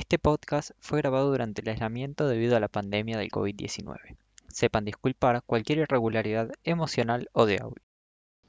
Este 0.00 0.18
podcast 0.18 0.70
fue 0.80 1.02
grabado 1.02 1.30
durante 1.30 1.60
el 1.60 1.68
aislamiento 1.68 2.26
debido 2.26 2.56
a 2.56 2.60
la 2.60 2.68
pandemia 2.68 3.18
del 3.18 3.30
COVID-19. 3.30 4.16
Sepan 4.48 4.86
disculpar 4.86 5.42
cualquier 5.44 5.80
irregularidad 5.80 6.50
emocional 6.64 7.28
o 7.34 7.44
de 7.44 7.58
audio. 7.60 7.82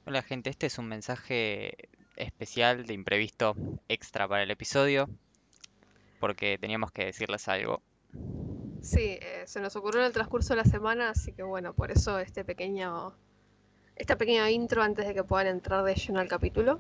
Hola 0.06 0.22
gente, 0.22 0.50
este 0.50 0.68
es 0.68 0.78
un 0.78 0.88
mensaje 0.88 1.90
especial 2.16 2.86
de 2.86 2.94
imprevisto 2.94 3.58
extra 3.90 4.30
para 4.30 4.44
el 4.44 4.52
episodio 4.52 5.10
porque 6.22 6.58
teníamos 6.58 6.94
que 6.94 7.08
decirles 7.08 7.50
algo. 7.50 7.82
Sí, 8.82 9.20
eh, 9.22 9.44
se 9.46 9.60
nos 9.60 9.76
ocurrió 9.76 10.00
en 10.00 10.08
el 10.08 10.14
transcurso 10.14 10.54
de 10.54 10.64
la 10.64 10.64
semana, 10.64 11.10
así 11.10 11.34
que 11.34 11.44
bueno, 11.44 11.74
por 11.74 11.92
eso 11.92 12.18
este 12.20 12.46
pequeño, 12.46 13.14
esta 13.98 14.18
pequeña 14.18 14.50
intro 14.50 14.84
antes 14.84 15.06
de 15.06 15.14
que 15.14 15.26
puedan 15.26 15.48
entrar 15.48 15.84
de 15.84 15.96
lleno 15.96 16.22
al 16.22 16.30
capítulo. 16.30 16.80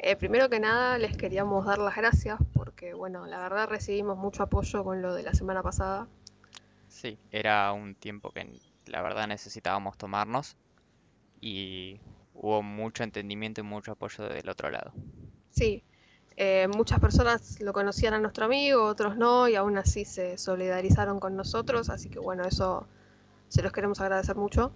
Eh, 0.00 0.14
primero 0.14 0.48
que 0.48 0.60
nada, 0.60 0.96
les 0.96 1.16
queríamos 1.16 1.66
dar 1.66 1.78
las 1.78 1.96
gracias 1.96 2.38
porque, 2.54 2.94
bueno, 2.94 3.26
la 3.26 3.40
verdad 3.40 3.68
recibimos 3.68 4.16
mucho 4.16 4.44
apoyo 4.44 4.84
con 4.84 5.02
lo 5.02 5.12
de 5.14 5.24
la 5.24 5.34
semana 5.34 5.62
pasada. 5.62 6.06
Sí, 6.86 7.18
era 7.32 7.72
un 7.72 7.96
tiempo 7.96 8.30
que 8.30 8.60
la 8.86 9.02
verdad 9.02 9.26
necesitábamos 9.26 9.98
tomarnos 9.98 10.56
y 11.40 12.00
hubo 12.32 12.62
mucho 12.62 13.02
entendimiento 13.02 13.60
y 13.60 13.64
mucho 13.64 13.92
apoyo 13.92 14.28
del 14.28 14.48
otro 14.48 14.70
lado. 14.70 14.92
Sí, 15.50 15.82
eh, 16.36 16.68
muchas 16.68 17.00
personas 17.00 17.60
lo 17.60 17.72
conocían 17.72 18.14
a 18.14 18.20
nuestro 18.20 18.44
amigo, 18.44 18.84
otros 18.84 19.16
no, 19.16 19.48
y 19.48 19.56
aún 19.56 19.76
así 19.78 20.04
se 20.04 20.38
solidarizaron 20.38 21.18
con 21.18 21.34
nosotros, 21.34 21.90
así 21.90 22.08
que 22.08 22.20
bueno, 22.20 22.44
eso 22.44 22.86
se 23.48 23.62
los 23.62 23.72
queremos 23.72 24.00
agradecer 24.00 24.36
mucho, 24.36 24.72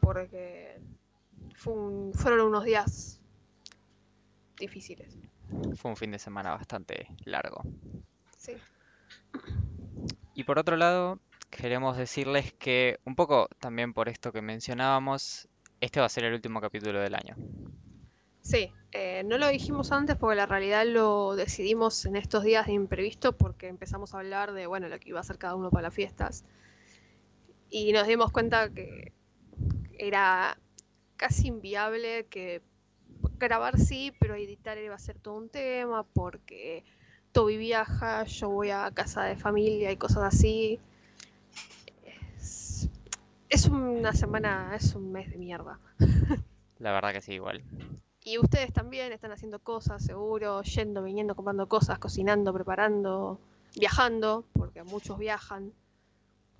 porque 0.00 0.80
fueron 1.54 2.40
unos 2.40 2.64
días 2.64 3.19
difíciles. 4.60 5.18
Fue 5.74 5.90
un 5.90 5.96
fin 5.96 6.12
de 6.12 6.18
semana 6.18 6.52
bastante 6.52 7.08
largo. 7.24 7.62
Sí. 8.36 8.52
Y 10.34 10.44
por 10.44 10.58
otro 10.58 10.76
lado, 10.76 11.18
queremos 11.50 11.96
decirles 11.96 12.52
que, 12.52 12.98
un 13.04 13.16
poco 13.16 13.48
también 13.58 13.92
por 13.92 14.08
esto 14.08 14.32
que 14.32 14.42
mencionábamos, 14.42 15.48
este 15.80 16.00
va 16.00 16.06
a 16.06 16.10
ser 16.10 16.24
el 16.24 16.34
último 16.34 16.60
capítulo 16.60 17.00
del 17.00 17.14
año. 17.14 17.34
Sí, 18.42 18.72
eh, 18.92 19.22
no 19.24 19.38
lo 19.38 19.48
dijimos 19.48 19.92
antes 19.92 20.16
porque 20.16 20.36
la 20.36 20.46
realidad 20.46 20.84
lo 20.86 21.36
decidimos 21.36 22.06
en 22.06 22.16
estos 22.16 22.42
días 22.42 22.66
de 22.66 22.72
imprevisto 22.72 23.36
porque 23.36 23.68
empezamos 23.68 24.14
a 24.14 24.18
hablar 24.18 24.52
de, 24.52 24.66
bueno, 24.66 24.88
lo 24.88 24.98
que 24.98 25.10
iba 25.10 25.18
a 25.18 25.22
hacer 25.22 25.38
cada 25.38 25.56
uno 25.56 25.70
para 25.70 25.82
las 25.82 25.94
fiestas. 25.94 26.44
Y 27.68 27.92
nos 27.92 28.06
dimos 28.06 28.32
cuenta 28.32 28.70
que 28.70 29.12
era 29.98 30.58
casi 31.16 31.48
inviable 31.48 32.26
que 32.26 32.62
grabar 33.40 33.78
sí, 33.78 34.12
pero 34.20 34.36
editar 34.36 34.78
iba 34.78 34.94
a 34.94 34.98
ser 34.98 35.18
todo 35.18 35.34
un 35.34 35.48
tema 35.48 36.04
porque 36.04 36.84
Toby 37.32 37.56
viaja, 37.56 38.24
yo 38.24 38.48
voy 38.50 38.70
a 38.70 38.90
casa 38.92 39.24
de 39.24 39.36
familia 39.36 39.90
y 39.90 39.96
cosas 39.96 40.22
así. 40.22 40.78
Es, 42.36 42.88
es 43.48 43.66
una 43.66 44.12
semana, 44.12 44.76
es 44.76 44.94
un 44.94 45.10
mes 45.10 45.30
de 45.30 45.38
mierda. 45.38 45.80
La 46.78 46.92
verdad 46.92 47.12
que 47.12 47.20
sí, 47.20 47.34
igual. 47.34 47.62
Y 48.22 48.38
ustedes 48.38 48.72
también 48.72 49.12
están 49.12 49.32
haciendo 49.32 49.58
cosas, 49.58 50.04
seguro, 50.04 50.62
yendo, 50.62 51.02
viniendo, 51.02 51.34
comprando 51.34 51.68
cosas, 51.68 51.98
cocinando, 51.98 52.52
preparando, 52.52 53.40
viajando, 53.76 54.44
porque 54.52 54.82
muchos 54.82 55.18
viajan, 55.18 55.72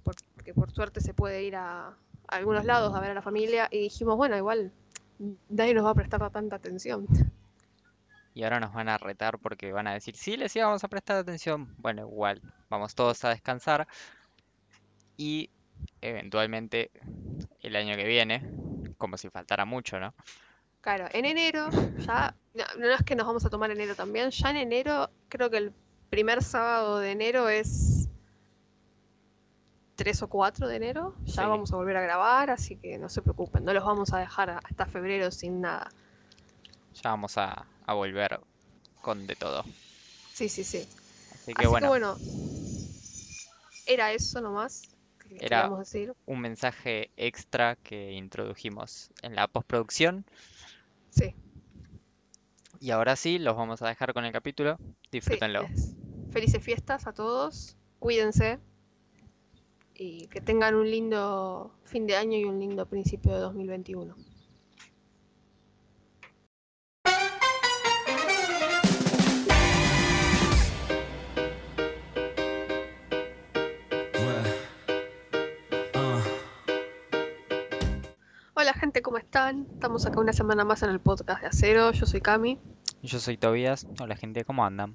porque 0.02 0.54
por 0.54 0.70
suerte 0.70 1.00
se 1.00 1.12
puede 1.12 1.44
ir 1.44 1.56
a, 1.56 1.96
algunos 2.28 2.64
lados 2.64 2.94
a 2.94 3.00
ver 3.00 3.10
a 3.10 3.14
la 3.14 3.22
familia, 3.22 3.68
y 3.70 3.78
dijimos, 3.78 4.16
bueno, 4.16 4.36
igual 4.36 4.72
nadie 5.48 5.74
nos 5.74 5.84
va 5.84 5.90
a 5.90 5.94
prestar 5.94 6.30
tanta 6.30 6.56
atención. 6.56 7.06
Y 8.32 8.44
ahora 8.44 8.60
nos 8.60 8.72
van 8.72 8.88
a 8.88 8.98
retar 8.98 9.38
porque 9.38 9.72
van 9.72 9.86
a 9.86 9.92
decir, 9.92 10.16
sí, 10.16 10.36
les 10.36 10.54
íbamos 10.54 10.82
a 10.84 10.88
prestar 10.88 11.16
atención. 11.16 11.74
Bueno, 11.78 12.02
igual, 12.02 12.40
vamos 12.68 12.94
todos 12.94 13.24
a 13.24 13.30
descansar. 13.30 13.88
Y 15.16 15.50
eventualmente 16.00 16.90
el 17.60 17.76
año 17.76 17.96
que 17.96 18.06
viene, 18.06 18.50
como 18.98 19.16
si 19.16 19.28
faltara 19.28 19.64
mucho, 19.64 19.98
¿no? 19.98 20.14
Claro, 20.80 21.08
en 21.12 21.26
enero, 21.26 21.68
ya, 21.98 22.34
no, 22.78 22.90
es 22.90 23.02
que 23.02 23.14
nos 23.14 23.26
vamos 23.26 23.44
a 23.44 23.50
tomar 23.50 23.70
enero 23.70 23.94
también, 23.94 24.30
ya 24.30 24.50
en 24.50 24.56
enero, 24.56 25.10
creo 25.28 25.50
que 25.50 25.58
el 25.58 25.72
primer 26.08 26.42
sábado 26.42 27.00
de 27.00 27.10
enero 27.10 27.50
es 27.50 27.99
3 30.00 30.22
o 30.22 30.28
4 30.28 30.66
de 30.66 30.76
enero, 30.76 31.14
ya 31.26 31.46
vamos 31.46 31.74
a 31.74 31.76
volver 31.76 31.94
a 31.98 32.00
grabar, 32.00 32.48
así 32.48 32.76
que 32.76 32.96
no 32.96 33.10
se 33.10 33.20
preocupen, 33.20 33.66
no 33.66 33.74
los 33.74 33.84
vamos 33.84 34.14
a 34.14 34.18
dejar 34.18 34.48
hasta 34.64 34.86
febrero 34.86 35.30
sin 35.30 35.60
nada. 35.60 35.90
Ya 36.94 37.10
vamos 37.10 37.36
a, 37.36 37.66
volver 37.86 38.40
con 39.02 39.26
de 39.26 39.36
todo. 39.36 39.62
Sí, 40.32 40.48
sí, 40.48 40.64
sí. 40.64 40.88
Así 41.34 41.52
que, 41.52 41.66
bueno. 41.66 41.88
bueno. 41.88 42.16
Era 43.84 44.12
eso 44.12 44.40
nomás. 44.40 44.88
Que 45.18 45.36
era 45.38 45.68
decir. 45.68 46.14
un 46.24 46.40
mensaje 46.40 47.10
extra 47.18 47.76
que 47.76 48.12
introdujimos 48.12 49.10
en 49.20 49.36
la 49.36 49.48
postproducción 49.48 50.24
Sí. 51.10 51.34
Y 52.80 52.90
ahora 52.90 53.16
sí, 53.16 53.38
los 53.38 53.54
vamos 53.54 53.82
a 53.82 53.88
dejar 53.88 54.14
con 54.14 54.24
el 54.24 54.32
capítulo. 54.32 54.78
Disfrútenlo. 55.12 55.66
Felices 56.30 56.64
fiestas 56.64 57.06
a 57.06 57.12
todos. 57.12 57.76
Cuídense. 57.98 58.60
Y 60.02 60.28
que 60.28 60.40
tengan 60.40 60.74
un 60.74 60.90
lindo 60.90 61.72
fin 61.84 62.06
de 62.06 62.16
año 62.16 62.38
y 62.38 62.44
un 62.44 62.58
lindo 62.58 62.86
principio 62.86 63.34
de 63.34 63.40
2021. 63.40 64.16
gente, 78.80 79.02
¿cómo 79.02 79.18
están? 79.18 79.66
Estamos 79.74 80.06
acá 80.06 80.20
una 80.20 80.32
semana 80.32 80.64
más 80.64 80.82
en 80.82 80.88
el 80.88 81.00
podcast 81.00 81.42
de 81.42 81.48
Acero. 81.48 81.92
Yo 81.92 82.06
soy 82.06 82.22
Cami. 82.22 82.58
Yo 83.02 83.20
soy 83.20 83.36
Tobias. 83.36 83.86
Hola 84.00 84.16
gente, 84.16 84.42
¿cómo 84.44 84.64
andan? 84.64 84.94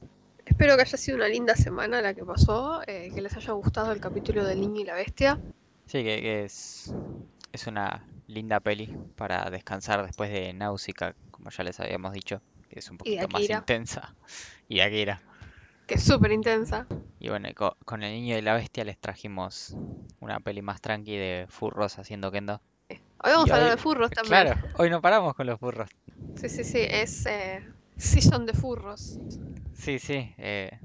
Espero 0.56 0.78
que 0.78 0.84
haya 0.84 0.98
sido 0.98 1.18
una 1.18 1.28
linda 1.28 1.54
semana 1.54 2.02
la 2.02 2.14
que 2.14 2.24
pasó, 2.24 2.82
eh, 2.88 3.12
que 3.14 3.22
les 3.22 3.36
haya 3.36 3.52
gustado 3.52 3.92
el 3.92 4.00
capítulo 4.00 4.46
del 4.46 4.62
niño 4.62 4.80
y 4.80 4.86
la 4.86 4.94
bestia. 4.94 5.38
Sí, 5.86 6.02
que, 6.02 6.46
es, 6.46 6.94
es 7.52 7.68
una 7.68 8.08
linda 8.28 8.62
peli 8.62 8.90
para 9.18 9.50
descansar 9.50 10.06
después 10.06 10.32
de 10.32 10.54
Náusica, 10.54 11.14
como 11.30 11.50
ya 11.50 11.66
les 11.66 11.78
habíamos 11.82 12.14
dicho, 12.14 12.42
que 12.70 12.80
es 12.80 12.90
un 12.90 12.98
poquito 12.98 13.28
más 13.28 13.50
intensa. 13.50 14.16
Y 14.70 14.80
Akira. 14.80 15.22
Que 15.88 15.96
es 15.96 16.04
súper 16.06 16.32
intensa. 16.32 16.88
Y 17.20 17.28
bueno, 17.28 17.50
con, 17.54 17.72
con, 17.84 18.04
el 18.04 18.14
niño 18.14 18.38
y 18.38 18.42
la 18.42 18.54
bestia 18.54 18.86
les 18.86 18.98
trajimos 18.98 19.76
una 20.22 20.40
peli 20.40 20.62
más 20.62 20.80
tranqui 20.80 21.18
de 21.18 21.48
furros 21.50 22.00
haciendo 22.00 22.32
kendo. 22.32 22.62
Hoy 22.90 23.00
vamos 23.34 23.52
a 23.52 23.56
hablar 23.56 23.72
de 23.72 23.78
furros 23.78 24.10
también. 24.10 24.44
Claro, 24.44 24.62
hoy 24.78 24.90
no 24.90 25.02
paramos 25.02 25.34
con 25.36 25.48
los 25.48 25.60
furros. 25.60 25.90
Sí, 26.38 26.48
sí, 26.48 26.64
sí, 26.64 26.80
es 26.80 27.26
eh, 27.26 27.62
season 27.98 28.46
de 28.46 28.54
furros. 28.54 29.20
Sí, 29.74 30.00
sí, 30.00 30.34
eh, 30.38 30.80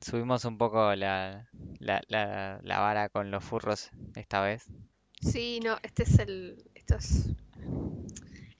subimos 0.00 0.44
un 0.44 0.58
poco 0.58 0.94
la, 0.94 1.48
la, 1.78 2.00
la, 2.08 2.78
vara 2.78 3.08
con 3.08 3.30
los 3.30 3.44
furros 3.44 3.90
esta 4.16 4.40
vez. 4.42 4.66
Sí, 5.20 5.60
no, 5.62 5.78
este 5.82 6.04
es 6.04 6.18
el... 6.18 6.62
Esto 6.74 6.96
es... 6.96 7.30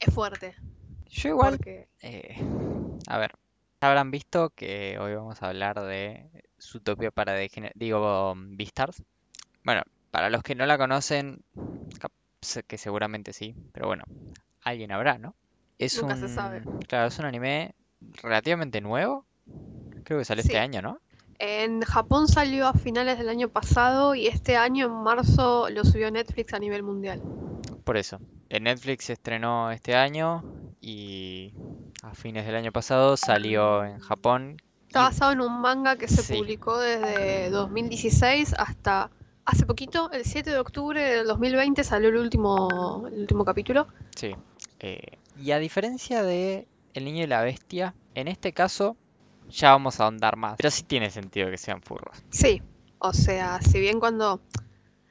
Es 0.01 0.15
fuerte. 0.15 0.55
Yo 1.07 1.31
igual... 1.31 1.59
Eh, 2.03 2.37
a 3.07 3.19
ver, 3.19 3.33
habrán 3.81 4.11
visto 4.11 4.51
que 4.51 4.99
hoy 4.99 5.15
vamos 5.15 5.43
a 5.43 5.49
hablar 5.49 5.81
de 5.81 6.27
Zootopia 6.61 7.11
para 7.11 7.35
digo 7.75 8.35
Beastars. 8.37 9.03
Bueno, 9.65 9.83
para 10.11 10.31
los 10.31 10.43
que 10.43 10.55
no 10.55 10.67
la 10.67 10.79
conocen, 10.79 11.43
que 12.67 12.79
seguramente 12.79 13.33
sí, 13.33 13.55
pero 13.73 13.87
bueno, 13.87 14.05
alguien 14.63 14.93
habrá, 14.93 15.19
¿no? 15.19 15.35
Es 15.79 16.01
Nunca 16.01 16.17
se 16.17 16.29
sabe. 16.29 16.63
Claro, 16.87 17.09
es 17.09 17.19
un 17.19 17.25
anime 17.25 17.75
relativamente 18.23 18.81
nuevo. 18.81 19.25
Creo 20.05 20.19
que 20.19 20.25
salió 20.25 20.43
este 20.43 20.59
año, 20.59 20.83
¿no? 20.83 21.01
En 21.39 21.83
Japón 21.83 22.27
salió 22.27 22.67
a 22.67 22.73
finales 22.73 23.19
del 23.19 23.29
año 23.29 23.49
pasado 23.49 24.15
y 24.15 24.27
este 24.27 24.57
año 24.57 24.87
en 24.87 24.93
marzo 24.93 25.71
lo 25.71 25.85
subió 25.85 26.11
Netflix 26.11 26.53
a 26.53 26.59
nivel 26.59 26.83
mundial. 26.83 27.23
Por 27.85 27.97
eso. 27.97 28.19
En 28.49 28.65
Netflix 28.65 29.05
se 29.05 29.13
estrenó 29.13 29.71
este 29.71 29.95
año 29.95 30.43
y 30.81 31.55
a 32.03 32.15
fines 32.15 32.45
del 32.45 32.57
año 32.57 32.73
pasado 32.73 33.17
salió 33.17 33.85
en 33.85 34.01
Japón. 34.01 34.61
Está 34.89 35.03
basado 35.03 35.33
en 35.33 35.43
un 35.43 35.61
manga 35.61 35.97
que 35.97 36.09
se 36.09 36.35
publicó 36.35 36.79
desde 36.79 37.51
2016 37.51 38.55
hasta 38.59 39.11
hace 39.45 39.65
poquito, 39.65 40.11
el 40.13 40.25
7 40.25 40.51
de 40.51 40.59
octubre 40.59 41.03
del 41.03 41.27
2020, 41.27 41.83
salió 41.85 42.09
el 42.09 42.17
último, 42.17 43.07
el 43.07 43.21
último 43.21 43.45
capítulo. 43.45 43.87
Sí. 44.15 44.35
Eh, 44.81 45.19
y 45.39 45.53
a 45.53 45.59
diferencia 45.59 46.23
de 46.23 46.67
El 46.95 47.05
niño 47.05 47.25
y 47.25 47.27
la 47.27 47.43
bestia, 47.43 47.95
en 48.15 48.29
este 48.29 48.53
caso 48.53 48.97
ya 49.49 49.71
vamos 49.71 50.01
a 50.01 50.05
ahondar 50.05 50.37
más. 50.37 50.57
Pero 50.57 50.71
sí 50.71 50.83
tiene 50.83 51.11
sentido 51.11 51.51
que 51.51 51.59
sean 51.59 51.83
furros. 51.83 52.23
Sí. 52.31 52.63
O 52.99 53.13
sea, 53.13 53.61
si 53.63 53.81
bien 53.81 54.01
cuando... 54.01 54.41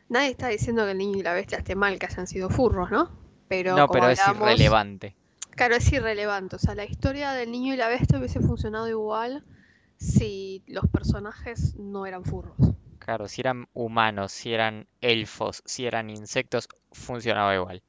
Nadie 0.10 0.30
está 0.30 0.48
diciendo 0.48 0.86
que 0.86 0.92
el 0.92 0.98
niño 0.98 1.18
y 1.18 1.24
la 1.24 1.34
bestia 1.34 1.58
esté 1.58 1.76
mal 1.76 2.00
que 2.00 2.06
hayan 2.06 2.28
sido 2.28 2.50
furros, 2.50 2.92
¿no? 2.92 3.12
Pero 3.50 3.76
no, 3.76 3.90
pero 3.90 4.10
es 4.10 4.22
irrelevante. 4.26 5.16
Claro, 5.50 5.76
es 5.76 5.92
irrelevante. 5.92 6.56
O 6.56 6.60
sea, 6.60 6.76
la 6.76 6.86
historia 6.86 7.32
del 7.32 7.52
niño 7.52 7.74
y 7.74 7.78
la 7.78 7.90
bestia 7.90 8.18
hubiese 8.18 8.40
funcionado 8.40 8.88
igual 8.88 9.44
si 9.98 10.64
los 10.68 10.88
personajes 10.88 11.76
no 11.76 12.06
eran 12.06 12.24
furros. 12.24 12.56
Claro, 13.00 13.28
si 13.28 13.42
eran 13.42 13.68
humanos, 13.74 14.32
si 14.32 14.54
eran 14.54 14.88
elfos, 15.02 15.64
si 15.66 15.86
eran 15.86 16.10
insectos, 16.10 16.70
funcionaba 16.92 17.56
igual. 17.56 17.82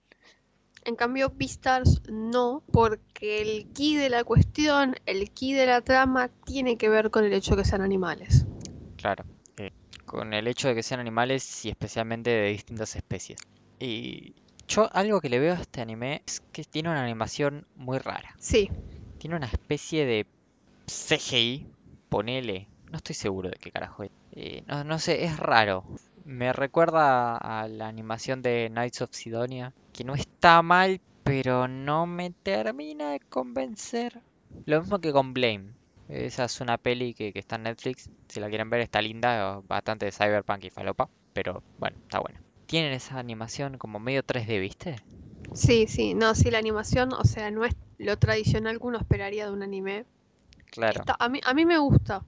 En 0.88 0.96
cambio, 0.96 1.30
Beastars 1.36 2.00
no, 2.08 2.62
porque 2.72 3.42
el 3.42 3.70
key 3.74 3.96
de 3.96 4.08
la 4.08 4.24
cuestión, 4.24 4.96
el 5.04 5.30
key 5.32 5.52
de 5.52 5.66
la 5.66 5.82
trama, 5.82 6.30
tiene 6.46 6.78
que 6.78 6.88
ver 6.88 7.10
con 7.10 7.26
el 7.26 7.34
hecho 7.34 7.54
de 7.54 7.62
que 7.62 7.68
sean 7.68 7.82
animales. 7.82 8.46
Claro, 8.96 9.22
eh, 9.58 9.70
con 10.06 10.32
el 10.32 10.46
hecho 10.46 10.68
de 10.68 10.74
que 10.74 10.82
sean 10.82 11.00
animales 11.00 11.66
y 11.66 11.68
especialmente 11.68 12.30
de 12.30 12.48
distintas 12.48 12.96
especies. 12.96 13.38
Y 13.78 14.32
yo 14.66 14.88
algo 14.94 15.20
que 15.20 15.28
le 15.28 15.38
veo 15.38 15.52
a 15.56 15.60
este 15.60 15.82
anime 15.82 16.22
es 16.26 16.40
que 16.52 16.64
tiene 16.64 16.88
una 16.88 17.04
animación 17.04 17.66
muy 17.74 17.98
rara. 17.98 18.34
Sí, 18.40 18.70
Tiene 19.18 19.36
una 19.36 19.46
especie 19.48 20.06
de 20.06 20.26
CGI, 20.86 21.66
ponele, 22.08 22.66
no 22.90 22.96
estoy 22.96 23.14
seguro 23.14 23.50
de 23.50 23.58
qué 23.60 23.70
carajo 23.70 24.04
es. 24.04 24.10
Eh, 24.32 24.62
no, 24.66 24.84
no 24.84 24.98
sé, 24.98 25.22
es 25.22 25.36
raro. 25.38 25.84
Me 26.28 26.52
recuerda 26.52 27.36
a 27.38 27.66
la 27.66 27.88
animación 27.88 28.40
de 28.40 28.68
Knights 28.70 29.02
of 29.02 29.10
Sidonia, 29.12 29.72
que 29.92 30.04
no 30.04 30.14
está 30.14 30.62
mal, 30.62 31.00
pero 31.24 31.66
no 31.66 32.06
me 32.06 32.30
termina 32.44 33.10
de 33.10 33.20
convencer. 33.28 34.22
Lo 34.66 34.80
mismo 34.80 35.00
que 35.00 35.12
con 35.12 35.34
Blame. 35.34 35.74
Esa 36.06 36.44
es 36.44 36.60
una 36.60 36.78
peli 36.78 37.14
que, 37.14 37.32
que 37.32 37.40
está 37.40 37.56
en 37.56 37.64
Netflix. 37.64 38.08
Si 38.28 38.38
la 38.38 38.48
quieren 38.48 38.70
ver, 38.70 38.80
está 38.80 39.02
linda, 39.02 39.60
bastante 39.66 40.06
de 40.06 40.12
cyberpunk 40.12 40.64
y 40.64 40.70
falopa, 40.70 41.10
pero 41.32 41.64
bueno, 41.78 41.96
está 42.02 42.20
buena. 42.20 42.40
Tienen 42.66 42.92
esa 42.92 43.18
animación 43.18 43.76
como 43.76 43.98
medio 43.98 44.22
3D, 44.22 44.60
¿viste? 44.60 44.96
sí, 45.54 45.86
sí. 45.86 46.14
No, 46.14 46.34
sí, 46.34 46.50
la 46.50 46.58
animación, 46.58 47.12
o 47.12 47.24
sea, 47.24 47.50
no 47.50 47.64
es 47.64 47.74
lo 47.98 48.16
tradicional 48.16 48.78
que 48.78 48.86
uno 48.86 48.98
esperaría 48.98 49.46
de 49.46 49.52
un 49.52 49.62
anime. 49.62 50.06
Claro. 50.70 51.00
Está- 51.00 51.16
a 51.18 51.28
mí, 51.28 51.40
a 51.44 51.54
mí 51.54 51.66
me 51.66 51.78
gusta. 51.78 52.24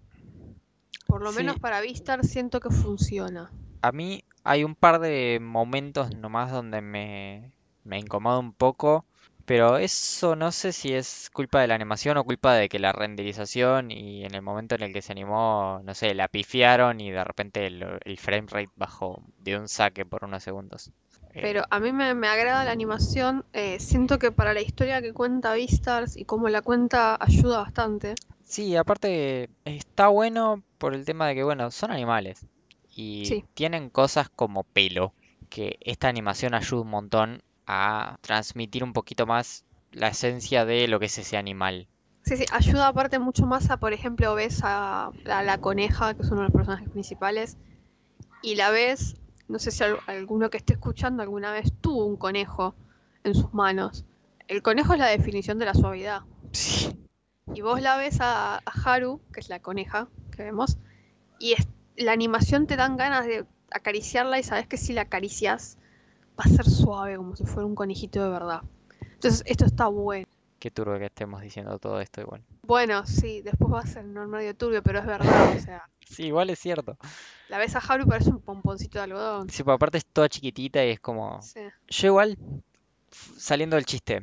Por 1.06 1.20
lo 1.22 1.30
Sí. 1.30 1.36
menos 1.36 1.58
para 1.58 1.82
Beastars 1.82 2.30
siento 2.30 2.58
que 2.60 2.70
funciona. 2.70 3.50
A 3.82 3.92
mí 3.92 4.22
hay 4.44 4.64
un 4.64 4.74
par 4.74 5.00
de 5.00 5.38
momentos 5.40 6.14
nomás 6.14 6.50
donde 6.52 6.80
me, 6.80 7.52
me 7.84 7.98
incomoda 7.98 8.38
un 8.38 8.52
poco, 8.54 9.06
pero 9.44 9.76
eso 9.78 10.36
no 10.36 10.52
sé 10.52 10.72
si 10.72 10.92
es 10.94 11.28
culpa 11.32 11.60
de 11.60 11.66
la 11.68 11.74
animación 11.74 12.16
o 12.16 12.24
culpa 12.24 12.54
de 12.54 12.68
que 12.68 12.78
la 12.78 12.92
renderización 12.92 13.90
y 13.90 14.24
en 14.24 14.34
el 14.34 14.42
momento 14.42 14.74
en 14.76 14.82
el 14.82 14.92
que 14.92 15.02
se 15.02 15.12
animó, 15.12 15.80
no 15.84 15.94
sé, 15.94 16.14
la 16.14 16.28
pifiaron 16.28 17.00
y 17.00 17.10
de 17.10 17.24
repente 17.24 17.66
el, 17.66 17.84
el 18.04 18.18
frame 18.18 18.46
rate 18.50 18.70
bajó 18.76 19.22
de 19.38 19.56
un 19.58 19.68
saque 19.68 20.06
por 20.06 20.24
unos 20.24 20.42
segundos. 20.42 20.90
Eh, 21.34 21.50
Pero 21.50 21.64
a 21.70 21.80
mí 21.80 21.92
me, 21.92 22.14
me 22.14 22.28
agrada 22.28 22.64
la 22.64 22.70
animación. 22.70 23.44
eh, 23.52 23.80
siento 23.80 24.18
que 24.18 24.30
para 24.32 24.54
la 24.54 24.62
historia 24.62 25.02
que 25.02 25.12
cuenta 25.12 25.52
Beastars 25.54 26.16
y 26.16 26.24
cómo 26.24 26.48
la 26.48 26.62
cuenta 26.62 27.18
ayuda 27.20 27.58
bastante. 27.58 28.14
Sí, 28.44 28.76
aparte 28.76 29.48
está 29.64 30.08
bueno 30.08 30.62
por 30.78 30.94
el 30.94 31.04
tema 31.04 31.28
de 31.28 31.34
que, 31.36 31.44
bueno, 31.44 31.70
son 31.70 31.90
animales 31.90 32.46
y 33.00 33.24
Sí. 33.26 33.44
tienen 33.54 33.88
cosas 33.90 34.28
como 34.28 34.64
pelo, 34.64 35.12
que 35.48 35.78
esta 35.80 36.08
animación 36.08 36.54
ayuda 36.54 36.82
un 36.82 36.90
montón 36.90 37.42
a 37.66 38.18
transmitir 38.20 38.84
un 38.84 38.92
poquito 38.92 39.26
más 39.26 39.64
la 39.92 40.08
esencia 40.08 40.64
de 40.64 40.86
lo 40.88 41.00
que 41.00 41.06
es 41.06 41.18
ese 41.18 41.36
animal. 41.36 41.86
Sí, 42.24 42.36
sí, 42.36 42.44
ayuda 42.52 42.88
aparte 42.88 43.18
mucho 43.18 43.46
más 43.46 43.70
a, 43.70 43.78
por 43.78 43.92
ejemplo, 43.92 44.34
ves 44.34 44.60
a 44.62 45.10
la, 45.24 45.42
la 45.42 45.58
coneja, 45.58 46.14
que 46.14 46.22
es 46.22 46.28
uno 46.30 46.40
de 46.42 46.46
los 46.48 46.52
personajes 46.52 46.88
principales, 46.90 47.56
y 48.42 48.54
la 48.56 48.70
ves, 48.70 49.16
no 49.48 49.58
sé 49.58 49.70
si 49.70 49.82
al- 49.82 49.98
alguno 50.06 50.50
que 50.50 50.58
esté 50.58 50.74
escuchando 50.74 51.22
alguna 51.22 51.50
vez 51.52 51.72
tuvo 51.80 52.04
un 52.04 52.16
conejo 52.16 52.74
en 53.24 53.34
sus 53.34 53.52
manos. 53.54 54.04
El 54.48 54.62
conejo 54.62 54.92
es 54.92 54.98
la 54.98 55.06
definición 55.06 55.58
de 55.58 55.64
la 55.64 55.74
suavidad. 55.74 56.22
Sí, 56.52 56.90
Y 57.54 57.62
vos 57.62 57.80
la 57.80 57.96
ves 57.96 58.20
a, 58.20 58.56
a 58.58 58.62
Haru, 58.84 59.20
que 59.32 59.40
es 59.40 59.48
la 59.48 59.58
coneja 59.60 60.08
que 60.36 60.44
vemos, 60.44 60.76
y 61.38 61.52
es- 61.54 61.66
la 61.96 62.12
animación 62.12 62.66
te 62.66 62.76
dan 62.76 62.96
ganas 62.96 63.26
de 63.26 63.44
acariciarla 63.70 64.38
y 64.38 64.42
sabes 64.42 64.66
que 64.66 64.76
si 64.76 64.92
la 64.92 65.02
acaricias 65.02 65.76
va 66.38 66.44
a 66.44 66.48
ser 66.48 66.64
suave, 66.68 67.16
como 67.16 67.36
si 67.36 67.44
fuera 67.44 67.66
un 67.66 67.74
conejito 67.74 68.22
de 68.24 68.30
verdad. 68.30 68.62
Entonces, 69.14 69.42
esto 69.46 69.64
está 69.66 69.86
bueno. 69.86 70.26
qué 70.58 70.70
turbio 70.70 70.98
que 70.98 71.06
estemos 71.06 71.42
diciendo 71.42 71.78
todo 71.78 72.00
esto 72.00 72.20
igual. 72.20 72.42
Bueno, 72.62 73.06
sí, 73.06 73.42
después 73.42 73.72
va 73.72 73.80
a 73.80 73.86
ser 73.86 74.04
no 74.04 74.26
medio 74.26 74.54
turbio, 74.56 74.82
pero 74.82 75.00
es 75.00 75.06
verdad, 75.06 75.56
o 75.56 75.60
sea, 75.60 75.88
Sí, 76.06 76.24
igual 76.26 76.50
es 76.50 76.58
cierto. 76.58 76.96
la 77.48 77.58
ves 77.58 77.76
a 77.76 77.78
Haru 77.78 78.06
parece 78.06 78.30
un 78.30 78.40
pomponcito 78.40 78.98
de 78.98 79.04
algodón. 79.04 79.48
Sí, 79.48 79.62
pero 79.62 79.74
aparte 79.74 79.98
es 79.98 80.06
toda 80.06 80.28
chiquitita 80.28 80.84
y 80.84 80.90
es 80.90 81.00
como... 81.00 81.40
Sí, 81.42 81.60
Yo 81.88 82.06
igual, 82.08 82.36
saliendo 83.10 83.76
del 83.76 83.84
chiste, 83.86 84.20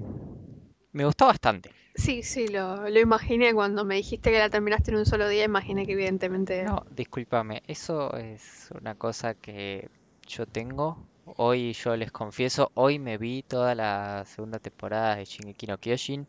me 0.91 1.05
gustó 1.05 1.27
bastante. 1.27 1.71
Sí, 1.97 2.23
sí, 2.23 2.47
lo, 2.47 2.89
lo 2.89 2.99
imaginé 2.99 3.53
cuando 3.53 3.83
me 3.83 3.95
dijiste 3.95 4.31
que 4.31 4.39
la 4.39 4.49
terminaste 4.49 4.91
en 4.91 4.97
un 4.97 5.05
solo 5.05 5.27
día, 5.27 5.43
imaginé 5.43 5.85
que 5.85 5.93
evidentemente... 5.93 6.63
No, 6.63 6.85
discúlpame, 6.91 7.63
eso 7.67 8.15
es 8.15 8.69
una 8.79 8.95
cosa 8.95 9.33
que 9.33 9.89
yo 10.27 10.45
tengo. 10.45 10.97
Hoy 11.35 11.73
yo 11.73 11.97
les 11.97 12.11
confieso, 12.11 12.71
hoy 12.73 12.99
me 12.99 13.17
vi 13.17 13.43
toda 13.43 13.75
la 13.75 14.23
segunda 14.25 14.59
temporada 14.59 15.17
de 15.17 15.25
Shingeki 15.25 15.67
no 15.67 15.77
Kyojin 15.77 16.25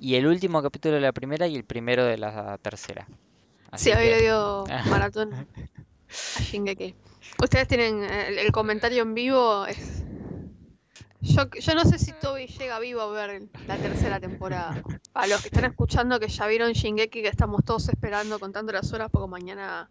y 0.00 0.14
el 0.14 0.26
último 0.26 0.62
capítulo 0.62 0.94
de 0.94 1.00
la 1.00 1.12
primera 1.12 1.46
y 1.48 1.56
el 1.56 1.64
primero 1.64 2.04
de 2.04 2.18
la 2.18 2.58
tercera. 2.58 3.08
Sí, 3.76 3.90
hoy 3.90 4.04
le 4.04 4.20
dio 4.20 4.64
maratón 4.88 5.32
a 5.34 5.46
Shingeki. 6.40 6.94
Ustedes 7.42 7.66
tienen 7.66 8.04
el, 8.04 8.38
el 8.38 8.52
comentario 8.52 9.02
en 9.02 9.14
vivo. 9.14 9.66
Es... 9.66 10.03
Yo, 11.24 11.48
yo 11.48 11.74
no 11.74 11.84
sé 11.84 11.98
si 11.98 12.12
Toby 12.12 12.46
llega 12.46 12.78
vivo 12.78 13.00
a 13.00 13.10
ver 13.10 13.48
la 13.66 13.78
tercera 13.78 14.20
temporada. 14.20 14.82
Para 15.12 15.26
los 15.26 15.40
que 15.40 15.48
están 15.48 15.64
escuchando 15.70 16.20
que 16.20 16.28
ya 16.28 16.46
vieron 16.46 16.72
Shingeki, 16.72 17.22
que 17.22 17.28
estamos 17.28 17.64
todos 17.64 17.88
esperando 17.88 18.38
contando 18.38 18.72
las 18.72 18.92
horas 18.92 19.08
porque 19.10 19.30
mañana 19.30 19.90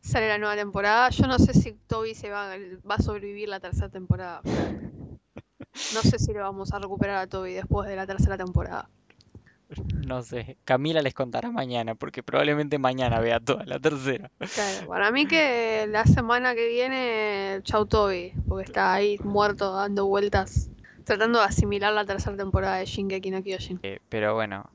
sale 0.00 0.26
la 0.26 0.36
nueva 0.36 0.56
temporada. 0.56 1.10
Yo 1.10 1.28
no 1.28 1.38
sé 1.38 1.54
si 1.54 1.72
Toby 1.86 2.14
se 2.14 2.28
va, 2.28 2.48
va 2.90 2.96
a 2.96 3.02
sobrevivir 3.02 3.48
la 3.48 3.60
tercera 3.60 3.88
temporada. 3.88 4.42
No 5.94 6.02
sé 6.02 6.18
si 6.18 6.32
le 6.32 6.40
vamos 6.40 6.72
a 6.72 6.80
recuperar 6.80 7.18
a 7.18 7.26
Toby 7.28 7.52
después 7.54 7.88
de 7.88 7.94
la 7.94 8.06
tercera 8.06 8.36
temporada. 8.36 8.90
no 10.06 10.22
sé, 10.22 10.56
Camila 10.64 11.02
les 11.02 11.14
contará 11.14 11.50
mañana 11.50 11.94
porque 11.94 12.22
probablemente 12.22 12.78
mañana 12.78 13.20
vea 13.20 13.40
toda 13.40 13.64
la 13.64 13.78
tercera. 13.78 14.30
Claro, 14.38 14.88
para 14.88 15.10
mí 15.10 15.26
que 15.26 15.86
la 15.88 16.04
semana 16.04 16.54
que 16.54 16.68
viene, 16.68 17.60
chau 17.64 17.86
Toby, 17.86 18.32
porque 18.48 18.64
está 18.64 18.94
ahí 18.94 19.18
muerto 19.24 19.72
dando 19.74 20.06
vueltas, 20.06 20.70
tratando 21.04 21.38
de 21.40 21.46
asimilar 21.46 21.92
la 21.92 22.04
tercera 22.04 22.36
temporada 22.36 22.76
de 22.76 22.86
Shingeki 22.86 23.30
no 23.30 23.42
Kyojin. 23.42 23.80
Eh, 23.82 23.98
pero 24.08 24.34
bueno, 24.34 24.70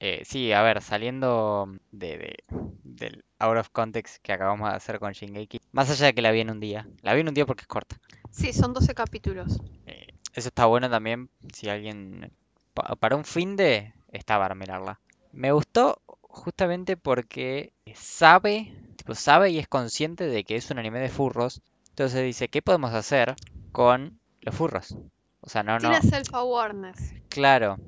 eh, 0.00 0.22
sí, 0.24 0.52
a 0.52 0.62
ver, 0.62 0.80
saliendo 0.82 1.68
de, 1.90 2.18
de- 2.18 2.44
del 2.84 3.24
out 3.38 3.58
of 3.58 3.68
context 3.70 4.16
que 4.22 4.32
acabamos 4.32 4.70
de 4.70 4.76
hacer 4.76 4.98
con 4.98 5.12
Shingeki, 5.12 5.60
más 5.72 5.90
allá 5.90 6.06
de 6.06 6.14
que 6.14 6.22
la 6.22 6.30
vi 6.30 6.40
en 6.40 6.50
un 6.50 6.60
día, 6.60 6.88
la 7.02 7.14
vi 7.14 7.20
en 7.20 7.28
un 7.28 7.34
día 7.34 7.46
porque 7.46 7.62
es 7.62 7.68
corta. 7.68 7.96
Sí, 8.30 8.52
son 8.52 8.72
12 8.72 8.94
capítulos. 8.94 9.58
Eh, 9.86 10.08
eso 10.34 10.48
está 10.48 10.66
bueno 10.66 10.88
también, 10.88 11.28
si 11.52 11.68
alguien, 11.68 12.30
pa- 12.74 12.94
para 12.96 13.16
un 13.16 13.24
fin 13.24 13.56
de, 13.56 13.92
está 14.12 14.38
para 14.38 14.54
mirarla. 14.54 15.00
Me 15.32 15.52
gustó 15.52 16.00
justamente 16.22 16.96
porque 16.96 17.72
sabe, 17.94 18.72
tipo, 18.96 19.14
sabe 19.14 19.50
y 19.50 19.58
es 19.58 19.68
consciente 19.68 20.26
de 20.26 20.44
que 20.44 20.56
es 20.56 20.70
un 20.70 20.78
anime 20.78 21.00
de 21.00 21.08
furros, 21.08 21.62
entonces 21.90 22.24
dice, 22.24 22.48
¿qué 22.48 22.62
podemos 22.62 22.94
hacer 22.94 23.34
con 23.72 24.18
los 24.40 24.54
furros? 24.54 24.96
O 25.40 25.48
sea, 25.50 25.62
no, 25.62 25.78
no, 25.78 25.90
Tiene 25.90 26.00
self-awareness. 26.00 27.14
claro. 27.28 27.78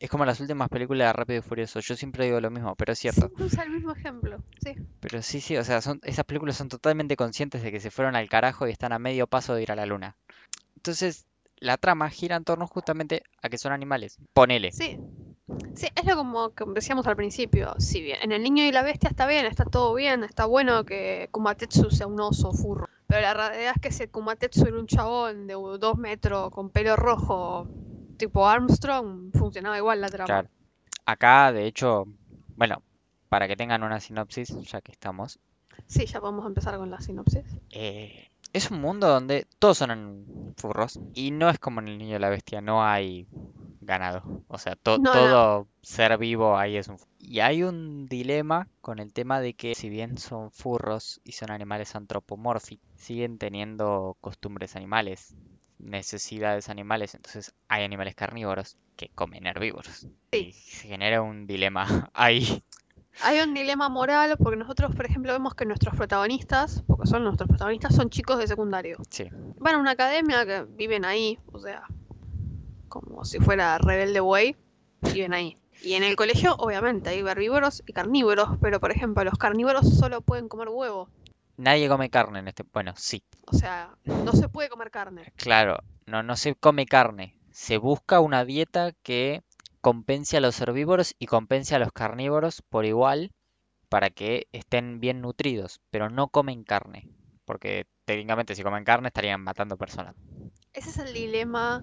Es 0.00 0.08
como 0.10 0.24
las 0.24 0.38
últimas 0.38 0.68
películas 0.68 1.08
de 1.08 1.12
Rápido 1.12 1.40
y 1.40 1.42
Furioso. 1.42 1.80
Yo 1.80 1.96
siempre 1.96 2.24
digo 2.24 2.40
lo 2.40 2.50
mismo, 2.50 2.76
pero 2.76 2.92
es 2.92 3.00
cierto. 3.00 3.22
Siempre 3.22 3.44
usa 3.44 3.64
el 3.64 3.70
mismo 3.70 3.90
ejemplo. 3.90 4.40
Sí, 4.62 4.76
Pero 5.00 5.22
sí, 5.22 5.40
sí, 5.40 5.56
o 5.56 5.64
sea, 5.64 5.80
son, 5.80 5.98
esas 6.04 6.24
películas 6.24 6.56
son 6.56 6.68
totalmente 6.68 7.16
conscientes 7.16 7.64
de 7.64 7.72
que 7.72 7.80
se 7.80 7.90
fueron 7.90 8.14
al 8.14 8.28
carajo 8.28 8.68
y 8.68 8.70
están 8.70 8.92
a 8.92 9.00
medio 9.00 9.26
paso 9.26 9.54
de 9.56 9.62
ir 9.64 9.72
a 9.72 9.76
la 9.76 9.86
luna. 9.86 10.14
Entonces, 10.76 11.26
la 11.56 11.78
trama 11.78 12.10
gira 12.10 12.36
en 12.36 12.44
torno 12.44 12.68
justamente 12.68 13.24
a 13.42 13.48
que 13.48 13.58
son 13.58 13.72
animales. 13.72 14.18
Ponele. 14.34 14.70
sí. 14.70 14.98
Sí, 15.74 15.88
es 15.94 16.04
lo 16.04 16.16
como 16.16 16.50
que 16.50 16.64
decíamos 16.74 17.06
al 17.06 17.16
principio. 17.16 17.74
Si 17.78 18.02
bien 18.02 18.18
en 18.22 18.32
El 18.32 18.42
Niño 18.42 18.64
y 18.64 18.72
la 18.72 18.82
Bestia 18.82 19.08
está 19.08 19.26
bien, 19.26 19.46
está 19.46 19.64
todo 19.64 19.94
bien, 19.94 20.24
está 20.24 20.44
bueno 20.46 20.84
que 20.84 21.28
Kumatetsu 21.30 21.90
sea 21.90 22.06
un 22.06 22.20
oso 22.20 22.52
furro. 22.52 22.88
Pero 23.06 23.22
la 23.22 23.32
realidad 23.32 23.72
es 23.74 23.80
que 23.80 23.88
ese 23.88 24.10
Kumatetsu 24.10 24.66
era 24.66 24.78
un 24.78 24.86
chabón 24.86 25.46
de 25.46 25.54
dos 25.54 25.96
metros 25.96 26.50
con 26.50 26.68
pelo 26.70 26.96
rojo, 26.96 27.66
tipo 28.18 28.46
Armstrong, 28.46 29.30
funcionaba 29.32 29.78
igual 29.78 30.00
la 30.00 30.08
trama. 30.08 30.26
Claro. 30.26 30.48
Acá, 31.06 31.52
de 31.52 31.66
hecho, 31.66 32.06
bueno, 32.56 32.82
para 33.30 33.48
que 33.48 33.56
tengan 33.56 33.82
una 33.82 34.00
sinopsis, 34.00 34.54
ya 34.70 34.80
que 34.82 34.92
estamos, 34.92 35.38
Sí, 35.86 36.04
ya 36.06 36.20
podemos 36.20 36.44
empezar 36.44 36.76
con 36.76 36.90
la 36.90 37.00
sinopsis. 37.00 37.44
eh, 37.70 38.28
es 38.52 38.70
un 38.70 38.80
mundo 38.80 39.08
donde 39.08 39.46
todos 39.58 39.78
son 39.78 40.54
furros 40.56 40.98
y 41.14 41.30
no 41.30 41.48
es 41.48 41.58
como 41.58 41.80
en 41.80 41.88
El 41.88 41.98
Niño 41.98 42.16
y 42.16 42.18
la 42.18 42.28
Bestia, 42.30 42.60
no 42.60 42.84
hay 42.84 43.26
ganado. 43.88 44.22
O 44.46 44.58
sea, 44.58 44.76
to- 44.76 44.98
No, 44.98 45.04
no. 45.04 45.12
todo 45.12 45.68
ser 45.82 46.16
vivo 46.18 46.56
ahí 46.56 46.76
es 46.76 46.86
un... 46.86 46.98
Y 47.18 47.40
hay 47.40 47.64
un 47.64 48.06
dilema 48.06 48.68
con 48.80 49.00
el 49.00 49.12
tema 49.12 49.40
de 49.40 49.54
que 49.54 49.74
si 49.74 49.88
bien 49.88 50.16
son 50.18 50.52
furros 50.52 51.20
y 51.24 51.32
son 51.32 51.50
animales 51.50 51.96
antropomórficos, 51.96 52.86
siguen 52.94 53.38
teniendo 53.38 54.16
costumbres 54.20 54.76
animales, 54.76 55.34
necesidades 55.78 56.68
animales, 56.68 57.14
entonces 57.14 57.54
hay 57.68 57.82
animales 57.84 58.14
carnívoros 58.14 58.76
que 58.96 59.08
comen 59.14 59.46
herbívoros. 59.46 60.06
Y 60.32 60.52
se 60.52 60.88
genera 60.88 61.22
un 61.22 61.46
dilema 61.46 62.10
ahí. 62.14 62.62
Hay 63.22 63.40
un 63.40 63.52
dilema 63.52 63.88
moral 63.88 64.36
porque 64.38 64.56
nosotros, 64.56 64.94
por 64.94 65.04
ejemplo, 65.06 65.32
vemos 65.32 65.54
que 65.54 65.64
nuestros 65.64 65.96
protagonistas, 65.96 66.84
porque 66.86 67.08
son 67.08 67.24
nuestros 67.24 67.48
protagonistas, 67.48 67.94
son 67.96 68.10
chicos 68.10 68.38
de 68.38 68.46
secundario. 68.46 68.98
Sí, 69.10 69.24
Van 69.58 69.74
a 69.74 69.78
una 69.78 69.90
academia 69.92 70.46
que 70.46 70.62
viven 70.68 71.04
ahí, 71.04 71.36
o 71.52 71.58
sea, 71.58 71.82
como 72.88 73.24
si 73.24 73.38
fuera 73.38 73.78
Rebelde 73.78 74.20
Way, 74.20 74.56
viven 75.12 75.34
ahí. 75.34 75.56
Y 75.82 75.94
en 75.94 76.02
el 76.02 76.16
colegio, 76.16 76.56
obviamente, 76.56 77.10
hay 77.10 77.20
herbívoros 77.20 77.82
y 77.86 77.92
carnívoros, 77.92 78.58
pero 78.60 78.80
por 78.80 78.90
ejemplo, 78.90 79.22
los 79.24 79.38
carnívoros 79.38 79.88
solo 79.96 80.20
pueden 80.22 80.48
comer 80.48 80.68
huevo. 80.70 81.08
nadie 81.56 81.88
come 81.88 82.10
carne 82.10 82.40
en 82.40 82.48
este... 82.48 82.64
Bueno, 82.72 82.92
sí, 82.96 83.22
O 83.46 83.56
sea, 83.56 83.96
no 84.04 84.32
se 84.32 84.48
puede 84.48 84.68
comer 84.68 84.90
carne. 84.90 85.32
claro, 85.36 85.78
no, 86.06 86.22
no 86.22 86.36
se 86.36 86.54
come 86.54 86.86
carne. 86.86 87.36
Se 87.52 87.76
busca 87.78 88.20
una 88.20 88.44
dieta 88.44 88.92
que 89.02 89.42
compense 89.80 90.36
a 90.36 90.40
los 90.40 90.60
herbívoros 90.60 91.14
y 91.18 91.26
compense 91.26 91.74
a 91.74 91.78
los 91.78 91.92
carnívoros 91.92 92.62
por 92.68 92.84
igual 92.84 93.30
para 93.88 94.10
que 94.10 94.48
estén 94.52 95.00
bien 95.00 95.20
nutridos, 95.20 95.80
pero 95.90 96.10
no 96.10 96.28
comen 96.28 96.62
carne, 96.64 97.08
porque 97.44 97.86
técnicamente 98.04 98.54
si 98.54 98.62
comen 98.62 98.84
carne 98.84 99.08
estarían 99.08 99.40
matando 99.42 99.76
personas. 99.76 100.14
Ese 100.72 100.90
es 100.90 100.98
el 100.98 101.12
dilema 101.14 101.82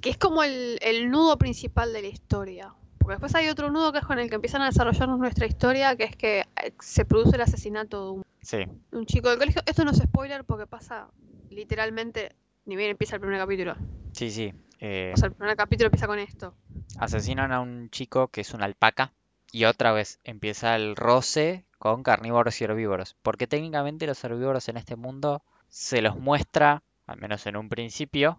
que 0.00 0.10
es 0.10 0.16
como 0.18 0.42
el, 0.42 0.78
el 0.82 1.10
nudo 1.10 1.36
principal 1.38 1.92
de 1.92 2.02
la 2.02 2.08
historia. 2.08 2.74
Porque 2.98 3.14
después 3.14 3.34
hay 3.34 3.48
otro 3.48 3.70
nudo 3.70 3.92
que 3.92 3.98
es 3.98 4.04
con 4.04 4.18
el 4.18 4.28
que 4.28 4.34
empiezan 4.36 4.62
a 4.62 4.66
desarrollarnos 4.66 5.18
nuestra 5.18 5.46
historia, 5.46 5.96
que 5.96 6.04
es 6.04 6.16
que 6.16 6.40
eh, 6.62 6.72
se 6.80 7.04
produce 7.04 7.36
el 7.36 7.42
asesinato 7.42 8.04
de 8.04 8.10
un, 8.12 8.22
Sí, 8.42 8.58
de 8.58 8.98
un 8.98 9.06
chico 9.06 9.28
del 9.30 9.38
colegio. 9.38 9.62
Esto 9.66 9.84
no 9.84 9.90
es 9.90 9.98
spoiler 9.98 10.44
porque 10.44 10.66
pasa 10.66 11.08
literalmente, 11.50 12.32
ni 12.66 12.76
bien 12.76 12.90
empieza 12.90 13.16
el 13.16 13.20
primer 13.20 13.38
capítulo. 13.38 13.76
sí, 14.12 14.30
sí. 14.30 14.52
eh, 14.80 15.12
O 15.14 15.16
sea, 15.16 15.28
el 15.28 15.34
primer 15.34 15.56
capítulo 15.56 15.86
empieza 15.88 16.06
con 16.06 16.18
esto. 16.18 16.54
asesinan 16.98 17.52
a 17.52 17.60
un 17.60 17.90
chico 17.90 18.28
que 18.28 18.40
es 18.42 18.54
una 18.54 18.64
alpaca 18.66 19.12
y 19.52 19.64
otra 19.64 19.92
vez 19.92 20.20
empieza 20.24 20.76
el 20.76 20.94
roce 20.96 21.64
con 21.78 22.02
carnívoros 22.02 22.60
y 22.60 22.64
herbívoros, 22.64 23.16
porque 23.22 23.46
técnicamente 23.46 24.06
los 24.06 24.22
herbívoros 24.22 24.68
en 24.68 24.76
este 24.76 24.96
mundo 24.96 25.42
se 25.68 26.02
los 26.02 26.16
muestra, 26.18 26.82
al 27.06 27.18
menos 27.18 27.46
en 27.46 27.56
un 27.56 27.68
principio, 27.68 28.38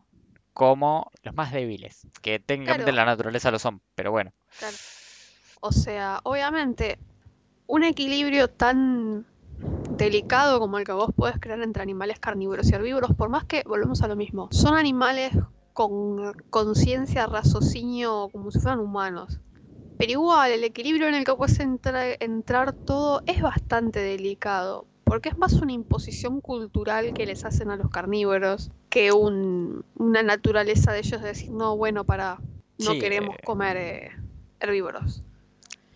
como 0.53 1.12
los 1.24 1.36
más 1.36 1.51
débiles, 1.51 2.08
que 2.22 2.39
técnicamente 2.39 2.89
en 2.89 2.96
Claro. 2.96 3.05
la 3.08 3.12
naturaleza 3.12 3.51
lo 3.51 3.60
son, 3.60 3.81
pero 3.96 4.12
bueno, 4.12 4.31
Claro. 4.60 4.75
O 5.62 5.72
sea, 5.72 6.20
obviamente, 6.24 6.98
un 7.67 7.84
equilibrio 7.84 8.48
tan 8.50 9.25
delicado 9.89 10.60
como 10.60 10.77
el 10.79 10.86
que 10.86 10.91
vos 10.91 11.12
podés 11.15 11.39
crear 11.39 11.62
entre 11.62 11.84
animales 11.84 12.20
carnívoros 12.20 12.70
y 12.70 12.74
herbívoros, 12.75 13.15
por 13.15 13.29
más 13.29 13.43
que 13.46 13.63
volvemos 13.67 14.01
a 14.01 14.08
lo 14.08 14.15
mismo, 14.15 14.50
son 14.51 14.75
animales 14.75 15.31
con 15.74 16.34
conciencia, 16.50 17.27
raciocinio, 17.27 18.29
como 18.31 18.51
si 18.51 18.60
fueran 18.60 18.79
humanos. 18.79 19.39
Pero 19.98 20.12
igual, 20.13 20.51
el 20.51 20.63
equilibrio 20.63 21.08
en 21.08 21.13
el 21.15 21.24
que 21.24 21.36
puedes 21.36 21.60
entra- 21.60 22.17
entrar 22.20 22.74
todo 22.74 23.22
es 23.27 23.41
bastante 23.41 24.00
delicado, 24.00 24.86
porque 25.12 25.27
es 25.27 25.38
más 25.38 25.51
una 25.53 25.74
imposición 25.74 26.39
cultural 26.39 27.13
que 27.13 27.25
les 27.25 27.44
hacen 27.44 27.70
a 27.70 27.75
los 27.75 27.89
carnívoros 27.89 28.72
que 28.89 29.12
un- 29.12 29.84
una 29.96 30.24
naturaleza 30.24 30.94
de 30.94 31.00
ellos 31.00 31.22
de 31.22 31.27
decir, 31.27 31.51
no, 31.51 31.75
bueno, 31.75 32.06
para, 32.06 32.38
no 32.77 32.91
Sí, 32.94 33.00
queremos 33.00 33.36
eh, 33.36 33.41
comer 33.44 33.75
eh, 33.77 34.12
herbívoros. 34.62 35.22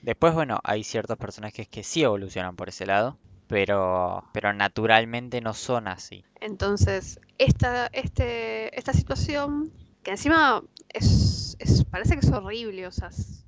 Después, 0.01 0.34
bueno, 0.34 0.60
hay 0.65 0.84
ciertos 0.84 1.17
personajes 1.17 1.65
que 1.69 1.81
sí 1.84 2.03
evolucionan 2.03 2.57
por 2.57 2.67
ese 2.67 2.86
lado, 2.86 3.17
pero, 3.48 4.25
pero 4.34 4.51
naturalmente 4.51 5.39
no 5.39 5.53
son 5.53 5.88
así. 5.88 6.25
Entonces, 6.41 7.22
esta, 7.38 7.88
este, 7.93 8.77
esta 8.77 8.91
situación, 8.91 9.72
que 10.03 10.12
encima 10.12 10.62
es, 10.89 11.55
es- 11.60 11.86
parece 11.86 12.15
que 12.15 12.25
es 12.25 12.31
horrible, 12.34 12.86
o 12.86 12.91
sea, 12.91 13.07
es, 13.07 13.45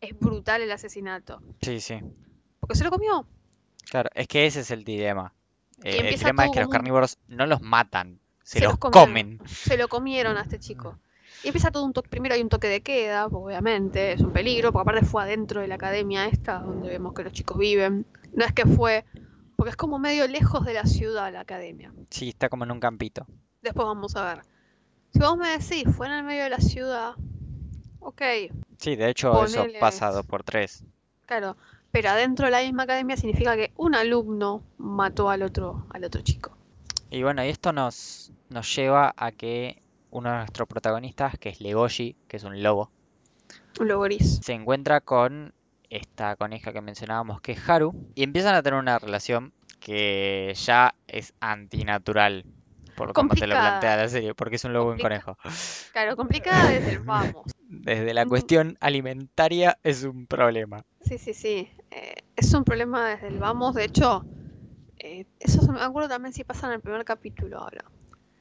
es 0.00 0.18
brutal 0.18 0.62
el 0.62 0.72
asesinato. 0.72 1.40
Sí, 1.62 1.78
sí. 1.80 2.00
Porque 2.58 2.74
se 2.74 2.82
lo 2.82 2.90
comió. 2.90 3.24
Claro, 3.90 4.10
es 4.14 4.26
que 4.28 4.46
ese 4.46 4.60
es 4.60 4.70
el 4.70 4.84
dilema. 4.84 5.32
Eh, 5.82 5.98
el 6.00 6.16
dilema 6.16 6.44
es 6.46 6.50
que 6.52 6.60
los 6.60 6.66
un- 6.68 6.72
carnívoros 6.72 7.18
no 7.28 7.46
los 7.46 7.60
matan, 7.60 8.18
se 8.42 8.58
Se 8.60 8.64
los 8.64 8.78
comen. 8.78 9.40
Se 9.46 9.76
lo 9.76 9.88
comieron 9.88 10.36
a 10.36 10.42
este 10.42 10.58
chico. 10.58 10.98
Y 11.42 11.48
empieza 11.48 11.70
todo 11.70 11.84
un 11.84 11.92
toque. 11.92 12.08
Primero 12.08 12.34
hay 12.34 12.40
un 12.42 12.48
toque 12.48 12.66
de 12.68 12.80
queda, 12.80 13.28
pues, 13.28 13.42
obviamente, 13.44 14.12
es 14.12 14.20
un 14.20 14.32
peligro, 14.32 14.72
porque 14.72 14.90
aparte 14.90 15.06
fue 15.06 15.22
adentro 15.22 15.60
de 15.60 15.68
la 15.68 15.74
academia 15.76 16.26
esta, 16.26 16.58
donde 16.60 16.88
vemos 16.88 17.12
que 17.14 17.22
los 17.24 17.32
chicos 17.32 17.58
viven. 17.58 18.06
No 18.32 18.44
es 18.44 18.52
que 18.52 18.64
fue, 18.66 19.04
porque 19.56 19.70
es 19.70 19.76
como 19.76 19.98
medio 19.98 20.26
lejos 20.26 20.64
de 20.64 20.74
la 20.74 20.84
ciudad 20.86 21.32
la 21.32 21.40
academia. 21.40 21.92
Sí, 22.10 22.30
está 22.30 22.48
como 22.48 22.64
en 22.64 22.70
un 22.72 22.80
campito. 22.80 23.26
Después 23.62 23.86
vamos 23.86 24.16
a 24.16 24.24
ver. 24.34 24.44
Si 25.12 25.18
vos 25.20 25.36
me 25.36 25.48
decís, 25.50 25.84
fue 25.94 26.06
en 26.06 26.12
el 26.14 26.24
medio 26.24 26.44
de 26.44 26.50
la 26.50 26.58
ciudad, 26.60 27.14
ok, 28.00 28.22
Sí, 28.78 28.96
de 28.96 29.08
hecho 29.10 29.44
eso 29.44 29.66
pasa 29.80 30.10
dos 30.10 30.26
por 30.26 30.42
tres. 30.42 30.84
claro. 31.26 31.56
Pero 31.96 32.10
adentro 32.10 32.44
de 32.44 32.50
la 32.52 32.60
misma 32.60 32.82
academia 32.82 33.16
significa 33.16 33.56
que 33.56 33.72
un 33.78 33.94
alumno 33.94 34.62
mató 34.76 35.30
al 35.30 35.42
otro, 35.42 35.86
al 35.88 36.04
otro 36.04 36.20
chico. 36.20 36.54
Y 37.08 37.22
bueno, 37.22 37.42
y 37.42 37.48
esto 37.48 37.72
nos, 37.72 38.34
nos 38.50 38.76
lleva 38.76 39.14
a 39.16 39.32
que 39.32 39.80
uno 40.10 40.30
de 40.30 40.36
nuestros 40.36 40.68
protagonistas, 40.68 41.38
que 41.38 41.48
es 41.48 41.62
Legoshi, 41.62 42.14
que 42.28 42.36
es 42.36 42.44
un 42.44 42.62
lobo, 42.62 42.90
Un 43.80 43.88
lobo 43.88 44.02
gris. 44.02 44.40
se 44.44 44.52
encuentra 44.52 45.00
con 45.00 45.54
esta 45.88 46.36
coneja 46.36 46.70
que 46.70 46.82
mencionábamos, 46.82 47.40
que 47.40 47.52
es 47.52 47.66
Haru, 47.66 47.94
y 48.14 48.24
empiezan 48.24 48.54
a 48.54 48.62
tener 48.62 48.78
una 48.78 48.98
relación 48.98 49.54
que 49.80 50.52
ya 50.54 50.94
es 51.08 51.32
antinatural, 51.40 52.44
por 52.94 53.14
como 53.14 53.34
te 53.34 53.46
lo 53.46 53.54
plantea 53.54 53.96
la 53.96 54.08
serie, 54.10 54.34
porque 54.34 54.56
es 54.56 54.64
un 54.64 54.74
lobo 54.74 54.90
y 54.90 54.96
un 54.96 55.00
conejo. 55.00 55.38
Claro, 55.94 56.14
complicada 56.14 56.68
desde 56.68 56.90
el 56.90 56.98
vamos. 57.04 57.55
Desde 57.68 58.14
la 58.14 58.26
cuestión 58.26 58.76
alimentaria 58.80 59.78
es 59.82 60.04
un 60.04 60.26
problema. 60.26 60.82
Sí, 61.02 61.18
sí, 61.18 61.34
sí. 61.34 61.68
Eh, 61.90 62.14
es 62.36 62.52
un 62.54 62.64
problema 62.64 63.08
desde 63.08 63.28
el 63.28 63.38
vamos. 63.38 63.74
De 63.74 63.84
hecho, 63.84 64.24
eh, 64.98 65.26
eso 65.40 65.62
se 65.62 65.72
me 65.72 65.80
acuerdo 65.80 66.08
también 66.08 66.32
si 66.32 66.44
pasa 66.44 66.66
en 66.66 66.74
el 66.74 66.80
primer 66.80 67.04
capítulo 67.04 67.58
ahora. 67.58 67.84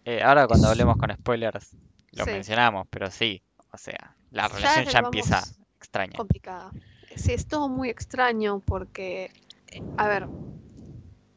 Eh, 0.05 0.21
ahora 0.21 0.47
cuando 0.47 0.67
hablemos 0.67 0.97
con 0.97 1.11
spoilers 1.11 1.75
lo 2.11 2.25
Sí. 2.25 2.31
mencionamos, 2.31 2.87
pero 2.89 3.09
sí, 3.09 3.41
o 3.71 3.77
sea, 3.77 4.15
la 4.31 4.47
Ya 4.47 4.53
relación 4.53 4.85
ya 4.85 4.99
empieza 4.99 5.43
extraña. 5.79 6.17
complicada. 6.17 6.71
Sí, 7.15 7.33
es 7.33 7.45
todo 7.47 7.67
muy 7.69 7.89
extraño 7.89 8.59
porque, 8.59 9.31
eh, 9.71 9.81
a 9.97 10.07
ver, 10.07 10.27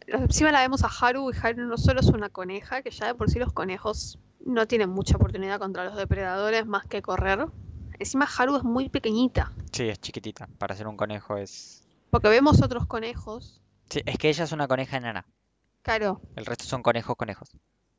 encima 0.07 0.53
la 0.53 0.61
vemos 0.61 0.85
a 0.85 0.89
Haru 0.89 1.31
y 1.31 1.35
Haru 1.41 1.65
no 1.65 1.77
solo 1.77 2.01
es 2.01 2.07
una 2.09 2.29
coneja, 2.29 2.83
que 2.83 2.91
ya 2.91 3.07
de 3.07 3.15
por 3.15 3.31
sí 3.31 3.39
los 3.39 3.53
conejos 3.53 4.19
no 4.45 4.67
tienen 4.67 4.91
mucha 4.91 5.17
oportunidad 5.17 5.59
contra 5.59 5.85
los 5.85 5.97
depredadores 5.97 6.67
más 6.67 6.87
que 6.87 7.03
correr. 7.03 7.47
Encima 7.99 8.27
Haru 8.39 8.57
es 8.57 8.63
muy 8.65 8.89
pequeñita, 8.89 9.53
Sí, 9.73 9.89
es 9.89 10.01
chiquitita, 10.01 10.49
para 10.59 10.75
ser 10.77 10.87
un 10.87 10.97
conejo 10.97 11.37
es... 11.37 11.87
porque 12.11 12.29
vemos 12.29 12.63
otros 12.63 12.87
conejos. 12.87 13.61
Sí, 13.91 14.03
es 14.07 14.19
que 14.19 14.29
ella 14.29 14.45
es 14.45 14.53
una 14.53 14.69
coneja 14.69 14.97
enana, 14.97 15.27
Claro, 15.83 16.21
el 16.37 16.45
resto 16.47 16.65
son 16.65 16.83
conejos 16.83 17.17
conejos. 17.17 17.49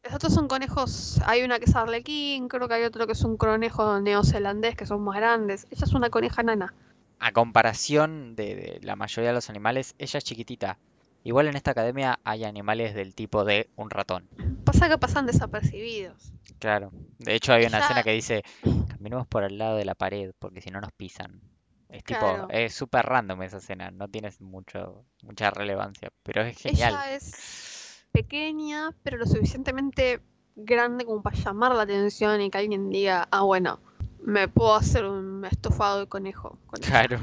los 0.04 0.14
otros 0.14 0.34
son 0.34 0.48
conejos, 0.48 1.20
hay 1.26 1.44
una 1.44 1.60
que 1.60 1.66
es 1.66 1.76
arlequín, 1.76 2.48
creo 2.48 2.68
que 2.68 2.76
hay 2.76 2.84
otro 2.84 3.06
que 3.08 3.14
es 3.14 3.24
un 3.24 3.36
conejo 3.38 4.00
neozelandés 4.00 4.76
que 4.76 4.86
son 4.86 5.02
más 5.04 5.16
grandes. 5.18 5.66
Ella 5.72 5.86
es 5.86 5.94
una 5.94 6.10
coneja 6.10 6.44
nana. 6.44 6.74
A 7.20 7.32
comparación 7.34 8.36
de, 8.36 8.56
de 8.56 8.80
la 8.84 8.96
mayoría 8.96 9.30
de 9.30 9.36
los 9.36 9.50
animales, 9.50 9.96
ella 9.98 10.18
es 10.20 10.24
chiquitita. 10.24 10.78
Igual 11.24 11.48
en 11.48 11.56
esta 11.56 11.72
academia 11.72 12.20
hay 12.24 12.46
animales 12.46 12.96
del 12.96 13.14
tipo 13.14 13.44
de 13.44 13.70
un 13.76 13.90
ratón. 13.90 14.28
Pasa 14.64 14.88
que 14.88 14.98
pasan 14.98 15.26
desapercibidos. 15.26 16.32
Claro. 16.60 16.92
De 17.18 17.36
hecho 17.36 17.54
hay 17.54 17.66
una 17.66 17.80
escena 17.80 18.04
que 18.04 18.12
dice, 18.12 18.44
caminemos 18.88 19.28
por 19.28 19.44
al 19.44 19.58
lado 19.58 19.78
de 19.78 19.86
la 19.86 19.96
pared 19.96 20.32
porque 20.40 20.62
si 20.62 20.70
no 20.70 20.80
nos 20.80 20.92
pisan. 20.92 21.42
Es 21.90 22.04
tipo, 22.04 22.48
es 22.50 22.74
súper 22.74 23.06
random 23.06 23.42
esa 23.42 23.58
escena, 23.58 23.90
no 23.90 24.08
tiene 24.08 24.30
mucho, 24.40 25.06
mucha 25.24 25.50
relevancia, 25.50 26.10
pero 26.22 26.44
es 26.44 26.58
genial. 26.58 26.94
Ella 26.94 27.16
es 27.16 28.06
pequeña, 28.12 28.92
pero 29.02 29.18
lo 29.18 29.26
suficientemente 29.26 30.22
grande 30.56 31.06
como 31.06 31.24
para 31.24 31.36
llamar 31.36 31.74
la 31.74 31.84
atención 31.84 32.42
y 32.42 32.52
que 32.52 32.60
alguien 32.60 32.90
diga, 32.92 33.28
ah, 33.32 33.42
bueno, 33.42 33.80
me 34.24 34.48
puedo 34.48 34.76
hacer 34.76 35.06
un 35.06 35.44
estofado 35.46 36.02
de 36.02 36.08
conejo. 36.08 36.60
con 36.68 36.80
ella". 36.80 36.90
Claro. 36.90 37.20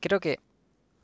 Creo 0.00 0.18
que 0.18 0.40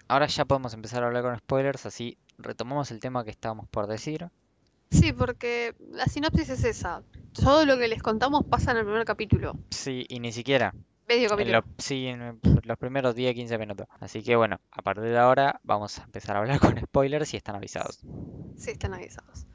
ahora 0.08 0.26
ya 0.26 0.44
podemos 0.44 0.72
empezar 0.74 1.02
a 1.02 1.06
hablar 1.06 1.22
con 1.22 1.36
spoilers, 1.38 1.86
así 1.86 2.16
retomamos 2.38 2.90
el 2.90 3.00
tema 3.00 3.24
que 3.24 3.30
estábamos 3.30 3.68
por 3.68 3.86
decir. 3.86 4.28
Sí, 4.90 5.12
porque 5.12 5.74
la 5.90 6.06
sinopsis 6.06 6.48
es 6.50 6.64
esa. 6.64 7.02
Todo 7.32 7.66
lo 7.66 7.76
que 7.76 7.88
les 7.88 8.02
contamos 8.02 8.44
pasa 8.48 8.70
en 8.70 8.78
el 8.78 8.84
primer 8.84 9.04
capítulo. 9.04 9.54
Sí, 9.70 10.06
y 10.08 10.20
ni 10.20 10.32
siquiera. 10.32 10.72
Medio 11.08 11.24
En 11.24 11.28
capítulo. 11.30 11.58
lo- 11.60 11.64
sí, 11.78 12.06
en 12.06 12.40
los 12.64 12.78
primeros 12.78 13.14
10-15 13.16 13.58
minutos. 13.58 13.86
Así 14.00 14.22
que 14.22 14.36
bueno, 14.36 14.60
a 14.70 14.82
partir 14.82 15.04
de 15.04 15.18
ahora 15.18 15.60
vamos 15.64 15.98
a 15.98 16.04
empezar 16.04 16.36
a 16.36 16.40
hablar 16.40 16.58
con 16.76 16.78
spoilers 16.78 17.34
y 17.34 17.36
están 17.36 17.56
avisados. 17.56 17.98
Sí, 18.56 18.70
están 18.70 18.94
avisados. 18.94 19.46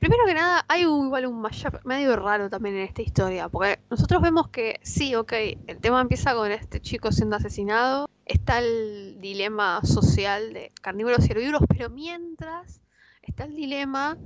Primero 0.00 0.24
que 0.26 0.34
nada, 0.34 0.64
hay 0.68 0.84
un- 0.84 1.06
igual 1.06 1.26
un 1.26 1.40
mashup 1.40 1.74
medio 1.84 2.14
raro 2.16 2.48
también 2.50 2.76
en 2.76 2.82
esta 2.82 3.02
historia, 3.02 3.48
porque 3.48 3.80
nosotros 3.90 4.20
vemos 4.22 4.48
que 4.50 4.78
sí, 4.82 5.14
ok, 5.14 5.32
el 5.66 5.78
tema 5.80 6.00
empieza 6.00 6.34
con 6.34 6.50
este 6.52 6.80
chico 6.80 7.10
siendo 7.12 7.36
asesinado, 7.36 8.08
está 8.26 8.58
el 8.58 9.16
dilema 9.20 9.80
social 9.84 10.52
de 10.52 10.72
carnívoros 10.82 11.26
y 11.28 11.32
herbívoros, 11.32 11.62
pero 11.68 11.88
mientras 11.90 12.80
está 13.22 13.44
el 13.44 13.54
dilema, 13.56 14.16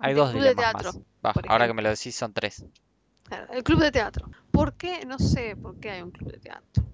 Hay 0.00 0.08
del 0.14 0.16
dos 0.16 0.30
club 0.30 0.42
de 0.42 0.48
dilemas 0.50 0.72
teatro, 0.72 0.92
más. 0.92 1.02
Va, 1.26 1.32
por 1.32 1.50
ahora 1.50 1.66
que 1.66 1.74
me 1.74 1.82
lo 1.82 1.90
decís 1.90 2.14
son 2.14 2.32
tres. 2.32 2.64
claro, 3.24 3.52
el 3.52 3.62
club 3.62 3.80
de 3.80 3.92
teatro. 3.92 4.30
¿Por 4.50 4.74
qué? 4.74 5.04
No 5.06 5.18
sé 5.18 5.56
por 5.56 5.76
qué 5.80 5.90
hay 5.90 6.02
un 6.02 6.10
club 6.10 6.30
de 6.32 6.38
teatro. 6.38 6.84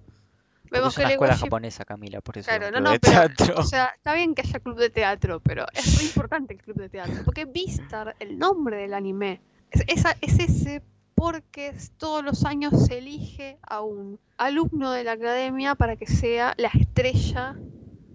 Vemos 0.71 0.89
es 0.93 0.95
que 0.95 1.01
una 1.01 1.09
escuela 1.11 1.33
Legoshi 1.33 1.45
japonesa, 1.45 1.85
Camila, 1.85 2.21
por 2.21 2.37
eso 2.37 2.49
Claro, 2.49 2.71
no, 2.71 2.79
no, 2.79 2.91
de 2.91 2.99
pero, 2.99 3.13
teatro. 3.27 3.59
o 3.59 3.63
sea, 3.63 3.87
está 3.87 4.13
bien 4.13 4.33
que 4.33 4.41
haya 4.41 4.59
club 4.59 4.77
de 4.77 4.89
teatro, 4.89 5.41
pero 5.41 5.65
es 5.73 5.95
muy 5.95 6.05
importante 6.05 6.53
el 6.53 6.61
club 6.61 6.77
de 6.77 6.89
teatro, 6.89 7.15
porque 7.25 7.43
Vistar, 7.45 8.15
el 8.19 8.39
nombre 8.39 8.77
del 8.77 8.93
anime, 8.93 9.41
es, 9.69 9.83
esa- 9.87 10.15
es 10.21 10.39
ese 10.39 10.81
porque 11.21 11.71
todos 11.97 12.23
los 12.25 12.45
años 12.45 12.73
se 12.87 12.97
elige 12.97 13.59
a 13.61 13.81
un 13.81 14.19
alumno 14.37 14.91
de 14.91 15.03
la 15.03 15.11
academia 15.11 15.75
para 15.75 15.95
que 15.95 16.07
sea 16.07 16.55
la 16.57 16.69
estrella 16.69 17.55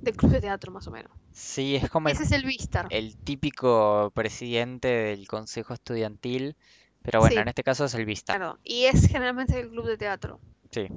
del 0.03 0.17
club 0.17 0.33
de 0.33 0.41
teatro, 0.41 0.73
más 0.73 0.89
o 0.89 0.91
menos. 0.91 1.13
Sí, 1.31 1.77
es 1.77 1.89
como 1.89 2.09
el, 2.09 2.15
Ese 2.17 2.25
es 2.25 2.33
el 2.33 2.45
Vistar. 2.45 2.89
el 2.91 3.17
típico 3.17 4.11
presidente 4.13 4.89
del 4.89 5.29
consejo 5.29 5.73
estudiantil, 5.73 6.57
pero 7.03 7.21
bueno, 7.21 7.35
Sí. 7.35 7.39
en 7.43 7.47
este 7.49 7.63
caso 7.63 7.85
es 7.85 7.95
el 7.95 8.07
Vista. 8.07 8.35
Claro, 8.35 8.59
y 8.65 8.87
es 8.87 9.07
generalmente 9.07 9.61
el 9.61 9.71
club 9.71 9.87
de 9.87 9.97
teatro. 9.99 10.41
Sí. 10.73 10.89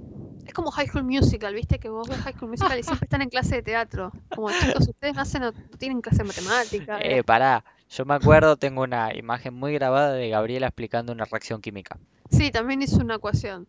Es 0.48 0.54
como 0.56 0.72
High 0.72 0.88
School 0.88 1.04
Musical, 1.04 1.54
¿viste? 1.54 1.78
Que 1.78 1.90
vos 1.90 2.10
ves 2.10 2.18
High 2.22 2.34
School 2.34 2.50
Musical 2.50 2.80
y 2.80 2.82
siempre 2.82 3.06
están 3.06 3.22
en 3.22 3.30
clase 3.30 3.58
de 3.58 3.62
teatro. 3.62 4.12
Como 4.34 4.50
chicos, 4.50 4.88
ustedes 4.90 5.14
no, 5.14 5.22
hacen, 5.22 5.44
no 5.44 5.54
tienen 5.78 6.02
clase 6.02 6.24
de 6.24 6.24
matemática. 6.24 7.00
Eh, 7.02 7.24
pará, 7.24 7.64
yo 7.90 8.06
me 8.06 8.14
acuerdo, 8.14 8.56
tengo 8.58 8.84
una 8.84 9.14
imagen 9.16 9.54
muy 9.54 9.74
grabada 9.74 10.14
de 10.14 10.30
Gabriela 10.30 10.68
explicando 10.68 11.12
una 11.12 11.26
reacción 11.26 11.62
química. 11.62 12.00
Sí, 12.32 12.50
también 12.52 12.82
hizo 12.82 12.98
una 13.02 13.16
ecuación. 13.16 13.68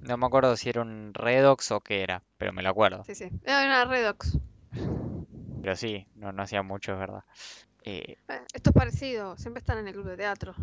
No 0.00 0.16
me 0.16 0.26
acuerdo 0.26 0.56
si 0.56 0.70
era 0.70 0.82
un 0.82 1.14
redox 1.14 1.70
o 1.70 1.80
qué 1.80 2.02
era, 2.02 2.24
pero 2.36 2.52
me 2.52 2.64
lo 2.64 2.70
acuerdo. 2.70 3.06
Sí, 3.06 3.14
sí. 3.14 3.24
Era 3.44 3.64
una 3.64 3.84
redox. 3.86 4.38
Pero 5.60 5.76
sí, 5.76 6.06
no, 6.14 6.32
no 6.32 6.42
hacía 6.42 6.62
mucho, 6.62 6.92
es 6.92 6.98
verdad. 6.98 7.24
Eh, 7.84 8.16
Eh, 8.28 8.40
Esto 8.54 8.70
es 8.70 8.74
parecido, 8.74 9.36
siempre 9.36 9.58
están 9.60 9.78
en 9.78 9.88
el 9.88 9.94
club 9.94 10.06
de 10.06 10.16
teatro. 10.16 10.54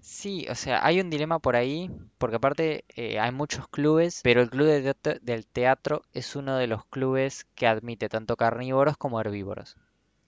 sí, 0.00 0.46
o 0.50 0.54
sea, 0.56 0.84
hay 0.84 1.00
un 1.00 1.08
dilema 1.10 1.38
por 1.38 1.54
ahí, 1.56 1.88
porque 2.18 2.36
aparte 2.36 2.84
eh, 2.96 3.20
hay 3.20 3.30
muchos 3.32 3.68
clubes, 3.68 4.20
pero 4.24 4.40
el 4.42 4.50
club 4.50 4.66
de 4.66 4.82
teatro- 4.82 5.18
del 5.22 5.46
teatro 5.46 6.02
es 6.12 6.34
uno 6.36 6.56
de 6.56 6.66
los 6.66 6.84
clubes 6.86 7.46
que 7.54 7.66
admite 7.68 8.08
tanto 8.08 8.36
carnívoros 8.36 8.96
como 8.96 9.20
herbívoros. 9.20 9.76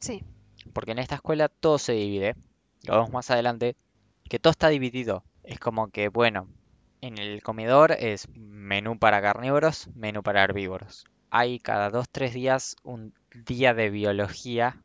Sí, 0.01 0.23
Porque 0.73 0.93
en 0.93 0.99
esta 0.99 1.17
escuela 1.17 1.49
todo 1.49 1.79
se 1.79 1.93
divide, 1.93 2.37
lo 2.85 2.95
vemos 2.95 3.11
más 3.11 3.31
adelante, 3.31 3.77
que 4.29 4.39
todo 4.39 4.51
está 4.51 4.69
dividido. 4.69 5.25
Es 5.43 5.59
como 5.59 5.89
que, 5.89 6.09
bueno, 6.09 6.49
en 7.01 7.19
el 7.19 7.43
comedor 7.43 7.93
es 7.93 8.29
menú 8.35 8.99
para 8.99 9.23
carnívoros, 9.23 9.89
menú 9.95 10.23
para 10.23 10.45
herbívoros. 10.45 11.05
Hay 11.31 11.59
cada 11.59 11.91
dos, 11.91 12.09
tres 12.11 12.35
días 12.35 12.77
un 12.83 13.15
día 13.47 13.75
de 13.75 13.91
biología. 13.91 14.83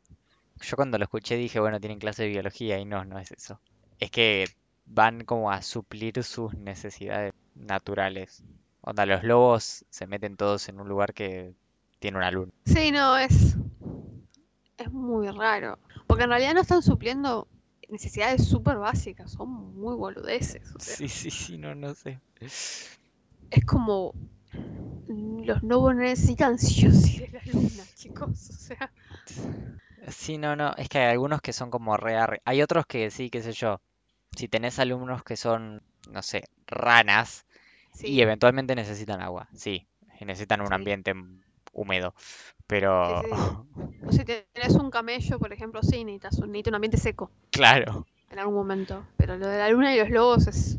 Yo 0.60 0.76
cuando 0.76 0.98
lo 0.98 1.04
escuché 1.04 1.36
dije, 1.36 1.60
bueno, 1.60 1.80
tienen 1.80 1.98
clase 1.98 2.22
de 2.22 2.30
biología 2.30 2.78
y 2.78 2.84
no, 2.84 3.04
no 3.04 3.18
es 3.18 3.32
eso. 3.32 3.60
Es 3.98 4.10
que 4.10 4.46
van 4.86 5.24
como 5.24 5.50
a 5.50 5.62
suplir 5.62 6.22
sus 6.22 6.54
necesidades 6.54 7.32
naturales. 7.54 8.44
Onda, 8.80 9.04
los 9.04 9.24
lobos 9.24 9.84
se 9.90 10.06
meten 10.06 10.36
todos 10.36 10.68
en 10.68 10.80
un 10.80 10.88
lugar 10.88 11.12
que 11.12 11.54
tiene 11.98 12.18
una 12.18 12.30
luna. 12.30 12.52
sí, 12.64 12.92
no, 12.92 13.18
es. 13.18 13.56
Es 14.78 14.90
muy 14.92 15.28
raro. 15.30 15.78
Porque 16.06 16.24
en 16.24 16.30
realidad 16.30 16.54
no 16.54 16.60
están 16.62 16.82
supliendo 16.82 17.46
necesidades 17.88 18.46
súper 18.48 18.76
básicas, 18.78 19.30
son 19.32 19.50
muy 19.74 19.94
boludeces. 19.96 20.74
O 20.74 20.80
sea, 20.80 20.96
Sí, 20.96 21.08
sí, 21.08 21.30
sí, 21.30 21.58
no, 21.58 21.74
no 21.74 21.94
sé. 21.94 22.20
es 23.50 23.64
como. 23.64 24.14
Los 25.08 25.62
lobos 25.64 25.94
necesitan 25.96 26.58
sí 26.60 26.86
o 26.86 26.92
sí 26.92 27.18
de 27.20 27.30
la 27.32 27.42
luna, 27.46 27.88
chicos. 27.94 28.30
O 28.50 28.52
sea, 28.52 28.92
Sí, 30.08 30.38
no, 30.38 30.56
no, 30.56 30.74
es 30.76 30.88
que 30.88 30.98
hay 30.98 31.10
algunos 31.12 31.40
que 31.40 31.52
son 31.52 31.70
como 31.70 31.96
re 31.96 32.16
arre- 32.16 32.40
Hay 32.44 32.62
otros 32.62 32.86
que 32.86 33.10
sí, 33.10 33.30
qué 33.30 33.42
sé 33.42 33.52
yo. 33.52 33.80
Si 34.36 34.48
tenés 34.48 34.78
alumnos 34.78 35.22
que 35.24 35.36
son, 35.36 35.82
no 36.10 36.22
sé, 36.22 36.44
ranas 36.66 37.46
y 38.02 38.20
sí, 38.20 38.22
eventualmente 38.22 38.74
necesitan 38.76 39.22
agua, 39.22 39.48
sí, 39.54 39.88
y 40.20 40.24
necesitan 40.26 40.62
un 40.62 40.72
sí. 40.72 40.74
ambiente 40.74 41.14
húmedo, 41.76 42.14
Sí, 43.02 43.14
pero 43.14 43.22
sí. 43.22 43.26
O 44.06 44.12
si 44.12 44.24
tenés 44.24 44.74
un 44.74 44.90
camello, 44.90 45.38
por 45.38 45.52
ejemplo, 45.52 45.82
sí, 45.82 46.04
necesitas 46.04 46.38
un, 46.38 46.52
necesita 46.52 46.70
un 46.70 46.76
ambiente 46.76 46.98
seco 46.98 47.32
claro, 47.50 48.06
en 48.30 48.38
algún 48.38 48.54
momento. 48.54 49.08
Pero 49.16 49.36
lo 49.38 49.48
de 49.48 49.58
la 49.58 49.70
luna 49.70 49.94
y 49.94 49.98
los 50.00 50.10
lobos 50.10 50.46
es. 50.48 50.78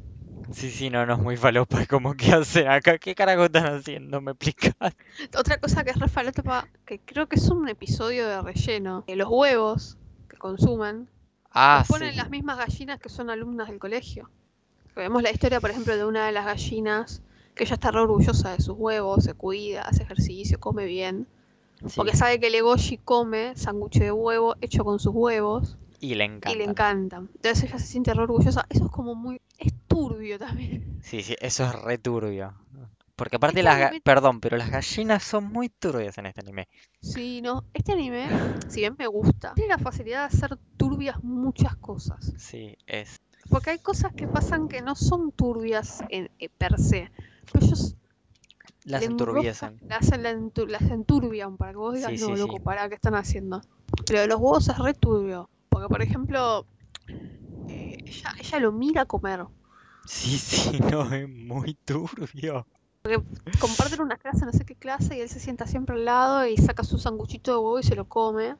sí, 0.51 0.71
sí, 0.71 0.89
no, 0.89 1.05
no 1.05 1.13
es 1.13 1.19
muy 1.19 1.37
falopa, 1.37 1.85
como 1.87 2.13
que 2.15 2.31
hacen 2.31 2.67
acá, 2.67 2.97
¿qué 2.97 3.15
carajo 3.15 3.45
están 3.45 3.65
haciendo? 3.75 4.21
¿Me 4.21 4.31
explicas? 4.31 4.75
Otra 5.37 5.57
cosa 5.59 5.83
que 5.83 5.91
es 5.91 5.99
re 5.99 6.09
falopa, 6.09 6.67
que 6.85 6.99
creo 6.99 7.27
que 7.27 7.37
es 7.37 7.49
un 7.49 7.67
episodio 7.69 8.27
de 8.27 8.41
relleno, 8.41 9.03
los 9.07 9.27
huevos 9.29 9.97
que 10.27 10.37
consumen, 10.37 11.07
Ah, 11.51 11.79
los 11.79 11.85
ponen 11.85 12.15
sí, 12.15 12.17
las 12.17 12.29
mismas 12.29 12.57
gallinas 12.57 12.99
que 12.99 13.09
son 13.09 13.29
alumnas 13.29 13.69
del 13.69 13.79
colegio. 13.79 14.29
Vemos 14.95 15.23
la 15.23 15.31
historia, 15.31 15.61
por 15.61 15.71
ejemplo, 15.71 15.95
de 15.97 16.05
una 16.05 16.25
de 16.27 16.33
las 16.33 16.45
gallinas 16.45 17.23
que 17.57 17.65
ella 17.65 17.73
está 17.75 17.91
re 17.91 17.99
orgullosa 18.01 18.51
de 18.51 18.61
sus 18.61 18.75
huevos, 18.77 19.23
se 19.23 19.33
cuida, 19.33 19.81
hace 19.81 20.03
ejercicio, 20.03 20.59
come 20.59 20.85
bien, 20.85 21.27
porque 21.95 22.15
sabe 22.15 22.39
que 22.39 22.49
Legoshi 22.49 22.97
come 22.97 23.55
sándwich 23.55 23.99
de 23.99 24.11
huevo 24.11 24.55
hecho 24.61 24.83
con 24.83 24.99
sus 24.99 25.13
huevos 25.13 25.77
y 25.99 26.15
le 26.15 26.15
y 26.15 26.17
le 26.17 26.25
encantan. 26.25 26.61
encantan. 26.61 27.29
Entonces 27.35 27.63
ella 27.63 27.79
se 27.79 27.87
siente 27.87 28.13
re 28.13 28.23
orgullosa. 28.23 28.65
Eso 28.69 28.85
es 28.85 28.91
como 28.91 29.15
muy... 29.15 29.41
es 29.57 29.73
turbio 29.87 30.37
también. 30.39 30.99
Sí, 31.01 31.21
sí, 31.23 31.35
eso 31.39 31.65
es 31.65 31.73
re 31.73 31.97
turbio. 31.97 32.53
Porque 33.15 33.35
Este 33.35 33.37
aparte 33.37 33.63
las, 33.63 33.81
anime 33.81 34.01
perdón, 34.01 34.39
pero 34.39 34.57
las 34.57 34.69
gallinas 34.69 35.23
son 35.23 35.45
muy 35.51 35.69
turbias 35.69 36.17
en 36.19 36.27
este 36.27 36.41
anime. 36.41 36.67
Sí, 37.01 37.41
no. 37.41 37.63
Este 37.73 37.93
anime, 37.93 38.27
si 38.67 38.81
bien 38.81 38.95
me 38.97 39.07
gusta, 39.07 39.53
tiene 39.55 39.69
la 39.69 39.79
facilidad 39.79 40.29
de 40.29 40.35
hacer 40.35 40.57
turbias 40.77 41.23
muchas 41.23 41.75
cosas. 41.77 42.33
Sí, 42.37 42.77
es, 42.85 43.19
Porque 43.49 43.71
hay 43.71 43.79
cosas 43.79 44.13
que 44.13 44.27
pasan 44.27 44.67
que 44.67 44.81
no 44.81 44.95
son 44.95 45.31
turbias 45.31 46.03
en, 46.09 46.29
eh, 46.37 46.49
per 46.49 46.79
se. 46.79 47.11
Ellos 47.53 47.95
las 48.83 49.03
enturbiezan. 49.03 49.79
las 49.87 50.11
enturbian 50.11 51.57
para 51.57 51.71
que 51.71 51.77
vos 51.77 51.93
digas, 51.95 52.11
Sí, 52.11 52.17
no, 52.19 52.35
sí, 52.35 52.41
loco, 52.41 52.57
sí. 52.57 52.63
pará, 52.63 52.87
¿qué 52.89 52.95
están 52.95 53.15
haciendo? 53.15 53.61
Pero 54.05 54.21
de 54.21 54.27
los 54.27 54.39
huevos 54.39 54.67
es 54.69 54.77
re 54.77 54.93
turbio. 54.93 55.49
Porque, 55.69 55.87
por 55.89 56.01
ejemplo, 56.01 56.65
eh, 57.67 57.97
ella, 58.05 58.35
ella 58.39 58.59
lo 58.59 58.71
mira 58.71 59.05
comer. 59.05 59.45
Sí, 60.05 60.37
sí, 60.37 60.79
no, 60.79 61.13
es 61.13 61.27
muy 61.27 61.73
turbio. 61.85 62.65
Comparten 63.59 64.01
una 64.01 64.17
clase, 64.17 64.45
no 64.45 64.51
sé 64.51 64.65
qué 64.65 64.75
clase, 64.75 65.17
y 65.17 65.21
él 65.21 65.29
se 65.29 65.39
sienta 65.39 65.65
siempre 65.65 65.95
al 65.95 66.05
lado 66.05 66.45
y 66.45 66.57
saca 66.57 66.83
su 66.83 66.97
sanguchito 66.97 67.51
de 67.51 67.57
huevo 67.57 67.79
y 67.79 67.83
se 67.83 67.95
lo 67.95 68.07
come. 68.07 68.55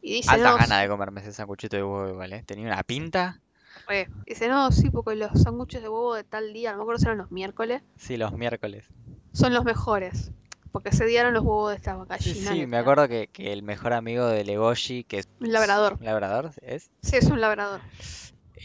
Y 0.00 0.14
dice, 0.14 0.30
Alta 0.30 0.50
no, 0.50 0.56
gana 0.56 0.80
de 0.80 0.88
comerme 0.88 1.20
ese 1.20 1.32
sanguchito 1.32 1.76
de 1.76 1.82
huevo 1.82 2.08
igual, 2.08 2.32
¿eh? 2.32 2.42
Tenía 2.44 2.66
una 2.66 2.82
pinta. 2.82 3.40
Re. 3.86 4.08
Dice, 4.26 4.48
no, 4.48 4.70
sí, 4.72 4.90
porque 4.90 5.14
los 5.16 5.30
sándwiches 5.40 5.82
de 5.82 5.88
huevo 5.88 6.14
de 6.14 6.24
tal 6.24 6.52
día, 6.52 6.72
no 6.72 6.78
me 6.78 6.82
acuerdo 6.82 6.98
si 6.98 7.06
eran 7.06 7.18
los 7.18 7.30
miércoles, 7.30 7.82
Sí, 7.96 8.16
los 8.16 8.32
miércoles. 8.32 8.86
son 9.32 9.54
los 9.54 9.64
mejores. 9.64 10.32
Porque 10.72 10.90
ese 10.90 11.06
día 11.06 11.20
eran 11.20 11.32
los 11.34 11.42
huevos 11.42 11.70
de 11.70 11.76
esta 11.76 11.94
Sí, 12.20 12.34
gallina. 12.34 12.50
sí, 12.50 12.60
que 12.60 12.66
me 12.66 12.76
acuerdo 12.78 13.08
que, 13.08 13.28
que 13.32 13.52
el 13.52 13.62
mejor 13.62 13.92
amigo 13.94 14.26
de 14.26 14.44
Legoshi, 14.44 15.04
que 15.04 15.20
es 15.20 15.28
Un 15.40 15.52
labrador. 15.52 15.96
un 15.98 16.04
labrador, 16.04 16.50
es, 16.60 16.90
Sí, 17.02 17.16
es 17.16 17.26
un 17.26 17.40
labrador. 17.40 17.80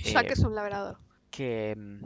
Jack 0.03 0.29
eh, 0.29 0.33
es 0.33 0.39
un 0.39 0.55
labrador. 0.55 0.97
que 1.29 1.75
mm, 1.77 1.99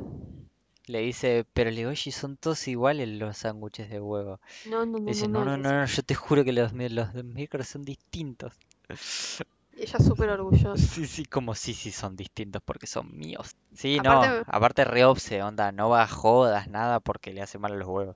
le 0.88 0.99
dice, 0.99 1.45
pero 1.54 1.71
Legoshi 1.71 2.12
son 2.12 2.38
todos 2.38 2.67
iguales 2.67 3.08
los 3.10 3.38
sándwiches 3.38 3.89
de 3.89 3.99
huevo. 3.99 4.39
No, 4.69 4.86
no, 4.86 4.99
no, 4.99 5.06
Dice, 5.10 5.28
no, 5.28 5.39
no, 5.39 5.45
no. 5.45 5.45
no, 5.45 5.58
le 5.58 5.63
no, 5.63 5.69
dice. 5.69 5.73
no, 5.80 5.86
yo 5.86 6.04
te 6.04 6.13
juro 6.15 6.43
que 6.43 6.54
los, 6.54 6.73
mi- 6.73 6.89
los 6.89 7.13
de 7.13 7.23
miércoles 7.23 7.67
son 7.67 7.84
distintos. 7.84 8.54
Ella 9.75 9.97
es 9.99 10.05
súper 10.05 10.29
orgullosa. 10.29 10.77
Sí, 10.77 11.05
sí, 11.05 11.25
como 11.25 11.53
sí, 11.55 11.73
sí 11.73 11.91
son 11.91 12.15
distintos 12.15 12.61
porque 12.63 12.88
son 12.88 13.15
míos. 13.17 13.55
Sí, 13.73 13.99
no, 13.99 14.23
Aparte, 14.23 14.43
aparte 14.47 14.85
re 14.85 15.05
obse, 15.05 15.43
onda, 15.43 15.71
no 15.71 15.89
va 15.89 16.03
a 16.03 16.07
jodas, 16.07 16.67
nada 16.69 16.99
porque 16.99 17.33
le 17.33 17.41
hace 17.41 17.57
mal 17.59 17.73
a 17.73 17.75
los 17.75 17.88
huevos. 17.88 18.15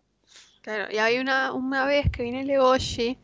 claro, 0.62 0.92
y 0.92 0.98
hay 0.98 1.20
una, 1.20 1.54
una 1.54 1.86
vez 1.86 2.10
que 2.10 2.24
viene 2.24 2.46
Legoshi 2.46 3.18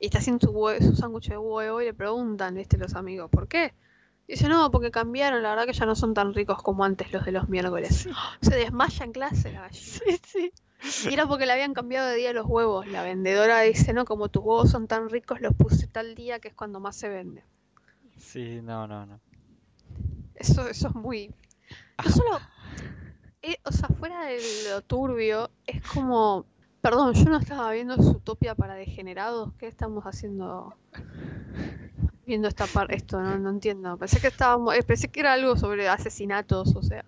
y 0.00 0.06
está 0.06 0.18
haciendo 0.18 0.46
su, 0.46 0.84
su 0.84 0.96
sándwich 0.96 1.28
de 1.30 1.38
huevo 1.38 1.80
y 1.80 1.86
le 1.86 1.94
preguntan, 1.94 2.54
viste, 2.54 2.76
los 2.78 2.94
amigos, 2.94 3.30
¿por 3.30 3.48
qué? 3.48 3.72
Dice, 4.26 4.48
no, 4.48 4.70
porque 4.70 4.90
cambiaron, 4.90 5.42
la 5.42 5.50
verdad 5.50 5.66
que 5.66 5.72
ya 5.72 5.86
no 5.86 5.96
son 5.96 6.12
tan 6.14 6.34
ricos 6.34 6.62
como 6.62 6.84
antes 6.84 7.10
los 7.12 7.24
de 7.24 7.32
los 7.32 7.48
miércoles. 7.48 8.08
Se 8.42 8.54
desmaya 8.56 9.04
en 9.04 9.12
clase 9.12 9.50
la 9.52 9.62
gallina. 9.62 9.86
Sí, 9.96 10.20
sí. 10.26 10.52
Y 11.10 11.14
era 11.14 11.26
porque 11.26 11.46
le 11.46 11.52
habían 11.52 11.74
cambiado 11.74 12.08
de 12.08 12.16
día 12.16 12.32
los 12.32 12.46
huevos. 12.46 12.86
La 12.86 13.02
vendedora 13.02 13.60
dice, 13.62 13.92
no, 13.94 14.04
como 14.04 14.28
tus 14.28 14.42
huevos 14.44 14.70
son 14.70 14.86
tan 14.86 15.08
ricos, 15.10 15.40
los 15.40 15.54
puse 15.54 15.86
tal 15.86 16.14
día 16.14 16.38
que 16.40 16.48
es 16.48 16.54
cuando 16.54 16.78
más 16.80 16.96
se 16.96 17.08
vende. 17.08 17.42
Sí, 18.18 18.60
no, 18.62 18.86
no, 18.86 19.06
no. 19.06 19.20
Eso, 20.34 20.68
eso 20.68 20.88
es 20.88 20.94
muy... 20.94 21.30
No 22.04 22.10
solo... 22.10 22.38
eh, 23.42 23.56
o 23.64 23.72
sea, 23.72 23.88
fuera 23.88 24.24
de 24.26 24.38
lo 24.70 24.82
turbio, 24.82 25.50
es 25.66 25.82
como... 25.82 26.44
Perdón, 26.80 27.12
yo 27.14 27.24
no 27.24 27.38
estaba 27.38 27.72
viendo 27.72 27.96
Zootopia 27.96 28.54
para 28.54 28.74
degenerados. 28.74 29.52
¿Qué 29.58 29.66
estamos 29.66 30.04
haciendo? 30.04 30.74
Viendo 32.24 32.46
esta 32.46 32.66
parte, 32.66 32.94
esto, 32.94 33.20
no, 33.20 33.36
no 33.38 33.50
entiendo. 33.50 33.96
Pensé 33.96 34.20
que 34.20 34.28
estábamos, 34.28 34.74
eh, 34.76 34.82
pensé 34.82 35.08
que 35.08 35.20
era 35.20 35.32
algo 35.32 35.56
sobre 35.56 35.88
asesinatos, 35.88 36.76
o 36.76 36.82
sea. 36.82 37.04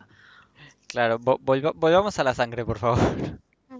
Claro, 0.89 1.21
vo- 1.21 1.39
volva- 1.41 1.73
volvamos 1.75 2.19
a 2.19 2.25
la 2.25 2.35
sangre, 2.35 2.65
por 2.65 2.79
favor. 2.79 2.99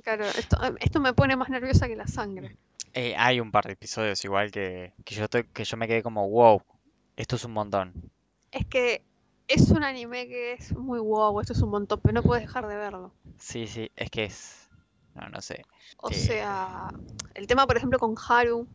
Claro, 0.05 0.25
esto, 0.27 0.57
esto 0.79 1.01
me 1.01 1.13
pone 1.13 1.35
más 1.37 1.49
nerviosa 1.49 1.89
que 1.89 1.97
la 1.97 2.07
sangre. 2.07 2.57
Eh, 2.95 3.15
hay 3.17 3.41
un 3.41 3.51
par 3.51 3.67
de 3.67 3.73
episodios 3.73 4.25
igual 4.25 4.51
que, 4.53 4.93
que 5.05 5.15
yo 5.17 5.25
estoy, 5.25 5.45
que 5.45 5.65
yo 5.65 5.77
me 5.77 5.89
quedé 5.89 6.03
como, 6.03 6.29
wow, 6.29 6.63
esto 7.21 7.37
es 7.37 7.45
un 7.45 7.53
montón. 7.53 7.93
Es 8.51 8.67
que 8.67 9.03
es 9.49 9.71
un 9.71 9.83
anime 9.85 10.27
que 10.29 10.53
es 10.55 10.75
muy 10.77 10.99
wow, 11.01 11.41
esto 11.41 11.53
es 11.53 11.61
un 11.63 11.71
montón, 11.71 12.01
pero 12.03 12.15
no 12.15 12.23
puedes 12.23 12.45
dejar 12.45 12.67
de 12.67 12.77
verlo. 12.77 13.13
Sí, 13.39 13.67
sí, 13.67 13.91
es 13.97 14.11
que 14.11 14.25
es, 14.25 14.69
No, 15.15 15.29
no 15.29 15.41
sé. 15.41 15.65
O 15.99 16.09
Eh. 16.11 16.15
sea, 16.15 16.89
el 17.35 17.47
tema, 17.49 17.67
por 17.67 17.77
ejemplo, 17.77 17.99
con 17.99 18.15
Haru. 18.29 18.67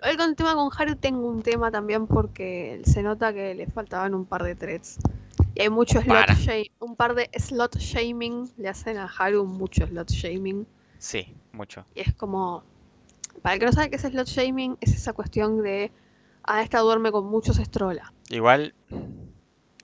Igual 0.00 0.16
con 0.18 0.28
el 0.30 0.36
tema 0.36 0.54
con 0.54 0.70
Haru 0.76 0.96
tengo 0.96 1.26
un 1.28 1.42
tema 1.42 1.70
también 1.70 2.06
porque 2.06 2.82
se 2.84 3.02
nota 3.02 3.32
que 3.32 3.54
le 3.54 3.66
faltaban 3.66 4.14
un 4.14 4.26
par 4.26 4.42
de 4.44 4.54
threads. 4.54 4.98
Y 5.54 5.62
hay 5.62 5.70
mucho 5.70 6.00
slot 6.02 6.28
shaming, 6.36 6.70
un 6.80 6.94
par 6.94 7.14
de 7.14 7.30
slot 7.36 7.78
shaming, 7.78 8.50
le 8.58 8.68
hacen 8.68 8.96
a 8.98 9.06
Haru 9.06 9.44
mucho 9.46 9.86
slot 9.86 10.10
shaming. 10.10 10.66
Sí, 10.98 11.34
mucho. 11.52 11.84
Y 11.94 12.00
es 12.00 12.14
como, 12.14 12.62
para 13.42 13.54
el 13.54 13.60
que 13.60 13.66
no 13.66 13.72
sabe 13.72 13.88
qué 13.90 13.96
es 13.96 14.02
slot 14.02 14.26
shaming, 14.28 14.76
es 14.80 14.94
esa 14.94 15.14
cuestión 15.14 15.62
de, 15.62 15.90
ah, 16.48 16.62
esta 16.62 16.80
duerme 16.80 17.12
con 17.12 17.26
muchos 17.26 17.58
estrola. 17.58 18.12
Igual, 18.30 18.74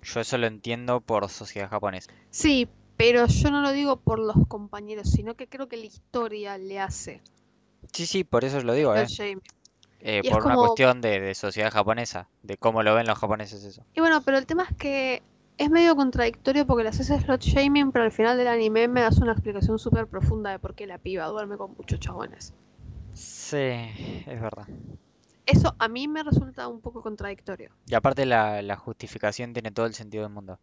yo 0.03 0.20
eso 0.20 0.38
lo 0.38 0.46
entiendo 0.46 1.00
por 1.00 1.29
sociedad 1.29 1.70
japonesa. 1.70 2.12
Sí, 2.31 2.68
pero 2.96 3.27
yo 3.27 3.50
no 3.50 3.61
lo 3.61 3.72
digo 3.72 3.96
por 3.96 4.18
los 4.18 4.37
compañeros, 4.48 5.11
sino 5.11 5.35
que 5.35 5.46
creo 5.46 5.68
que 5.68 5.77
la 5.77 5.87
historia 5.87 6.59
le 6.59 6.81
hace 6.81 7.22
Sí, 7.92 8.07
sí, 8.07 8.24
por 8.24 8.44
eso 8.44 8.61
lo 8.62 8.72
digo, 8.74 8.94
¿eh? 8.96 9.07
Eh, 10.00 10.22
por 10.31 10.44
una 10.44 10.57
cuestión 10.57 11.00
de, 11.00 11.20
de 11.20 11.35
sociedad 11.35 11.70
japonesa, 11.72 12.29
de 12.42 12.57
cómo 12.57 12.83
lo 12.83 12.94
ven 12.94 13.07
los 13.07 13.18
japoneses 13.18 13.64
eso. 13.64 13.85
Y 13.94 14.00
bueno, 14.00 14.20
pero 14.22 14.37
el 14.37 14.46
tema 14.46 14.64
es 14.64 14.77
que 14.77 15.22
es 15.57 15.70
medio 15.70 15.96
contradictorio 15.96 16.66
porque 16.66 16.83
le 16.83 16.90
haces 16.90 17.07
slot 17.07 17.40
shaming, 17.40 17.90
pero 17.90 18.05
al 18.05 18.12
final 18.12 18.37
del 18.37 18.48
anime 18.48 18.88
me 18.88 19.00
das 19.00 19.18
una 19.18 19.33
explicación 19.33 19.79
súper 19.79 20.07
profunda 20.07 20.50
de 20.50 20.59
por 20.59 20.74
qué 20.74 20.87
la 20.87 20.98
piba 20.98 21.27
duerme 21.27 21.57
con 21.57 21.74
muchos 21.77 22.00
chabones. 22.00 22.53
Sí, 23.14 23.57
es 23.57 24.40
verdad. 24.40 24.66
Eso 25.46 25.74
a 25.78 25.88
mí 25.88 26.09
me 26.09 26.22
resulta 26.22 26.68
un 26.68 26.80
poco 26.80 27.02
contradictorio. 27.02 27.70
Y 27.87 27.94
aparte 27.94 28.24
la, 28.24 28.62
la 28.62 28.76
justificación 28.76 29.52
tiene 29.52 29.70
todo 29.70 29.87
el 29.87 29.94
sentido 29.94 30.24
del 30.24 30.33
mundo. 30.33 30.59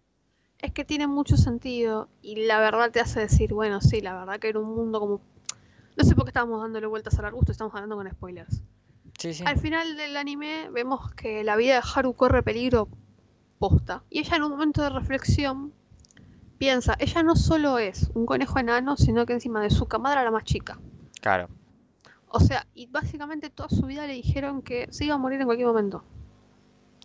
Es 0.58 0.72
que 0.72 0.86
tiene 0.86 1.08
mucho 1.08 1.38
sentido 1.38 2.10
y 2.22 2.46
la 2.46 2.60
verdad 2.60 2.91
te 2.91 3.00
hace 3.00 3.20
decir, 3.20 3.54
bueno, 3.54 3.82
sí, 3.82 4.02
la 4.02 4.13
verdad 4.13 4.39
que 4.39 4.50
era 4.50 4.60
un 4.60 4.76
mundo 4.76 5.00
como... 5.00 5.22
No 5.98 6.04
sé 6.04 6.15
por 6.15 6.24
qué 6.24 6.30
estábamos 6.30 6.62
dándole 6.62 6.88
vueltas 6.88 7.17
al 7.20 7.26
arbusto, 7.26 7.52
estamos 7.52 7.74
hablando 7.74 7.96
con 7.96 8.10
spoilers. 8.10 8.63
Sí, 9.17 9.34
sí. 9.34 9.44
Al 9.46 9.60
final 9.60 9.98
del 9.98 10.17
anime 10.17 10.70
vemos 10.72 11.12
que 11.13 11.44
la 11.44 11.56
vida 11.56 11.76
de 11.76 11.82
Haru 11.94 12.13
corre 12.13 12.44
peligro 12.44 12.88
posta. 13.60 14.04
Y 14.10 14.20
ella 14.20 14.38
en 14.38 14.44
un 14.44 14.52
momento 14.52 14.82
de 14.82 14.89
reflexión 14.89 15.74
piensa, 16.58 16.96
ella 17.00 17.24
no 17.24 17.36
solo 17.36 17.78
es 17.78 18.10
un 18.13 18.26
conejo 18.26 18.60
enano, 18.60 18.98
sino 18.98 19.26
que 19.26 19.34
encima 19.34 19.62
de 19.62 19.70
su 19.70 19.88
cama 19.88 20.12
era 20.12 20.24
la 20.24 20.32
más 20.32 20.44
chica. 20.44 20.80
Claro. 21.22 21.50
O 22.34 22.39
sea, 22.39 22.65
y 22.74 22.88
básicamente 22.88 23.50
toda 23.50 23.70
su 23.70 23.86
vida 23.86 24.08
le 24.08 24.13
dijeron 24.13 24.62
que 24.62 24.88
se 24.91 25.06
iba 25.06 25.15
a 25.15 25.17
morir 25.17 25.39
en 25.39 25.46
cualquier 25.46 25.67
momento. 25.67 26.04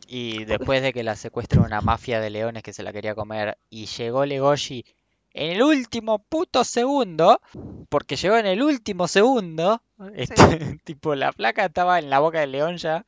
Y 0.09 0.45
después 0.45 0.83
de 0.83 0.93
que 0.93 1.03
la 1.03 1.17
secuestra 1.17 1.61
una 1.61 1.81
mafia 1.81 2.21
de 2.21 2.31
leones 2.31 2.63
que 2.63 2.73
se 2.73 2.85
la 2.85 2.93
quería 2.93 3.15
comer 3.15 3.59
y 3.71 3.87
llegó 3.87 4.25
Legoshi 4.25 4.85
en 5.33 5.53
el 5.53 5.63
último 5.63 6.21
puto 6.21 6.65
segundo, 6.65 7.41
porque 7.89 8.17
llegó 8.17 8.37
en 8.37 8.47
el 8.47 8.63
último 8.63 9.09
segundo, 9.09 9.83
este, 10.15 10.79
tipo 10.85 11.15
la 11.15 11.33
placa 11.33 11.67
estaba 11.67 11.99
en 11.99 12.09
la 12.09 12.21
boca 12.21 12.41
del 12.41 12.53
león 12.53 12.77
ya 12.77 13.05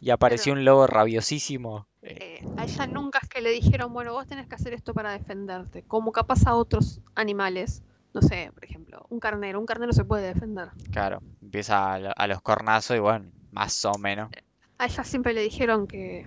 y 0.00 0.10
apareció 0.10 0.52
un 0.52 0.64
lobo 0.64 0.86
rabiosísimo. 0.86 1.86
eh, 2.02 2.16
Eh, 2.20 2.46
a 2.56 2.64
ella 2.64 2.86
nunca 2.86 3.20
es 3.22 3.28
que 3.28 3.40
le 3.40 3.50
dijeron, 3.50 3.92
bueno, 3.92 4.12
vos 4.12 4.26
tenés 4.26 4.46
que 4.46 4.54
hacer 4.54 4.72
esto 4.72 4.94
para 4.94 5.12
defenderte. 5.12 5.82
Como 5.82 6.12
capaz 6.12 6.46
a 6.46 6.54
otros 6.54 7.00
animales. 7.14 7.82
No 8.12 8.22
sé, 8.22 8.50
por 8.52 8.64
ejemplo, 8.64 9.06
un 9.10 9.20
carnero. 9.20 9.60
Un 9.60 9.66
carnero 9.66 9.92
se 9.92 10.04
puede 10.04 10.26
defender. 10.26 10.70
claro, 10.90 11.20
empieza 11.40 11.94
a, 11.94 11.94
a 12.12 12.26
los 12.26 12.40
cornazos 12.42 12.96
y 12.96 13.00
bueno, 13.00 13.30
más 13.52 13.84
o 13.84 13.96
menos. 13.98 14.30
A 14.78 14.86
ella 14.86 15.04
siempre 15.04 15.32
le 15.32 15.42
dijeron 15.42 15.86
que 15.86 16.26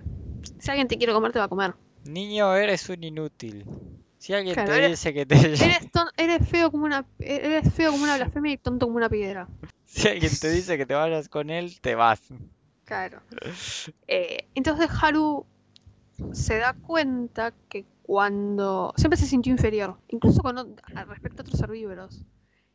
si 0.58 0.70
alguien 0.70 0.88
te 0.88 0.96
quiere 0.96 1.12
comer, 1.12 1.32
te 1.32 1.38
va 1.38 1.46
a 1.46 1.48
comer. 1.48 1.74
Niño, 2.04 2.54
eres 2.54 2.88
un 2.88 3.02
inútil. 3.02 3.64
Si 4.18 4.32
alguien 4.32 4.54
Claro, 4.54 4.72
te 4.72 4.78
eres- 4.78 4.90
dice 4.92 5.12
que 5.12 5.26
te... 5.26 5.34
Eres, 5.64 5.90
ton- 5.90 6.08
eres 6.16 6.48
feo 6.48 6.70
como 6.70 6.84
una 6.86 7.04
eres 7.18 7.72
feo 7.74 7.90
como 7.90 8.04
una 8.04 8.16
blasfemia 8.16 8.52
y 8.52 8.56
tonto 8.56 8.86
como 8.86 8.96
una 8.96 9.08
piedra. 9.10 9.48
Si 9.84 10.08
alguien 10.08 10.32
te 10.40 10.50
dice 10.50 10.78
que 10.78 10.86
te 10.86 10.94
vayas 10.94 11.28
con 11.28 11.50
él, 11.50 11.78
te 11.80 11.94
vas. 11.94 12.20
Claro. 12.84 13.20
Eh, 14.08 14.46
entonces 14.54 14.88
Haru 15.02 15.44
se 16.32 16.58
da 16.58 16.72
cuenta 16.74 17.52
que 17.68 17.84
cuando 18.06 18.92
siempre 18.96 19.18
se 19.18 19.26
sintió 19.26 19.50
inferior, 19.50 19.96
incluso 20.08 20.42
con 20.42 20.76
respecto 21.08 21.40
a 21.40 21.44
otros 21.44 21.60
herbívoros. 21.60 22.24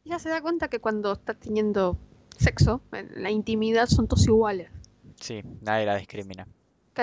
Ella 0.04 0.18
se 0.18 0.30
da 0.30 0.42
cuenta 0.42 0.70
que 0.70 0.80
cuando 0.80 1.14
está 1.14 1.36
teniendo 1.36 1.98
sexo, 2.38 2.82
en 2.92 3.22
la 3.22 3.30
intimidad 3.30 3.86
son 3.86 4.08
todos 4.08 4.26
iguales. 4.26 4.72
Sí, 5.20 5.44
nadie 5.62 5.86
la 5.86 5.98
discrimina. 5.98 6.48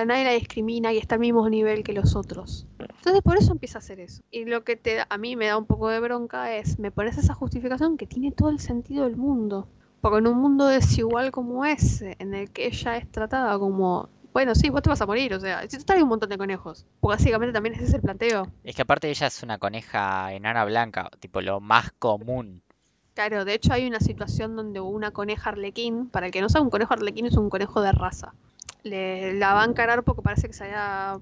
Nadie 0.04 0.24
la 0.24 0.32
discrimina 0.32 0.92
y 0.92 0.98
está 0.98 1.14
al 1.14 1.20
mismo 1.20 1.48
nivel 1.48 1.82
que 1.82 1.92
los 1.92 2.16
otros. 2.16 2.66
Entonces 2.78 3.22
por 3.22 3.38
eso 3.38 3.52
empieza 3.52 3.78
a 3.78 3.80
hacer 3.80 4.00
eso. 4.00 4.22
Y 4.30 4.44
lo 4.44 4.64
que 4.64 4.76
te, 4.76 4.98
a 5.08 5.18
mí 5.18 5.36
me 5.36 5.46
da 5.46 5.56
un 5.56 5.64
poco 5.64 5.88
de 5.88 6.00
bronca 6.00 6.54
es, 6.54 6.78
me 6.78 6.90
pones 6.90 7.16
esa 7.16 7.32
justificación 7.32 7.96
que 7.96 8.06
tiene 8.06 8.32
todo 8.32 8.50
el 8.50 8.58
sentido 8.58 9.04
del 9.04 9.16
mundo. 9.16 9.68
Porque 10.00 10.18
en 10.18 10.26
un 10.26 10.38
mundo 10.38 10.66
desigual 10.66 11.30
como 11.30 11.64
ese, 11.64 12.16
en 12.18 12.34
el 12.34 12.50
que 12.50 12.66
ella 12.66 12.98
es 12.98 13.10
tratada 13.10 13.58
como, 13.58 14.10
bueno, 14.36 14.54
sí, 14.54 14.68
vos 14.68 14.82
te 14.82 14.90
vas 14.90 15.00
a 15.00 15.06
morir, 15.06 15.32
o 15.32 15.40
sea, 15.40 15.66
si 15.66 15.78
hay 15.88 16.02
un 16.02 16.10
montón 16.10 16.28
de 16.28 16.36
conejos. 16.36 16.84
Porque 17.00 17.16
básicamente 17.16 17.54
también 17.54 17.74
ese 17.74 17.84
es 17.84 17.94
el 17.94 18.02
planteo. 18.02 18.46
Es 18.64 18.76
que 18.76 18.82
aparte 18.82 19.08
ella 19.08 19.28
es 19.28 19.42
una 19.42 19.56
coneja 19.56 20.30
enana 20.30 20.66
blanca, 20.66 21.08
tipo 21.20 21.40
lo 21.40 21.58
más 21.58 21.92
común. 21.92 22.60
Claro, 23.14 23.46
de 23.46 23.54
hecho 23.54 23.72
hay 23.72 23.86
una 23.86 23.98
situación 23.98 24.54
donde 24.54 24.78
una 24.78 25.10
coneja 25.10 25.48
arlequín, 25.48 26.10
para 26.10 26.26
el 26.26 26.32
que 26.32 26.42
no 26.42 26.50
sabe, 26.50 26.64
un 26.64 26.70
conejo 26.70 26.92
arlequín 26.92 27.24
es 27.24 27.34
un 27.38 27.48
conejo 27.48 27.80
de 27.80 27.92
raza. 27.92 28.34
Le, 28.82 29.32
la 29.32 29.54
va 29.54 29.62
a 29.62 29.64
encarar 29.64 30.02
porque 30.02 30.20
parece 30.20 30.48
que 30.48 30.52
se 30.52 30.64
haya, 30.64 31.18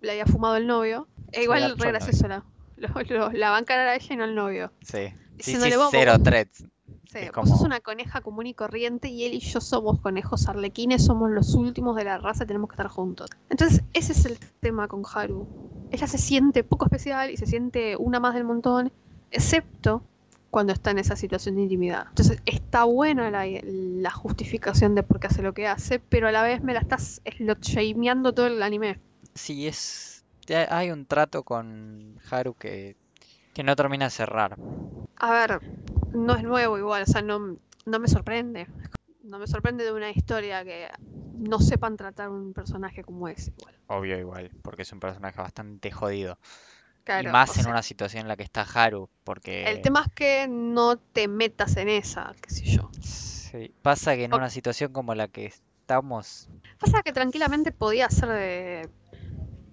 le 0.00 0.10
había 0.12 0.24
fumado 0.24 0.56
el 0.56 0.66
novio. 0.66 1.06
E 1.32 1.42
igual 1.42 1.76
re 1.76 1.88
gracioso 1.90 2.28
la, 2.28 2.44
la 3.34 3.50
va 3.50 3.56
a 3.58 3.60
encarar 3.60 3.88
a 3.88 3.94
ella 3.94 4.14
y 4.14 4.16
no 4.16 4.24
al 4.24 4.34
novio. 4.34 4.72
Sí. 4.80 5.12
Diciéndole, 5.36 5.76
"Vos- 5.76 5.88
cero 5.90 6.14
threats. 6.22 6.64
Sí, 7.10 7.18
Es 7.20 7.32
vos 7.32 7.48
sos 7.48 7.60
una 7.60 7.80
coneja 7.80 8.20
común 8.22 8.46
y 8.46 8.54
corriente 8.54 9.08
y 9.08 9.24
él 9.24 9.34
y 9.34 9.40
yo 9.40 9.60
somos 9.60 10.00
conejos 10.00 10.48
arlequines, 10.48 11.04
somos 11.04 11.30
los 11.30 11.54
últimos 11.54 11.94
de 11.96 12.04
la 12.04 12.18
raza, 12.18 12.44
tenemos 12.44 12.68
que 12.68 12.74
estar 12.74 12.88
juntos. 12.88 13.30
Entonces, 13.50 13.82
ese 13.92 14.12
es 14.12 14.24
el 14.26 14.38
tema 14.60 14.88
con 14.88 15.02
Haru. 15.14 15.46
Ella 15.90 16.06
se 16.08 16.18
siente 16.18 16.64
poco 16.64 16.86
especial 16.86 17.30
y 17.30 17.36
se 17.36 17.46
siente 17.46 17.96
una 17.96 18.18
más 18.18 18.34
del 18.34 18.42
montón, 18.44 18.90
excepto 19.30 20.02
cuando 20.50 20.72
está 20.72 20.90
en 20.90 20.98
esa 20.98 21.14
situación 21.14 21.56
de 21.56 21.62
intimidad. 21.62 22.06
Entonces, 22.08 22.40
está 22.46 22.84
buena 22.84 23.30
la, 23.30 23.44
la 23.62 24.10
justificación 24.10 24.94
de 24.96 25.02
por 25.04 25.20
qué 25.20 25.26
hace 25.28 25.42
lo 25.42 25.52
que 25.54 25.66
hace, 25.68 25.98
pero 26.00 26.26
a 26.28 26.32
la 26.32 26.42
vez 26.42 26.62
me 26.62 26.72
la 26.74 26.80
estás 26.80 27.20
slot-shameando 27.24 28.32
todo 28.34 28.46
el 28.46 28.62
anime. 28.62 28.98
Sí, 29.34 29.66
es. 29.68 30.24
Hay 30.68 30.90
un 30.90 31.06
trato 31.06 31.42
con 31.42 32.18
Haru 32.30 32.54
que, 32.54 32.96
que 33.54 33.62
no 33.62 33.76
termina 33.76 34.06
de 34.06 34.10
cerrar. 34.10 34.58
A 35.16 35.32
ver, 35.32 35.60
no 36.12 36.36
es 36.36 36.44
nuevo 36.44 36.78
igual, 36.78 37.02
o 37.02 37.06
sea, 37.06 37.20
no, 37.22 37.58
no 37.86 37.98
me 37.98 38.08
sorprende. 38.08 38.68
No 39.24 39.38
me 39.38 39.46
sorprende 39.46 39.84
de 39.84 39.92
una 39.92 40.10
historia 40.10 40.64
que 40.64 40.88
no 41.32 41.58
sepan 41.60 41.96
tratar 41.96 42.28
un 42.28 42.52
personaje 42.52 43.02
como 43.02 43.28
ese 43.28 43.50
igual. 43.50 43.74
Obvio, 43.86 44.18
igual, 44.18 44.50
porque 44.62 44.82
es 44.82 44.92
un 44.92 45.00
personaje 45.00 45.40
bastante 45.40 45.90
jodido. 45.90 46.38
Y 47.16 47.26
Claro, 47.26 47.28
más 47.28 47.50
o 47.50 47.54
en 47.58 47.66
sea, 47.66 47.72
una 47.72 47.82
situación 47.82 48.22
en 48.22 48.28
la 48.28 48.36
que 48.36 48.44
está 48.44 48.62
Haru, 48.62 49.10
porque. 49.24 49.64
El 49.64 49.80
tema 49.80 50.02
es 50.06 50.12
que 50.14 50.46
no 50.48 50.96
te 50.96 51.26
metas 51.26 51.76
en 51.76 51.88
esa, 51.88 52.36
qué 52.40 52.50
sé 52.50 52.66
yo. 52.66 52.88
Sí, 53.00 53.72
pasa 53.82 54.16
que 54.16 54.24
en 54.24 54.32
O- 54.32 54.36
una 54.36 54.50
situación 54.50 54.92
como 54.92 55.14
la 55.14 55.28
que 55.28 55.46
estamos. 55.46 56.48
Pasa 56.80 57.02
que 57.04 57.12
tranquilamente 57.12 57.72
podía 57.72 58.08
ser 58.10 58.28
de 58.28 58.88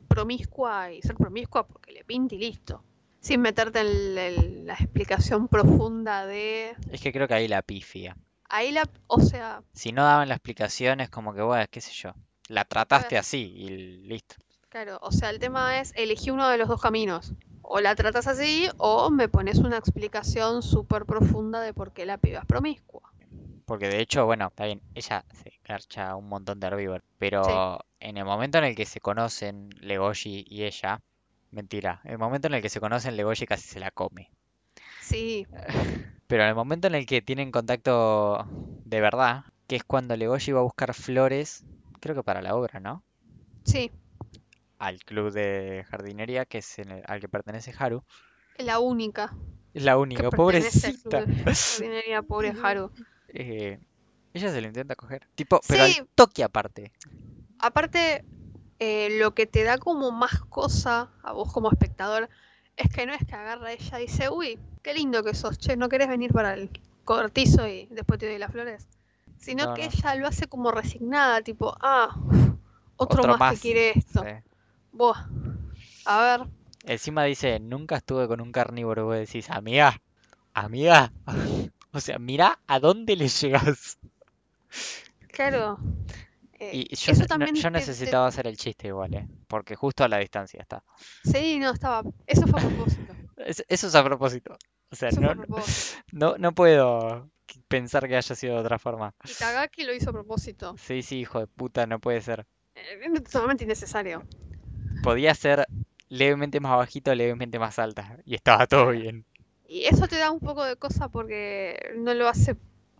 promiscua 0.07 0.91
y 0.93 1.01
ser 1.01 1.15
promiscua 1.15 1.67
porque 1.67 1.91
le 1.93 2.03
pinta 2.05 2.35
y 2.35 2.39
listo. 2.39 2.83
Sin 3.21 3.39
meterte 3.41 3.79
en 3.79 4.65
la 4.65 4.73
explicación 4.73 5.47
profunda 5.47 6.25
de... 6.25 6.75
Es 6.91 6.99
que 6.99 7.13
creo 7.13 7.27
que 7.27 7.35
ahí 7.35 7.47
la 7.47 7.61
pifia. 7.61 8.17
Ahí 8.49 8.71
la... 8.71 8.89
O 9.07 9.21
sea, 9.21 9.61
Si 9.73 9.91
no 9.91 10.03
daban 10.03 10.27
la 10.27 10.35
explicación, 10.35 10.99
es 10.99 11.09
como 11.09 11.33
que, 11.33 11.41
bueno, 11.41 11.63
qué 11.69 11.79
sé 11.81 11.91
yo. 11.93 12.13
La 12.49 12.65
trataste 12.65 13.17
así 13.17 13.53
y 13.55 13.69
listo. 14.07 14.35
claro, 14.69 14.99
o 15.01 15.11
sea, 15.11 15.29
el 15.29 15.39
tema 15.39 15.79
es 15.79 15.93
elegí 15.95 16.31
uno 16.31 16.49
de 16.49 16.57
los 16.57 16.67
dos 16.67 16.81
caminos. 16.81 17.33
O 17.61 17.79
la 17.79 17.95
tratas 17.95 18.27
así 18.27 18.67
o 18.77 19.09
me 19.09 19.29
pones 19.29 19.59
una 19.59 19.77
explicación 19.77 20.61
súper 20.61 21.05
profunda 21.05 21.61
de 21.61 21.73
por 21.73 21.93
qué 21.93 22.05
la 22.05 22.17
piba 22.17 22.39
es 22.39 22.45
promiscua. 22.45 23.03
Porque 23.65 23.87
de 23.87 24.01
hecho, 24.01 24.25
bueno, 24.25 24.47
está 24.47 24.65
bien, 24.65 24.81
ella 24.95 25.23
se 25.31 25.53
garcha 25.63 26.15
un 26.15 26.27
montón 26.27 26.59
de 26.59 26.67
herbívoros. 26.67 27.03
Pero 27.19 27.79
en 28.01 28.17
el 28.17 28.25
momento 28.25 28.57
en 28.57 28.65
el 28.65 28.75
que 28.75 28.85
se 28.85 28.99
conocen 28.99 29.69
Legoshi 29.79 30.43
y 30.49 30.63
ella, 30.63 30.99
mentira, 31.51 32.01
el 32.03 32.17
momento 32.17 32.47
en 32.47 32.55
el 32.55 32.61
que 32.61 32.69
se 32.69 32.79
conocen 32.81 33.15
Legoshi 33.17 33.45
casi 33.45 33.67
se 33.67 33.79
la 33.79 33.91
come. 33.91 34.31
Sí, 34.99 35.45
Pero 36.27 36.43
en 36.43 36.49
el 36.49 36.55
momento 36.55 36.87
en 36.87 36.95
el 36.95 37.05
que 37.05 37.21
tienen 37.21 37.51
contacto 37.51 38.45
de 38.85 39.01
verdad, 39.01 39.43
que 39.67 39.75
es 39.77 39.83
cuando 39.83 40.15
Legoshi 40.15 40.51
va 40.51 40.59
a 40.59 40.63
buscar 40.63 40.93
flores, 40.93 41.63
creo 41.99 42.15
que 42.15 42.23
para 42.23 42.41
la 42.41 42.55
obra, 42.55 42.79
¿no? 42.79 43.03
sí, 43.65 43.91
Al 44.79 44.99
club 45.05 45.31
de 45.31 45.85
jardinería, 45.89 46.45
que 46.45 46.57
es 46.57 46.77
en 46.79 46.91
el- 46.91 47.03
al 47.07 47.21
que 47.21 47.29
pertenece 47.29 47.73
Haru. 47.77 48.03
es 48.53 48.65
la 48.65 48.79
única 48.79 49.33
Es 49.73 49.83
la 49.83 49.97
que 49.97 49.97
única, 49.97 50.23
al 50.23 50.31
pobrecita. 50.31 50.99
club 51.03 51.27
de 51.45 51.53
jardinería, 51.53 52.21
pobre 52.21 52.53
Haru. 52.63 52.91
Eh, 53.33 53.79
ella 54.33 54.51
se 54.51 54.61
lo 54.61 54.67
intenta 54.67 54.95
coger. 54.95 55.27
Tipo, 55.35 55.59
pero 55.67 55.83
Sí. 55.85 55.99
al 55.99 56.07
toque 56.15 56.43
aparte. 56.43 56.91
Aparte, 57.59 58.23
eh, 58.81 59.09
lo 59.19 59.35
que 59.35 59.47
te 59.47 59.63
da 59.65 59.79
como 59.79 60.11
más 60.11 60.41
cosa 60.49 61.11
a 61.23 61.33
vos 61.33 61.53
como 61.53 61.71
espectador 61.71 62.29
es 62.77 62.89
que 62.93 63.05
no 63.07 63.13
es 63.13 63.25
que 63.27 63.35
agarra 63.35 63.73
ella 63.73 63.99
y 64.01 64.07
dice, 64.07 64.29
uy, 64.29 64.59
qué 64.83 64.93
lindo 64.95 65.23
que 65.23 65.35
sos, 65.35 65.59
che, 65.59 65.77
¿no 65.77 65.89
querés 65.89 66.09
venir 66.09 66.33
para 66.33 66.55
el 66.55 66.71
cortizo 67.05 67.67
y 67.67 67.87
después 67.91 68.19
te 68.19 68.27
doy 68.29 68.39
las 68.39 68.51
flores? 68.51 68.87
Sino 69.37 69.67
No, 69.67 69.73
que 69.73 69.85
no. 69.85 69.87
ella 69.87 70.15
lo 70.15 70.27
hace 70.27 70.47
como 70.47 70.71
resignada, 70.71 71.41
tipo, 71.43 71.75
ah, 71.81 72.15
otro, 72.97 73.25
Otro 73.25 73.27
más, 73.27 73.43
más. 73.43 73.57
que 73.57 73.59
quiere 73.59 73.91
esto. 73.97 74.21
Sí. 74.21 74.43
A 76.05 76.21
ver, 76.21 76.47
Encima 76.85 77.23
dice, 77.23 77.59
nunca 77.59 77.95
estuve 77.97 78.27
con 78.27 78.39
un 78.39 78.51
carnívoro. 78.51 79.05
Vos 79.05 79.15
decís, 79.17 79.49
amiga, 79.49 79.99
amiga. 80.53 81.13
O 81.93 82.01
sea, 82.01 82.19
mira 82.19 82.59
a 82.67 82.79
dónde 82.79 83.15
le 83.17 83.27
llegas. 83.29 83.99
claro. 85.31 85.79
Eh, 86.61 86.69
Y 86.73 86.95
yo, 86.95 87.11
eso 87.11 87.21
ne- 87.21 87.23
no- 87.23 87.27
también 87.27 87.55
yo 87.55 87.61
te- 87.63 87.67
te- 87.67 87.71
necesitaba 87.71 88.27
hacer 88.27 88.45
el 88.47 88.55
chiste 88.55 88.87
igual, 88.87 89.13
¿eh? 89.15 89.27
Porque 89.47 89.75
justo 89.75 90.03
a 90.03 90.07
la 90.07 90.19
distancia 90.19 90.61
está. 90.61 90.83
Sí, 91.23 91.57
no, 91.59 91.71
estaba. 91.71 92.03
Eso 92.27 92.45
fue 92.47 92.59
a 92.61 92.63
propósito. 92.67 93.13
Es- 93.37 93.65
eso 93.67 93.87
es 93.87 93.95
a 93.95 94.03
propósito. 94.03 94.55
O 94.91 94.95
sea, 94.95 95.09
no, 95.11 95.35
propósito. 95.35 96.03
no, 96.11 96.37
no 96.37 96.51
puedo 96.53 97.29
pensar 97.67 98.07
que 98.07 98.15
haya 98.15 98.35
sido 98.35 98.53
de 98.55 98.61
otra 98.61 98.77
forma. 98.77 99.13
Y 99.25 99.33
Kagaki 99.33 99.83
lo 99.83 99.93
hizo 99.93 100.11
a 100.11 100.13
propósito. 100.13 100.75
Sí, 100.77 101.01
sí, 101.01 101.19
hijo 101.21 101.39
de 101.39 101.47
puta, 101.47 101.87
no 101.87 101.99
puede 101.99 102.21
ser. 102.21 102.45
Eh, 102.75 103.09
totalmente 103.15 103.63
innecesario. 103.63 104.23
Podía 105.01 105.33
ser 105.33 105.65
levemente 106.09 106.59
más 106.59 106.77
bajito, 106.77 107.15
levemente 107.15 107.57
más 107.57 107.79
alta. 107.79 108.17
Y 108.25 108.35
estaba 108.35 108.67
todo 108.67 108.91
bien. 108.91 109.25
Y 109.67 109.85
eso 109.85 110.07
te 110.07 110.17
da 110.17 110.29
un 110.31 110.39
poco 110.39 110.63
de 110.63 110.75
cosa 110.75 111.09
porque 111.09 111.93
no 111.97 112.13
lo 112.13 112.27
hace 112.27 112.55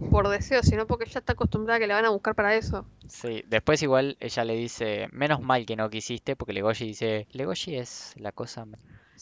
por 0.09 0.27
deseo, 0.29 0.63
sino 0.63 0.87
porque 0.87 1.05
ya 1.09 1.19
está 1.19 1.33
acostumbrada 1.33 1.77
a 1.77 1.79
que 1.79 1.87
le 1.87 1.93
van 1.93 2.05
a 2.05 2.09
buscar 2.09 2.35
para 2.35 2.55
eso. 2.55 2.85
Sí, 3.07 3.43
después 3.47 3.81
igual 3.83 4.17
ella 4.19 4.45
le 4.45 4.55
dice, 4.55 5.07
menos 5.11 5.41
mal 5.41 5.65
que 5.65 5.75
no 5.75 5.89
quisiste, 5.89 6.35
porque 6.35 6.53
Legoshi 6.53 6.85
dice, 6.87 7.27
Legoshi 7.31 7.75
es 7.75 8.13
la 8.17 8.31
cosa 8.31 8.65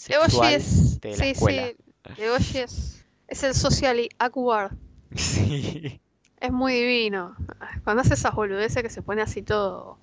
Legoshi 0.07 0.37
sexual 0.37 0.53
es. 0.55 0.99
de 1.01 1.17
la 1.17 1.23
Sí, 1.23 1.25
escuela. 1.25 1.73
sí. 1.73 1.75
Legoshi 2.17 2.59
es. 2.59 3.05
Es 3.27 3.43
el 3.43 3.53
socially 3.53 4.09
awkward. 4.19 4.71
Sí, 5.15 6.01
Es 6.41 6.51
muy 6.51 6.73
divino. 6.73 7.35
Cuando 7.83 8.01
hace 8.01 8.15
esas 8.15 8.33
boludeces 8.33 8.81
que 8.81 8.89
se 8.89 9.01
pone 9.03 9.21
así 9.21 9.43
todo. 9.43 9.97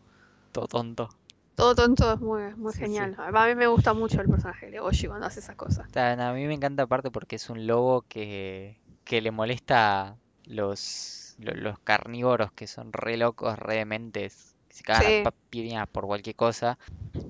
todo 0.52 0.66
tonto. 0.66 1.08
Todo 1.56 1.74
tonto 1.74 2.12
es 2.12 2.20
muy, 2.20 2.54
muy 2.54 2.72
Sí, 2.72 2.86
sí. 2.86 2.86
genial. 2.86 3.16
A 3.18 3.46
mí 3.48 3.54
me 3.56 3.66
gusta 3.66 3.92
mucho 3.94 4.20
el 4.20 4.28
personaje 4.28 4.66
de 4.66 4.72
Legoshi 4.72 5.08
cuando 5.08 5.26
hace 5.26 5.40
esas 5.40 5.56
cosas. 5.56 5.86
A 5.94 6.32
mí 6.34 6.46
me 6.46 6.54
encanta 6.54 6.84
aparte 6.84 7.10
porque 7.10 7.36
es 7.36 7.48
un 7.50 7.66
lobo 7.66 8.02
que, 8.02 8.78
que 9.04 9.20
le 9.20 9.30
molesta 9.30 10.16
los, 10.46 11.34
lo- 11.38 11.54
los 11.54 11.78
carnívoros 11.80 12.52
que 12.52 12.66
son 12.66 12.92
re 12.92 13.16
locos, 13.18 13.58
re 13.58 13.76
dementes, 13.76 14.56
que 14.68 14.74
se 14.76 14.82
cagan 14.84 15.14
Sí. 15.14 15.22
por 15.92 16.06
cualquier 16.06 16.36
cosa. 16.36 16.78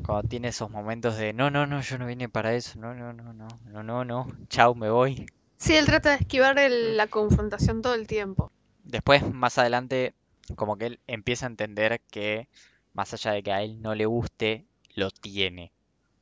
Cuando 0.04 0.24
tiene 0.24 0.48
esos 0.48 0.70
momentos 0.70 1.16
de 1.16 1.32
no, 1.32 1.50
no, 1.50 1.66
no, 1.66 1.80
yo 1.82 1.98
no 1.98 2.06
vine 2.06 2.28
para 2.28 2.54
eso, 2.54 2.78
no, 2.78 2.94
no, 2.94 3.12
no, 3.12 3.32
no, 3.32 3.48
no, 3.66 3.82
no, 3.82 4.04
no, 4.04 4.28
chau, 4.48 4.74
me 4.74 4.90
voy. 4.90 5.26
Sí, 5.58 5.76
él 5.76 5.84
trata 5.84 6.10
de 6.10 6.16
esquivar 6.16 6.58
el- 6.58 6.96
la 6.96 7.08
confrontación 7.08 7.82
todo 7.82 7.92
el 7.94 8.06
tiempo. 8.06 8.50
Después, 8.84 9.22
más 9.32 9.58
adelante, 9.58 10.14
como 10.56 10.76
que 10.78 10.86
él 10.86 11.00
empieza 11.06 11.46
a 11.46 11.50
entender 11.50 12.00
que 12.10 12.48
más 12.94 13.12
allá 13.12 13.32
de 13.32 13.42
que 13.42 13.52
a 13.52 13.62
él 13.62 13.82
no 13.82 13.94
le 13.94 14.06
guste, 14.06 14.66
lo 14.94 15.10
tiene 15.10 15.72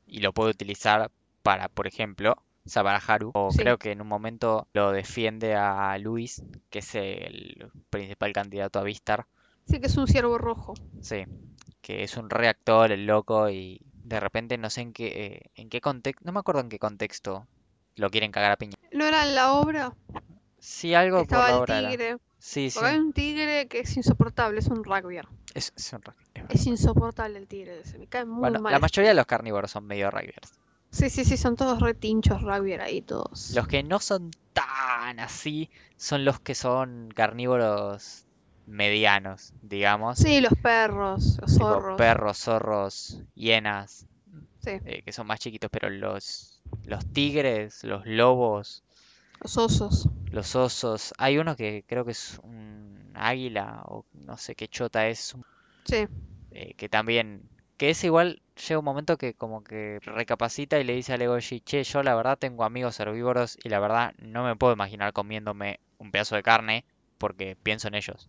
y 0.06 0.20
lo 0.20 0.32
puede 0.34 0.52
utilizar 0.52 1.10
para, 1.42 1.68
por 1.68 1.86
ejemplo, 1.88 2.43
Sabaraharu. 2.66 3.30
O 3.34 3.50
Sí. 3.50 3.58
creo 3.58 3.78
que 3.78 3.92
en 3.92 4.00
un 4.00 4.08
momento 4.08 4.68
lo 4.72 4.92
defiende 4.92 5.54
a 5.54 5.96
Luis, 5.98 6.42
que 6.70 6.78
es 6.80 6.94
el 6.94 7.70
principal 7.90 8.32
candidato 8.32 8.78
a 8.78 8.82
Vistar. 8.82 9.26
Sí, 9.66 9.80
que 9.80 9.86
es 9.86 9.96
un 9.96 10.06
ciervo 10.06 10.38
rojo. 10.38 10.74
Sí, 11.00 11.24
que 11.80 12.02
es 12.02 12.16
un 12.16 12.30
reactor, 12.30 12.92
el 12.92 13.06
loco, 13.06 13.48
y 13.50 13.80
de 14.04 14.20
repente 14.20 14.58
no 14.58 14.70
sé 14.70 14.82
en 14.82 14.92
qué, 14.92 15.06
eh, 15.06 15.50
en 15.54 15.68
qué 15.68 15.80
contexto, 15.80 16.24
no 16.24 16.32
me 16.32 16.40
acuerdo 16.40 16.60
en 16.60 16.68
qué 16.68 16.78
contexto 16.78 17.46
lo 17.96 18.10
quieren 18.10 18.32
cagar 18.32 18.52
a 18.52 18.56
piña. 18.56 18.74
¿No 18.92 19.04
era 19.04 19.26
en 19.26 19.34
la 19.34 19.52
obra? 19.54 19.94
Sí, 20.58 20.94
algo 20.94 21.24
por 21.24 21.38
la 21.38 21.48
el 21.48 21.54
hora 21.60 21.78
era. 21.78 21.90
tigre. 21.90 22.16
Sí, 22.38 22.70
sí. 22.70 22.78
Hay 22.82 22.98
un 22.98 23.12
tigre 23.12 23.68
que 23.68 23.80
es 23.80 23.96
insoportable, 23.96 24.60
es 24.60 24.68
un 24.68 24.84
rugbyer. 24.84 25.26
Es, 25.54 25.72
es 25.76 25.92
un 25.92 26.02
es 26.48 26.66
insoportable 26.66 27.38
el 27.38 27.46
tigre, 27.46 27.84
se 27.84 27.98
me 27.98 28.06
cae 28.06 28.24
muy 28.24 28.40
Bueno, 28.40 28.60
mal. 28.60 28.72
la 28.72 28.78
mayoría 28.78 29.10
de 29.10 29.14
los 29.14 29.26
carnívoros 29.26 29.70
son 29.70 29.86
medio 29.86 30.10
rugbyers. 30.10 30.52
Sí, 30.94 31.10
sí, 31.10 31.24
sí, 31.24 31.36
son 31.36 31.56
todos 31.56 31.80
retinchos 31.80 32.40
rugbyer 32.42 32.80
ahí 32.80 33.02
todos. 33.02 33.54
Los 33.54 33.66
que 33.66 33.82
no 33.82 34.00
son 34.00 34.30
tan 34.52 35.18
así 35.20 35.70
son 35.96 36.24
los 36.24 36.40
que 36.40 36.54
son 36.54 37.10
carnívoros 37.14 38.26
medianos, 38.66 39.52
digamos. 39.62 40.18
Sí, 40.18 40.40
los 40.40 40.52
perros, 40.62 41.38
los 41.40 41.52
Tipo 41.52 41.58
zorros. 41.58 41.96
perros, 41.96 42.38
zorros, 42.38 43.22
hienas, 43.34 44.06
Sí, 44.60 44.80
eh, 44.84 45.02
que 45.02 45.12
son 45.12 45.26
más 45.26 45.40
chiquitos, 45.40 45.70
pero 45.70 45.90
los, 45.90 46.62
los 46.84 47.06
tigres, 47.12 47.84
los 47.84 48.06
lobos, 48.06 48.84
los 49.40 49.58
osos. 49.58 50.08
los 50.30 50.54
osos. 50.54 51.14
Hay 51.18 51.38
uno 51.38 51.56
que 51.56 51.84
creo 51.86 52.04
que 52.04 52.10
es 52.12 52.38
un 52.42 53.12
águila 53.14 53.82
o 53.86 54.04
no 54.12 54.36
sé 54.36 54.54
qué 54.54 54.68
chota 54.68 55.08
es, 55.08 55.34
Sí, 55.84 56.06
eh, 56.50 56.74
que 56.74 56.88
también, 56.88 57.50
que 57.76 57.90
es 57.90 58.02
igual, 58.04 58.40
llega 58.68 58.78
un 58.78 58.84
momento 58.84 59.16
que 59.16 59.34
como 59.34 59.62
que 59.64 59.98
recapacita 60.02 60.78
y 60.78 60.84
le 60.84 60.94
dice 60.94 61.12
a 61.12 61.16
Legoshi, 61.16 61.60
che, 61.60 61.82
yo 61.84 62.02
la 62.02 62.14
verdad 62.14 62.38
tengo 62.38 62.64
amigos 62.64 62.98
herbívoros 63.00 63.58
y 63.62 63.68
la 63.68 63.80
verdad 63.80 64.14
no 64.18 64.44
me 64.44 64.56
puedo 64.56 64.72
imaginar 64.72 65.12
comiéndome 65.12 65.80
un 65.98 66.10
pedazo 66.10 66.36
de 66.36 66.42
carne 66.42 66.84
porque 67.18 67.56
pienso 67.62 67.88
en 67.88 67.94
ellos. 67.94 68.28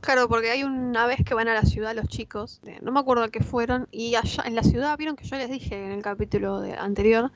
claro, 0.00 0.28
porque 0.28 0.50
hay 0.50 0.62
una 0.64 1.06
vez 1.06 1.18
que 1.24 1.34
van 1.34 1.48
a 1.48 1.54
la 1.54 1.62
ciudad 1.62 1.94
los 1.94 2.08
chicos, 2.08 2.60
no 2.82 2.92
me 2.92 3.00
acuerdo 3.00 3.24
a 3.24 3.28
qué 3.30 3.40
fueron, 3.40 3.88
y 3.90 4.14
allá 4.14 4.44
en 4.46 4.54
la 4.54 4.62
ciudad, 4.62 4.96
vieron 4.96 5.16
que 5.16 5.24
yo 5.24 5.36
les 5.36 5.50
dije 5.50 5.84
en 5.84 5.92
el 5.92 6.02
capítulo 6.02 6.60
de- 6.60 6.74
anterior, 6.74 7.32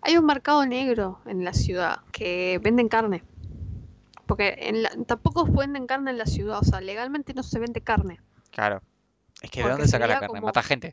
hay 0.00 0.16
un 0.16 0.26
mercado 0.26 0.64
negro 0.66 1.20
en 1.26 1.44
la 1.44 1.52
ciudad 1.52 2.00
que 2.12 2.60
venden 2.62 2.88
carne. 2.88 3.22
Porque 4.26 4.54
en 4.58 4.82
la- 4.82 4.90
tampoco 5.06 5.44
venden 5.46 5.86
carne 5.86 6.10
en 6.10 6.18
la 6.18 6.26
ciudad, 6.26 6.58
o 6.60 6.64
sea, 6.64 6.80
legalmente 6.80 7.34
no 7.34 7.42
se 7.42 7.58
vende 7.58 7.80
carne. 7.80 8.20
Claro. 8.50 8.82
Es 9.44 9.50
que 9.50 9.62
¿de 9.62 9.68
dónde 9.70 9.88
saca 9.88 10.06
la 10.06 10.14
carne? 10.14 10.28
como- 10.28 10.42
Mata 10.46 10.62
gente. 10.62 10.92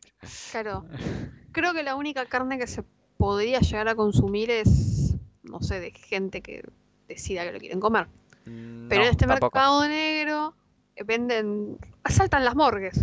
Claro. 0.52 0.86
Creo 1.52 1.74
que 1.74 1.84
la 1.84 1.96
única 1.96 2.26
carne 2.26 2.58
que 2.58 2.68
se 2.68 2.84
podría 3.18 3.60
llegar 3.60 3.88
a 3.90 3.96
consumir 3.96 4.50
es, 4.52 5.16
no 5.44 5.62
sé, 5.62 5.80
de 5.80 5.92
gente 5.92 6.42
que 6.42 6.64
decida 7.08 7.44
que 7.44 7.52
lo 7.52 7.60
quieren 7.60 7.80
comer. 7.80 8.08
Mm, 8.46 8.88
Pero 8.88 9.02
no, 9.02 9.08
en 9.08 9.12
este 9.12 9.28
tampoco. 9.28 9.58
mercado 9.58 9.88
negro 9.88 10.56
eh, 10.96 11.04
venden, 11.04 11.78
asaltan 12.04 12.44
las 12.46 12.56
morgues. 12.56 13.00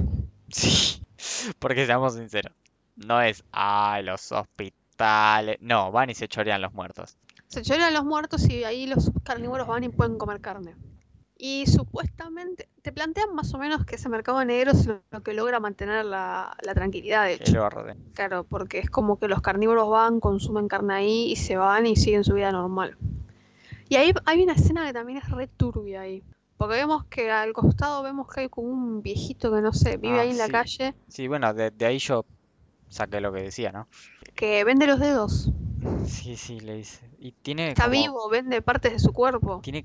Sí, 0.51 1.03
porque 1.59 1.87
seamos 1.87 2.15
sinceros. 2.15 2.53
No 2.97 3.21
es, 3.21 3.45
ay, 3.53 4.03
los 4.03 4.33
hospitales. 4.33 5.59
No, 5.61 5.93
van 5.93 6.11
y 6.11 6.15
se 6.15 6.27
chorean 6.27 6.61
los 6.63 6.73
muertos. 6.73 7.17
Se 7.47 7.63
chorean 7.63 7.95
los 7.95 8.05
muertos 8.05 8.49
y 8.49 8.65
ahí 8.65 8.87
los 8.87 9.11
carnívoros 9.25 9.67
van 9.69 9.85
y 9.85 9.89
pueden 9.89 10.19
comer 10.19 10.41
carne. 10.41 10.75
Y 11.40 11.66
supuestamente 11.68 12.68
te 12.83 12.90
plantean 12.92 13.33
más 13.35 13.55
o 13.55 13.59
menos 13.59 13.85
que 13.87 13.94
ese 13.94 14.09
mercado 14.09 14.44
negro 14.44 14.72
es 14.72 14.88
lo 15.11 15.22
que 15.22 15.33
logra 15.35 15.61
mantener 15.61 16.05
la, 16.05 16.57
la 16.62 16.74
tranquilidad, 16.74 17.27
de 17.27 17.35
hecho. 17.35 17.53
Claro, 18.14 18.42
porque 18.44 18.81
es 18.81 18.90
como 18.90 19.18
que 19.20 19.29
los 19.29 19.40
carnívoros 19.40 19.88
van, 19.88 20.18
consumen 20.18 20.66
carne 20.66 20.94
ahí 20.94 21.31
y 21.31 21.37
se 21.37 21.57
van 21.57 21.87
y 21.87 21.94
siguen 21.94 22.24
su 22.24 22.35
vida 22.35 22.51
normal. 22.51 22.98
Y 23.88 23.96
ahí 23.96 24.12
hay 24.27 24.42
una 24.42 24.55
escena 24.55 24.85
que 24.87 24.92
también 24.92 25.18
es 25.18 25.31
re 25.31 25.46
turbia 25.46 26.01
ahí. 26.03 26.24
Porque 26.57 26.74
vemos 26.74 27.05
que 27.05 27.31
al 27.31 27.53
costado 27.53 28.03
vemos 28.03 28.27
que 28.27 28.40
hay 28.40 28.48
como 28.48 28.68
un 28.68 29.01
viejito 29.01 29.53
que 29.55 29.61
no 29.61 29.72
sé, 29.72 29.96
vive 29.96 30.18
Ah, 30.18 30.22
ahí 30.22 30.31
en 30.31 30.38
la 30.38 30.48
calle, 30.48 30.94
Sí, 31.07 31.29
bueno, 31.29 31.55
de, 31.55 31.70
de 31.70 31.87
ahí 31.87 31.98
yo 32.01 32.24
saqué 32.88 33.20
lo 33.20 33.33
que 33.33 33.42
decía, 33.42 33.70
¿no? 33.70 33.87
que 34.35 34.64
vende 34.64 34.87
los 34.88 34.98
dedos. 34.98 35.51
Sí, 36.05 36.37
sí, 36.37 36.59
le 36.59 36.74
dice. 36.74 37.09
Y 37.20 37.31
tiene 37.33 37.68
Está 37.68 37.85
como- 37.85 37.92
vivo, 37.92 38.29
vende 38.29 38.61
partes 38.62 38.92
de 38.94 38.98
su 38.98 39.12
cuerpo. 39.12 39.61
Tiene 39.62 39.83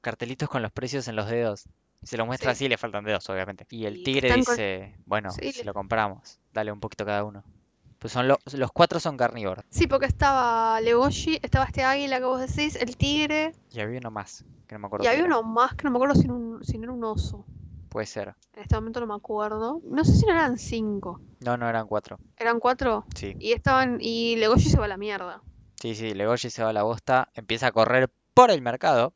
cartelitos 0.00 0.48
con 0.48 0.62
los 0.62 0.72
precios 0.72 1.08
en 1.08 1.16
los 1.16 1.28
dedos. 1.28 1.64
Se 2.02 2.16
lo 2.16 2.26
muestra 2.26 2.52
Sí. 2.54 2.64
así 2.64 2.68
le 2.68 2.78
faltan 2.78 3.04
dedos, 3.04 3.28
obviamente. 3.28 3.66
Y 3.70 3.84
el 3.86 3.98
Y 3.98 4.04
tigre 4.04 4.28
con- 4.28 4.38
dice, 4.38 4.94
bueno, 5.06 5.30
Sí, 5.32 5.52
si 5.52 5.58
le- 5.60 5.64
lo 5.64 5.74
compramos, 5.74 6.38
dale 6.52 6.70
un 6.72 6.80
poquito 6.80 7.04
cada 7.04 7.24
uno. 7.24 7.42
Pues 7.98 8.12
son 8.12 8.28
lo- 8.28 8.38
los 8.52 8.70
cuatro 8.70 9.00
son 9.00 9.16
carnívoros. 9.16 9.64
Sí, 9.70 9.88
porque 9.88 10.06
estaba 10.06 10.80
Legoshi, 10.80 11.40
estaba 11.42 11.64
este 11.64 11.82
águila 11.82 12.18
que 12.18 12.24
vos 12.24 12.40
decís, 12.40 12.76
el 12.76 12.96
tigre, 12.96 13.52
Y 13.72 13.80
había 13.80 13.98
uno 13.98 14.12
más, 14.12 14.44
que 14.68 14.74
no 14.76 14.78
me 14.78 14.86
acuerdo 14.86 15.04
y 15.04 15.08
había 15.08 15.24
uno 15.24 15.42
más 15.42 15.74
que 15.74 15.82
no 15.84 15.90
me 15.90 15.96
acuerdo 15.96 16.14
si, 16.14 16.28
un- 16.28 16.64
si 16.64 16.78
no 16.78 16.84
era 16.84 16.92
un 16.92 17.02
oso. 17.02 17.44
Puede 17.88 18.06
ser. 18.06 18.34
En 18.54 18.62
este 18.62 18.76
momento 18.76 19.00
no 19.00 19.06
me 19.08 19.14
acuerdo. 19.14 19.80
No 19.84 20.04
sé 20.04 20.12
si 20.14 20.26
no 20.26 20.32
eran 20.32 20.58
cinco. 20.58 21.20
No, 21.40 21.56
no 21.56 21.68
eran 21.68 21.86
cuatro. 21.88 22.18
¿Eran 22.36 22.60
cuatro? 22.60 23.04
Sí. 23.16 23.34
Y 23.40 23.52
estaban. 23.52 23.98
Y 24.00 24.36
Legoshi 24.36 24.68
se 24.70 24.78
va 24.78 24.84
a 24.84 24.88
la 24.88 24.96
mierda. 24.98 25.40
Sí, 25.80 25.94
sí, 25.94 26.12
Legoshi 26.14 26.50
se 26.50 26.62
va 26.62 26.68
a 26.70 26.72
la 26.72 26.82
bosta, 26.82 27.30
empieza 27.34 27.68
a 27.68 27.72
correr 27.72 28.10
por 28.34 28.50
el 28.50 28.60
mercado. 28.62 29.14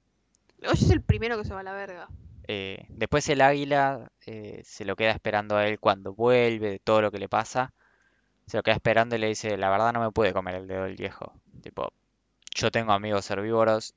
Legoshi 0.62 0.84
es 0.84 0.90
el 0.90 1.02
primero 1.02 1.36
que 1.38 1.44
se 1.44 1.52
va 1.54 1.60
a 1.60 1.64
la 1.64 1.72
verga. 1.72 2.08
eh, 2.48 2.86
después 2.88 3.28
el 3.28 3.40
águila 3.40 4.10
eh, 4.26 4.62
se 4.64 4.84
lo 4.84 4.96
queda 4.96 5.10
esperando 5.12 5.56
a 5.56 5.66
él 5.66 5.78
cuando 5.80 6.14
vuelve, 6.14 6.70
de 6.70 6.78
todo 6.78 7.02
lo 7.02 7.10
que 7.10 7.18
le 7.18 7.28
pasa. 7.28 7.72
Se 8.46 8.56
lo 8.56 8.62
queda 8.62 8.74
esperando 8.74 9.14
y 9.16 9.18
le 9.18 9.28
dice, 9.28 9.56
la 9.56 9.70
verdad 9.70 9.92
no 9.92 10.00
me 10.00 10.10
puede 10.10 10.32
comer 10.32 10.56
el 10.56 10.66
dedo 10.66 10.84
del 10.84 10.96
viejo. 10.96 11.32
Tipo, 11.62 11.92
yo 12.54 12.70
tengo 12.70 12.92
amigos 12.92 13.30
herbívoros 13.30 13.94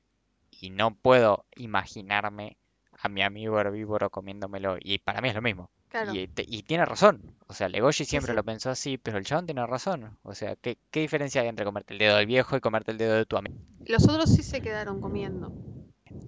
y 0.50 0.70
no 0.70 0.94
puedo 0.94 1.44
imaginarme 1.56 2.56
a 3.00 3.08
mi 3.08 3.22
amigo 3.22 3.60
herbívoro 3.60 4.08
comiéndomelo. 4.10 4.76
Y 4.80 4.98
para 4.98 5.20
mí 5.20 5.28
es 5.28 5.34
lo 5.34 5.42
mismo. 5.42 5.70
Claro. 5.88 6.14
Y, 6.14 6.30
y 6.36 6.62
tiene 6.62 6.84
razón. 6.84 7.20
O 7.48 7.54
sea, 7.54 7.68
Legoshi 7.68 8.04
Sí, 8.04 8.10
siempre 8.10 8.32
sí. 8.32 8.36
lo 8.36 8.44
pensó 8.44 8.70
así, 8.70 8.98
pero 8.98 9.18
el 9.18 9.24
chabón 9.24 9.46
tiene 9.46 9.66
razón. 9.66 10.16
O 10.22 10.34
sea, 10.34 10.56
¿qué, 10.56 10.78
qué 10.90 11.00
diferencia 11.00 11.42
hay 11.42 11.48
entre 11.48 11.64
comerte 11.64 11.92
el 11.94 11.98
dedo 11.98 12.16
del 12.16 12.26
viejo 12.26 12.56
y 12.56 12.60
comerte 12.60 12.92
el 12.92 12.98
dedo 12.98 13.14
de 13.14 13.26
tu 13.26 13.36
amigo? 13.36 13.56
Los 13.84 14.08
otros 14.08 14.30
sí 14.34 14.42
se 14.42 14.60
quedaron 14.62 15.00
comiendo. 15.00 15.52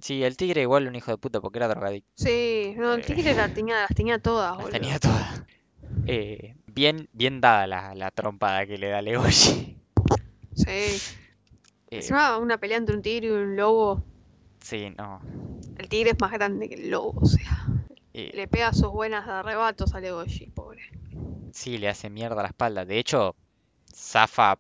Sí, 0.00 0.22
el 0.22 0.36
tigre 0.36 0.62
igual 0.62 0.86
un 0.86 0.94
hijo 0.94 1.10
de 1.10 1.18
puta 1.18 1.40
porque 1.40 1.58
era 1.58 1.68
drogadicto. 1.68 2.10
Sí, 2.16 2.74
no, 2.76 2.94
el 2.94 3.00
Eh. 3.00 3.04
tigre 3.04 3.34
la 3.34 3.48
tenía, 3.54 3.80
las 3.80 3.94
tenía 3.94 4.18
todas, 4.18 4.50
Las 4.52 4.58
boludo. 4.58 4.72
tenía 4.72 4.98
todas. 4.98 5.42
Eh, 6.06 6.54
bien, 6.66 7.08
bien 7.12 7.40
dada 7.40 7.66
la, 7.66 7.94
la 7.94 8.10
trompada 8.10 8.66
que 8.66 8.78
le 8.78 8.88
da 8.88 9.02
Legoshi. 9.02 9.76
Sí. 10.54 10.66
Eh, 10.70 10.98
Encima 11.90 12.36
una 12.38 12.58
pelea 12.58 12.76
entre 12.78 12.94
un 12.96 13.02
tigre 13.02 13.28
y 13.28 13.30
un 13.30 13.56
lobo. 13.56 14.04
sí, 14.60 14.90
no. 14.96 15.20
El 15.78 15.88
tigre 15.88 16.10
es 16.10 16.20
más 16.20 16.32
grande 16.32 16.68
que 16.68 16.74
el 16.74 16.90
lobo, 16.90 17.14
o 17.20 17.26
sea. 17.26 17.66
Eh, 18.14 18.30
Le 18.34 18.48
pega 18.48 18.72
sus 18.72 18.88
buenas 18.90 19.26
de 19.26 19.32
arrebatos 19.32 19.94
a 19.94 20.00
Legoshi, 20.00 20.46
pobre. 20.46 20.82
Sí, 21.52 21.78
le 21.78 21.88
hace 21.88 22.10
mierda 22.10 22.40
a 22.40 22.42
la 22.42 22.48
espalda. 22.48 22.84
De 22.84 22.98
hecho, 22.98 23.34
zafa 23.94 24.58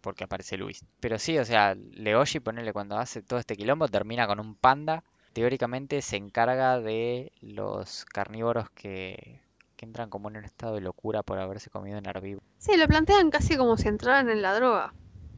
porque 0.00 0.24
aparece 0.24 0.56
Luis. 0.56 0.84
Pero 1.00 1.18
sí, 1.18 1.38
o 1.38 1.44
sea, 1.44 1.74
Legoshi, 1.74 2.40
ponele, 2.40 2.72
cuando 2.72 2.98
hace 2.98 3.22
todo 3.22 3.38
este 3.38 3.56
quilombo, 3.56 3.88
termina 3.88 4.26
con 4.26 4.40
un 4.40 4.54
panda. 4.54 5.04
Teóricamente 5.32 6.02
se 6.02 6.16
encarga 6.16 6.80
de 6.80 7.32
los 7.40 8.04
carnívoros 8.06 8.70
que, 8.70 9.40
que 9.76 9.86
entran 9.86 10.10
como 10.10 10.28
en 10.28 10.36
un 10.36 10.44
estado 10.44 10.74
de 10.74 10.80
locura 10.80 11.22
por 11.22 11.38
haberse 11.38 11.70
comido 11.70 11.98
un 11.98 12.06
herbívoro. 12.06 12.44
Sí, 12.58 12.76
lo 12.76 12.86
plantean 12.86 13.30
casi 13.30 13.56
como 13.56 13.76
si 13.76 13.88
entraran 13.88 14.28
en 14.28 14.42
la 14.42 14.54
droga. 14.54 14.92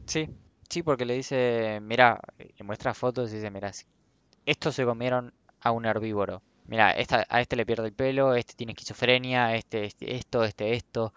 Sí, 0.05 0.29
sí, 0.69 0.83
porque 0.83 1.05
le 1.05 1.13
dice, 1.13 1.79
mira, 1.81 2.19
le 2.37 2.63
muestra 2.65 2.93
fotos 2.93 3.31
y 3.31 3.35
dice, 3.35 3.51
mira, 3.51 3.71
estos 4.45 4.75
se 4.75 4.83
comieron 4.83 5.33
a 5.61 5.71
un 5.71 5.85
herbívoro. 5.85 6.41
Mira, 6.65 6.91
esta, 6.91 7.25
a 7.29 7.39
este 7.39 7.55
le 7.55 7.65
pierde 7.65 7.87
el 7.87 7.93
pelo, 7.93 8.35
este 8.35 8.53
tiene 8.53 8.73
esquizofrenia, 8.73 9.55
este, 9.55 9.85
este 9.85 10.15
esto, 10.15 10.43
este 10.43 10.73
esto. 10.73 11.13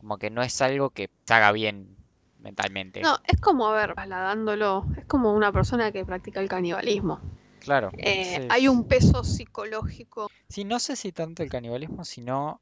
Como 0.00 0.18
que 0.18 0.30
no 0.30 0.42
es 0.42 0.60
algo 0.62 0.90
que 0.90 1.10
se 1.24 1.34
haga 1.34 1.52
bien 1.52 1.96
mentalmente. 2.40 3.00
No, 3.00 3.18
es 3.24 3.40
como, 3.40 3.68
a 3.68 3.74
ver, 3.74 3.94
trasladándolo, 3.94 4.86
es 4.96 5.04
como 5.06 5.32
una 5.34 5.52
persona 5.52 5.92
que 5.92 6.04
practica 6.04 6.40
el 6.40 6.48
canibalismo. 6.48 7.20
Claro. 7.60 7.90
Eh, 7.98 8.38
sí, 8.40 8.46
hay 8.50 8.68
un 8.68 8.84
peso 8.84 9.22
psicológico, 9.24 10.30
Sí, 10.48 10.64
no 10.64 10.80
sé 10.80 10.96
si 10.96 11.12
tanto 11.12 11.42
el 11.42 11.50
canibalismo, 11.50 12.04
sino 12.04 12.60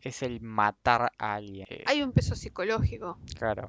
es 0.00 0.22
el 0.22 0.40
matar 0.40 1.12
a 1.18 1.34
alguien. 1.34 1.66
Eh, 1.68 1.84
hay 1.86 2.02
un 2.02 2.12
peso 2.12 2.34
psicológico. 2.34 3.18
claro. 3.36 3.68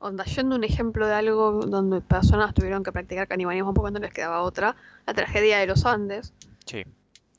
Onda, 0.00 0.24
yendo 0.24 0.54
un 0.54 0.64
ejemplo 0.64 1.06
de 1.06 1.14
algo 1.14 1.60
donde 1.64 2.02
personas 2.02 2.52
tuvieron 2.52 2.82
que 2.82 2.92
practicar 2.92 3.26
canibalismo 3.26 3.72
porque 3.72 3.90
no 3.92 4.00
les 4.00 4.12
quedaba 4.12 4.42
otra, 4.42 4.76
la 5.06 5.14
tragedia 5.14 5.58
de 5.58 5.66
los 5.66 5.86
Andes. 5.86 6.34
Sí. 6.66 6.82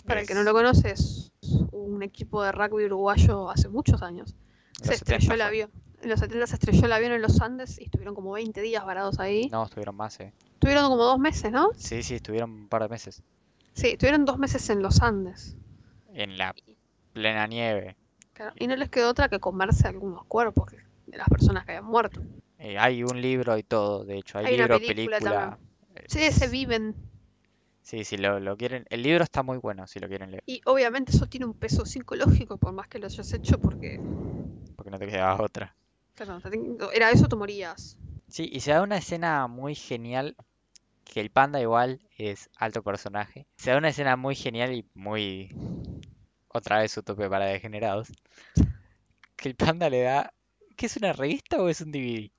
Para 0.08 0.22
el 0.22 0.28
que 0.28 0.34
no 0.34 0.42
lo 0.42 0.52
conoce, 0.54 0.92
es 0.92 1.32
un 1.72 2.02
equipo 2.02 2.42
de 2.42 2.52
rugby 2.52 2.86
uruguayo 2.86 3.52
hace 3.52 3.68
muchos 3.70 4.02
años. 4.02 4.34
Se 4.82 4.88
los 4.92 4.98
70 5.00 5.16
estrelló 5.16 5.34
el 5.34 5.40
fue. 5.40 5.48
avión. 5.48 5.72
En 6.06 6.12
los 6.12 6.20
70 6.20 6.46
se 6.46 6.54
estrelló 6.54 6.86
el 6.86 6.92
avión 6.92 7.14
en 7.14 7.22
los 7.24 7.42
Andes 7.42 7.80
y 7.82 7.86
estuvieron 7.86 8.14
como 8.14 8.32
20 8.34 8.62
días 8.62 8.86
varados 8.86 9.20
ahí. 9.20 9.50
No, 9.52 9.64
estuvieron 9.64 9.96
más, 9.96 10.20
eh. 10.20 10.32
Estuvieron 10.54 10.84
como 10.88 11.04
dos 11.04 11.18
meses, 11.18 11.52
¿no? 11.52 11.72
Sí, 11.76 12.04
sí, 12.04 12.14
estuvieron 12.14 12.52
un 12.52 12.68
par 12.68 12.84
de 12.84 12.90
meses. 12.90 13.24
Sí, 13.74 13.88
estuvieron 13.88 14.24
dos 14.24 14.38
meses 14.38 14.70
en 14.70 14.84
los 14.84 15.02
Andes. 15.02 15.56
En 16.14 16.38
la 16.38 16.54
plena 17.14 17.48
nieve. 17.48 17.96
Claro, 18.34 18.54
y 18.60 18.68
no 18.68 18.76
les 18.76 18.90
quedó 18.92 19.10
otra 19.10 19.30
que 19.30 19.40
comerse 19.40 19.88
algunos 19.88 20.26
cuerpos 20.26 20.74
de 21.08 21.18
las 21.18 21.28
personas 21.28 21.66
que 21.66 21.72
habían 21.72 21.86
muerto. 21.86 22.22
Eh, 22.60 22.78
hay 22.78 23.02
un 23.04 23.20
libro 23.20 23.58
y 23.58 23.64
todo, 23.64 24.06
de 24.06 24.20
hecho, 24.20 24.38
hay, 24.38 24.46
Hay 24.46 24.54
una 24.54 24.64
libro, 24.66 24.78
película 24.88 25.18
película. 25.18 25.58
eh, 25.96 26.04
Sí, 26.08 26.32
se 26.32 26.48
viven. 26.50 26.94
Sí, 27.82 28.04
si 28.04 28.18
lo, 28.18 28.40
lo 28.40 28.56
quieren. 28.58 28.86
El 28.92 29.02
libro 29.02 29.24
está 29.24 29.42
muy 29.42 29.58
bueno, 29.58 29.88
si 29.88 30.00
lo 30.00 30.08
quieren 30.08 30.30
leer, 30.30 30.44
Y 30.46 30.62
obviamente 30.66 31.14
eso 31.14 31.26
tiene 31.26 31.48
un 31.48 31.56
peso 31.56 31.84
psicológico, 31.84 32.58
por 32.58 32.74
más 32.74 32.88
que 32.88 33.00
lo 33.00 33.08
hayas 33.08 33.34
hecho, 33.34 33.58
porque, 33.60 34.00
porque 34.76 34.92
no 34.92 35.00
te 35.00 35.08
quedaba 35.08 35.42
otra. 35.42 35.76
Claro, 36.16 36.40
era 36.94 37.12
eso, 37.12 37.28
tú 37.28 37.38
morías. 37.38 37.98
Sí, 38.28 38.50
y 38.52 38.60
se 38.62 38.72
da 38.72 38.82
una 38.82 38.98
escena 38.98 39.48
muy 39.48 39.76
genial, 39.76 40.36
que 41.04 41.22
el 41.22 41.30
panda 41.30 41.62
igual 41.62 42.02
es 42.18 42.50
alto 42.58 42.84
personaje. 42.84 43.48
Se 43.58 43.72
da 43.72 43.78
una 43.78 43.90
escena 43.90 44.16
muy 44.16 44.36
genial 44.36 44.74
y 44.74 44.86
muy... 44.94 45.56
Otra 46.48 46.80
vez 46.80 46.92
su 46.92 47.04
tope 47.04 47.30
para 47.30 47.46
degenerados. 47.46 48.12
Que 49.36 49.50
el 49.50 49.56
panda 49.56 49.90
le 49.90 50.02
da... 50.02 50.34
¿Qué 50.76 50.88
es 50.88 50.98
una 50.98 51.14
revista 51.14 51.62
o 51.62 51.70
es 51.70 51.82
un 51.82 51.92
DVD? 51.92 52.32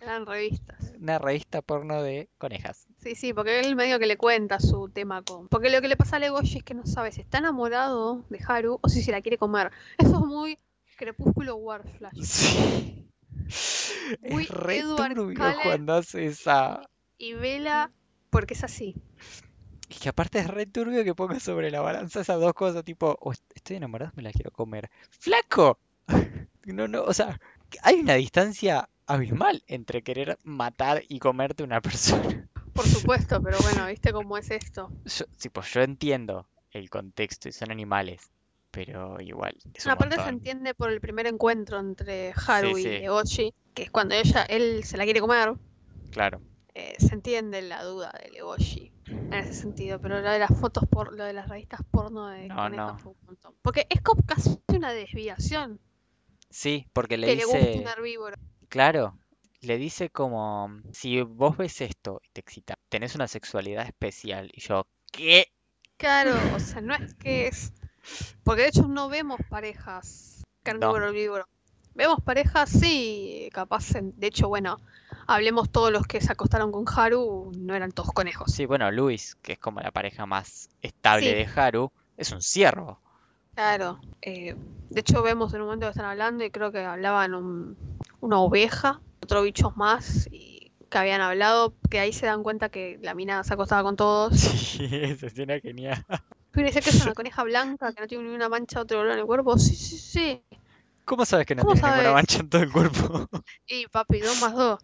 Eran 0.00 0.26
revistas. 0.26 0.92
Una 0.98 1.18
revista 1.18 1.62
porno 1.62 2.02
de 2.02 2.28
conejas. 2.38 2.86
Sí, 2.98 3.14
sí, 3.14 3.32
porque 3.32 3.60
él 3.60 3.76
medio 3.76 3.98
que 3.98 4.06
le 4.06 4.16
cuenta 4.16 4.60
su 4.60 4.88
tema 4.88 5.22
con... 5.22 5.48
Porque 5.48 5.70
lo 5.70 5.80
que 5.80 5.88
le 5.88 5.96
pasa 5.96 6.16
a 6.16 6.18
Legoshi 6.18 6.58
es 6.58 6.64
que 6.64 6.74
no 6.74 6.86
sabe 6.86 7.12
si 7.12 7.20
está 7.20 7.38
enamorado 7.38 8.24
de 8.28 8.40
Haru 8.46 8.78
o 8.82 8.88
si 8.88 9.02
se 9.02 9.12
la 9.12 9.22
quiere 9.22 9.38
comer. 9.38 9.70
Eso 9.98 10.14
es 10.18 10.26
muy 10.26 10.58
Crepúsculo 10.96 11.56
War 11.56 11.88
Flash. 11.98 12.22
Sí. 12.22 13.08
Muy 14.30 14.44
Es 14.44 14.48
re 14.50 14.78
Edward 14.78 15.14
turbio 15.14 15.36
Cullen. 15.38 15.58
cuando 15.62 15.94
hace 15.94 16.26
esa... 16.26 16.88
Y 17.18 17.34
Vela, 17.34 17.90
porque 18.30 18.54
es 18.54 18.64
así. 18.64 18.94
Y 19.88 19.94
que 19.96 20.08
aparte 20.08 20.38
es 20.38 20.48
re 20.48 20.66
turbio 20.66 21.04
que 21.04 21.14
ponga 21.14 21.38
sobre 21.40 21.70
la 21.70 21.80
balanza 21.80 22.20
esas 22.22 22.40
dos 22.40 22.54
cosas, 22.54 22.84
tipo, 22.84 23.16
"Oh, 23.20 23.32
est- 23.32 23.44
estoy 23.54 23.76
enamorado, 23.76 24.12
me 24.16 24.22
la 24.22 24.32
quiero 24.32 24.50
comer. 24.50 24.90
¡Flaco! 25.10 25.78
No, 26.66 26.88
no, 26.88 27.02
o 27.04 27.12
sea, 27.12 27.38
hay 27.82 27.96
una 28.00 28.14
distancia 28.14 28.88
abismal 29.06 29.62
entre 29.66 30.02
querer 30.02 30.38
matar 30.44 31.02
y 31.10 31.18
comerte 31.18 31.62
una 31.62 31.82
persona. 31.82 32.48
Por 32.72 32.86
supuesto, 32.86 33.42
pero 33.42 33.58
bueno, 33.60 33.86
¿viste 33.86 34.12
cómo 34.14 34.38
es 34.38 34.50
esto? 34.50 34.90
Yo, 35.04 35.26
tipo, 35.38 35.60
yo 35.60 35.82
entiendo 35.82 36.48
el 36.70 36.88
contexto 36.88 37.50
y 37.50 37.52
son 37.52 37.70
animales, 37.70 38.30
pero 38.74 39.20
igual, 39.20 39.54
es 39.74 39.86
Aparte 39.86 40.16
se 40.16 40.28
entiende 40.28 40.74
por 40.74 40.90
el 40.90 41.00
primer 41.00 41.26
encuentro 41.26 41.78
entre 41.78 42.32
Haru 42.46 42.76
Sí, 42.76 42.82
y. 42.82 42.98
Legoshi, 43.00 43.54
que 43.74 43.82
es 43.84 43.90
cuando 43.90 44.14
ella, 44.14 44.42
él 44.44 44.84
se 44.84 44.96
la 44.96 45.04
quiere 45.04 45.20
comer. 45.20 45.54
Claro. 46.10 46.40
eh, 46.74 46.94
se 46.98 47.14
entiende 47.14 47.62
la 47.62 47.82
duda 47.84 48.12
de 48.22 48.30
Legoshi 48.30 48.92
en 49.30 49.38
ese 49.38 49.54
sentido, 49.54 50.00
pero 50.00 50.20
lo 50.20 50.30
de 50.30 50.38
las 50.38 50.50
fotos 50.60 50.84
por, 50.88 51.14
lo 51.16 51.24
de 51.24 51.32
las 51.32 51.48
revistas 51.48 51.80
porno 51.90 52.28
de 52.28 52.48
No, 52.48 52.68
no. 52.68 52.98
fue 52.98 53.12
un 53.12 53.18
montón. 53.26 53.54
Porque 53.62 53.86
es 53.90 54.00
como 54.02 54.22
casi 54.24 54.58
una 54.68 54.92
desviación 54.92 55.80
Sí, 56.50 56.86
porque 56.92 57.16
le 57.18 57.26
que 57.26 57.36
le 57.36 57.44
guste 57.44 57.78
un 57.78 57.86
dice, 57.86 57.88
herbívoro. 57.88 58.36
claro, 58.68 59.18
le 59.60 59.78
dice 59.78 60.10
como, 60.10 60.70
si 60.92 61.22
vos 61.22 61.56
ves 61.56 61.80
esto 61.80 62.20
y 62.24 62.30
te 62.30 62.40
excita, 62.40 62.78
tenés 62.88 63.14
una 63.14 63.28
sexualidad 63.28 63.86
especial. 63.86 64.50
Y 64.54 64.60
yo, 64.60 64.86
¿qué? 65.12 65.46
Claro, 65.96 66.50
o 66.54 66.58
sea, 66.60 66.80
no 66.80 66.94
es 66.94 67.14
que 67.14 67.48
es. 67.48 67.72
Porque 68.42 68.62
de 68.62 68.68
hecho 68.68 68.86
no 68.88 69.08
vemos 69.08 69.38
parejas 69.48 70.42
carnívoro 70.62 71.08
herbívoro. 71.08 71.46
Vemos 71.94 72.18
parejas, 72.24 72.70
sí, 72.70 73.48
capaz. 73.52 73.92
De 73.92 74.26
hecho, 74.26 74.48
bueno, 74.48 74.78
hablemos 75.26 75.70
todos 75.70 75.92
los 75.92 76.02
que 76.06 76.20
se 76.20 76.32
acostaron 76.32 76.72
con 76.72 76.84
Haru, 76.88 77.52
no 77.56 77.74
eran 77.74 77.92
todos 77.92 78.10
conejos. 78.12 78.50
Sí, 78.52 78.66
bueno, 78.66 78.90
Luis, 78.90 79.36
que 79.42 79.52
es 79.52 79.58
como 79.58 79.80
la 79.80 79.92
pareja 79.92 80.26
más 80.26 80.68
estable 80.82 81.26
Sí. 81.26 81.34
de 81.34 81.48
Haru, 81.60 81.92
es 82.16 82.32
un 82.32 82.42
ciervo. 82.42 82.98
Claro. 83.54 84.00
eh, 84.22 84.56
de 84.90 85.00
hecho, 85.00 85.22
vemos 85.22 85.52
en 85.54 85.60
un 85.60 85.66
momento 85.66 85.86
que 85.86 85.90
están 85.90 86.06
hablando 86.06 86.44
y 86.44 86.50
creo 86.50 86.72
que 86.72 86.80
hablaban 86.84 87.34
un- 87.34 87.76
una 88.20 88.38
oveja, 88.40 89.00
otro 89.22 89.42
bichos 89.42 89.76
más, 89.76 90.26
y 90.32 90.72
que 90.90 90.98
habían 90.98 91.20
hablado, 91.20 91.74
que 91.90 91.98
ahí 92.00 92.12
se 92.12 92.26
dan 92.26 92.42
cuenta 92.42 92.68
que 92.70 92.98
la 93.02 93.14
mina 93.14 93.44
se 93.44 93.54
acostaba 93.54 93.82
con 93.82 93.96
todos. 93.96 94.32
Sí, 94.74 94.88
esa 94.90 95.26
escena 95.26 95.60
genial. 95.60 96.04
Uno 96.56 96.66
dice 96.66 96.80
que 96.80 96.90
es 96.90 97.02
una 97.02 97.14
coneja 97.14 97.42
blanca, 97.44 97.92
que 97.92 98.00
no 98.00 98.06
tiene 98.06 98.24
ni 98.24 98.34
una 98.34 98.48
mancha 98.48 98.80
otro 98.80 98.98
color 98.98 99.12
en 99.12 99.18
el 99.20 99.26
cuerpo. 99.26 99.58
Sí, 99.58 99.74
sí, 99.74 99.98
sí. 99.98 100.42
¿Cómo 101.04 101.24
sabes 101.24 101.46
que 101.46 101.54
no 101.54 101.62
¿Cómo 101.62 101.74
tiene 101.74 101.90
ninguna 101.90 102.12
mancha 102.12 102.38
en 102.40 102.48
todo 102.48 102.62
el 102.62 102.72
cuerpo? 102.72 103.28
Y 103.68 103.86
papi, 103.88 104.20
dos 104.20 104.40
más 104.40 104.54
dos. 104.54 104.80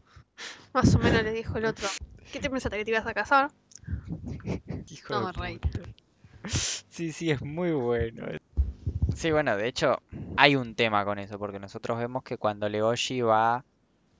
Más 0.73 0.95
o 0.95 0.99
menos 0.99 1.23
le 1.23 1.33
dijo 1.33 1.59
el 1.59 1.67
otro. 1.67 1.87
¿Qué 2.33 2.41
te 2.41 2.51
pensaste 2.51 2.79
que 2.79 2.85
te 2.85 2.91
ibas 2.91 3.07
a 3.07 3.15
casar? 3.15 3.51
Hijo 4.91 5.15
No 5.15 5.27
de 5.27 5.33
reí. 5.33 5.59
puta. 5.59 5.81
Sí, 6.89 7.13
sí, 7.13 7.31
es 7.31 7.43
muy 7.43 7.73
bueno. 7.73 8.27
Sí, 9.15 9.31
bueno, 9.31 9.57
de 9.57 9.69
hecho, 9.69 9.99
hay 10.37 10.57
un 10.57 10.75
tema 10.75 11.05
con 11.05 11.19
eso, 11.19 11.39
porque 11.39 11.59
nosotros 11.59 11.99
vemos 11.99 12.23
que 12.23 12.37
cuando 12.39 12.69
Legoshi 12.69 13.21
va 13.21 13.65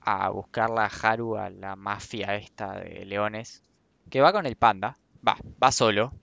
a 0.01 0.29
buscarla 0.29 0.85
a 0.85 0.87
Haru, 1.11 1.37
a 1.37 1.49
la 1.49 1.75
mafia 1.75 2.35
esta 2.35 2.73
de 2.79 3.05
leones, 3.05 3.63
que 4.09 4.21
va 4.21 4.31
con 4.31 4.45
el 4.45 4.55
panda, 4.55 4.97
va, 5.27 5.37
va 5.61 5.71
solo, 5.71 6.13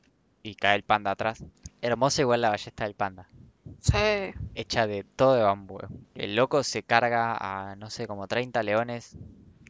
y 0.48 0.54
cae 0.54 0.76
el 0.76 0.82
panda 0.82 1.10
atrás. 1.12 1.44
Hermosa 1.82 2.22
igual 2.22 2.40
la 2.40 2.50
ballesta 2.50 2.84
del 2.84 2.94
panda. 2.94 3.28
Sí. 3.80 3.98
hecha 4.54 4.86
de 4.86 5.04
todo 5.04 5.34
de 5.34 5.42
bambú. 5.42 5.78
El 6.14 6.34
loco 6.36 6.62
se 6.64 6.82
carga 6.82 7.36
a, 7.38 7.76
no 7.76 7.90
sé, 7.90 8.06
como 8.06 8.26
30 8.26 8.62
leones, 8.62 9.16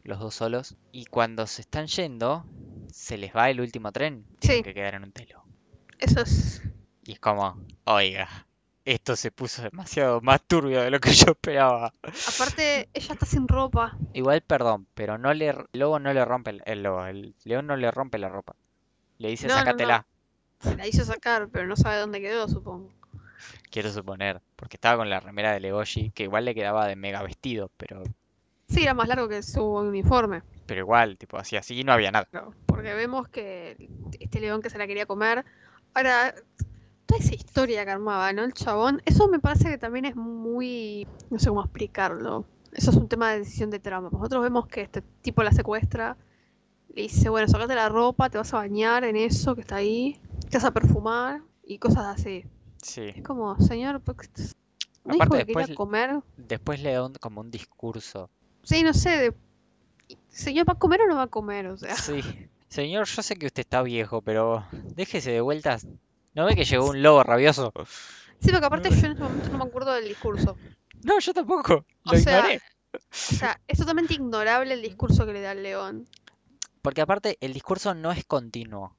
los 0.03 0.19
dos 0.19 0.33
solos, 0.35 0.75
y 0.91 1.05
cuando 1.05 1.45
se 1.47 1.61
están 1.61 1.87
yendo, 1.87 2.45
se 2.91 3.17
les 3.17 3.35
va 3.35 3.49
el 3.49 3.59
último 3.61 3.91
tren, 3.91 4.25
tienen 4.39 4.59
Sí. 4.59 4.63
que 4.63 4.73
quedar 4.73 4.95
en 4.95 5.03
un 5.03 5.11
telo. 5.11 5.43
Eso 5.99 6.21
es. 6.21 6.63
Y 7.05 7.11
es 7.13 7.19
como, 7.19 7.61
oiga, 7.83 8.47
esto 8.85 9.15
se 9.15 9.31
puso 9.31 9.61
demasiado 9.63 10.21
más 10.21 10.41
turbio 10.47 10.81
de 10.81 10.89
lo 10.91 10.99
que 10.99 11.11
yo 11.13 11.31
esperaba. 11.31 11.93
Aparte, 12.01 12.89
ella 12.93 13.13
está 13.13 13.25
sin 13.25 13.47
ropa. 13.47 13.97
Igual, 14.13 14.41
perdón, 14.41 14.87
pero 14.93 15.17
no 15.17 15.33
le, 15.33 15.49
el 15.49 15.65
lobo 15.73 15.99
no 15.99 16.13
le 16.13 16.23
rompe, 16.23 16.51
el, 16.51 16.63
el 16.65 16.83
lobo, 16.83 17.05
el 17.05 17.35
león 17.43 17.67
no 17.67 17.75
le 17.75 17.91
rompe 17.91 18.17
la 18.17 18.29
ropa. 18.29 18.55
Le 19.17 19.29
dice, 19.29 19.47
No, 19.47 19.55
no, 19.55 19.73
no. 19.73 20.05
Se 20.61 20.75
la 20.75 20.87
hizo 20.87 21.03
sacar, 21.05 21.49
pero 21.49 21.67
no 21.67 21.75
sabe 21.75 21.97
dónde 21.97 22.19
quedó, 22.21 22.47
supongo. 22.47 22.89
Quiero 23.71 23.91
suponer, 23.91 24.41
porque 24.55 24.77
estaba 24.77 24.97
con 24.97 25.09
la 25.09 25.19
remera 25.19 25.53
de 25.53 25.59
Legoshi, 25.59 26.11
que 26.11 26.23
igual 26.23 26.45
le 26.45 26.55
quedaba 26.55 26.87
de 26.87 26.95
mega 26.95 27.21
vestido, 27.23 27.69
pero, 27.77 28.03
Sí, 28.67 28.83
era 28.83 28.93
más 28.93 29.07
largo 29.07 29.27
que 29.27 29.41
su 29.41 29.63
uniforme. 29.63 30.43
pero 30.67 30.81
igual, 30.81 31.17
tipo, 31.17 31.37
así 31.37 31.55
así 31.57 31.83
no 31.83 31.91
había 31.93 32.11
nada. 32.11 32.27
Porque 32.67 32.93
vemos 32.93 33.27
que 33.29 33.89
este 34.19 34.39
león 34.39 34.61
que 34.61 34.69
se 34.69 34.77
la 34.77 34.85
quería 34.85 35.05
comer. 35.07 35.43
Ahora, 35.95 36.35
toda 37.07 37.19
esa 37.19 37.33
historia 37.33 37.83
que 37.85 37.91
armaba, 37.91 38.31
¿no? 38.33 38.43
El 38.43 38.53
chabón, 38.53 39.01
eso 39.05 39.27
me 39.27 39.39
parece 39.39 39.69
que 39.69 39.77
también 39.79 40.05
es 40.05 40.15
muy. 40.15 41.07
No 41.31 41.39
sé 41.39 41.49
cómo 41.49 41.61
explicarlo. 41.63 42.45
Eso 42.73 42.91
es 42.91 42.97
un 42.97 43.07
tema 43.07 43.31
de 43.31 43.39
decisión 43.39 43.71
de 43.71 43.79
trama. 43.79 44.09
Nosotros 44.11 44.43
vemos 44.43 44.67
que 44.67 44.81
este 44.81 45.01
tipo 45.23 45.41
la 45.41 45.51
secuestra, 45.51 46.15
le 46.93 47.01
dice, 47.03 47.29
bueno, 47.29 47.47
sacate 47.47 47.73
la 47.73 47.89
ropa, 47.89 48.29
te 48.29 48.37
vas 48.37 48.53
a 48.53 48.57
bañar 48.57 49.03
en 49.03 49.15
eso 49.15 49.55
que 49.55 49.61
está 49.61 49.77
ahí, 49.77 50.19
te 50.49 50.57
vas 50.57 50.65
a 50.65 50.71
perfumar 50.71 51.41
y 51.63 51.77
cosas 51.79 52.19
así. 52.19 52.45
Sí. 52.81 53.01
Es 53.15 53.23
como, 53.23 53.59
señor, 53.59 54.01
¿por 54.01 54.15
qué 54.17 54.25
estás- 54.25 54.55
¿no 55.05 55.13
dijo 55.13 55.23
Aparte 55.23 55.37
que 55.39 55.45
quería 55.53 55.59
después, 55.67 55.77
comer? 55.77 56.19
después 56.37 56.81
le 56.81 56.93
da 56.93 57.05
un- 57.05 57.13
como 57.15 57.41
un 57.41 57.51
discurso. 57.51 58.29
Sí, 58.63 58.83
no 58.83 58.93
sé, 58.93 59.09
de... 59.09 59.33
¿Señor 60.29 60.67
va 60.67 60.73
a 60.73 60.79
comer 60.79 61.01
o 61.01 61.07
no 61.07 61.15
va 61.15 61.23
a 61.23 61.27
comer? 61.27 61.67
O 61.67 61.77
sea, 61.77 61.95
Sí. 61.95 62.21
Señor, 62.67 63.07
yo 63.07 63.23
sé 63.23 63.35
que 63.35 63.47
usted 63.47 63.61
está 63.61 63.81
viejo, 63.81 64.21
pero 64.21 64.63
déjese 64.71 65.31
de 65.31 65.41
vueltas. 65.41 65.87
¿No 66.35 66.45
ve 66.45 66.55
que 66.55 66.65
llegó 66.65 66.89
un 66.89 67.01
lobo 67.01 67.23
rabioso? 67.23 67.73
sí, 68.39 68.51
porque 68.51 68.65
aparte 68.65 68.89
yo 68.91 68.95
en 69.07 69.11
este 69.13 69.23
momento 69.23 69.49
no 69.49 69.57
me 69.57 69.63
acuerdo 69.65 69.91
del 69.93 70.07
discurso. 70.07 70.55
No, 71.03 71.19
yo 71.19 71.33
tampoco. 71.33 71.85
O 72.05 72.15
sea. 72.15 72.45
O 72.93 72.97
sea, 73.11 73.59
es 73.67 73.77
totalmente 73.79 74.13
ignorable 74.15 74.73
el 74.73 74.81
discurso 74.81 75.25
que 75.25 75.33
le 75.33 75.41
da 75.41 75.51
el 75.53 75.63
león. 75.63 76.07
Porque 76.81 77.01
aparte 77.01 77.37
el 77.41 77.53
discurso 77.53 77.93
no 77.93 78.11
es 78.11 78.23
continuo. 78.25 78.95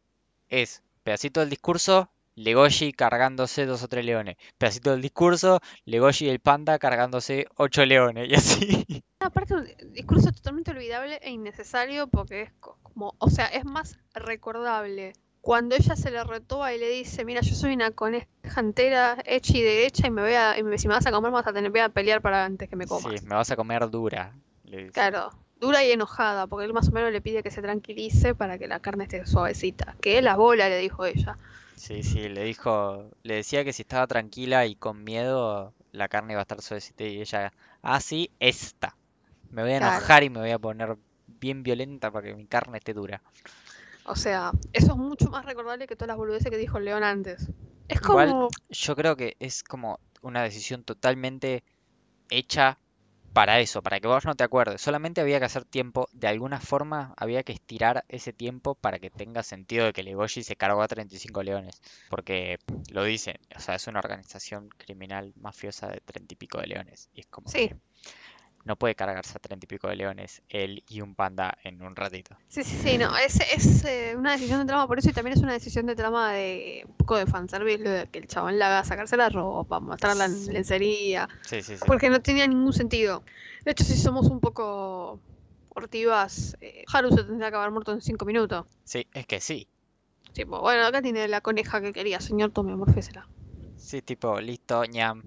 Es 0.49 0.83
pedacito 1.03 1.41
del 1.41 1.51
discurso, 1.51 2.11
Legoshi 2.37 2.93
cargándose 2.93 3.67
dos 3.67 3.83
o 3.83 3.89
tres 3.89 4.05
leones. 4.05 4.37
Pedacito 4.59 4.91
del 4.93 5.03
discurso, 5.03 5.61
Legoshi 5.85 6.27
y 6.27 6.29
el 6.31 6.41
panda 6.41 6.79
cargándose 6.79 7.47
ocho 7.57 7.85
leones. 7.85 8.29
Y 8.29 8.35
así. 8.35 8.85
Aparte, 9.21 9.55
un 9.55 9.93
discurso 9.93 10.33
totalmente 10.33 10.71
olvidable 10.71 11.19
e 11.23 11.31
innecesario 11.31 12.07
porque 12.07 12.43
es 12.43 12.53
co- 12.61 12.79
como, 12.83 13.15
o 13.19 13.29
sea, 13.29 13.47
es 13.47 13.65
más 13.67 13.99
recordable. 14.15 15.13
Cuando 15.43 15.75
ella 15.75 15.97
se 15.97 16.11
le 16.11 16.23
retoba 16.25 16.73
y 16.75 16.79
le 16.79 16.89
dice, 16.89 17.25
mira, 17.25 17.41
yo 17.43 17.55
soy 17.55 17.75
una 17.75 17.91
coneja 17.91 18.27
entera, 18.57 19.19
hecha 19.27 19.57
y 19.57 19.63
derecha, 19.63 20.07
y 20.07 20.11
me 20.11 20.23
voy 20.23 20.33
a, 20.35 20.59
y 20.59 20.63
me- 20.63 20.79
si 20.79 20.87
me 20.89 20.95
vas 20.95 21.07
a 21.07 21.11
comer, 21.11 21.31
me 21.31 21.37
vas 21.37 21.47
a 21.47 21.53
tener 21.53 21.71
voy 21.71 21.81
a 21.81 21.89
pelear 21.91 22.21
para 22.23 22.45
antes 22.45 22.69
que 22.69 22.77
me 22.77 22.87
Sí, 22.87 22.89
comas. 22.89 23.23
me 23.25 23.35
vas 23.35 23.51
a 23.51 23.57
comer 23.57 23.89
dura. 23.91 24.35
le 24.65 24.77
dice. 24.79 24.93
Claro, 24.93 25.31
dura 25.61 25.85
y 25.85 25.93
enojada, 25.93 26.47
porque 26.47 26.67
él 26.67 26.73
más 26.73 26.89
o 26.89 26.93
menos 26.93 27.13
le 27.13 27.21
pide 27.21 27.43
que 27.43 27.51
se 27.51 27.63
tranquilice 27.63 28.35
para 28.35 28.59
que 28.59 28.69
la 28.69 28.81
carne 28.81 29.05
esté 29.05 29.27
suavecita. 29.27 29.97
Que 30.01 30.23
la 30.23 30.37
bola, 30.37 30.69
le 30.69 30.79
dijo 30.79 31.05
ella. 31.05 31.39
Sí, 31.75 32.03
sí, 32.05 32.29
le 32.29 32.45
dijo, 32.45 33.11
le 33.25 33.37
decía 33.37 33.65
que 33.65 33.73
si 33.73 33.83
estaba 33.83 34.07
tranquila 34.07 34.67
y 34.67 34.77
con 34.77 35.03
miedo, 35.03 35.75
la 35.93 36.09
carne 36.09 36.35
iba 36.35 36.41
a 36.41 36.43
estar 36.43 36.61
suavecita 36.63 37.05
y 37.05 37.21
ella, 37.21 37.53
ah, 37.83 38.01
sí, 38.01 38.33
esta. 38.39 38.97
Me 39.51 39.63
voy 39.63 39.73
a 39.73 39.79
Claro. 39.79 40.07
enojar 40.07 40.23
y 40.25 40.31
me 40.31 40.41
voy 40.41 40.51
a 40.53 40.59
poner 40.61 40.99
bien 41.27 41.63
violenta 41.65 42.11
para 42.13 42.29
que 42.29 42.35
mi 42.37 42.47
carne 42.49 42.79
esté 42.79 42.95
dura. 42.95 43.23
O 44.05 44.15
sea, 44.17 44.53
eso 44.73 44.93
es 44.93 44.97
mucho 44.97 45.31
más 45.31 45.45
recordable 45.47 45.87
que 45.87 45.97
todas 45.97 46.09
las 46.09 46.17
boludeces 46.17 46.51
que 46.51 46.57
dijo 46.59 46.79
el 46.79 46.85
león 46.85 47.03
antes. 47.05 47.49
Es 47.89 48.01
Igual, 48.01 48.37
como, 48.39 48.49
yo 48.69 48.97
creo 48.97 49.17
que 49.17 49.37
es 49.39 49.63
como 49.63 50.01
una 50.23 50.43
decisión 50.43 50.85
totalmente 50.85 51.63
hecha 52.31 52.81
para 53.33 53.61
eso, 53.61 53.83
para 53.83 54.01
que 54.01 54.09
vos 54.09 54.25
no 54.25 54.35
te 54.35 54.45
acuerdes. 54.45 54.81
Solamente 54.81 55.21
había 55.21 55.39
que 55.39 55.47
hacer 55.47 55.65
tiempo, 55.65 56.09
de 56.13 56.29
alguna 56.29 56.61
forma 56.61 57.15
había 57.17 57.43
que 57.43 57.53
estirar 57.53 58.05
ese 58.09 58.33
tiempo 58.33 58.75
para 58.75 58.99
que 58.99 59.11
tenga 59.11 59.43
sentido 59.43 59.87
de 59.87 59.93
que 59.93 60.03
Legoshi 60.03 60.43
se 60.43 60.57
cargó 60.57 60.83
a 60.83 60.89
35 60.89 61.43
leones. 61.43 61.81
Porque 62.09 62.59
lo 62.91 63.05
dicen, 63.05 63.39
o 63.57 63.61
sea, 63.61 63.77
es 63.77 63.87
una 63.87 64.01
organización 64.01 64.69
criminal 64.77 65.33
mafiosa 65.37 65.89
de 65.89 66.01
30 66.01 66.35
y 66.35 66.37
pico 66.37 66.61
de 66.61 66.67
leones. 66.67 67.09
Y 67.15 67.21
es 67.21 67.27
como 67.27 67.49
sí, 67.49 67.69
que 67.69 67.77
no 68.65 68.77
puede 68.77 68.95
cargarse 68.95 69.37
a 69.37 69.41
30 69.41 69.65
y 69.65 69.69
pico 69.69 69.89
de 69.89 69.97
leones 69.97 70.43
él 70.49 70.85
y 70.89 71.01
un 71.01 71.15
panda 71.15 71.57
en 71.65 71.83
un 71.83 71.97
ratito. 71.97 72.37
sí, 72.49 72.63
sí, 72.65 72.77
sí, 72.77 72.99
no, 72.99 73.17
es, 73.17 73.39
es 73.55 73.85
eh, 73.85 74.15
una 74.17 74.33
decisión 74.33 74.61
de 74.61 74.67
trama 74.67 74.87
por 74.87 74.99
eso 74.99 75.11
y 75.11 75.13
también 75.13 75.37
es 75.37 75.43
una 75.43 75.53
decisión 75.53 75.87
de 75.87 75.95
trama 75.97 76.33
de 76.33 76.85
un 76.87 76.95
poco 76.97 77.17
de 77.17 77.27
fanservice, 77.27 77.79
lo 77.83 77.91
de 77.91 78.07
que 78.09 78.19
el 78.19 78.27
chabón 78.27 78.59
la 78.59 78.67
haga 78.67 78.85
sacarse 78.85 79.17
la 79.17 79.29
ropa, 79.29 79.81
mostrarla 79.81 80.27
en 80.27 80.35
Sí. 80.35 80.53
lencería, 80.53 81.29
Sí, 81.47 81.63
sí, 81.63 81.77
sí. 81.77 81.85
porque 81.87 82.11
no 82.11 82.21
tenía 82.21 82.47
ningún 82.47 82.73
sentido. 82.73 83.23
De 83.65 83.73
hecho, 83.73 83.85
si 83.85 83.97
somos 83.97 84.27
un 84.29 84.41
poco 84.41 85.21
hortivas, 85.75 86.57
eh, 86.61 86.85
Haru 86.93 87.11
se 87.11 87.25
tendría 87.25 87.51
que 87.51 87.57
haber 87.57 87.71
muerto 87.71 87.93
en 87.93 88.01
5 88.01 88.25
minutos. 88.25 88.67
Sí, 88.85 89.07
es 89.13 89.27
que 89.27 89.41
sí. 89.41 89.69
Tipo, 90.33 90.61
bueno, 90.61 90.87
acá 90.87 91.03
tiene 91.03 91.27
la 91.29 91.41
coneja 91.41 91.81
que 91.81 91.93
quería, 91.93 92.21
señor, 92.21 92.51
tome, 92.53 92.77
morfésela. 92.77 93.29
Sí, 93.77 94.03
tipo, 94.03 94.41
listo, 94.41 94.85
ñam. 94.85 95.23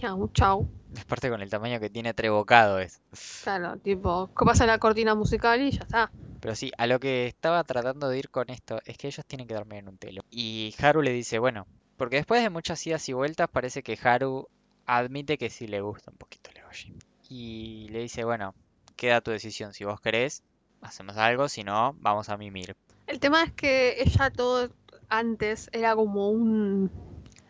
Ya, 0.00 0.14
chau. 0.32 0.68
Aparte 1.02 1.30
con 1.30 1.42
el 1.42 1.50
tamaño 1.50 1.80
que 1.80 1.90
tiene 1.90 2.14
trebocado 2.14 2.78
es. 2.78 3.00
Claro, 3.42 3.76
tipo, 3.78 4.30
¿qué 4.38 4.44
pasa 4.44 4.66
la 4.66 4.78
cortina 4.78 5.14
musical 5.14 5.60
y 5.60 5.70
ya 5.70 5.82
está? 5.82 6.10
Pero 6.40 6.54
sí, 6.54 6.72
a 6.76 6.86
lo 6.86 7.00
que 7.00 7.26
estaba 7.26 7.64
tratando 7.64 8.08
de 8.08 8.18
ir 8.18 8.30
con 8.30 8.50
esto 8.50 8.80
es 8.84 8.98
que 8.98 9.08
ellos 9.08 9.24
tienen 9.26 9.46
que 9.46 9.54
dormir 9.54 9.78
en 9.78 9.88
un 9.88 9.98
telo. 9.98 10.22
Y 10.30 10.74
Haru 10.78 11.02
le 11.02 11.12
dice, 11.12 11.38
bueno, 11.38 11.66
porque 11.96 12.16
después 12.16 12.42
de 12.42 12.50
muchas 12.50 12.86
idas 12.86 13.08
y 13.08 13.12
vueltas 13.12 13.48
parece 13.48 13.82
que 13.82 13.98
Haru 14.02 14.48
admite 14.86 15.38
que 15.38 15.50
sí 15.50 15.66
le 15.66 15.80
gusta 15.80 16.10
un 16.10 16.18
poquito 16.18 16.50
Legoshi. 16.52 16.94
Y 17.28 17.88
le 17.90 18.00
dice, 18.00 18.24
bueno, 18.24 18.54
queda 18.96 19.20
tu 19.20 19.30
decisión. 19.30 19.72
Si 19.72 19.84
vos 19.84 20.00
querés, 20.00 20.42
hacemos 20.82 21.16
algo, 21.16 21.48
si 21.48 21.64
no, 21.64 21.96
vamos 22.00 22.28
a 22.28 22.36
mimir. 22.36 22.76
El 23.06 23.20
tema 23.20 23.42
es 23.42 23.52
que 23.52 24.02
ella 24.02 24.30
todo 24.30 24.70
antes 25.08 25.70
era 25.72 25.94
como 25.94 26.30
un... 26.30 26.90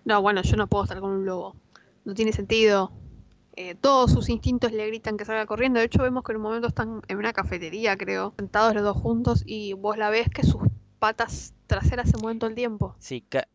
No, 0.04 0.20
bueno, 0.20 0.42
yo 0.42 0.56
no 0.56 0.66
puedo 0.66 0.84
estar 0.84 1.00
con 1.00 1.10
un 1.10 1.26
lobo. 1.26 1.56
No 2.04 2.14
tiene 2.14 2.32
sentido. 2.32 2.92
Eh, 3.56 3.74
todos 3.76 4.10
sus 4.10 4.28
instintos 4.28 4.72
le 4.72 4.86
gritan 4.88 5.16
que 5.16 5.24
salga 5.24 5.46
corriendo. 5.46 5.78
De 5.78 5.86
hecho, 5.86 6.02
vemos 6.02 6.24
que 6.24 6.32
en 6.32 6.36
un 6.38 6.42
momento 6.42 6.66
están 6.68 7.02
en 7.08 7.16
una 7.18 7.32
cafetería, 7.32 7.96
creo, 7.96 8.34
sentados 8.36 8.74
los 8.74 8.82
dos 8.82 8.96
juntos 8.96 9.42
y 9.46 9.74
vos 9.74 9.96
la 9.96 10.10
ves 10.10 10.28
que 10.28 10.42
sus 10.42 10.62
patas 10.98 11.54
traseras 11.66 12.10
se 12.10 12.16
mueven 12.18 12.38
todo 12.40 12.50
el 12.50 12.56
tiempo. 12.56 12.96
Sí, 12.98 13.20
ca- 13.28 13.46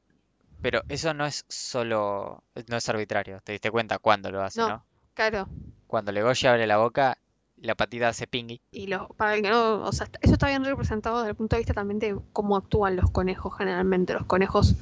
pero 0.62 0.82
eso 0.89 1.14
no 1.14 1.26
es 1.26 1.45
solo, 1.47 2.43
no 2.68 2.78
es 2.78 2.89
arbitrario. 2.89 3.39
Te 3.43 3.52
diste 3.54 3.72
cuenta 3.72 3.97
cuando 4.00 4.32
lo 4.32 4.41
hace, 4.41 4.60
No. 4.62 4.70
¿no? 4.70 4.86
Claro. 5.14 5.47
Cuando 5.88 6.12
Legoshi 6.12 6.47
abre 6.47 6.66
la 6.68 6.78
boca, 6.78 7.18
la 7.58 7.76
patita 7.76 8.08
hace 8.10 8.26
pingui. 8.28 8.62
Y 8.72 8.88
los, 8.88 9.08
para 9.18 9.36
el 9.36 9.41
que 9.41 9.50
no, 9.50 9.82
o 9.84 9.91
sea, 9.91 10.08
eso 10.22 10.34
está 10.34 10.47
bien 10.47 10.64
representado 10.64 11.18
desde 11.20 11.32
el 11.32 11.36
punto 11.36 11.56
de 11.56 11.60
vista 11.62 11.74
también 11.74 12.00
de 12.00 12.18
cómo 12.32 12.56
actúan 12.56 12.95
los 12.95 13.12
conejos 13.12 13.58
generalmente. 13.58 14.14
Los 14.14 14.26
conejos 14.26 14.76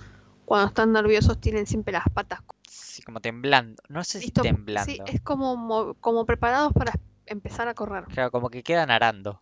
cuando 0.46 0.68
están 0.68 0.92
nerviosos 0.92 1.40
tienen 1.40 1.66
siempre 1.66 1.92
las 1.94 2.04
patas 2.14 2.42
Como 3.06 3.20
temblando. 3.22 3.82
No 3.90 4.04
sé 4.04 4.20
si 4.20 4.26
listo. 4.28 4.42
temblando. 4.42 4.92
Sí, 4.92 5.00
es 5.08 5.22
como, 5.22 5.56
mo- 5.58 5.94
como 5.96 6.26
preparados 6.26 6.74
para 6.74 6.94
empezar 7.26 7.68
a 7.68 7.74
correr. 7.74 8.06
Claro, 8.06 8.32
como 8.32 8.50
que 8.50 8.64
quedan 8.64 8.92
arando. 8.92 9.42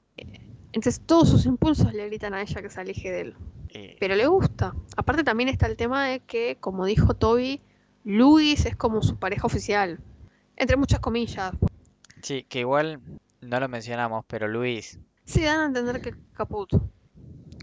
Entonces 0.73 1.01
todos 1.05 1.29
sus 1.29 1.45
impulsos 1.45 1.93
le 1.93 2.05
gritan 2.07 2.33
a 2.33 2.41
ella 2.41 2.61
que 2.61 2.69
se 2.69 2.81
aleje 2.81 3.11
de 3.11 3.21
él. 3.21 3.35
Eh, 3.69 3.95
Pero 3.99 4.15
le 4.15 4.27
gusta. 4.27 4.73
Aparte 4.97 5.23
también 5.23 5.49
está 5.49 5.67
el 5.67 5.77
tema 5.77 6.05
de 6.07 6.19
que, 6.19 6.57
como 6.59 6.85
dijo 6.85 7.13
Toby, 7.13 7.61
Luis 8.03 8.65
es 8.65 8.75
como 8.75 9.01
su 9.01 9.15
pareja 9.17 9.47
oficial. 9.47 9.99
Entre 10.57 10.75
muchas 10.77 10.99
comillas. 10.99 11.53
sí, 12.21 12.43
que 12.49 12.59
igual 12.59 12.99
no 13.41 13.59
lo 13.59 13.67
mencionamos, 13.69 14.25
pero 14.27 14.47
Luis, 14.47 14.99
Sí, 15.25 15.43
dan 15.43 15.59
a 15.61 15.65
entender 15.65 16.01
que 16.01 16.13
Caput. 16.33 16.69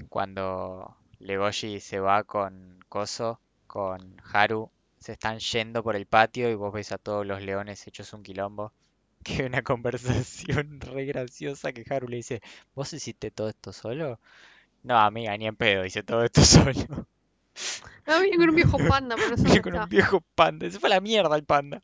cuando 0.09 0.97
Legoshi 1.21 1.81
se 1.81 2.01
va 2.01 2.25
con 2.25 2.79
Koso, 2.89 3.41
con 3.67 4.21
Haru, 4.33 4.71
se 5.03 5.13
están 5.13 5.39
yendo 5.39 5.83
por 5.83 5.97
el 5.97 6.07
patio 6.07 6.51
y 6.51 6.55
vos 6.55 6.73
ves 6.73 6.93
a 6.93 6.99
todos 6.99 7.27
los 7.27 7.43
leones 7.43 7.87
hechos 7.87 8.13
un 8.13 8.23
quilombo. 8.23 8.73
Que 9.25 9.45
una 9.45 9.63
conversación 9.63 10.81
re 10.81 11.05
graciosa 11.07 11.73
que 11.73 11.85
Haru 11.89 12.09
le 12.09 12.17
dice, 12.19 12.41
¿vos 12.75 12.93
hiciste 12.93 13.31
todo 13.31 13.49
esto 13.51 13.73
solo? 13.73 14.21
No, 14.85 14.99
amiga, 14.99 15.37
ni 15.39 15.47
en 15.49 15.57
pedo, 15.57 15.85
hice 15.87 16.03
todo 16.05 16.25
esto 16.25 16.43
solo. 16.45 17.07
No, 18.07 18.21
viene 18.21 18.37
con 18.39 18.49
un 18.49 18.55
viejo 18.55 18.81
panda, 18.81 19.19
por 19.19 19.33
eso 19.33 19.49
no 19.49 19.55
Viene 19.55 19.61
con 19.61 19.75
está. 19.75 19.75
un 19.75 19.89
viejo 19.89 20.21
panda. 20.35 20.71
Se 20.71 20.79
fue 20.81 20.89
a 20.89 20.95
la 20.97 21.01
mierda 21.01 21.37
el 21.37 21.45
panda. 21.45 21.83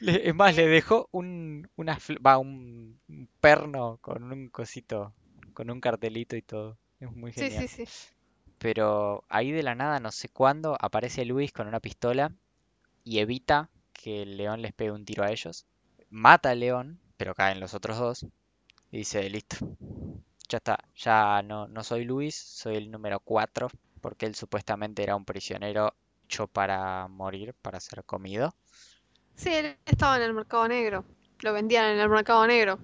Le- 0.00 0.28
es 0.28 0.34
más, 0.34 0.54
le 0.56 0.66
dejó 0.68 1.08
un, 1.12 1.68
una, 1.76 1.98
va, 2.24 2.38
un, 2.38 3.00
perno 3.40 3.98
con 4.00 4.22
un 4.32 4.48
cosito, 4.48 5.14
con 5.52 5.70
un 5.70 5.80
cartelito 5.80 6.36
y 6.36 6.42
todo. 6.42 6.78
Es 7.00 7.10
muy 7.10 7.32
Sí, 7.32 7.50
genial. 7.50 7.66
sí, 7.68 7.68
sí. 7.68 7.84
Pero 8.64 9.24
ahí 9.28 9.52
de 9.52 9.62
la 9.62 9.74
nada, 9.74 10.00
no 10.00 10.10
sé 10.10 10.30
cuándo, 10.30 10.74
aparece 10.80 11.26
Luis 11.26 11.52
con 11.52 11.68
una 11.68 11.80
pistola 11.80 12.32
y 13.04 13.18
evita 13.18 13.68
que 13.92 14.22
el 14.22 14.38
león 14.38 14.62
les 14.62 14.72
pegue 14.72 14.90
un 14.90 15.04
tiro 15.04 15.22
a 15.22 15.30
ellos. 15.30 15.66
Mata 16.08 16.48
al 16.48 16.60
león, 16.60 16.98
pero 17.18 17.34
caen 17.34 17.60
los 17.60 17.74
otros 17.74 17.98
dos. 17.98 18.22
Y 18.90 18.96
dice, 18.96 19.28
listo, 19.28 19.58
ya 20.48 20.56
está, 20.56 20.78
ya 20.96 21.42
no, 21.42 21.68
no 21.68 21.84
soy 21.84 22.06
Luis, 22.06 22.36
soy 22.36 22.76
el 22.76 22.90
número 22.90 23.20
4, 23.20 23.68
porque 24.00 24.24
él 24.24 24.34
supuestamente 24.34 25.02
era 25.02 25.14
un 25.14 25.26
prisionero 25.26 25.92
hecho 26.24 26.46
para 26.46 27.06
morir, 27.08 27.52
para 27.60 27.80
ser 27.80 28.02
comido. 28.04 28.54
Sí, 29.34 29.52
él 29.52 29.76
estaba 29.84 30.16
en 30.16 30.22
el 30.22 30.32
mercado 30.32 30.66
negro. 30.68 31.04
Lo 31.40 31.52
vendían 31.52 31.84
en 31.90 31.98
el 31.98 32.08
mercado 32.08 32.46
negro. 32.46 32.78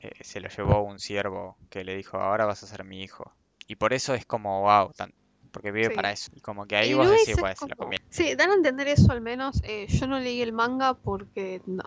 Eh, 0.00 0.24
se 0.24 0.40
lo 0.40 0.48
llevó 0.48 0.80
un 0.80 0.98
siervo 0.98 1.58
que 1.68 1.84
le 1.84 1.96
dijo, 1.96 2.16
ahora 2.16 2.46
vas 2.46 2.62
a 2.62 2.66
ser 2.66 2.82
mi 2.82 3.02
hijo. 3.02 3.34
Y 3.68 3.76
por 3.76 3.92
eso 3.92 4.14
es 4.14 4.26
como, 4.26 4.62
wow, 4.62 4.90
tan- 4.96 5.12
porque 5.52 5.70
vive 5.70 5.90
Sí. 5.90 5.94
para 5.94 6.10
eso. 6.10 6.30
Y 6.34 6.40
como 6.40 6.66
que 6.66 6.76
ahí 6.76 6.90
Y 6.90 6.94
vos 6.94 7.08
decís, 7.08 7.28
es 7.28 7.36
pues, 7.38 7.60
lo 7.62 7.68
como- 7.68 7.76
conviene. 7.76 8.04
Sí, 8.10 8.34
dan 8.34 8.50
a 8.50 8.54
entender 8.54 8.88
eso 8.88 9.12
al 9.12 9.20
menos. 9.20 9.60
Eh, 9.64 9.86
yo 9.88 10.06
no 10.08 10.18
leí 10.18 10.42
el 10.42 10.52
manga 10.52 10.94
porque 10.94 11.62
no, 11.66 11.84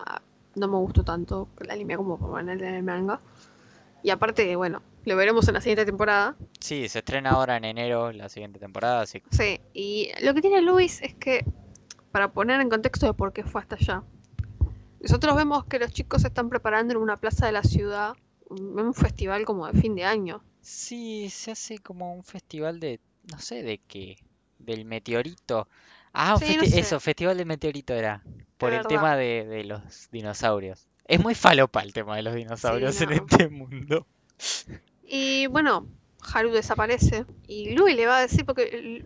no 0.54 0.68
me 0.68 0.76
gustó 0.78 1.04
tanto 1.04 1.48
el 1.60 1.70
anime 1.70 1.96
como 1.96 2.40
leer 2.40 2.62
el 2.62 2.82
manga. 2.82 3.20
Y 4.02 4.10
aparte, 4.10 4.56
bueno, 4.56 4.82
lo 5.04 5.16
veremos 5.16 5.46
en 5.48 5.54
la 5.54 5.60
siguiente 5.60 5.84
temporada. 5.84 6.36
Sí, 6.60 6.88
se 6.88 7.00
estrena 7.00 7.30
ahora 7.30 7.56
en 7.56 7.64
enero 7.64 8.10
la 8.12 8.28
siguiente 8.28 8.58
temporada, 8.58 9.02
así 9.02 9.20
que 9.20 9.28
Sí, 9.36 9.60
y 9.74 10.10
lo 10.24 10.34
que 10.34 10.40
tiene 10.40 10.60
Luis 10.60 11.00
es 11.02 11.14
que, 11.14 11.44
para 12.10 12.32
poner 12.32 12.60
en 12.60 12.68
contexto 12.68 13.06
de 13.06 13.14
por 13.14 13.32
qué 13.32 13.42
fue 13.44 13.60
hasta 13.60 13.76
allá, 13.76 14.02
nosotros 15.00 15.34
vemos 15.36 15.64
que 15.66 15.78
los 15.78 15.90
chicos 15.92 16.22
se 16.22 16.28
están 16.28 16.48
preparando 16.48 16.94
en 16.94 17.00
una 17.00 17.16
plaza 17.16 17.46
de 17.46 17.52
la 17.52 17.62
ciudad 17.62 18.14
un, 18.52 18.94
festival 18.94 19.44
como 19.44 19.66
de 19.66 19.80
fin 19.80 19.94
de 19.94 20.04
año. 20.04 20.42
Sí, 20.60 21.28
se 21.30 21.52
hace 21.52 21.78
como 21.78 22.14
un 22.14 22.24
festival 22.24 22.80
de, 22.80 23.00
no 23.30 23.38
sé 23.38 23.62
de 23.62 23.78
qué, 23.78 24.16
del 24.58 24.84
meteorito. 24.84 25.68
Ah, 26.12 26.36
no 26.40 26.46
sé. 26.46 26.78
eso, 26.78 27.00
festival 27.00 27.36
del 27.38 27.46
meteorito 27.46 27.94
era, 27.94 28.22
por 28.58 28.70
el 28.70 28.78
verdad. 28.78 28.88
tema 28.88 29.16
de, 29.16 29.44
de 29.46 29.64
los 29.64 30.08
dinosaurios. 30.10 30.86
Es 31.06 31.20
muy 31.20 31.34
falopa 31.34 31.82
el 31.82 31.92
tema 31.92 32.16
de 32.16 32.22
los 32.22 32.34
dinosaurios 32.34 33.00
en 33.00 33.10
no. 33.10 33.14
este 33.16 33.48
mundo. 33.48 34.06
Y 35.04 35.46
bueno, 35.48 35.86
Haru 36.22 36.50
desaparece 36.50 37.26
y 37.46 37.74
Luis 37.74 37.96
le 37.96 38.06
va 38.06 38.18
a 38.18 38.20
decir, 38.22 38.46
porque 38.46 39.04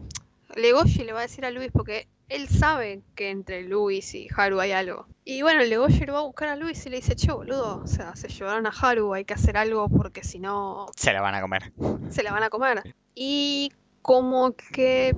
Legoshi 0.55 1.05
le 1.05 1.13
va 1.13 1.21
a 1.21 1.23
decir 1.23 1.45
a 1.45 1.51
Luis 1.51 1.71
porque 1.73 2.07
él 2.29 2.49
sabe 2.49 3.03
que 3.15 3.31
entre 3.31 3.63
Luis 3.63 4.15
y 4.15 4.29
Haru 4.37 4.61
hay 4.61 4.73
algo. 4.73 5.07
Y 5.25 5.43
bueno, 5.43 5.63
Legoshi 5.63 6.07
lo 6.07 6.15
va 6.15 6.19
a 6.21 6.23
buscar 6.23 6.49
a 6.49 6.57
Luis 6.57 6.85
y 6.87 6.91
le 6.91 6.97
dice, 6.97 7.17
che, 7.17 7.33
boludo, 7.33 7.83
o 7.83 7.87
sea, 7.87 8.15
se 8.17 8.29
llevaron 8.29 8.67
a 8.67 8.71
Haru, 8.71 9.15
hay 9.15 9.25
que 9.25 9.35
hacer 9.35 9.57
algo 9.57 9.89
porque 9.89 10.23
si 10.25 10.39
no 10.39 10.87
Se 10.97 11.13
la 11.13 11.21
van 11.21 11.35
a 11.35 11.41
comer. 11.41 11.73
se 12.11 12.23
la 12.23 12.33
van 12.33 12.43
a 12.43 12.51
comer. 12.51 12.95
Y 13.15 13.73
como 14.03 14.55
que 14.73 15.17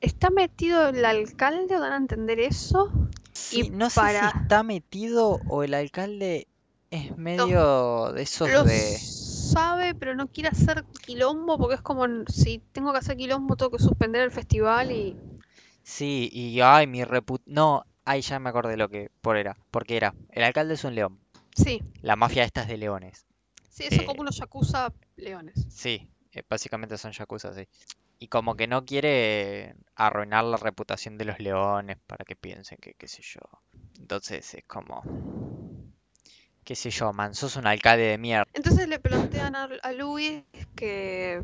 está 0.00 0.30
metido 0.30 0.88
el 0.88 1.04
alcalde, 1.04 1.76
¿o 1.76 1.80
dan 1.80 1.92
a 1.92 1.96
entender 1.96 2.40
eso? 2.40 2.92
Sí, 3.32 3.66
Y 3.66 3.70
no 3.70 3.90
sé 3.90 4.00
si 4.00 4.38
está 4.38 4.62
metido 4.62 5.40
o 5.48 5.62
el 5.62 5.74
alcalde 5.74 6.46
es 6.90 7.16
medio 7.16 8.12
de 8.12 8.22
esos 8.22 8.50
Lo 8.50 8.64
de... 8.64 8.98
sabe, 8.98 9.94
pero 9.94 10.14
no 10.16 10.26
quiere 10.26 10.48
hacer 10.48 10.84
quilombo 11.04 11.58
porque 11.58 11.76
es 11.76 11.80
como, 11.80 12.04
si 12.26 12.60
tengo 12.72 12.92
que 12.92 12.98
hacer 12.98 13.16
quilombo, 13.16 13.56
tengo 13.56 13.70
que 13.72 13.82
suspender 13.82 14.22
el 14.22 14.30
festival 14.30 14.90
y... 14.92 15.16
Sí, 15.82 16.30
y 16.32 16.60
ay, 16.62 16.86
mi 16.86 17.04
reput... 17.04 17.42
No, 17.46 17.84
ay, 18.04 18.22
ya 18.22 18.38
me 18.38 18.48
acordé 18.50 18.76
lo 18.76 18.88
que 18.88 19.10
por 19.20 19.36
era. 19.36 19.56
Porque 19.70 19.96
era, 19.96 20.14
el 20.30 20.42
alcalde 20.44 20.74
es 20.74 20.84
un 20.84 20.94
león. 20.94 21.20
Sí, 21.54 21.80
La 22.02 22.16
mafia 22.16 22.44
esta 22.44 22.62
es 22.62 22.68
de 22.68 22.78
leones. 22.78 23.26
sí, 23.68 23.90
son 23.90 24.04
Eh, 24.04 24.04
como 24.04 24.20
unos 24.20 24.36
yakuza 24.36 24.92
leones. 25.16 25.66
Sí, 25.68 26.08
eh, 26.32 26.42
básicamente 26.48 26.98
son 26.98 27.12
yakuza, 27.12 27.54
sí. 27.54 27.66
Y 28.18 28.28
como 28.28 28.56
que 28.56 28.66
no 28.66 28.84
quiere 28.84 29.74
arruinar 29.94 30.44
la 30.44 30.56
reputación 30.58 31.16
de 31.18 31.24
los 31.24 31.38
leones 31.40 31.98
para 32.06 32.24
que 32.24 32.36
piensen 32.36 32.78
que 32.80 32.94
qué 32.94 33.08
sé 33.08 33.22
yo. 33.22 33.40
Entonces 33.98 34.54
es 34.54 34.64
como... 34.66 35.02
Qué 36.64 36.74
sé 36.76 36.90
yo, 36.90 37.12
man, 37.12 37.34
sos 37.34 37.56
un 37.56 37.66
alcalde 37.66 38.04
de 38.04 38.18
mierda. 38.18 38.46
Entonces 38.54 38.88
le 38.88 38.98
plantean 38.98 39.56
a, 39.56 39.64
a 39.82 39.92
Luis 39.92 40.42
que 40.76 41.42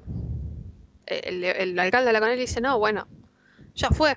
el, 1.07 1.45
el 1.45 1.78
alcalde 1.78 2.18
con 2.18 2.28
él 2.28 2.39
y 2.39 2.43
dice, 2.43 2.61
no, 2.61 2.78
bueno, 2.78 3.07
ya 3.77 3.91
fue. 3.91 4.14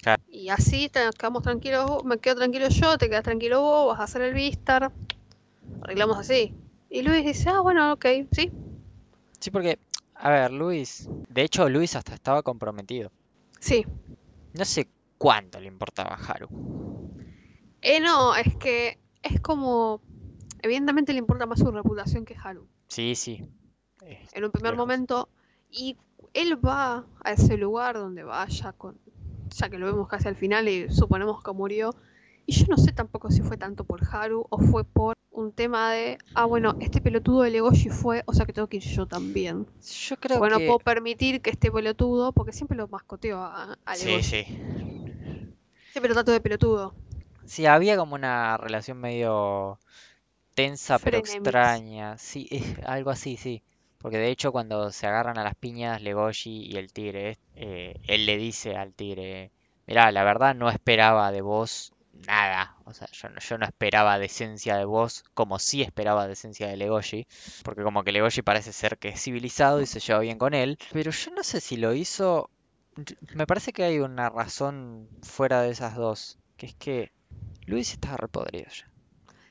Claro. 0.00 0.22
Y 0.28 0.48
así 0.48 0.88
te 0.88 1.00
quedamos 1.18 1.42
tranquilos, 1.42 2.04
me 2.04 2.18
quedo 2.18 2.36
tranquilo 2.36 2.68
yo, 2.68 2.98
te 2.98 3.08
quedas 3.08 3.24
tranquilo 3.24 3.60
vos, 3.60 3.88
vas 3.88 4.00
a 4.00 4.04
hacer 4.04 4.22
el 4.22 4.34
Vistar. 4.34 4.92
Arreglamos 5.82 6.18
así. 6.18 6.54
Y 6.90 7.02
Luis 7.02 7.24
dice, 7.24 7.48
ah, 7.50 7.60
bueno, 7.60 7.92
ok, 7.94 8.06
sí. 8.32 8.50
Sí, 9.40 9.50
porque, 9.50 9.78
a 10.14 10.30
ver, 10.30 10.52
Luis... 10.52 11.08
De 11.28 11.42
hecho, 11.42 11.68
Luis 11.68 11.96
hasta 11.96 12.14
estaba 12.14 12.42
comprometido. 12.42 13.10
Sí. 13.58 13.86
No 14.54 14.64
sé 14.64 14.88
cuánto 15.18 15.58
le 15.60 15.66
importaba 15.68 16.14
a 16.14 16.16
Haru. 16.16 16.48
Eh, 17.80 18.00
no, 18.00 18.34
es 18.36 18.54
que 18.56 18.98
es 19.22 19.40
como... 19.40 20.00
Evidentemente 20.60 21.12
le 21.12 21.18
importa 21.20 21.46
más 21.46 21.58
su 21.58 21.70
reputación 21.70 22.24
que 22.24 22.36
Haru. 22.36 22.68
Sí, 22.88 23.14
sí. 23.14 23.44
eh, 24.04 24.24
En 24.32 24.44
un 24.44 24.50
primer 24.50 24.72
lejos. 24.72 24.86
momento. 24.86 25.28
Y 25.70 25.96
él 26.34 26.64
va 26.64 27.04
a 27.24 27.32
ese 27.32 27.56
lugar 27.56 27.96
donde 27.96 28.24
vaya 28.24 28.72
con... 28.72 28.96
Ya 29.54 29.68
que 29.68 29.78
lo 29.78 29.86
vemos 29.86 30.08
casi 30.08 30.28
al 30.28 30.36
final 30.36 30.68
y 30.68 30.90
suponemos 30.90 31.42
que 31.42 31.52
murió. 31.52 31.94
Y 32.46 32.52
yo 32.54 32.66
no 32.68 32.76
sé 32.78 32.92
tampoco 32.92 33.30
si 33.30 33.42
fue 33.42 33.56
tanto 33.56 33.84
por 33.84 34.00
Haru 34.10 34.46
o 34.50 34.58
fue 34.58 34.84
por 34.84 35.16
un 35.30 35.52
tema 35.52 35.92
de... 35.92 36.18
Ah, 36.34 36.44
bueno, 36.46 36.76
este 36.80 37.00
pelotudo 37.00 37.42
de 37.42 37.50
Legoshi 37.50 37.88
fue, 37.90 38.22
o 38.26 38.32
sea 38.34 38.46
que 38.46 38.52
tengo 38.52 38.68
que 38.68 38.78
ir 38.78 38.82
yo 38.82 39.06
también. 39.06 39.66
Yo 40.08 40.16
creo 40.16 40.38
Porque 40.38 40.52
no 40.54 40.58
que... 40.58 40.66
puedo 40.66 40.78
permitir 40.78 41.40
que 41.42 41.50
este 41.50 41.70
pelotudo, 41.70 42.32
porque 42.32 42.52
siempre 42.52 42.76
lo 42.76 42.88
mascoteo 42.88 43.38
a, 43.38 43.76
a 43.84 43.94
Sí, 43.94 44.06
Legoshi. 44.06 44.44
sí. 44.44 44.44
Siempre 45.92 46.08
lo 46.08 46.14
trato 46.14 46.32
de 46.32 46.40
pelotudo. 46.40 46.94
Sí, 47.44 47.66
había 47.66 47.96
como 47.96 48.14
una 48.14 48.56
relación 48.56 48.98
medio 48.98 49.78
tensa 50.54 50.98
pero 50.98 51.18
extraña. 51.18 52.16
Sí, 52.18 52.48
es 52.50 52.64
algo 52.86 53.10
así, 53.10 53.36
sí. 53.36 53.62
Porque 54.02 54.18
de 54.18 54.30
hecho 54.30 54.52
cuando 54.52 54.90
se 54.90 55.06
agarran 55.06 55.38
a 55.38 55.44
las 55.44 55.54
piñas 55.54 56.02
Legoshi 56.02 56.66
y 56.66 56.76
el 56.76 56.92
tigre, 56.92 57.38
eh, 57.54 57.94
él 58.06 58.26
le 58.26 58.36
dice 58.36 58.76
al 58.76 58.92
tigre, 58.92 59.52
mirá, 59.86 60.10
la 60.12 60.24
verdad 60.24 60.54
no 60.54 60.68
esperaba 60.68 61.30
de 61.32 61.40
vos 61.40 61.92
nada. 62.26 62.76
O 62.84 62.92
sea, 62.92 63.08
yo 63.12 63.28
no, 63.28 63.40
yo 63.40 63.58
no 63.58 63.66
esperaba 63.66 64.18
decencia 64.18 64.76
de 64.76 64.84
vos 64.84 65.24
como 65.34 65.58
sí 65.58 65.82
esperaba 65.82 66.26
decencia 66.26 66.68
de 66.68 66.76
Legoshi. 66.76 67.26
Porque 67.62 67.82
como 67.82 68.04
que 68.04 68.12
Legoshi 68.12 68.42
parece 68.42 68.72
ser 68.72 68.98
que 68.98 69.10
es 69.10 69.22
civilizado 69.22 69.80
y 69.80 69.86
se 69.86 70.00
lleva 70.00 70.20
bien 70.20 70.38
con 70.38 70.54
él. 70.54 70.78
Pero 70.92 71.10
yo 71.10 71.30
no 71.32 71.42
sé 71.42 71.60
si 71.60 71.76
lo 71.76 71.94
hizo... 71.94 72.50
Me 73.34 73.46
parece 73.46 73.72
que 73.72 73.84
hay 73.84 74.00
una 74.00 74.28
razón 74.28 75.08
fuera 75.22 75.62
de 75.62 75.70
esas 75.70 75.96
dos. 75.96 76.38
Que 76.56 76.66
es 76.66 76.74
que 76.74 77.12
Luis 77.66 77.92
estaba 77.92 78.16
repodrido 78.16 78.70
ya. 78.70 78.91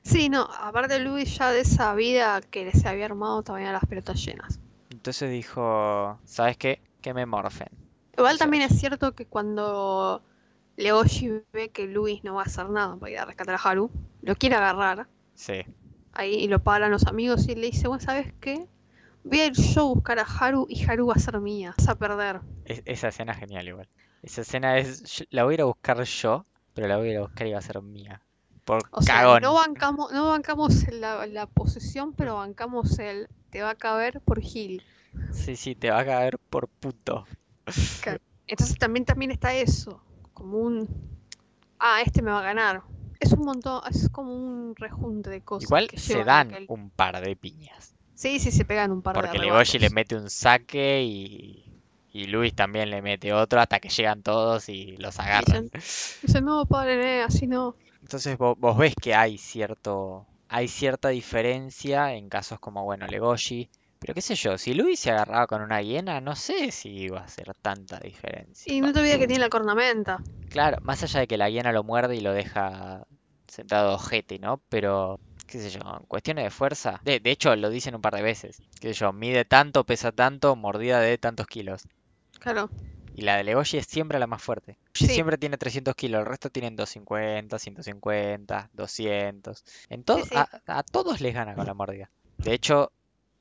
Sí, 0.04 0.30
no, 0.30 0.48
aparte 0.60 1.00
Luis 1.00 1.38
ya 1.38 1.52
de 1.52 1.62
esa 1.62 1.94
vida 1.96 2.42
que 2.42 2.72
se 2.72 2.88
había 2.88 3.06
armado 3.06 3.44
todavía 3.44 3.72
las 3.72 3.86
pelotas 3.86 4.24
llenas. 4.24 4.60
Entonces 4.90 5.32
dijo, 5.32 6.20
¿sabes 6.26 6.58
qué? 6.58 6.82
Que 7.02 7.14
me 7.14 7.26
morfen. 7.26 7.68
Igual 8.18 8.38
también 8.38 8.64
es. 8.64 8.80
cierto 8.80 9.14
que 9.16 9.26
cuando 9.26 10.22
Legoshi 10.78 11.44
ve 11.54 11.70
que 11.70 11.88
Luis 11.88 12.24
no 12.24 12.36
va 12.36 12.42
a 12.42 12.46
hacer 12.46 12.70
nada 12.70 12.96
para 12.98 13.12
ir 13.12 13.18
a 13.20 13.26
rescatar 13.26 13.56
a 13.56 13.58
Haru, 13.58 13.90
lo 14.22 14.36
quiere 14.36 14.56
agarrar 14.56 15.08
Sí. 15.36 15.64
ahí 16.14 16.36
y 16.36 16.48
lo 16.48 16.64
paran 16.64 16.92
los 16.92 17.06
amigos 17.08 17.48
y 17.48 17.56
le 17.56 17.68
dice, 17.68 17.88
bueno, 17.88 18.02
¿sabes 18.04 18.34
qué? 18.40 18.68
Voy 19.24 19.40
a 19.40 19.48
ir 19.48 19.54
yo 19.54 19.82
a 19.82 19.94
buscar 19.94 20.20
a 20.20 20.24
Haru 20.24 20.66
y 20.70 20.84
Haru 20.90 21.08
va 21.08 21.14
a 21.16 21.20
ser 21.20 21.40
mía, 21.40 21.74
vas 21.78 21.88
a 21.90 21.96
perder. 21.96 22.42
Es- 22.66 22.82
esa 22.86 23.10
escena 23.10 23.34
es 23.34 23.40
genial 23.40 23.68
igual. 23.68 23.90
Esa 24.24 24.42
escena 24.42 24.78
es, 24.78 25.26
la 25.30 25.44
voy 25.44 25.54
a 25.54 25.56
ir 25.56 25.62
a 25.62 25.66
buscar 25.66 26.02
yo, 26.04 26.46
pero 26.74 26.88
la 26.88 26.98
voy 26.98 27.10
a 27.10 27.12
ir 27.12 27.18
a 27.18 27.22
buscar 27.22 27.48
y 27.48 27.52
va 27.54 27.60
a 27.60 27.62
ser 27.62 27.82
mía. 27.82 28.22
Por 28.66 28.84
O 28.92 29.02
sea, 29.02 29.40
no 29.40 29.54
bancamos, 29.54 30.12
no 30.12 30.30
bancamos 30.30 30.88
la, 30.92 31.26
la 31.26 31.48
posesión, 31.48 32.14
pero 32.14 32.36
bancamos 32.36 33.00
el 33.00 33.28
te 33.50 33.62
va 33.62 33.72
a 33.72 33.76
caber 33.76 34.22
por 34.22 34.42
Gil. 34.42 34.84
Sí, 35.32 35.56
sí, 35.56 35.76
te 35.76 35.92
va 35.92 36.00
a 36.00 36.06
caer 36.06 36.38
por 36.38 36.68
puto. 36.68 37.26
Entonces 38.48 38.78
también, 38.78 39.06
también 39.06 39.32
está 39.32 39.54
eso, 39.54 40.04
como 40.34 40.58
un, 40.58 40.88
ah, 41.80 42.02
este 42.02 42.22
me 42.22 42.32
va 42.32 42.40
a 42.40 42.44
ganar. 42.44 42.84
Es 43.20 43.34
un 43.34 43.42
montón, 43.46 43.82
es 43.90 44.10
como 44.10 44.34
un 44.34 44.76
rejunte 44.76 45.30
de 45.30 45.42
cosas 45.42 45.70
Igual 45.70 45.90
se 45.96 46.24
dan 46.24 46.66
un 46.68 46.90
par 46.90 47.24
de 47.24 47.36
piñas. 47.36 47.96
Sí, 48.16 48.40
sí, 48.40 48.52
se 48.52 48.66
pegan 48.66 48.92
un 48.92 49.02
par 49.02 49.16
de 49.16 49.22
Porque 49.22 49.40
Legoshi 49.40 49.80
le 49.80 49.90
mete 49.90 50.16
un 50.16 50.30
saque 50.30 51.04
y, 51.04 51.71
y 52.14 52.28
Luis 52.28 52.54
también 52.54 52.90
le 52.90 53.02
mete 53.02 53.34
otro 53.34 53.60
hasta 53.62 53.80
que 53.80 53.90
llegan 53.90 54.22
todos 54.22 54.70
y 54.70 54.98
los 54.98 55.20
agarran. 55.20 55.70
Dicen, 55.72 56.20
dicen, 56.22 56.46
no, 56.46 56.66
padre, 56.66 57.20
eh, 57.20 57.22
así 57.24 57.48
no. 57.48 57.76
Entonces 58.02 58.38
vos, 58.38 58.58
vos 58.60 58.78
ves 58.78 58.94
que 58.96 59.16
hay 59.16 59.38
cierto, 59.38 60.26
hay 60.50 60.68
cierta 60.68 61.10
diferencia 61.10 62.14
en 62.14 62.30
casos 62.30 62.60
como, 62.60 62.84
bueno, 62.84 63.08
Legoshi. 63.08 63.70
Pero 64.00 64.16
qué 64.16 64.22
sé 64.22 64.34
yo, 64.34 64.58
si 64.58 64.74
Luis 64.74 65.00
se 65.00 65.12
agarraba 65.12 65.46
con 65.46 65.62
una 65.62 65.80
hiena, 65.84 66.20
no 66.22 66.36
sé 66.36 66.72
si 66.72 66.90
iba 66.90 67.20
a 67.20 67.26
hacer 67.26 67.54
tanta 67.62 68.00
diferencia. 68.00 68.74
Y 68.74 68.82
no 68.82 68.92
te 68.92 69.00
olvides 69.00 69.20
que 69.20 69.28
tiene 69.28 69.44
la 69.44 69.50
cornamenta. 69.50 70.24
Claro, 70.50 70.80
más 70.82 71.04
allá 71.04 71.20
de 71.20 71.28
que 71.28 71.38
la 71.38 71.52
hiena 71.52 71.72
lo 71.72 71.84
muerde 71.84 72.16
y 72.16 72.22
lo 72.22 72.34
deja 72.34 73.06
sentado 73.48 73.94
ojete, 73.94 74.40
¿no? 74.40 74.60
Pero, 74.70 75.20
qué 75.46 75.60
sé 75.60 75.70
yo, 75.70 75.82
cuestiones 76.08 76.46
de 76.46 76.50
fuerza. 76.50 77.00
De, 77.04 77.20
de 77.20 77.30
hecho, 77.30 77.56
lo 77.56 77.70
dicen 77.70 77.94
un 77.94 78.02
par 78.02 78.16
de 78.16 78.24
veces. 78.24 78.64
Qué 78.80 78.92
sé 78.92 79.02
yo, 79.02 79.14
mide 79.14 79.46
tanto, 79.46 79.84
pesa 79.84 80.12
tanto, 80.12 80.56
mordida 80.56 81.00
de 81.00 81.20
tantos 81.20 81.46
kilos. 81.46 81.84
Claro. 82.42 82.70
Y 83.14 83.22
la 83.22 83.38
de 83.38 83.44
Legoshi 83.44 83.78
es 83.78 83.86
siempre 83.86 84.18
la 84.20 84.26
más 84.28 84.42
fuerte. 84.42 84.78
Sí. 84.94 85.06
siempre 85.08 85.38
tiene 85.38 85.58
300 85.58 85.96
kilos, 85.96 86.20
el 86.22 86.26
resto 86.26 86.50
tienen 86.50 86.76
250, 86.76 87.60
150, 87.60 88.70
200. 88.74 89.64
En 89.90 90.04
todo, 90.04 90.18
Sí, 90.20 90.30
sí. 90.30 90.36
A, 90.36 90.50
a 90.66 90.84
todos 90.84 91.22
les 91.22 91.34
gana 91.34 91.54
con 91.56 91.66
la 91.66 91.74
mordida. 91.74 92.10
De 92.38 92.54
hecho, 92.54 92.92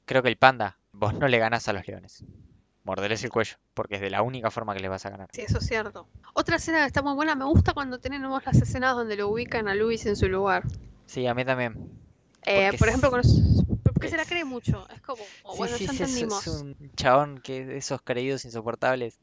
creo 0.05 0.23
que 0.23 0.29
el 0.29 0.37
panda, 0.37 0.77
vos 0.93 1.15
no 1.15 1.29
le 1.29 1.39
ganas 1.39 1.67
a 1.69 1.73
los 1.73 1.87
leones. 1.87 2.25
Morderles 2.83 3.23
el 3.25 3.31
cuello, 3.31 3.57
porque 3.75 3.97
es 3.97 4.01
de 4.01 4.11
la 4.11 4.23
única 4.23 4.51
forma 4.51 4.75
que 4.75 4.81
les 4.81 4.91
vas 4.91 5.07
a 5.07 5.11
ganar. 5.11 5.29
Sí, 5.33 5.43
eso 5.43 5.59
es 5.59 5.67
cierto. 5.67 6.09
Otra 6.35 6.57
escena 6.57 6.81
que 6.81 6.87
está 6.87 7.03
muy 7.03 7.15
buena, 7.15 7.35
me 7.35 7.45
gusta 7.45 7.73
cuando 7.73 8.01
tenemos 8.01 8.45
las 8.45 8.57
escenas 8.61 8.97
donde 8.97 9.17
lo 9.17 9.29
ubican 9.29 9.69
a 9.69 9.75
Luis 9.75 10.05
en 10.07 10.17
su 10.17 10.29
lugar. 10.29 10.65
Sí, 11.07 11.27
a 11.27 11.35
mí 11.35 11.45
también. 11.45 11.91
Eh, 12.47 12.71
por 12.79 12.89
ejemplo, 12.89 13.11
con 13.11 13.19
los- 13.19 13.65
porque 13.83 14.09
se 14.09 14.17
la 14.17 14.25
cree 14.25 14.45
mucho. 14.45 14.89
Es 14.91 15.01
como, 15.03 15.23
Sí, 15.23 15.59
bueno, 15.59 15.77
sí, 15.77 15.87
ya 15.87 15.93
sí, 15.93 16.03
entendimos. 16.03 16.47
es 16.47 16.53
un 16.63 16.77
chabón 16.97 17.41
que 17.43 17.77
esos 17.77 18.01
creídos 18.03 18.45
insoportables. 18.45 19.19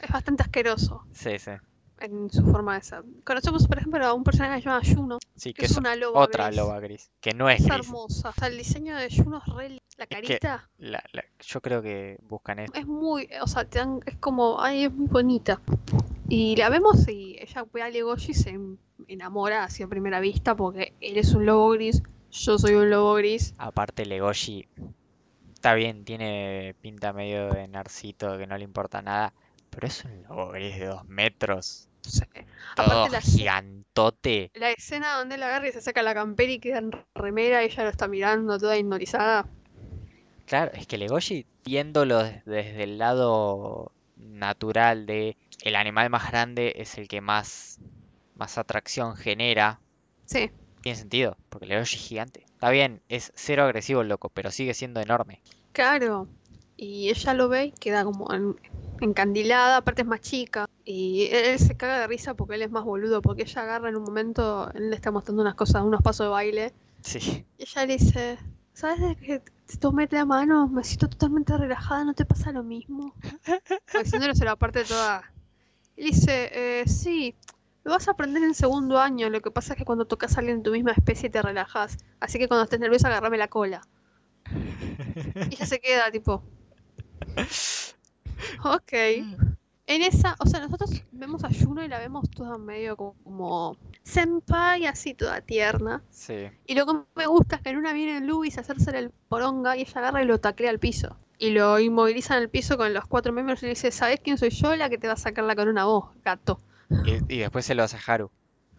Es 0.00 0.10
bastante 0.10 0.42
asqueroso 0.42 1.04
Sí, 1.12 1.38
sí. 1.38 1.52
en 2.00 2.30
su 2.30 2.44
forma 2.44 2.74
de 2.74 2.82
ser. 2.82 3.02
Conocemos, 3.24 3.66
por 3.66 3.78
ejemplo, 3.78 4.04
a 4.04 4.12
un 4.12 4.24
personaje 4.24 4.60
llamado 4.60 4.82
Juno, 4.84 5.18
Sí, 5.36 5.54
que 5.54 5.60
que 5.60 5.66
es 5.66 5.70
es 5.72 5.76
una 5.78 5.94
loba 5.96 6.20
otra 6.20 6.46
gris. 6.46 6.56
loba 6.56 6.80
gris, 6.80 7.10
que 7.20 7.32
no 7.32 7.48
es 7.48 7.60
Es 7.60 7.66
gris. 7.66 7.78
hermosa. 7.86 8.28
O 8.30 8.32
sea, 8.32 8.48
el 8.48 8.58
diseño 8.58 8.96
de 8.96 9.08
Juno 9.10 9.40
es 9.46 9.54
re... 9.54 9.78
La 9.98 10.04
Es 10.04 10.08
que- 10.10 10.14
carita 10.38 10.68
La- 10.76 11.02
la- 11.12 11.24
yo 11.40 11.60
creo 11.62 11.80
que 11.80 12.18
buscan 12.28 12.58
eso. 12.58 12.72
es 12.74 12.86
muy... 12.86 13.28
O 13.40 13.46
sea, 13.46 13.64
te 13.64 13.78
dan- 13.78 14.00
es 14.04 14.16
como... 14.16 14.60
Ay, 14.60 14.84
es 14.84 14.92
muy 14.92 15.06
bonita. 15.08 15.62
Y 16.28 16.54
la 16.56 16.68
vemos 16.68 17.08
y 17.08 17.38
ella 17.40 17.64
ve 17.72 17.80
a 17.82 17.88
Legoshi 17.88 18.32
y 18.32 18.34
se 18.34 18.50
en- 18.50 18.78
enamora 19.08 19.64
así 19.64 19.82
a 19.82 19.86
primera 19.88 20.20
vista 20.20 20.54
porque 20.54 20.92
él 21.00 21.16
es 21.16 21.32
un 21.32 21.46
lobo 21.46 21.70
gris, 21.70 22.02
yo 22.40 22.58
soy 22.58 22.74
un 22.74 22.90
lobo 22.90 23.14
gris. 23.14 23.54
Aparte, 23.58 24.04
Legoshi 24.06 24.66
está 25.54 25.74
bien, 25.74 26.04
tiene 26.04 26.74
pinta 26.80 27.12
medio 27.12 27.52
de 27.52 27.66
narcito 27.68 28.38
que 28.38 28.46
no 28.46 28.56
le 28.56 28.64
importa 28.64 29.02
nada, 29.02 29.32
pero 29.70 29.86
es 29.86 30.04
un 30.04 30.22
lobo 30.22 30.48
gris 30.50 30.78
de 30.78 30.86
dos 30.86 31.04
metros, 31.08 31.88
Sí. 32.02 32.22
todo 32.76 32.86
Aparte 33.06 33.10
la, 33.10 33.20
gigantote. 33.20 34.50
la 34.54 34.70
escena 34.70 35.16
donde 35.18 35.34
él 35.34 35.42
agarra 35.42 35.68
y 35.68 35.72
se 35.72 35.80
saca 35.80 36.02
la 36.02 36.14
campera 36.14 36.52
y 36.52 36.60
queda 36.60 36.78
en 36.78 36.92
remera 37.14 37.62
y 37.62 37.66
ella 37.66 37.82
lo 37.84 37.90
está 37.90 38.06
mirando 38.06 38.58
toda 38.58 38.76
hipnotizada. 38.78 39.46
Claro, 40.46 40.70
es 40.74 40.86
que 40.86 40.98
Legoshi, 40.98 41.44
viéndolo 41.64 42.22
des- 42.22 42.44
desde 42.44 42.84
el 42.84 42.98
lado 42.98 43.90
natural 44.16 45.06
de 45.06 45.36
el 45.62 45.74
animal 45.74 46.10
más 46.10 46.30
grande 46.30 46.74
es 46.76 46.96
el 46.98 47.08
que 47.08 47.20
más, 47.20 47.80
más 48.36 48.56
atracción 48.58 49.16
genera, 49.16 49.80
Sí. 50.26 50.50
Tiene 50.86 50.98
sentido, 51.00 51.36
porque 51.48 51.66
Legoshi 51.66 51.96
es 51.96 52.02
gigante. 52.04 52.44
Está 52.44 52.70
bien, 52.70 53.00
es 53.08 53.32
cero 53.34 53.64
agresivo 53.64 54.02
el 54.02 54.08
loco, 54.08 54.28
pero 54.28 54.52
sigue 54.52 54.72
siendo 54.72 55.00
enorme. 55.00 55.40
Claro. 55.72 56.28
Y 56.76 57.08
ella 57.08 57.34
lo 57.34 57.48
ve 57.48 57.64
y 57.64 57.72
queda 57.72 58.04
como 58.04 58.32
en- 58.32 58.54
encandilada, 59.00 59.78
aparte 59.78 60.02
es 60.02 60.06
más 60.06 60.20
chica. 60.20 60.66
Y 60.84 61.24
él, 61.32 61.44
él 61.46 61.58
se 61.58 61.76
caga 61.76 61.98
de 61.98 62.06
risa 62.06 62.34
porque 62.34 62.54
él 62.54 62.62
es 62.62 62.70
más 62.70 62.84
boludo, 62.84 63.20
porque 63.20 63.42
ella 63.42 63.62
agarra 63.62 63.88
en 63.88 63.96
un 63.96 64.04
momento, 64.04 64.70
él 64.74 64.90
le 64.90 64.94
está 64.94 65.10
mostrando 65.10 65.42
unas 65.42 65.56
cosas, 65.56 65.82
unos 65.82 66.02
pasos 66.02 66.26
de 66.26 66.30
baile. 66.30 66.72
Sí, 67.00 67.44
Y 67.58 67.62
ella 67.64 67.86
le 67.86 67.96
dice, 67.98 68.38
¿sabes 68.72 69.00
de 69.00 69.16
que 69.16 69.40
te 69.40 69.76
tomé 69.78 70.06
la 70.12 70.24
mano? 70.24 70.68
Me 70.68 70.84
siento 70.84 71.08
totalmente 71.08 71.56
relajada, 71.58 72.04
¿no 72.04 72.14
te 72.14 72.24
pasa 72.24 72.52
lo 72.52 72.62
mismo? 72.62 73.12
Diciéndole 74.04 74.36
se 74.36 74.44
la 74.44 74.54
parte 74.54 74.84
toda. 74.84 75.32
Y 75.96 76.04
dice, 76.12 76.50
eh, 76.52 76.84
sí, 76.86 77.34
lo 77.86 77.92
vas 77.92 78.08
a 78.08 78.10
aprender 78.10 78.42
en 78.42 78.54
segundo 78.54 78.98
año, 78.98 79.30
lo 79.30 79.40
que 79.40 79.52
pasa 79.52 79.74
es 79.74 79.78
que 79.78 79.84
cuando 79.84 80.06
tocas 80.06 80.36
a 80.36 80.40
alguien 80.40 80.58
de 80.58 80.64
tu 80.64 80.72
misma 80.72 80.90
especie 80.90 81.30
te 81.30 81.40
relajas. 81.40 81.98
Así 82.18 82.36
que 82.36 82.48
cuando 82.48 82.64
estés 82.64 82.80
nerviosa 82.80 83.06
agarrame 83.06 83.38
la 83.38 83.46
cola. 83.46 83.80
Y 84.52 85.54
ella 85.54 85.66
se 85.66 85.78
queda 85.78 86.10
tipo, 86.10 86.42
ok. 88.64 88.92
En 88.92 90.02
esa, 90.02 90.34
o 90.40 90.46
sea, 90.46 90.58
nosotros 90.58 91.00
vemos 91.12 91.44
a 91.44 91.48
Juno 91.48 91.84
y 91.84 91.86
la 91.86 92.00
vemos 92.00 92.28
toda 92.28 92.58
medio 92.58 92.96
como 92.96 93.76
senpai, 94.02 94.86
así 94.86 95.14
toda 95.14 95.40
tierna. 95.40 96.02
sí. 96.10 96.50
Y 96.66 96.74
lo 96.74 96.86
que 96.86 96.92
me 97.14 97.28
gusta 97.28 97.54
es 97.54 97.62
que 97.62 97.70
en 97.70 97.76
una 97.76 97.92
viene 97.92 98.20
Luis 98.20 98.58
a 98.58 98.62
hacerse 98.62 98.98
el 98.98 99.12
poronga 99.28 99.76
y 99.76 99.82
ella 99.82 100.00
agarra 100.00 100.24
y 100.24 100.26
lo 100.26 100.40
taclea 100.40 100.70
al 100.70 100.80
piso. 100.80 101.16
Y 101.38 101.50
lo 101.50 101.78
inmoviliza 101.78 102.36
en 102.36 102.42
el 102.42 102.50
piso 102.50 102.76
con 102.76 102.92
los 102.92 103.06
cuatro 103.06 103.32
miembros 103.32 103.62
y 103.62 103.66
le 103.66 103.70
dice, 103.70 103.92
¿sabes 103.92 104.18
quién 104.18 104.38
soy 104.38 104.50
yo? 104.50 104.74
La 104.74 104.90
que 104.90 104.98
te 104.98 105.06
va 105.06 105.12
a 105.12 105.16
sacar 105.16 105.44
la 105.44 105.54
corona 105.54 105.82
a 105.82 105.84
vos, 105.84 106.06
gato. 106.24 106.58
Y, 107.04 107.34
y 107.34 107.38
después 107.38 107.64
se 107.64 107.74
lo 107.74 107.82
hace 107.84 107.98
Haru. 108.06 108.30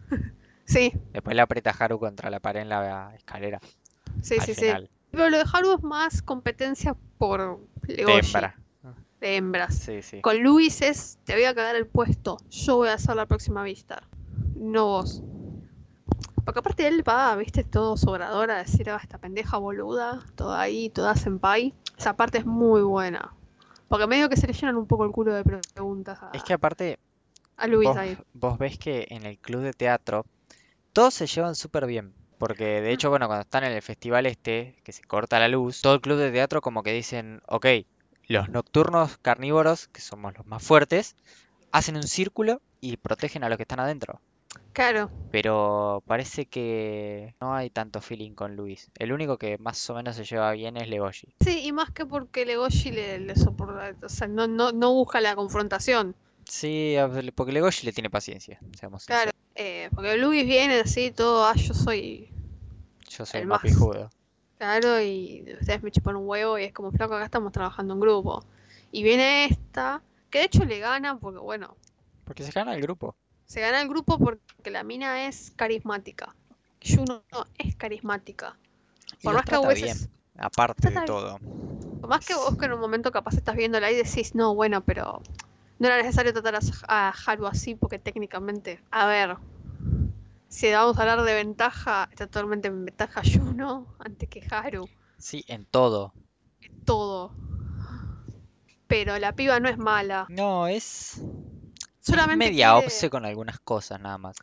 Sí, 0.65 0.91
Después 1.13 1.33
le 1.33 1.41
aprieta 1.41 1.69
a 1.69 1.73
Haru 1.85 1.97
contra 1.97 2.29
la 2.29 2.41
pared 2.41 2.59
en 2.59 2.67
la 2.67 3.13
escalera. 3.15 3.61
sí, 4.21 4.35
al 4.37 4.45
sí, 4.45 4.53
sí. 4.53 4.67
Pero 5.11 5.29
lo 5.29 5.37
de 5.37 5.45
Haru 5.53 5.75
es 5.75 5.81
más 5.81 6.21
competencia 6.21 6.93
por 7.17 7.61
De 7.83 7.95
Legoshi, 7.95 8.35
hembra. 8.35 8.55
de 9.21 9.35
hembras. 9.37 9.75
Sí, 9.75 10.01
sí. 10.01 10.19
Con 10.21 10.43
Luis 10.43 10.81
es, 10.81 11.19
te 11.23 11.35
voy 11.35 11.45
a 11.45 11.55
cagar 11.55 11.77
el 11.77 11.87
puesto, 11.87 12.35
yo 12.49 12.75
voy 12.75 12.89
a 12.89 12.95
hacer 12.95 13.15
la 13.15 13.25
próxima 13.27 13.63
vista, 13.63 14.03
no 14.57 14.87
vos. 14.87 15.23
Porque 16.43 16.59
aparte 16.59 16.85
él 16.85 17.01
va, 17.07 17.33
viste, 17.37 17.63
todo 17.63 17.95
sobrador 17.95 18.51
a 18.51 18.57
decir, 18.57 18.89
ah, 18.89 18.99
esta 19.01 19.17
pendeja 19.19 19.57
boluda, 19.57 20.25
toda 20.35 20.59
ahí, 20.59 20.89
toda 20.89 21.15
senpai. 21.15 21.73
Esa 21.97 22.17
parte 22.17 22.39
es 22.39 22.45
muy 22.45 22.81
buena. 22.81 23.33
Porque 23.87 24.05
medio 24.05 24.27
que 24.27 24.35
se 24.35 24.47
le 24.47 24.53
llenan 24.53 24.75
un 24.75 24.85
poco 24.85 25.05
el 25.05 25.11
culo 25.11 25.33
de 25.33 25.43
preguntas 25.45 26.19
a, 26.21 26.31
Es 26.33 26.43
que 26.43 26.53
aparte, 26.53 26.99
a 27.57 27.67
Luis 27.67 27.89
vos, 27.89 27.97
ahí. 27.97 28.17
vos 28.33 28.57
ves 28.57 28.77
que 28.77 29.07
en 29.09 29.25
el 29.25 29.37
club 29.39 29.61
de 29.61 29.73
teatro 29.73 30.25
todos 30.93 31.13
se 31.13 31.27
llevan 31.27 31.55
súper 31.55 31.85
bien. 31.85 32.13
Porque 32.37 32.81
de 32.81 32.91
hecho, 32.91 33.09
bueno, 33.09 33.25
cuando 33.27 33.41
están 33.41 33.63
en 33.63 33.71
el 33.71 33.81
festival 33.81 34.27
este, 34.27 34.75
que 34.83 34.91
se 34.91 35.01
corta 35.03 35.39
la 35.39 35.47
luz, 35.47 35.81
todo 35.81 35.95
el 35.95 36.01
club 36.01 36.17
de 36.17 36.31
teatro 36.31 36.61
como 36.61 36.83
que 36.83 36.93
dicen, 36.93 37.41
ok, 37.47 37.65
los 38.27 38.49
nocturnos 38.49 39.17
carnívoros, 39.17 39.87
que 39.87 40.01
somos 40.01 40.33
los 40.37 40.45
más 40.45 40.63
fuertes, 40.63 41.15
hacen 41.71 41.95
un 41.95 42.03
círculo 42.03 42.61
y 42.79 42.97
protegen 42.97 43.43
a 43.43 43.49
los 43.49 43.57
que 43.57 43.63
están 43.63 43.79
adentro. 43.79 44.21
Claro, 44.73 45.09
Pero 45.31 46.03
parece 46.05 46.45
que 46.45 47.33
no 47.41 47.55
hay 47.55 47.71
tanto 47.71 48.01
feeling 48.01 48.33
con 48.33 48.55
Luis. 48.55 48.91
El 48.99 49.11
único 49.11 49.37
que 49.37 49.57
más 49.57 49.89
o 49.89 49.95
menos 49.95 50.15
se 50.15 50.23
lleva 50.23 50.51
bien 50.51 50.77
es 50.77 50.87
Legoshi. 50.87 51.27
sí, 51.43 51.65
y 51.65 51.71
más 51.71 51.89
que 51.91 52.05
porque 52.05 52.45
Legoshi 52.45 52.91
le, 52.91 53.19
le 53.19 53.35
soporta, 53.35 53.95
o 54.03 54.09
sea, 54.09 54.27
no, 54.27 54.47
no, 54.47 54.71
no 54.71 54.93
busca 54.93 55.19
la 55.21 55.35
confrontación. 55.35 56.15
Sí, 56.47 56.95
porque 57.35 57.51
Legoshi 57.51 57.85
le 57.85 57.93
tiene 57.93 58.09
paciencia, 58.09 58.59
seamos 58.79 59.05
Claro, 59.05 59.31
eh, 59.55 59.89
porque 59.93 60.17
Luis 60.17 60.45
viene 60.45 60.79
así, 60.79 61.11
todo, 61.11 61.45
ah, 61.45 61.55
yo 61.55 61.73
soy 61.73 62.29
Yo 63.09 63.25
soy 63.25 63.41
el 63.41 63.47
más. 63.47 63.61
pijudo. 63.61 64.09
Claro, 64.57 64.99
y 65.01 65.45
ustedes 65.59 65.83
me 65.83 65.91
chupan 65.91 66.15
un 66.15 66.27
huevo 66.27 66.57
y 66.57 66.63
es 66.63 66.73
como, 66.73 66.91
flaco, 66.91 67.15
acá 67.15 67.25
estamos 67.25 67.51
trabajando 67.51 67.93
en 67.93 67.99
grupo. 67.99 68.43
Y 68.91 69.03
viene 69.03 69.45
esta, 69.45 70.01
que 70.31 70.39
de 70.39 70.45
hecho 70.45 70.65
le 70.65 70.79
gana 70.79 71.17
porque, 71.19 71.39
bueno, 71.39 71.75
Porque 72.25 72.43
se 72.43 72.51
gana 72.51 72.73
el 72.73 72.81
grupo. 72.81 73.15
se 73.45 73.61
gana 73.61 73.81
el 73.81 73.87
grupo 73.87 74.17
porque 74.17 74.71
la 74.71 74.83
mina 74.83 75.27
es 75.27 75.51
carismática. 75.55 76.33
Juno 76.83 77.23
es 77.57 77.75
carismática. 77.75 78.57
Y 79.21 79.25
Por 79.25 79.35
más 79.35 79.45
que 79.45 79.57
vos 79.57 79.73
bien, 79.75 79.89
es- 79.89 80.09
aparte 80.37 80.89
de 80.89 81.05
todo. 81.05 81.39
por 82.01 82.09
más 82.09 82.25
que 82.25 82.33
vos 82.35 82.57
que 82.57 82.65
en 82.65 82.73
un 82.73 82.79
momento 82.79 83.11
capaz 83.11 83.35
estás 83.35 83.55
viéndola 83.55 83.91
y 83.91 83.95
decís, 83.95 84.33
no, 84.35 84.55
bueno, 84.55 84.81
pero 84.81 85.21
no 85.79 85.87
era 85.87 85.97
necesario 85.97 86.33
tratar 86.33 86.55
a, 86.55 86.59
a 86.87 87.13
Haru 87.25 87.47
así 87.47 87.75
porque 87.75 87.99
técnicamente, 87.99 88.81
a 88.91 89.05
ver, 89.07 89.37
si 90.49 90.71
vamos 90.71 90.97
a 90.97 91.01
hablar 91.01 91.21
de 91.23 91.33
ventaja, 91.33 92.07
está 92.11 92.25
totalmente 92.27 92.67
en 92.69 92.85
ventaja 92.85 93.21
Juno 93.23 93.95
antes 93.99 94.29
que 94.29 94.45
Haru. 94.49 94.89
Sí, 95.17 95.43
en 95.47 95.65
todo. 95.65 96.13
en 96.61 96.79
todo. 96.85 97.33
Pero 98.87 99.19
la 99.19 99.33
piba 99.33 99.59
no 99.59 99.67
es 99.69 99.77
mala. 99.77 100.25
No, 100.29 100.67
es, 100.67 101.17
es 101.17 101.23
Solamente 101.99 102.45
media 102.49 102.71
quiere- 102.73 102.85
obse 102.87 103.09
con 103.09 103.25
algunas 103.25 103.59
cosas 103.59 103.99
nada 103.99 104.17
más. 104.17 104.37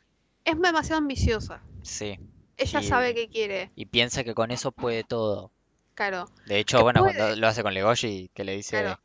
es 0.44 0.60
demasiado 0.60 0.98
ambiciosa. 0.98 1.62
Sí. 1.82 2.18
Ella 2.58 2.80
Y- 2.80 2.84
sabe 2.86 3.14
que 3.14 3.28
quiere. 3.28 3.70
Y 3.74 3.86
piensa 3.86 4.22
que 4.22 4.34
con 4.34 4.50
eso 4.50 4.70
puede 4.72 5.02
todo. 5.04 5.50
Claro, 5.94 6.26
De 6.46 6.58
hecho, 6.58 6.82
bueno, 6.82 7.00
puede. 7.00 7.16
cuando 7.16 7.36
lo 7.36 7.46
hace 7.48 7.62
con 7.62 7.72
Legoshi, 7.72 8.30
que 8.34 8.44
le 8.44 8.56
dice, 8.56 8.80
Claro. 8.80 9.00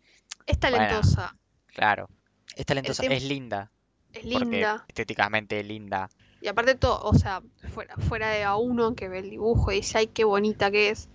es 0.48 0.60
talentosa, 0.60 1.36
claro, 1.68 2.10
es 2.56 2.66
talentosa, 2.66 3.04
es 3.04 3.24
linda, 3.24 3.72
es 4.14 4.26
linda. 4.26 4.86
estéticamente 4.88 5.64
linda. 5.64 6.10
Y 6.42 6.48
aparte 6.48 6.76
todo, 6.76 7.02
o 7.02 7.14
sea, 7.14 7.42
fuera, 7.74 7.96
fuera 7.98 8.30
de 8.30 8.44
a 8.44 8.56
uno 8.56 8.96
que 8.96 9.10
ve 9.10 9.20
el 9.20 9.30
dibujo 9.30 9.72
y 9.72 9.78
dice, 9.78 9.98
ay, 9.98 10.08
qué 10.08 10.24
bonita 10.24 10.72
que 10.72 10.90
es. 10.90 11.10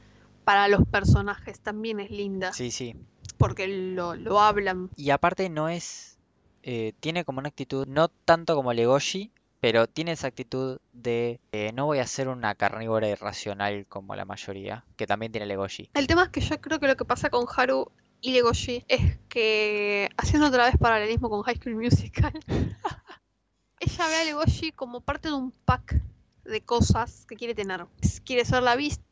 Para 0.44 0.68
los 0.68 0.86
personajes 0.86 1.60
también 1.60 2.00
es 2.00 2.10
linda. 2.10 2.52
Sí, 2.52 2.70
sí. 2.70 2.94
Porque 3.38 3.66
lo, 3.66 4.14
lo 4.14 4.40
hablan. 4.40 4.90
Y 4.96 5.10
aparte 5.10 5.48
no 5.48 5.70
es, 5.70 6.18
eh, 6.62 6.92
tiene 7.00 7.24
como 7.24 7.38
una 7.38 7.48
actitud, 7.48 7.86
no 7.86 8.08
tanto 8.08 8.54
como 8.54 8.74
Legoshi, 8.74 9.32
pero 9.60 9.86
tiene 9.86 10.12
esa 10.12 10.26
actitud 10.26 10.78
de 10.92 11.40
eh, 11.52 11.72
no 11.72 11.86
voy 11.86 11.98
a 11.98 12.06
ser 12.06 12.28
una 12.28 12.54
carnívora 12.54 13.08
irracional 13.08 13.86
como 13.88 14.14
la 14.14 14.26
mayoría, 14.26 14.84
que 14.96 15.06
también 15.06 15.32
tiene 15.32 15.46
Legoshi. 15.46 15.88
El 15.94 16.06
tema 16.06 16.24
es 16.24 16.28
que 16.28 16.42
yo 16.42 16.60
creo 16.60 16.78
que 16.78 16.86
lo 16.86 16.96
que 16.96 17.06
pasa 17.06 17.30
con 17.30 17.46
Haru 17.56 17.90
y 18.24 18.32
Legoshi 18.32 18.82
es 18.88 19.18
que, 19.28 20.08
haciendo 20.16 20.48
otra 20.48 20.64
vez 20.64 20.78
paralelismo 20.78 21.28
con 21.28 21.42
High 21.42 21.58
School 21.58 21.76
Musical, 21.76 22.32
ella 23.80 24.08
ve 24.08 24.16
a 24.16 24.24
Legoshi 24.24 24.72
como 24.72 25.02
parte 25.02 25.28
de 25.28 25.34
un 25.34 25.52
pack 25.66 26.00
de 26.42 26.62
cosas 26.62 27.26
que 27.28 27.36
quiere 27.36 27.54
tener. 27.54 27.84
Quiere 28.24 28.46
ser 28.46 28.62
la 28.62 28.76
vista, 28.76 29.04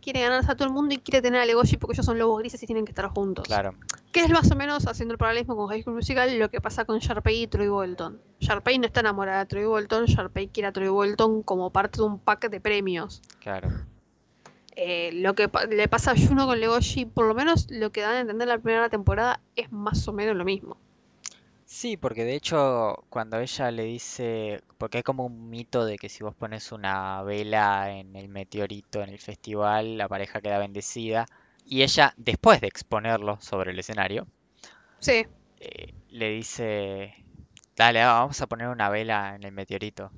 quiere 0.00 0.20
ganarse 0.20 0.52
a 0.52 0.54
todo 0.54 0.68
el 0.68 0.72
mundo 0.72 0.94
y 0.94 0.98
quiere 0.98 1.20
tener 1.20 1.40
a 1.40 1.46
Legoshi 1.46 1.78
porque 1.78 1.94
ellos 1.94 2.06
son 2.06 2.20
lobos 2.20 2.38
grises 2.38 2.62
y 2.62 2.66
tienen 2.66 2.84
que 2.84 2.92
estar 2.92 3.08
juntos. 3.08 3.44
Claro, 3.44 3.74
Que 4.12 4.20
es 4.20 4.30
más 4.30 4.48
o 4.52 4.54
menos, 4.54 4.86
haciendo 4.86 5.14
el 5.14 5.18
paralelismo 5.18 5.56
con 5.56 5.66
High 5.66 5.82
School 5.82 5.96
Musical, 5.96 6.38
lo 6.38 6.48
que 6.48 6.60
pasa 6.60 6.84
con 6.84 7.00
Sharpay 7.00 7.42
y 7.42 7.46
Troy 7.48 7.66
Bolton. 7.66 8.22
Sharpay 8.38 8.78
no 8.78 8.86
está 8.86 9.00
enamorada 9.00 9.40
de 9.40 9.46
Troy 9.46 9.64
Bolton, 9.64 10.04
Sharpay 10.04 10.46
quiere 10.46 10.68
a 10.68 10.72
Troy 10.72 10.90
Bolton 10.90 11.42
como 11.42 11.70
parte 11.70 11.98
de 11.98 12.04
un 12.04 12.20
pack 12.20 12.48
de 12.48 12.60
premios. 12.60 13.20
claro. 13.40 13.68
Eh, 14.84 15.10
lo 15.24 15.34
que 15.36 15.48
pa- 15.48 15.66
le 15.66 15.86
pasa 15.88 16.10
a 16.12 16.16
Juno 16.16 16.46
con 16.48 16.58
Legoshi, 16.60 17.04
por 17.06 17.26
lo 17.26 17.34
menos 17.34 17.70
lo 17.70 17.92
que 17.92 18.00
dan 18.00 18.14
a 18.16 18.20
entender 18.20 18.48
la 18.48 18.58
primera 18.58 18.88
temporada, 18.88 19.40
es 19.56 19.70
más 19.72 20.08
o 20.08 20.12
menos 20.12 20.34
lo 20.36 20.44
mismo. 20.44 20.76
Sí, 21.64 21.96
porque 21.96 22.24
de 22.24 22.34
hecho 22.34 22.96
cuando 23.08 23.38
ella 23.38 23.70
le 23.70 23.84
dice, 23.84 24.62
porque 24.78 24.98
hay 24.98 25.02
como 25.02 25.24
un 25.26 25.48
mito 25.50 25.84
de 25.84 25.96
que 25.98 26.08
si 26.08 26.22
vos 26.24 26.34
pones 26.34 26.72
una 26.72 27.22
vela 27.22 27.90
en 27.92 28.14
el 28.16 28.28
meteorito 28.28 29.02
en 29.02 29.10
el 29.10 29.18
festival, 29.20 29.96
la 29.96 30.08
pareja 30.08 30.40
queda 30.40 30.58
bendecida. 30.58 31.26
Y 31.64 31.82
ella, 31.82 32.12
después 32.16 32.60
de 32.60 32.66
exponerlo 32.68 33.38
sobre 33.40 33.70
el 33.72 33.78
escenario, 33.78 34.26
Sí, 35.00 35.26
eh, 35.58 35.94
le 36.08 36.30
dice, 36.30 37.14
dale, 37.76 38.04
vamos 38.04 38.40
a 38.42 38.46
poner 38.46 38.68
una 38.68 38.88
vela 38.90 39.34
en 39.36 39.44
el 39.44 39.52
meteorito. 39.52 40.10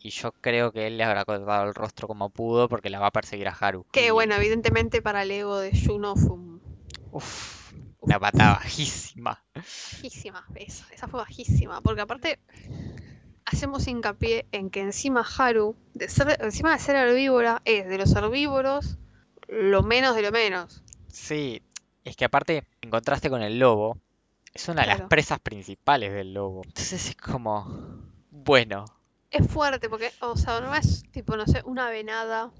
Y 0.00 0.10
yo 0.10 0.32
creo 0.32 0.72
que 0.72 0.86
él 0.86 0.96
le 0.96 1.04
habrá 1.04 1.24
cortado 1.24 1.66
el 1.66 1.74
rostro 1.74 2.06
como 2.06 2.30
pudo 2.30 2.68
porque 2.68 2.90
la 2.90 3.00
va 3.00 3.08
a 3.08 3.12
perseguir 3.12 3.48
a 3.48 3.52
Haru. 3.52 3.84
que 3.90 4.06
Y, 4.06 4.10
bueno, 4.10 4.34
evidentemente 4.34 5.02
para 5.02 5.22
el 5.22 5.30
ego 5.30 5.58
de 5.58 5.72
Juno 5.78 6.14
fue 6.14 6.34
un... 6.34 6.62
uf, 7.10 7.72
una 8.00 8.20
patada 8.20 8.54
bajísima. 8.54 9.42
bajísima, 9.54 10.46
esa, 10.54 10.86
esa 10.92 11.08
fue 11.08 11.20
bajísima, 11.20 11.80
porque 11.80 12.02
aparte 12.02 12.38
hacemos 13.44 13.86
hincapié 13.88 14.46
en 14.52 14.70
que 14.70 14.80
encima 14.80 15.26
Haru, 15.36 15.74
de 15.94 16.08
ser, 16.08 16.38
encima 16.40 16.72
de 16.72 16.78
ser 16.78 16.96
herbívora, 16.96 17.62
es 17.64 17.88
de 17.88 17.98
los 17.98 18.14
herbívoros 18.14 18.98
lo 19.48 19.82
menos 19.82 20.14
de 20.14 20.22
lo 20.22 20.30
menos. 20.30 20.82
Sí, 21.08 21.62
es 22.04 22.16
que 22.16 22.24
aparte, 22.24 22.64
en 22.82 22.90
contraste 22.90 23.30
con 23.30 23.42
el 23.42 23.58
lobo, 23.58 23.98
es 24.54 24.68
una 24.68 24.82
de 24.82 24.88
las 24.88 25.00
presas 25.02 25.40
principales 25.40 26.12
del 26.12 26.34
lobo. 26.34 26.62
Entonces 26.64 27.08
es 27.08 27.16
como, 27.16 28.02
bueno, 28.30 28.84
Es 29.30 29.46
fuerte 29.48 29.88
porque, 29.88 30.10
o 30.20 30.36
sea, 30.36 30.60
no 30.60 30.74
es 30.74 31.02
tipo, 31.10 31.36
no 31.36 31.46
sé, 31.46 31.62
una 31.64 31.88
venada 31.90 32.52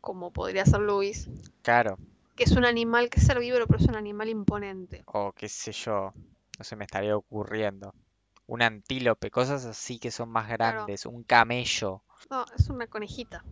como 0.00 0.32
podría 0.32 0.64
ser 0.66 0.80
Luis, 0.80 1.28
claro, 1.62 1.98
que 2.36 2.44
es 2.44 2.52
un 2.52 2.64
animal 2.64 3.08
que 3.10 3.20
es 3.20 3.28
herbívoro, 3.28 3.66
pero 3.66 3.78
es 3.80 3.86
un 3.88 3.96
animal 3.96 4.28
imponente. 4.28 5.04
o 5.06 5.32
qué 5.32 5.48
sé 5.48 5.72
yo, 5.72 6.12
no 6.58 6.64
se 6.64 6.76
me 6.76 6.84
estaría 6.84 7.16
ocurriendo. 7.16 7.94
Un 8.46 8.62
antílope, 8.62 9.30
cosas 9.30 9.64
así 9.66 9.98
que 9.98 10.10
son 10.10 10.30
más 10.30 10.48
Claro. 10.56 10.84
grandes, 10.86 11.06
un 11.06 11.22
camello. 11.24 12.02
No, 12.30 12.44
es 12.56 12.68
una 12.70 12.86
conejita. 12.86 13.44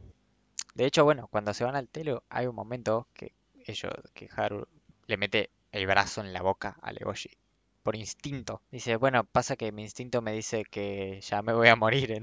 De 0.74 0.86
hecho, 0.86 1.04
bueno, 1.04 1.28
cuando 1.28 1.52
se 1.52 1.64
van 1.64 1.76
al 1.76 1.88
telo, 1.90 2.24
hay 2.30 2.46
un 2.46 2.54
momento 2.54 3.08
que 3.12 3.34
ellos, 3.66 3.92
que 4.14 4.28
Haru 4.34 4.66
le 5.06 5.16
mete 5.18 5.50
el 5.72 5.86
brazo 5.86 6.22
en 6.22 6.32
la 6.32 6.40
boca 6.42 6.78
a 6.80 6.90
Legoshi. 6.92 7.30
Por 7.88 7.96
instinto. 7.96 8.60
Dice, 8.70 8.96
bueno, 8.96 9.24
pasa 9.24 9.56
que 9.56 9.72
mi 9.72 9.80
instinto 9.80 10.20
me 10.20 10.32
dice 10.32 10.62
que 10.70 11.22
ya 11.22 11.40
me 11.40 11.54
voy 11.54 11.68
a 11.68 11.74
morir, 11.74 12.12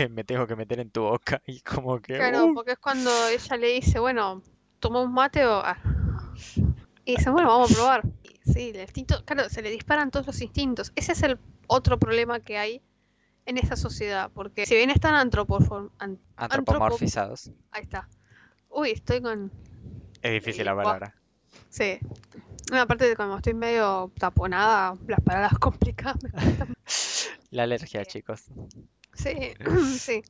entonces 0.00 0.10
me 0.10 0.24
tengo 0.24 0.48
que 0.48 0.56
meter 0.56 0.80
en 0.80 0.90
tu 0.90 1.02
boca. 1.02 1.40
Y 1.46 1.60
como 1.60 2.00
que... 2.00 2.16
Claro, 2.16 2.46
"Uh". 2.46 2.54
porque 2.54 2.72
es 2.72 2.78
cuando 2.80 3.08
ella 3.28 3.56
le 3.56 3.68
dice, 3.68 4.00
bueno, 4.00 4.42
toma 4.80 5.00
un 5.00 5.12
mate 5.12 5.46
o... 5.46 5.60
ah". 5.64 5.78
Y 7.04 7.14
dice, 7.16 7.30
bueno, 7.30 7.46
vamos 7.50 7.70
a 7.70 7.74
probar. 7.74 8.02
Y 8.24 8.52
sí, 8.52 8.70
el 8.70 8.80
instinto, 8.80 9.24
claro, 9.24 9.48
se 9.48 9.62
le 9.62 9.70
disparan 9.70 10.10
todos 10.10 10.26
los 10.26 10.40
instintos. 10.40 10.90
Ese 10.96 11.12
es 11.12 11.22
el 11.22 11.38
otro 11.68 12.00
problema 12.00 12.40
que 12.40 12.58
hay 12.58 12.82
en 13.46 13.58
esta 13.58 13.76
sociedad, 13.76 14.28
porque 14.34 14.66
si 14.66 14.74
bien 14.74 14.90
están 14.90 15.14
antropoform... 15.14 15.90
an- 16.00 16.18
antropo- 16.36 16.58
Antropomorfizados. 16.58 17.52
Ahí 17.70 17.82
está. 17.84 18.08
Uy, 18.70 18.90
estoy 18.90 19.20
con... 19.22 19.52
Es 20.20 20.32
difícil 20.32 20.64
la 20.64 20.72
lengua. 20.72 20.82
palabra. 20.82 21.14
Sí. 21.68 22.00
No, 22.72 22.80
aparte 22.80 23.06
de 23.06 23.16
como 23.16 23.36
estoy 23.36 23.52
medio 23.52 24.10
taponada, 24.18 24.96
las 25.06 25.20
palabras 25.20 25.52
complicadas 25.60 26.16
me. 26.22 26.30
La 27.50 27.64
alergia, 27.64 28.02
chicos. 28.06 28.44
Sí, 29.12 29.52
sí. 29.98 30.22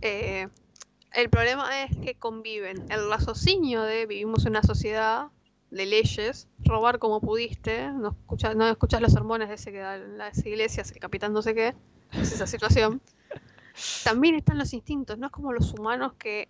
Eh, 0.00 0.48
el 1.12 1.30
problema 1.30 1.84
es 1.84 1.96
que 1.96 2.16
conviven 2.16 2.84
el 2.90 3.08
raciocinio 3.08 3.82
de 3.82 4.06
vivimos 4.06 4.44
en 4.44 4.50
una 4.50 4.64
sociedad 4.64 5.28
de 5.70 5.86
leyes, 5.86 6.48
robar 6.64 6.98
como 6.98 7.20
pudiste, 7.20 7.92
no 7.92 8.08
escuchas, 8.08 8.56
no 8.56 8.66
escuchas 8.66 9.00
los 9.00 9.12
sermones 9.12 9.48
de 9.48 9.54
ese 9.54 9.70
que 9.70 9.78
da 9.78 9.94
en 9.94 10.18
las 10.18 10.44
iglesias, 10.44 10.90
el 10.90 10.98
capitán 10.98 11.32
no 11.32 11.42
sé 11.42 11.54
qué, 11.54 11.76
es 12.10 12.32
esa 12.32 12.48
situación. 12.48 13.00
También 14.02 14.34
están 14.34 14.58
los 14.58 14.72
instintos, 14.72 15.16
no 15.16 15.26
es 15.26 15.32
como 15.32 15.52
los 15.52 15.72
humanos 15.74 16.14
que 16.18 16.48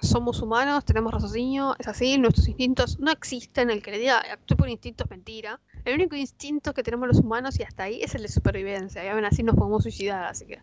somos 0.00 0.40
humanos, 0.40 0.84
tenemos 0.84 1.12
raciocinio, 1.12 1.74
es 1.78 1.88
así, 1.88 2.18
nuestros 2.18 2.48
instintos 2.48 2.98
no 2.98 3.10
existen, 3.10 3.70
el 3.70 3.82
que 3.82 3.90
le 3.90 3.98
diga 3.98 4.18
actúe 4.18 4.56
por 4.56 4.68
instinto 4.68 5.04
es 5.04 5.10
mentira. 5.10 5.60
El 5.84 5.94
único 5.94 6.16
instinto 6.16 6.74
que 6.74 6.82
tenemos 6.82 7.08
los 7.08 7.18
humanos 7.18 7.58
y 7.58 7.62
hasta 7.62 7.84
ahí 7.84 8.02
es 8.02 8.14
el 8.14 8.22
de 8.22 8.28
supervivencia, 8.28 9.04
y 9.04 9.08
aún 9.08 9.24
así 9.24 9.42
nos 9.42 9.56
podemos 9.56 9.82
suicidar, 9.82 10.24
así 10.24 10.46
que... 10.46 10.60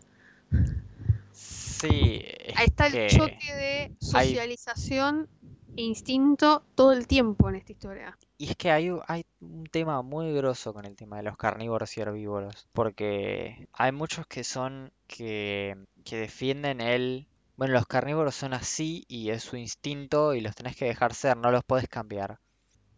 Sí, 1.32 2.22
Ahí 2.54 2.66
está 2.66 2.86
el 2.86 2.92
que 2.92 3.06
choque 3.08 3.54
de 3.54 3.96
socialización 4.00 5.28
e 5.76 5.82
instinto 5.82 6.64
todo 6.74 6.92
el 6.92 7.06
tiempo 7.06 7.50
en 7.50 7.56
esta 7.56 7.72
historia. 7.72 8.16
Y 8.38 8.48
es 8.48 8.56
que 8.56 8.70
hay, 8.70 8.90
hay 9.06 9.24
un 9.40 9.64
tema 9.64 10.00
muy 10.00 10.32
grosso 10.32 10.72
con 10.72 10.86
el 10.86 10.96
tema 10.96 11.18
de 11.18 11.24
los 11.24 11.36
carnívoros 11.36 11.96
y 11.96 12.00
herbívoros, 12.00 12.68
porque 12.72 13.68
hay 13.72 13.92
muchos 13.92 14.26
que 14.26 14.44
son 14.44 14.90
que, 15.06 15.76
que 16.04 16.16
defienden 16.16 16.80
el, 16.80 17.26
bueno, 17.56 17.74
los 17.74 17.86
carnívoros 17.86 18.34
son 18.34 18.54
así 18.54 19.04
y 19.08 19.30
es 19.30 19.42
su 19.42 19.56
instinto 19.56 20.34
y 20.34 20.40
los 20.40 20.54
tenés 20.54 20.76
que 20.76 20.84
dejar 20.86 21.14
ser, 21.14 21.36
no 21.36 21.50
los 21.50 21.64
podés 21.64 21.88
cambiar. 21.88 22.38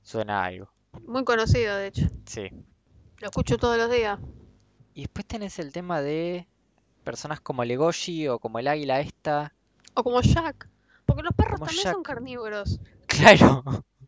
Suena 0.02 0.42
a 0.42 0.46
algo, 0.46 0.72
Muy 1.06 1.24
conocido, 1.24 1.76
de 1.76 1.88
hecho. 1.88 2.06
sí. 2.26 2.48
Lo 3.20 3.26
escucho 3.28 3.56
todos 3.58 3.76
los 3.76 3.90
días. 3.90 4.18
Y 4.94 5.02
después 5.02 5.26
tenés 5.26 5.58
el 5.58 5.72
tema 5.72 6.00
de 6.00 6.46
personas 7.04 7.40
como 7.40 7.64
Legoshi 7.64 8.28
o 8.28 8.38
como 8.38 8.58
el 8.58 8.68
águila 8.68 9.00
esta. 9.00 9.52
O 9.94 10.04
como 10.04 10.20
Jack. 10.22 10.68
Porque 11.06 11.22
los 11.22 11.34
perros 11.34 11.54
Como 11.54 11.66
también 11.66 11.84
Jack. 11.84 11.94
son 11.94 12.02
carnívoros. 12.02 12.80
Claro, 13.06 13.64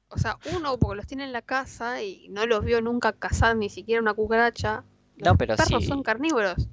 O 0.09 0.19
sea, 0.19 0.39
uno 0.55 0.79
porque 0.79 0.97
los 0.97 1.07
tiene 1.07 1.25
en 1.25 1.33
la 1.33 1.43
casa 1.43 2.03
y 2.03 2.29
no 2.29 2.47
los 2.47 2.65
vio 2.65 2.81
nunca 2.83 3.13
cazar 3.13 3.57
ni 3.57 3.69
siquiera 3.69 4.01
una 4.03 4.15
cucaracha. 4.15 4.85
No, 5.17 5.31
Los 5.31 5.37
pero 5.39 5.57
perros 5.57 5.83
sí. 5.83 5.89
son 5.89 6.03
carnívoros. 6.03 6.69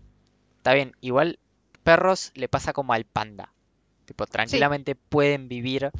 está 0.57 0.73
bien, 0.73 0.93
igual 1.01 1.39
perros 1.83 2.31
le 2.35 2.47
pasa 2.49 2.73
como 2.73 2.93
al 2.93 3.05
panda. 3.05 3.53
Tipo, 4.07 4.25
tranquilamente 4.25 4.95
pueden 4.95 5.47
vivir 5.49 5.91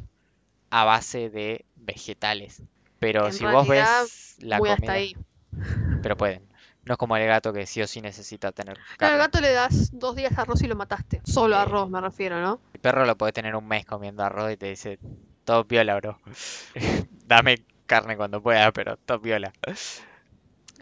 a 0.70 0.84
base 0.84 1.30
de 1.30 1.64
vegetales. 1.76 2.62
Pero 2.98 3.26
En 3.26 3.32
si 3.32 3.44
vos 3.44 3.68
ves 3.68 4.36
la 4.40 4.58
Muy 4.58 4.70
hasta 4.70 4.80
comida, 4.86 4.92
ahí. 4.94 5.16
pero 6.02 6.16
pueden. 6.16 6.42
No 6.84 6.94
es 6.94 6.98
como 6.98 7.16
el 7.18 7.26
gato 7.26 7.52
que 7.52 7.66
sí 7.66 7.82
o 7.82 7.86
sí 7.86 8.00
necesita 8.00 8.50
tener 8.50 8.78
Claro, 8.96 9.12
al 9.14 9.18
gato 9.20 9.40
le 9.42 9.52
das 9.52 9.90
dos 9.92 10.16
días 10.16 10.34
de 10.34 10.40
arroz 10.40 10.62
y 10.62 10.66
lo 10.66 10.74
mataste. 10.74 11.20
Solo 11.24 11.56
Eh. 11.56 11.58
arroz 11.58 11.90
me 11.90 12.00
refiero, 12.00 12.40
¿no? 12.40 12.60
El 12.72 12.80
perro 12.80 13.04
lo 13.04 13.14
puede 13.16 13.32
tener 13.32 13.54
un 13.54 13.68
mes 13.68 13.84
comiendo 13.84 14.24
arroz 14.24 14.52
y 14.52 14.56
te 14.56 14.70
dice, 14.70 14.98
todo 15.44 15.66
piola, 15.66 15.96
bro. 15.96 16.18
Dame 17.26 17.62
carne 17.86 18.16
cuando 18.16 18.42
pueda, 18.42 18.72
pero 18.72 18.96
todo 18.96 19.20
piola. 19.20 19.52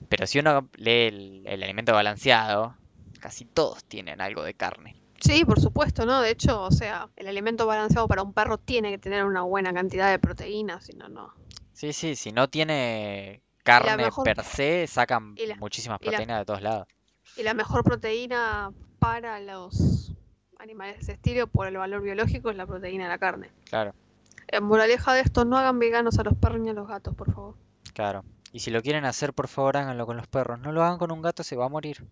Pero 0.09 0.27
si 0.29 0.39
uno 0.39 0.69
lee 0.77 1.09
el, 1.09 1.43
el 1.47 1.63
alimento 1.65 1.93
balanceado, 1.93 2.77
casi 3.19 3.45
todos 3.45 3.83
tienen 3.85 4.21
algo 4.21 4.45
de 4.45 4.55
carne. 4.55 4.95
Sí, 5.21 5.45
por 5.45 5.61
supuesto, 5.61 6.05
¿no? 6.07 6.21
De 6.21 6.31
hecho, 6.31 6.63
o 6.63 6.71
sea, 6.71 7.09
el 7.17 7.27
alimento 7.27 7.67
balanceado 7.67 8.07
para 8.07 8.23
un 8.23 8.33
perro 8.33 8.59
tiene 8.59 8.91
que 8.91 8.99
tener 8.99 9.25
una 9.25 9.43
buena 9.43 9.73
cantidad 9.73 10.11
de 10.11 10.19
proteínas, 10.19 10.85
si 10.85 10.93
no, 10.93 11.09
no. 11.09 11.33
Sí, 11.73 11.93
sí, 11.93 12.17
si 12.17 12.33
no 12.33 12.49
tiene 12.49 13.43
carne 13.63 13.97
mejor- 14.05 14.25
per 14.25 14.43
se, 14.45 14.87
sacan 14.87 15.35
la- 15.47 15.57
muchísimas 15.57 15.99
la- 16.01 16.11
proteínas 16.11 16.39
de 16.41 16.45
todos 16.45 16.63
lados. 16.63 16.87
Y 17.37 17.43
la 17.43 17.55
mejor 17.55 17.83
proteína 17.85 18.71
para 18.99 19.41
los 19.41 20.13
animales 20.59 20.97
de 20.97 21.03
ese 21.03 21.13
estilo, 21.13 21.47
por 21.49 21.67
el 21.67 21.77
valor 21.77 22.01
biológico, 22.03 22.51
es 22.51 22.57
la 22.57 22.67
proteína 22.67 23.05
de 23.05 23.11
la 23.11 23.19
carne. 23.19 23.51
Claro, 23.65 23.95
En 24.49 24.63
moraleja 24.65 25.13
de 25.13 25.21
esto, 25.23 25.45
no 25.45 25.59
hagan 25.59 25.79
veganos 25.79 26.19
a 26.19 26.23
los 26.25 26.35
perros 26.35 26.61
ni 26.61 26.71
a 26.71 26.73
los 26.73 26.87
gatos, 26.87 27.15
por 27.17 27.33
favor. 27.33 27.55
claro. 27.93 28.25
Y 28.53 28.61
si 28.61 28.71
lo 28.71 28.81
quieren 28.81 29.05
hacer, 29.05 29.35
por 29.35 29.49
favor, 29.49 29.77
háganlo 29.77 30.07
con 30.07 30.17
los 30.17 30.29
perros. 30.29 30.61
No 30.61 30.71
lo 30.73 30.83
hagan 30.85 30.99
con 30.99 31.11
un 31.11 31.21
gato, 31.21 31.43
se 31.43 31.57
va 31.57 31.67
a 31.67 31.69
morir. 31.69 32.07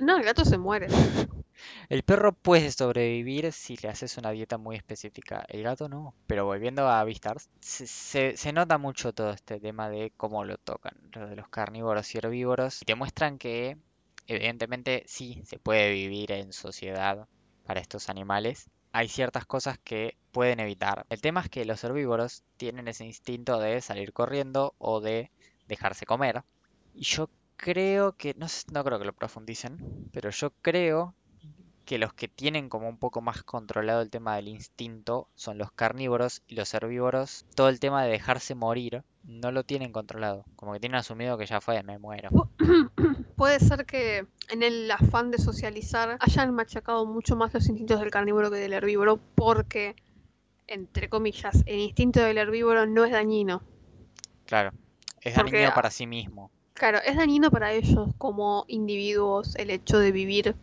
No, 0.00 0.16
el 0.16 0.24
gato 0.24 0.44
se 0.44 0.58
muere. 0.58 0.88
El 1.88 2.02
perro 2.02 2.32
puede 2.32 2.70
sobrevivir 2.70 3.52
si 3.52 3.76
le 3.76 3.88
haces 3.88 4.16
una 4.16 4.30
dieta 4.30 4.58
muy 4.58 4.76
específica. 4.76 5.44
El 5.48 5.62
gato 5.62 5.88
no. 5.88 6.14
Pero 6.26 6.44
volviendo 6.44 6.88
a 6.88 7.02
Beastars, 7.02 7.48
se, 7.60 8.52
nota 8.52 8.78
mucho 8.78 9.12
todo 9.12 9.30
este 9.30 9.58
tema 9.58 9.88
de 9.88 10.12
cómo 10.16 10.44
lo 10.44 10.56
tocan, 10.58 10.94
lo 11.12 11.26
de 11.26 11.36
los 11.36 11.48
carnívoros 11.48 12.14
y 12.14 12.18
herbívoros. 12.18 12.82
Y 12.82 13.38
que, 13.38 13.76
evidentemente, 14.26 15.02
sí, 15.06 15.42
se 15.44 15.58
puede 15.58 15.92
vivir 15.92 16.32
en 16.32 16.52
sociedad 16.52 17.26
para 17.64 17.80
estos 17.80 18.08
animales. 18.08 18.70
Hay 18.92 19.08
ciertas 19.08 19.44
cosas 19.44 19.78
que 19.78 20.16
pueden 20.32 20.60
evitar. 20.60 21.06
El 21.08 21.20
tema 21.20 21.40
es 21.40 21.48
que 21.48 21.64
los 21.64 21.82
herbívoros 21.82 22.44
tienen 22.56 22.88
ese 22.88 23.04
instinto 23.04 23.58
de 23.58 23.80
salir 23.80 24.12
corriendo 24.12 24.74
o 24.78 25.00
de 25.00 25.30
dejarse 25.66 26.06
comer. 26.06 26.44
Y 26.94 27.02
yo 27.02 27.28
creo 27.58 28.14
que, 28.14 28.34
no, 28.38 28.48
sé- 28.48 28.64
no 28.72 28.84
creo 28.84 28.98
que 28.98 29.04
lo 29.06 29.12
profundicen, 29.12 29.78
pero 30.12 30.30
yo 30.30 30.52
creo 30.62 31.14
que 31.84 31.98
los 31.98 32.14
que 32.14 32.28
tienen 32.28 32.68
como 32.70 32.88
un 32.88 32.98
poco 32.98 33.20
más 33.22 33.42
controlado 33.44 34.02
el 34.02 34.10
tema 34.10 34.36
del 34.36 34.48
instinto 34.48 35.28
son 35.36 35.58
los 35.58 35.72
carnívoros 35.72 36.42
y 36.46 36.56
los 36.56 36.74
herbívoros. 36.74 37.46
Todo 37.56 37.68
el 37.70 37.80
tema 37.80 38.04
de 38.04 38.10
dejarse 38.10 38.54
morir 38.54 39.02
no 39.24 39.52
lo 39.52 39.64
tienen 39.64 39.92
controlado. 39.92 40.44
Como 40.56 40.72
que 40.74 40.80
tienen 40.80 40.98
asumido 40.98 41.38
que 41.38 41.46
ya 41.46 41.60
fue, 41.60 41.82
me 41.82 41.98
muero. 41.98 42.30
Puede 43.36 43.60
ser 43.60 43.86
que 43.86 44.26
en 44.50 44.62
el 44.62 44.90
afán 44.90 45.30
de 45.30 45.38
socializar 45.38 46.18
hayan 46.20 46.54
machacado 46.54 47.06
mucho 47.06 47.36
más 47.36 47.54
los 47.54 47.68
instintos 47.68 48.00
del 48.00 48.10
carnívoro 48.10 48.50
que 48.50 48.58
del 48.58 48.72
herbívoro, 48.74 49.18
porque, 49.34 49.96
entre 50.68 51.08
comillas, 51.08 51.62
el 51.66 51.80
instinto 51.80 52.20
del 52.20 52.38
herbívoro 52.38 52.86
no 52.86 53.04
es 53.04 53.12
dañino. 53.12 53.62
Claro, 54.46 54.72
es 55.20 55.34
Porque, 55.34 55.58
dañino 55.58 55.72
para 55.72 55.90
sí 55.90 56.06
mismo. 56.06 56.50
Claro, 56.78 56.98
es 57.04 57.16
dañino 57.16 57.50
para 57.50 57.72
ellos 57.72 58.08
como 58.18 58.64
individuos 58.68 59.54
el 59.56 59.70
hecho 59.70 59.98
de 59.98 60.12
vivir 60.12 60.54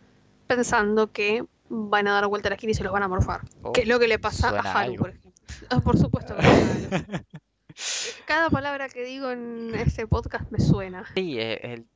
pensando 0.46 1.12
que 1.12 1.44
van 1.68 2.08
a 2.08 2.12
dar 2.12 2.26
vuelta 2.28 2.48
a 2.48 2.50
la 2.50 2.54
esquina 2.56 2.70
y 2.70 2.74
se 2.74 2.82
los 2.84 2.92
van 2.92 3.02
a 3.02 3.08
morfar. 3.08 3.42
Oh, 3.62 3.72
que 3.72 3.82
es 3.82 3.88
lo 3.88 3.98
que 3.98 4.08
le 4.08 4.18
pasa 4.18 4.48
suena 4.50 4.70
a 4.72 4.80
Haru, 4.80 4.90
algo. 4.92 4.96
por 5.02 5.10
ejemplo. 5.10 5.32
Ah, 5.70 5.80
por 5.80 5.96
supuesto 5.98 6.34
que 6.36 6.42
suena. 6.42 7.24
Cada 8.26 8.50
palabra 8.50 8.88
que 8.88 9.04
digo 9.04 9.30
en 9.30 9.74
este 9.74 10.06
podcast 10.06 10.50
me 10.50 10.58
suena. 10.60 11.04
Sí, 11.14 11.38
eh, 11.38 11.60
el- 11.62 11.86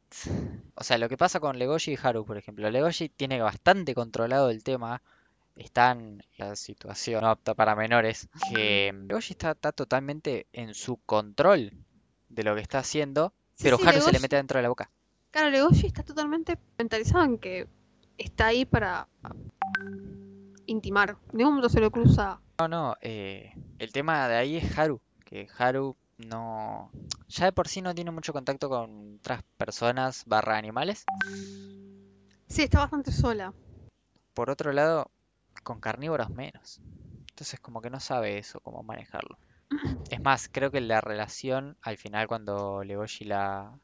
o 0.74 0.82
sea, 0.82 0.98
lo 0.98 1.08
que 1.08 1.16
pasa 1.16 1.40
con 1.40 1.58
Legoshi 1.58 1.92
y 1.92 1.98
Haru, 2.02 2.24
por 2.24 2.36
ejemplo. 2.36 2.68
Legoshi 2.70 3.08
tiene 3.08 3.40
bastante 3.40 3.94
controlado 3.94 4.50
el 4.50 4.62
tema. 4.64 5.02
Está 5.56 5.92
en 5.92 6.22
la 6.36 6.56
situación 6.56 7.24
apta 7.24 7.54
para 7.54 7.74
menores. 7.76 8.28
Que 8.52 8.92
Legoshi 9.08 9.32
está, 9.34 9.52
está 9.52 9.72
totalmente 9.72 10.46
en 10.52 10.74
su 10.74 10.96
control 11.06 11.72
de 12.28 12.42
lo 12.42 12.54
que 12.54 12.60
está 12.62 12.78
haciendo. 12.80 13.32
Pero 13.62 13.78
sí, 13.78 13.86
Haru 13.86 14.00
se 14.00 14.12
le 14.12 14.20
mete 14.20 14.36
dentro 14.36 14.58
de 14.58 14.62
la 14.62 14.68
boca. 14.68 14.90
Claro, 15.30 15.50
Legoshi 15.50 15.86
está 15.86 16.02
totalmente 16.02 16.58
mentalizado 16.78 17.24
en 17.24 17.38
que 17.38 17.68
está 18.18 18.46
ahí 18.46 18.64
para 18.64 19.08
intimar. 20.66 21.16
Ningún 21.32 21.54
momento 21.54 21.68
se 21.68 21.80
le 21.80 21.90
cruza. 21.90 22.40
No, 22.58 22.68
no, 22.68 22.96
eh, 23.00 23.54
el 23.78 23.92
tema 23.92 24.28
de 24.28 24.36
ahí 24.36 24.56
es 24.56 24.78
Haru. 24.78 25.00
Que 25.24 25.48
Haru 25.58 25.96
no... 26.18 26.90
Ya 27.28 27.46
de 27.46 27.52
por 27.52 27.68
sí 27.68 27.80
no 27.80 27.94
tiene 27.94 28.10
mucho 28.10 28.32
contacto 28.32 28.68
con 28.68 29.16
otras 29.18 29.42
personas 29.56 30.24
barra 30.26 30.56
animales. 30.56 31.04
Sí, 32.48 32.62
está 32.62 32.80
bastante 32.80 33.12
sola. 33.12 33.54
Por 34.34 34.50
otro 34.50 34.72
lado, 34.72 35.10
con 35.62 35.80
carnívoros 35.80 36.30
menos. 36.30 36.80
Entonces 37.30 37.60
como 37.60 37.80
que 37.80 37.90
no 37.90 38.00
sabe 38.00 38.38
eso, 38.38 38.60
cómo 38.60 38.82
manejarlo. 38.82 39.38
Es 40.10 40.20
más, 40.20 40.48
creo 40.50 40.70
que 40.70 40.80
la 40.80 41.00
relación, 41.00 41.76
al 41.82 41.96
final 41.96 42.26
cuando 42.26 42.82
Legoshi 42.84 43.24
la, 43.24 43.78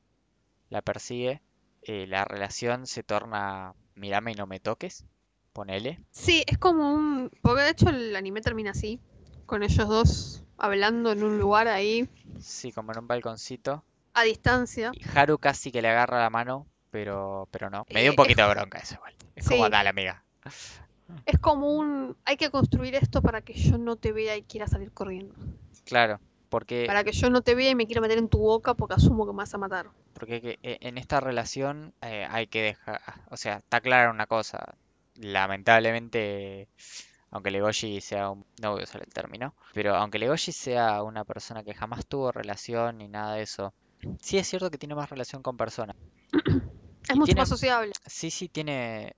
la 0.70 0.82
persigue, 0.82 1.40
eh, 1.82 2.06
la 2.06 2.24
relación 2.24 2.86
se 2.86 3.02
torna 3.02 3.74
mírame 3.94 4.32
y 4.32 4.34
no 4.34 4.46
me 4.46 4.60
toques, 4.60 5.04
ponele. 5.52 6.00
Sí, 6.10 6.44
es 6.46 6.58
como 6.58 6.92
un... 6.92 7.30
Porque 7.42 7.62
de 7.62 7.70
hecho 7.70 7.88
el 7.88 8.14
anime 8.16 8.40
termina 8.40 8.72
así, 8.72 9.00
con 9.46 9.62
ellos 9.62 9.88
dos 9.88 10.42
hablando 10.58 11.12
en 11.12 11.22
un 11.22 11.38
lugar 11.38 11.68
ahí, 11.68 12.08
Sí, 12.40 12.72
como 12.72 12.92
en 12.92 12.98
un 12.98 13.06
balconcito. 13.06 13.84
a 14.14 14.22
distancia. 14.24 14.92
Y 14.94 15.00
Haru 15.18 15.38
casi 15.38 15.70
que 15.70 15.82
le 15.82 15.88
agarra 15.88 16.20
la 16.20 16.30
mano, 16.30 16.66
pero, 16.90 17.48
pero 17.50 17.70
no. 17.70 17.86
Me 17.92 18.00
dio 18.02 18.10
un 18.10 18.14
Eh, 18.14 18.16
poquito 18.16 18.42
de 18.42 18.54
bronca 18.54 18.78
eso 18.78 18.94
igual. 18.96 19.14
Es 19.36 19.46
como, 19.48 19.68
dale 19.68 19.88
amiga. 19.90 20.24
Es 21.24 21.38
como 21.38 21.72
un... 21.72 22.16
Hay 22.24 22.36
que 22.36 22.50
construir 22.50 22.94
esto 22.94 23.20
para 23.22 23.40
que 23.42 23.52
yo 23.54 23.78
no 23.78 23.96
te 23.96 24.12
vea 24.12 24.36
y 24.36 24.42
quiera 24.42 24.66
salir 24.68 24.92
corriendo. 24.92 25.34
Claro, 25.84 26.20
porque... 26.48 26.84
Para 26.86 27.02
que 27.04 27.12
yo 27.12 27.30
no 27.30 27.42
te 27.42 27.54
vea 27.54 27.70
y 27.70 27.74
me 27.74 27.86
quiera 27.86 28.00
meter 28.00 28.18
en 28.18 28.28
tu 28.28 28.38
boca 28.38 28.74
porque 28.74 28.94
asumo 28.94 29.26
que 29.26 29.32
me 29.32 29.38
vas 29.38 29.54
a 29.54 29.58
matar. 29.58 29.86
Porque 30.14 30.40
que- 30.40 30.58
e- 30.62 30.78
en 30.80 30.98
esta 30.98 31.20
relación 31.20 31.92
eh, 32.02 32.26
hay 32.30 32.46
que 32.46 32.62
dejar, 32.62 33.00
o 33.30 33.36
sea, 33.36 33.56
está 33.58 33.80
clara 33.80 34.10
una 34.10 34.26
cosa, 34.26 34.76
lamentablemente, 35.14 36.68
aunque 37.30 37.50
Legoshi 37.50 38.00
sea 38.00 38.30
un, 38.30 38.44
no 38.62 38.72
voy 38.72 38.80
a 38.80 38.84
usar 38.84 39.02
el 39.02 39.12
término, 39.12 39.54
pero 39.74 39.94
aunque 39.96 40.18
Legoshi 40.18 40.52
sea 40.52 41.02
una 41.02 41.24
persona 41.24 41.62
que 41.64 41.74
jamás 41.74 42.06
tuvo 42.06 42.32
relación 42.32 42.98
ni 42.98 43.08
nada 43.08 43.34
de 43.34 43.42
eso, 43.42 43.74
sí 44.20 44.38
es 44.38 44.46
cierto 44.48 44.70
que 44.70 44.78
tiene 44.78 44.94
más 44.94 45.10
relación 45.10 45.42
con 45.42 45.56
personas. 45.56 45.96
Es 47.08 47.14
Y 47.14 47.18
mucho 47.18 47.26
tiene- 47.26 47.40
más 47.42 47.48
sociable. 47.48 47.92
Sí, 48.06 48.30
sí, 48.30 48.48
tiene 48.48 49.14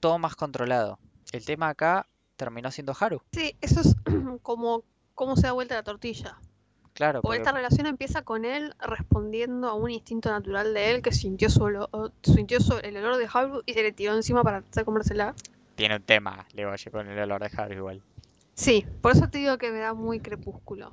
todo 0.00 0.18
más 0.18 0.36
controlado. 0.36 0.98
El 1.32 1.44
tema 1.44 1.68
acá 1.68 2.06
terminó 2.36 2.70
siendo 2.70 2.94
Haru, 2.98 3.20
Sí, 3.32 3.56
eso 3.60 3.80
es 3.80 3.96
como 4.42 4.84
cómo 5.14 5.36
se 5.36 5.42
da 5.48 5.52
vuelta 5.52 5.74
la 5.74 5.82
tortilla. 5.82 6.38
claro, 6.94 7.20
Porque 7.20 7.38
porque 7.38 7.38
esta 7.38 7.52
relación 7.52 7.86
empieza 7.86 8.22
con 8.22 8.44
él 8.44 8.74
respondiendo 8.78 9.68
a 9.68 9.74
un 9.74 9.90
instinto 9.90 10.30
natural 10.30 10.72
de 10.74 10.90
él 10.92 11.02
que 11.02 11.12
sintió 11.12 11.50
su, 11.50 11.60
olo- 11.62 11.88
o- 11.92 12.10
sintió 12.22 12.58
el 12.82 12.96
olor 12.96 13.16
de 13.16 13.28
Haru 13.32 13.62
y 13.66 13.72
se 13.74 13.82
le 13.82 13.92
tiró 13.92 14.14
encima 14.14 14.42
para 14.44 14.60
tratar 14.62 14.82
de 14.82 14.84
comérsela. 14.84 15.34
tiene 15.74 15.96
un 15.96 16.02
tema 16.02 16.46
Legoshi 16.52 16.90
con 16.90 17.08
el 17.08 17.18
olor 17.18 17.42
de 17.42 17.50
Haru 17.56 17.74
igual, 17.74 18.02
Sí, 18.54 18.84
por 19.00 19.12
eso 19.12 19.28
te 19.28 19.38
digo 19.38 19.58
que 19.58 19.70
me 19.70 19.78
da 19.78 19.94
muy 19.94 20.20
crepúsculo. 20.20 20.92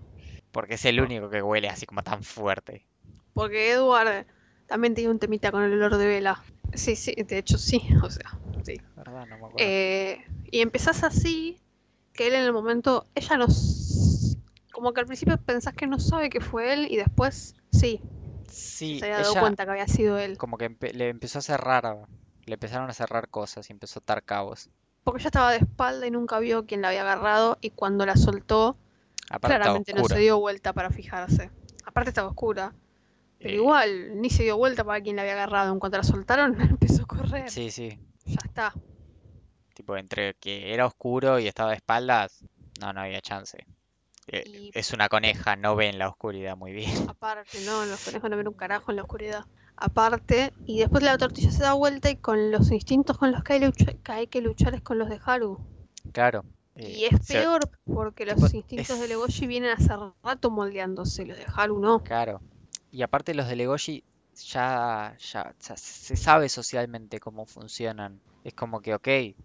porque 0.51 0.75
es 0.75 0.85
el 0.85 0.99
único 1.01 1.29
que 1.29 1.41
huele 1.41 1.67
así 1.69 1.85
como 1.85 2.01
tan 2.03 2.23
fuerte. 2.23 2.85
Porque 3.33 3.71
Edward 3.71 4.25
también 4.67 4.93
tiene 4.95 5.09
un 5.11 5.19
temita 5.19 5.51
con 5.51 5.63
el 5.63 5.73
olor 5.73 5.97
de 5.97 6.07
vela. 6.07 6.43
Sí, 6.73 6.95
sí, 6.95 7.13
de 7.15 7.37
hecho 7.37 7.57
sí, 7.57 7.81
o 8.03 8.09
sea, 8.09 8.37
sí. 8.65 8.81
¿Verdad? 8.95 9.25
No 9.27 9.37
me 9.37 9.45
acuerdo. 9.47 9.75
Eh, 9.75 10.19
y 10.51 10.61
empezás 10.61 11.03
así, 11.03 11.61
que 12.13 12.27
él 12.27 12.35
en 12.35 12.43
el 12.43 12.53
momento, 12.53 13.07
ella 13.15 13.37
no... 13.37 13.45
s- 13.47 14.37
Como 14.73 14.93
que 14.93 15.01
al 15.01 15.07
principio 15.07 15.37
pensás 15.37 15.75
que 15.75 15.87
no 15.87 15.99
sabe 15.99 16.29
que 16.29 16.41
fue 16.41 16.73
él 16.73 16.87
y 16.91 16.97
después 16.97 17.55
sí, 17.71 18.01
Sí, 18.47 18.91
se 18.95 19.05
había 19.07 19.19
dado 19.19 19.37
ella 19.37 19.39
cuenta 19.39 19.65
que 19.65 19.71
había 19.71 19.87
sido 19.87 20.19
él. 20.19 20.39
como 20.39 20.57
que 20.57 20.65
empe- 20.71 20.93
le 20.93 21.09
empezó 21.09 21.39
a 21.39 21.43
cerrar, 21.43 22.07
le 22.45 22.53
empezaron 22.55 22.89
a 22.89 22.93
cerrar 22.93 23.29
cosas 23.29 23.69
y 23.69 23.73
empezó 23.73 23.99
a 23.99 24.01
atar 24.01 24.23
cabos. 24.23 24.69
Porque 25.05 25.21
ella 25.21 25.29
estaba 25.29 25.51
de 25.51 25.57
espalda 25.59 26.05
y 26.05 26.11
nunca 26.11 26.37
vio 26.39 26.65
quién 26.65 26.81
la 26.81 26.89
había 26.89 27.01
agarrado 27.03 27.57
y 27.61 27.69
cuando 27.71 28.05
la 28.05 28.17
soltó, 28.17 28.75
Aparte 29.29 29.59
claramente 29.61 29.93
no 29.93 30.03
se 30.05 30.19
dio 30.19 30.39
vuelta 30.39 30.73
para 30.73 30.91
fijarse. 30.91 31.51
Aparte 31.85 32.09
estaba 32.11 32.29
oscura, 32.29 32.73
pero 33.41 33.53
Eh, 33.53 33.57
igual 33.57 34.21
ni 34.21 34.29
se 34.31 34.43
dio 34.43 34.57
vuelta 34.57 34.83
para 34.85 35.01
quién 35.03 35.17
la 35.17 35.23
había 35.23 35.33
agarrado. 35.35 35.73
En 35.73 35.79
cuanto 35.79 35.97
la 35.97 36.03
soltaron, 36.05 36.59
empezó 36.61 37.03
a 37.03 37.07
correr. 37.07 37.53
Sí, 37.53 37.71
sí. 37.71 37.99
Ya 38.25 38.39
está. 38.45 38.73
Tipo, 39.73 39.97
entre 39.97 40.33
que 40.35 40.73
era 40.73 40.85
oscuro 40.85 41.39
y 41.39 41.47
estaba 41.47 41.71
de 41.71 41.75
espaldas, 41.77 42.43
no, 42.79 42.93
no 42.93 43.01
había 43.01 43.21
chance. 43.21 43.57
Eh, 44.27 44.43
Y- 44.45 44.71
Es 44.73 44.93
una 44.93 45.09
coneja, 45.09 45.55
no 45.55 45.75
ve 45.75 45.87
en 45.89 45.99
la 45.99 46.09
oscuridad 46.09 46.55
muy 46.57 46.71
bien. 46.71 46.89
Aparte, 47.15 47.59
no, 47.65 47.85
los 47.85 48.03
conejos 48.03 48.29
no 48.29 48.37
ven 48.37 48.47
un 48.47 48.53
carajo 48.53 48.91
en 48.91 48.97
la 48.97 49.03
oscuridad. 49.03 49.45
Aparte, 49.77 50.53
y 50.65 50.79
después 50.79 51.03
la 51.03 51.17
tortilla 51.17 51.51
se 51.51 51.61
da 51.63 51.73
vuelta 51.73 52.09
y 52.09 52.15
con 52.15 52.51
los 52.51 52.71
instintos 52.71 53.17
con 53.17 53.31
los 53.33 53.43
que 53.43 53.53
hay, 53.53 53.59
lucha- 53.59 53.93
que, 54.01 54.11
hay 54.11 54.27
que 54.27 54.39
luchar 54.41 54.73
es 54.73 54.81
con 54.81 54.97
los 54.97 55.09
de 55.09 55.19
Haru. 55.23 55.59
Claro. 56.13 56.45
Y 56.77 57.03
eh, 57.03 57.09
es 57.11 57.25
se- 57.25 57.33
peor 57.39 57.69
porque 57.83 58.25
los 58.25 58.35
tipo, 58.35 58.55
instintos 58.55 58.89
es- 58.89 58.99
de 59.01 59.07
Legoshi 59.09 59.47
vienen 59.47 59.71
hace 59.71 59.89
rato 60.23 60.49
moldeándose, 60.49 61.25
los 61.25 61.37
de 61.37 61.45
Haru 61.53 61.79
no. 61.79 62.01
Claro. 62.03 62.41
Y 62.91 63.01
aparte 63.01 63.33
los 63.35 63.47
de 63.49 63.57
Legoshi 63.57 64.03
ya, 64.35 65.15
ya, 65.31 65.55
ya 65.59 65.77
se 65.77 66.15
sabe 66.15 66.49
socialmente 66.49 67.19
cómo 67.19 67.45
funcionan. 67.45 68.21
Es 68.43 68.53
como 68.53 68.81
que, 68.81 68.93
ok, 68.93 69.07
eh, 69.07 69.35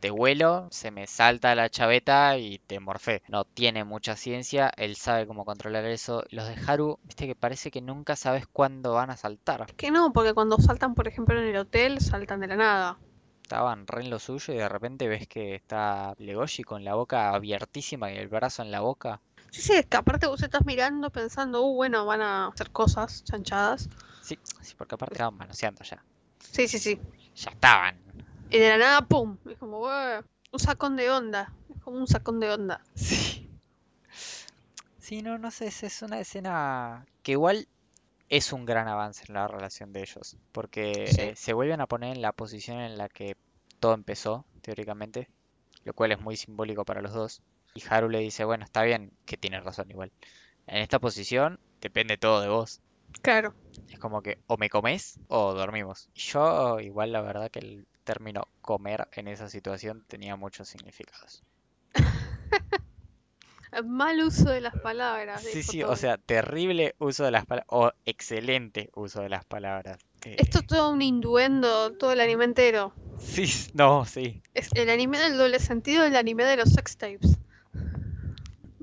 te 0.00 0.10
huelo, 0.10 0.68
se 0.70 0.90
me 0.90 1.06
salta 1.06 1.54
la 1.54 1.68
chaveta 1.68 2.38
y 2.38 2.58
te 2.66 2.78
morfé. 2.78 3.22
No 3.28 3.44
tiene 3.44 3.84
mucha 3.84 4.16
ciencia, 4.16 4.70
él 4.76 4.96
sabe 4.96 5.26
cómo 5.26 5.44
controlar 5.44 5.84
eso. 5.86 6.22
Los 6.30 6.46
de 6.46 6.56
Haru, 6.66 6.98
viste 7.02 7.26
que 7.26 7.34
parece 7.34 7.70
que 7.70 7.80
nunca 7.80 8.14
sabes 8.14 8.46
cuándo 8.46 8.94
van 8.94 9.10
a 9.10 9.16
saltar. 9.16 9.66
Que 9.76 9.90
no, 9.90 10.12
porque 10.12 10.34
cuando 10.34 10.56
saltan, 10.58 10.94
por 10.94 11.08
ejemplo, 11.08 11.38
en 11.40 11.48
el 11.48 11.56
hotel, 11.56 12.00
saltan 12.00 12.40
de 12.40 12.46
la 12.46 12.56
nada. 12.56 12.98
Estaban 13.42 13.86
re 13.86 14.02
en 14.02 14.10
lo 14.10 14.18
suyo 14.18 14.54
y 14.54 14.58
de 14.58 14.68
repente 14.68 15.08
ves 15.08 15.26
que 15.26 15.54
está 15.54 16.14
Legoshi 16.18 16.62
con 16.62 16.84
la 16.84 16.94
boca 16.94 17.30
abiertísima 17.30 18.12
y 18.12 18.16
el 18.16 18.28
brazo 18.28 18.62
en 18.62 18.70
la 18.70 18.80
boca. 18.80 19.20
Sí, 19.50 19.62
sí, 19.62 19.72
es 19.74 19.86
que 19.86 19.96
aparte 19.96 20.26
vos 20.26 20.42
estás 20.42 20.64
mirando 20.64 21.10
pensando, 21.10 21.62
uh, 21.62 21.74
bueno, 21.74 22.04
van 22.06 22.20
a 22.20 22.48
hacer 22.48 22.70
cosas 22.70 23.24
chanchadas. 23.24 23.88
Sí, 24.20 24.38
sí, 24.60 24.74
porque 24.76 24.94
aparte 24.94 25.14
estaban 25.14 25.36
manoseando 25.36 25.82
ya. 25.84 26.02
Sí, 26.40 26.68
sí, 26.68 26.78
sí. 26.78 27.00
Ya 27.36 27.50
estaban. 27.50 27.96
Y 28.50 28.58
de 28.58 28.70
la 28.70 28.78
nada, 28.78 29.02
¡pum! 29.02 29.38
Es 29.48 29.58
como, 29.58 29.80
un 29.80 30.58
sacón 30.58 30.96
de 30.96 31.10
onda. 31.10 31.52
Es 31.74 31.82
como 31.82 31.98
un 31.98 32.06
sacón 32.06 32.40
de 32.40 32.50
onda. 32.50 32.80
Sí. 32.94 33.48
Sí, 34.98 35.22
no, 35.22 35.38
no 35.38 35.50
sé, 35.50 35.68
es, 35.68 35.82
es 35.82 36.02
una 36.02 36.20
escena 36.20 37.06
que 37.22 37.32
igual 37.32 37.66
es 38.28 38.52
un 38.52 38.66
gran 38.66 38.88
avance 38.88 39.24
en 39.28 39.34
la 39.34 39.48
relación 39.48 39.92
de 39.92 40.02
ellos, 40.02 40.36
porque 40.52 41.06
Sí. 41.06 41.20
eh, 41.22 41.36
se 41.36 41.52
vuelven 41.54 41.80
a 41.80 41.86
poner 41.86 42.14
en 42.16 42.22
la 42.22 42.32
posición 42.32 42.80
en 42.80 42.98
la 42.98 43.08
que 43.08 43.36
todo 43.80 43.94
empezó, 43.94 44.44
teóricamente, 44.60 45.28
lo 45.84 45.94
cual 45.94 46.12
es 46.12 46.20
muy 46.20 46.36
simbólico 46.36 46.84
para 46.84 47.00
los 47.00 47.14
dos. 47.14 47.40
Y 47.78 47.82
Haru 47.88 48.08
le 48.08 48.18
dice, 48.18 48.44
bueno, 48.44 48.64
está 48.64 48.82
bien, 48.82 49.12
que 49.24 49.36
tienes 49.36 49.62
razón 49.62 49.88
igual. 49.90 50.10
En 50.66 50.78
esta 50.78 50.98
posición 50.98 51.60
depende 51.80 52.18
todo 52.18 52.40
de 52.40 52.48
vos. 52.48 52.80
Claro. 53.22 53.54
Es 53.88 54.00
como 54.00 54.20
que 54.20 54.38
o 54.48 54.56
me 54.56 54.68
comes 54.68 55.20
o 55.28 55.54
dormimos. 55.54 56.08
Yo 56.14 56.80
igual 56.80 57.12
la 57.12 57.20
verdad 57.20 57.50
que 57.50 57.60
el 57.60 57.86
término 58.02 58.48
comer 58.62 59.06
en 59.12 59.28
esa 59.28 59.48
situación 59.48 60.04
tenía 60.08 60.34
muchos 60.34 60.68
significados. 60.68 61.44
Mal 63.84 64.20
uso 64.22 64.50
de 64.50 64.60
las 64.60 64.74
palabras. 64.80 65.42
Sí, 65.42 65.62
sí, 65.62 65.82
o 65.84 65.94
sea, 65.94 66.16
terrible 66.16 66.96
uso 66.98 67.24
de 67.24 67.30
las 67.30 67.46
palabras, 67.46 67.68
o 67.70 67.92
excelente 68.06 68.90
uso 68.94 69.20
de 69.20 69.28
las 69.28 69.44
palabras. 69.44 69.98
Eh, 70.24 70.36
Esto 70.38 70.60
es 70.60 70.66
todo 70.66 70.90
un 70.90 71.02
induendo, 71.02 71.92
todo 71.92 72.12
el 72.12 72.20
anime 72.20 72.44
entero. 72.44 72.92
Sí, 73.18 73.46
no, 73.74 74.04
sí. 74.04 74.42
Es 74.54 74.68
el 74.74 74.88
anime 74.88 75.18
del 75.18 75.36
doble 75.36 75.58
sentido, 75.58 76.04
el 76.04 76.14
anime 76.14 76.44
de 76.44 76.56
los 76.56 76.68
sex 76.70 76.96
tapes. 76.96 77.38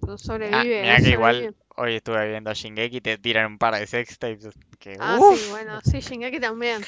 No 0.08 0.18
Ah, 0.52 0.64
sobrevive, 0.64 0.80
mira 0.80 0.98
no 0.98 1.00
que 1.02 1.12
igual 1.12 1.50
sobrevive. 1.50 1.56
hoy 1.76 1.96
estuve 1.96 2.30
viendo 2.30 2.54
Shingeki 2.54 2.98
y 2.98 3.02
te 3.02 3.18
tiran 3.18 3.46
un 3.54 3.58
par 3.58 3.76
de 3.76 3.88
sex 3.88 4.18
tapes 4.18 4.50
que 4.80 4.98
Ah, 5.00 5.20
uf, 5.20 5.40
sí, 5.40 5.46
bueno, 5.48 5.80
sí, 5.84 6.00
Shingeki 6.02 6.40
también. 6.40 6.86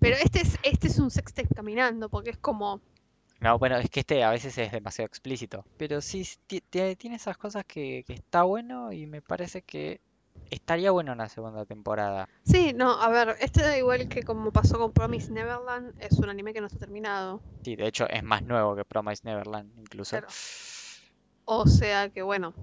Pero 0.00 0.16
este 0.16 0.40
es, 0.42 0.58
este 0.62 0.88
es 0.88 0.98
un 0.98 1.10
sex 1.10 1.32
tape 1.34 1.54
caminando, 1.54 2.08
porque 2.10 2.30
es 2.30 2.38
como, 2.38 2.82
No, 3.40 3.58
bueno, 3.58 3.76
es 3.78 3.88
que 3.90 4.00
este 4.00 4.22
a 4.22 4.30
veces 4.30 4.56
es 4.58 4.70
demasiado 4.72 5.06
explícito. 5.06 5.64
Pero 5.78 6.00
sí, 6.00 6.26
tiene 6.46 6.96
esas 7.14 7.38
cosas 7.38 7.64
que, 7.66 8.04
que 8.06 8.12
está 8.14 8.42
bueno 8.42 8.92
y 8.92 9.06
me 9.06 9.22
parece 9.22 9.62
que 9.62 10.00
estaría 10.50 10.90
bueno 10.90 11.12
una 11.12 11.28
segunda 11.28 11.64
temporada. 11.64 12.28
Sí, 12.44 12.72
no, 12.74 13.00
a 13.00 13.08
ver, 13.08 13.36
este 13.40 13.78
igual 13.78 14.08
que 14.08 14.22
como 14.22 14.50
pasó 14.52 14.78
con 14.78 14.92
Promise 14.92 15.32
Neverland, 15.32 15.94
es 15.98 16.12
un 16.18 16.28
anime 16.28 16.52
que 16.52 16.60
no 16.60 16.66
está 16.66 16.78
terminado. 16.78 17.40
Sí, 17.64 17.76
de 17.76 17.86
hecho 17.86 18.06
es 18.08 18.22
más 18.22 18.42
nuevo 18.42 18.76
que 18.76 18.84
Promise 18.84 19.22
Neverland, 19.24 19.72
incluso. 19.78 20.10
Claro. 20.10 20.28
O 21.52 21.66
sea 21.66 22.08
que 22.10 22.22
bueno, 22.22 22.54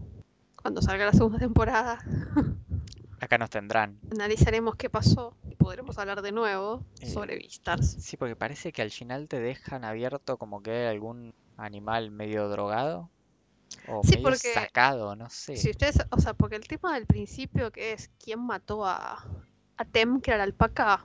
cuando 0.55 0.81
salga 0.81 1.05
la 1.05 1.11
segunda 1.11 1.37
temporada, 1.39 1.99
Acá 3.19 3.37
nos 3.37 3.49
tendrán. 3.49 3.99
analizaremos 4.11 4.75
qué 4.75 4.89
pasó 4.89 5.35
y 5.49 5.55
podremos 5.55 5.97
hablar 5.97 6.21
de 6.21 6.31
nuevo 6.31 6.83
Eh, 7.01 7.09
sobre 7.11 7.35
Beastars. 7.35 7.97
Sí, 7.99 8.15
porque 8.15 8.35
parece 8.37 8.71
que 8.71 8.81
al 8.81 8.91
final 8.91 9.27
te 9.27 9.39
dejan 9.41 9.83
abierto 9.83 10.37
como 10.37 10.61
que 10.63 10.71
hay 10.71 10.87
algún 10.87 11.33
animal 11.57 12.11
medio 12.11 12.47
drogado 12.47 13.09
o 13.89 14.03
Sí, 14.03 14.11
medio 14.11 14.23
porque 14.23 14.53
sacado, 14.53 15.15
no 15.15 15.29
sé. 15.29 15.57
Si 15.57 15.69
ustedes, 15.71 15.97
o 16.11 16.21
sea, 16.21 16.33
porque 16.33 16.55
el 16.55 16.65
tema 16.67 16.93
del 16.93 17.05
principio 17.07 17.71
que 17.71 17.91
es 17.93 18.09
quién 18.23 18.39
mató 18.45 18.85
a, 18.85 19.25
a 19.77 19.85
Tem, 19.85 20.21
que 20.21 20.31
era 20.31 20.37
la 20.37 20.43
alpaca, 20.45 21.03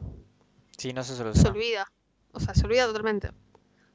Sí, 0.77 0.93
no 0.93 1.03
se 1.03 1.13
se 1.13 1.19
solucionó. 1.19 1.51
olvida. 1.51 1.87
O 2.33 2.39
sea, 2.41 2.55
se 2.55 2.65
olvida 2.65 2.87
totalmente. 2.87 3.31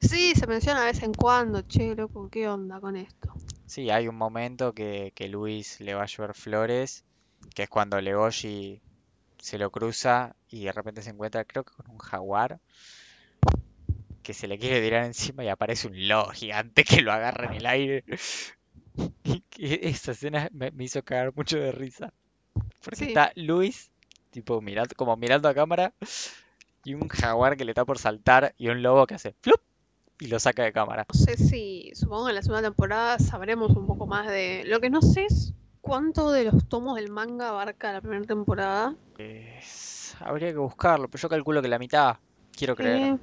Sí, 0.00 0.34
se 0.34 0.46
menciona 0.46 0.80
de 0.80 0.86
vez 0.92 1.02
en 1.02 1.12
cuando, 1.14 1.62
che, 1.62 1.94
loco, 1.94 2.28
¿qué 2.30 2.48
onda 2.48 2.80
con 2.80 2.96
esto? 2.96 3.32
Sí, 3.68 3.88
hay 3.90 4.08
un 4.08 4.16
momento 4.16 4.72
que, 4.74 5.12
que 5.14 5.28
Luis 5.28 5.78
le 5.80 5.94
va 5.94 6.02
a 6.02 6.06
llover 6.06 6.34
flores, 6.34 7.04
que 7.54 7.62
es 7.64 7.68
cuando 7.68 8.00
Legoshi 8.00 8.82
se 9.38 9.58
lo 9.58 9.70
cruza 9.70 10.36
y 10.48 10.64
de 10.64 10.72
repente 10.72 11.02
se 11.02 11.10
encuentra, 11.10 11.44
creo 11.44 11.64
que 11.64 11.74
con 11.74 11.90
un 11.90 11.98
jaguar, 11.98 12.60
que 14.22 14.34
se 14.34 14.46
le 14.46 14.58
quiere 14.58 14.80
tirar 14.82 15.04
encima 15.04 15.44
y 15.44 15.48
aparece 15.48 15.88
un 15.88 16.08
lobo 16.08 16.30
gigante 16.30 16.84
que 16.84 17.00
lo 17.00 17.12
agarra 17.12 17.46
en 17.46 17.54
el 17.54 17.66
aire. 17.66 18.04
Y 19.56 19.88
esa 19.88 20.12
escena 20.12 20.48
me, 20.52 20.70
me 20.70 20.84
hizo 20.84 21.02
cagar 21.02 21.32
mucho 21.34 21.58
de 21.58 21.72
risa. 21.72 22.12
Porque 22.82 22.96
Sí, 22.96 23.04
está 23.08 23.32
Luis, 23.36 23.90
tipo, 24.30 24.60
mirando, 24.60 24.94
como 24.96 25.16
mirando 25.16 25.48
a 25.48 25.54
cámara, 25.54 25.94
y 26.84 26.94
un 26.94 27.08
jaguar 27.08 27.56
que 27.56 27.64
le 27.64 27.72
está 27.72 27.84
por 27.84 27.98
saltar 27.98 28.54
y 28.58 28.68
un 28.68 28.82
lobo 28.82 29.06
que 29.06 29.14
hace 29.14 29.34
¡flup! 29.42 29.60
Y 30.20 30.26
lo 30.26 30.38
saca 30.38 30.64
de 30.64 30.72
cámara. 30.72 31.04
no 31.08 31.18
sé 31.18 31.36
si, 31.36 31.90
supongo 31.94 32.26
que 32.26 32.30
en 32.30 32.36
la 32.36 32.42
segunda 32.42 32.62
temporada 32.62 33.18
sabremos 33.18 33.70
un 33.76 33.86
poco 33.86 34.06
más 34.06 34.26
de... 34.28 34.64
Lo 34.66 34.80
que 34.80 34.90
no 34.90 35.00
sé 35.00 35.26
es 35.26 35.52
cuánto 35.80 36.30
de 36.32 36.44
los 36.44 36.68
tomos 36.68 36.96
del 36.96 37.10
manga 37.10 37.50
abarca 37.50 37.92
la 37.92 38.00
primera 38.00 38.24
temporada. 38.24 38.94
Es- 39.18 40.16
habría 40.20 40.50
que 40.52 40.58
buscarlo, 40.58 41.08
pero 41.08 41.22
yo 41.22 41.28
calculo 41.28 41.62
que 41.62 41.68
la 41.68 41.78
mitad, 41.78 42.16
quiero 42.56 42.74
creer. 42.74 43.14
Eh, 43.14 43.18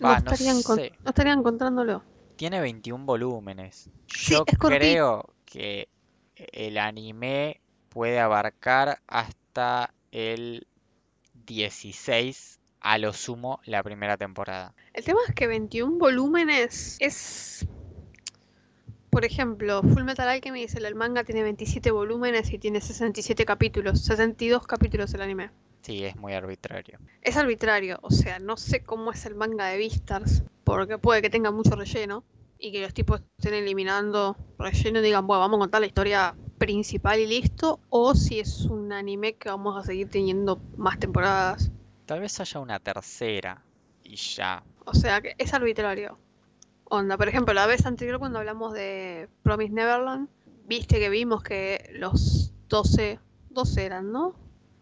no 0.00 0.08
Va, 0.08 0.20
no 0.20 0.30
estaría, 0.32 0.52
encon- 0.52 0.76
sé. 0.76 0.92
no 1.02 1.08
estaría 1.08 1.32
encontrándolo. 1.32 2.02
Tiene 2.36 2.60
21 2.60 3.04
volúmenes. 3.04 3.88
Sí, 4.06 4.34
Yo 4.34 4.44
cortito. 4.44 4.66
creo 4.68 5.24
que 5.44 5.88
el 6.52 6.78
anime 6.78 7.60
puede 7.88 8.20
abarcar 8.20 9.00
hasta 9.08 9.92
el 10.12 10.66
16 11.46 12.57
a 12.80 12.98
lo 12.98 13.12
sumo 13.12 13.60
la 13.64 13.82
primera 13.82 14.16
temporada. 14.16 14.74
El 14.92 15.04
tema 15.04 15.20
es 15.28 15.34
que 15.34 15.46
21 15.46 15.98
volúmenes 15.98 16.96
es... 17.00 17.66
Por 19.10 19.24
ejemplo, 19.24 19.82
Full 19.82 20.04
Metal 20.04 20.28
Alchemist, 20.28 20.76
el, 20.76 20.84
el 20.84 20.94
manga 20.94 21.24
tiene 21.24 21.42
27 21.42 21.90
volúmenes 21.90 22.52
y 22.52 22.58
tiene 22.58 22.80
67 22.80 23.44
capítulos, 23.44 24.02
62 24.02 24.66
capítulos 24.66 25.12
el 25.14 25.22
anime. 25.22 25.50
Sí, 25.82 26.04
es 26.04 26.16
muy 26.16 26.34
arbitrario. 26.34 26.98
Es 27.22 27.36
arbitrario, 27.36 27.98
o 28.02 28.10
sea, 28.10 28.38
no 28.38 28.56
sé 28.56 28.82
cómo 28.82 29.10
es 29.10 29.24
el 29.24 29.34
manga 29.34 29.68
de 29.68 29.78
Beastars, 29.78 30.42
porque 30.64 30.98
puede 30.98 31.22
que 31.22 31.30
tenga 31.30 31.50
mucho 31.50 31.76
relleno 31.76 32.24
y 32.58 32.72
que 32.72 32.82
los 32.82 32.92
tipos 32.92 33.22
estén 33.38 33.54
eliminando 33.54 34.36
relleno 34.58 34.98
y 34.98 35.02
digan, 35.02 35.26
bueno, 35.26 35.40
vamos 35.40 35.56
a 35.56 35.60
contar 35.60 35.80
la 35.80 35.86
historia 35.86 36.36
principal 36.58 37.20
y 37.20 37.26
listo, 37.26 37.80
o 37.88 38.14
si 38.14 38.40
es 38.40 38.66
un 38.66 38.92
anime 38.92 39.34
que 39.34 39.48
vamos 39.48 39.76
a 39.76 39.86
seguir 39.86 40.10
teniendo 40.10 40.60
más 40.76 40.98
temporadas. 40.98 41.70
Tal 42.08 42.20
vez 42.20 42.40
haya 42.40 42.60
una 42.60 42.80
tercera 42.80 43.62
y 44.02 44.16
ya. 44.16 44.64
O 44.86 44.94
sea, 44.94 45.20
que 45.20 45.34
es 45.38 45.52
arbitrario. 45.54 46.18
Onda, 46.84 47.18
por 47.18 47.28
ejemplo, 47.28 47.52
la 47.54 47.66
vez 47.66 47.84
anterior 47.86 48.18
cuando 48.18 48.38
hablamos 48.38 48.72
de 48.72 49.28
Promise 49.42 49.72
Neverland, 49.74 50.28
viste 50.66 50.98
que 50.98 51.10
vimos 51.10 51.42
que 51.42 51.90
los 51.92 52.52
12, 52.68 53.20
12 53.50 53.84
eran, 53.84 54.10
¿no? 54.10 54.34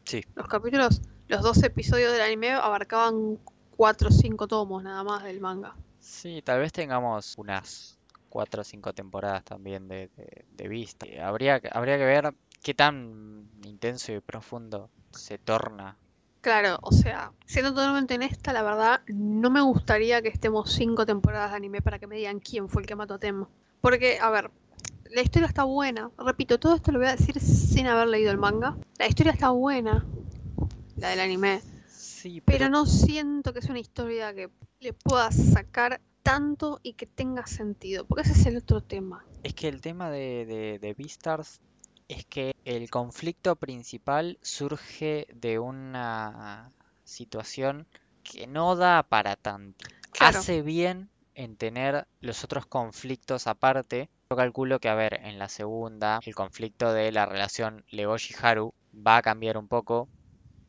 Sí, 0.05 0.23
Los 0.37 0.47
capítulos, 0.49 1.03
los 1.29 1.43
12 1.43 1.67
episodios 1.67 2.13
del 2.13 2.23
anime 2.23 2.53
abarcaban 2.53 3.39
4 3.77 4.09
o 4.09 4.13
5 4.13 4.47
tomos 4.47 4.83
nada 4.85 5.03
más 5.03 5.25
del 5.25 5.41
manga. 5.41 5.77
sí, 5.99 6.43
tal 6.43 6.61
vez 6.61 6.73
tengamos 6.73 7.35
unas 7.39 7.99
4 8.29 8.61
o 8.61 8.65
5 8.65 8.93
temporadas 8.95 9.45
también 9.45 9.89
de, 9.89 10.09
de, 10.17 10.45
de 10.51 10.69
vista. 10.69 11.07
Habría, 11.27 11.61
habría 11.73 11.99
que 11.99 12.05
ver 12.05 12.35
qué 12.63 12.75
tan 12.75 13.51
intenso 13.65 14.13
y 14.13 14.21
profundo 14.21 14.91
se 15.11 15.39
torna. 15.39 15.99
Claro, 16.47 16.79
o 16.83 16.93
sea, 16.93 17.33
siendo 17.45 17.75
totalmente 17.75 18.15
honesta, 18.15 18.53
la 18.53 18.63
verdad, 18.63 19.01
no 19.09 19.51
me 19.51 19.61
gustaría 19.61 20.23
que 20.23 20.29
estemos 20.29 20.71
5 20.71 21.05
temporadas 21.05 21.51
de 21.51 21.57
anime 21.57 21.83
para 21.83 21.99
que 21.99 22.07
me 22.07 22.15
digan 22.15 22.39
quién 22.39 22.69
fue 22.69 22.83
el 22.83 22.87
que 22.87 22.95
mató 22.95 23.15
a 23.15 23.19
Temo. 23.19 23.49
Porque, 23.81 24.21
a 24.21 24.31
ver, 24.31 24.53
la 25.11 25.23
historia 25.23 25.49
está 25.49 25.65
buena. 25.65 26.09
Repito, 26.17 26.61
todo 26.61 26.77
esto 26.77 26.93
lo 26.93 27.01
voy 27.01 27.09
a 27.09 27.17
decir 27.17 27.41
sin 27.41 27.89
haber 27.89 28.07
leído 28.07 28.31
el 28.31 28.39
manga. 28.39 28.77
La 28.97 29.09
historia 29.09 29.33
está 29.33 29.51
buena, 29.51 30.07
la 30.97 31.09
del 31.09 31.19
anime. 31.19 31.63
Sí, 31.89 32.41
Pero 32.43 32.59
pero 32.59 32.71
no 32.71 32.87
siento 32.87 33.53
que 33.53 33.61
sea 33.61 33.73
una 33.73 33.81
historia 33.81 34.33
que 34.33 34.49
le 34.79 34.93
pueda 34.93 35.33
sacar 35.33 36.01
tanto 36.23 36.79
y 36.85 36.93
que 36.93 37.07
tenga 37.07 37.45
sentido. 37.49 38.05
Porque 38.05 38.23
ese 38.23 38.39
es 38.39 38.47
el 38.47 38.59
otro 38.59 38.81
tema. 38.81 39.25
es 39.43 39.53
que 39.53 39.67
el 39.67 39.81
tema 39.81 40.11
de, 40.13 40.47
de, 40.47 40.79
de 40.79 40.95
Beastars 40.95 41.61
es 42.09 42.25
que 42.27 42.55
el 42.65 42.91
conflicto 42.91 43.57
principal 43.57 44.39
surge 44.43 45.27
de 45.33 45.59
una 45.59 46.71
situación 47.05 47.87
que 48.23 48.47
no 48.47 48.77
da 48.77 49.03
para 49.03 49.37
tanto. 49.37 49.87
Claro. 50.11 50.39
Hace 50.39 50.63
bien 50.63 51.09
en 51.35 51.57
tener 51.57 52.07
los 52.21 52.45
otros 52.45 52.67
conflictos 52.67 53.47
aparte. 53.47 54.09
Yo 54.31 54.37
calculo 54.37 54.81
que, 54.81 54.89
a 54.89 54.95
ver, 54.95 55.21
en 55.23 55.39
la 55.39 55.49
segunda, 55.49 56.21
el 56.25 56.35
conflicto 56.35 56.93
de 56.93 57.13
la 57.13 57.27
relación 57.27 57.85
Legoshi-Haru 57.91 58.73
va 59.07 59.19
a 59.19 59.23
cambiar 59.23 59.57
un 59.57 59.69
poco 59.69 60.09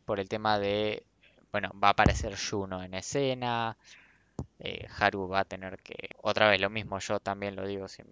por 0.06 0.20
el 0.20 0.30
tema 0.30 0.60
de, 0.60 1.04
bueno, 1.52 1.72
va 1.82 1.90
a 1.90 1.92
aparecer 1.92 2.38
Juno 2.38 2.84
en 2.84 2.94
escena, 2.94 3.78
eh, 4.60 4.88
Haru 5.00 5.28
va 5.28 5.42
a 5.42 5.46
tener 5.46 5.80
que, 5.80 6.10
otra 6.22 6.50
vez 6.50 6.62
lo 6.62 6.70
mismo, 6.70 7.00
yo 7.00 7.20
también 7.20 7.56
lo 7.56 7.66
digo 7.66 7.88
sin 7.88 8.06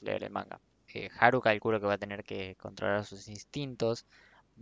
leer 0.00 0.24
el 0.24 0.30
manga. 0.30 0.60
Eh, 0.94 1.10
Haru 1.18 1.40
calculo 1.40 1.80
que 1.80 1.86
va 1.86 1.94
a 1.94 1.98
tener 1.98 2.24
que 2.24 2.56
controlar 2.56 3.04
sus 3.04 3.28
instintos, 3.28 4.06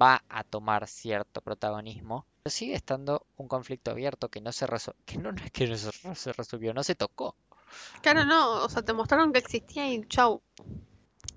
va 0.01 0.23
a 0.29 0.45
tomar 0.45 0.87
cierto 0.89 1.41
protagonismo, 1.43 2.27
pero 2.43 2.51
sigue 2.51 2.75
estando 2.75 3.27
un 3.37 3.49
conflicto 3.49 3.91
abierto 3.91 4.29
que 4.31 4.41
no 4.41 4.53
se 4.53 4.67
resol- 4.67 4.95
que 5.05 5.19
no, 5.19 5.33
no 5.33 5.43
es 5.45 5.51
que 5.53 5.67
no 5.67 5.77
se, 5.77 5.91
no 6.09 6.15
se 6.15 6.33
resolvió, 6.33 6.75
no 6.75 6.83
se 6.83 6.95
tocó. 6.95 7.37
Claro, 8.03 8.25
no, 8.25 8.65
o 8.65 8.69
sea, 8.69 8.83
te 8.83 8.93
mostraron 8.93 9.33
que 9.33 9.39
existía 9.39 9.91
y 9.93 10.03
chau. 10.09 10.43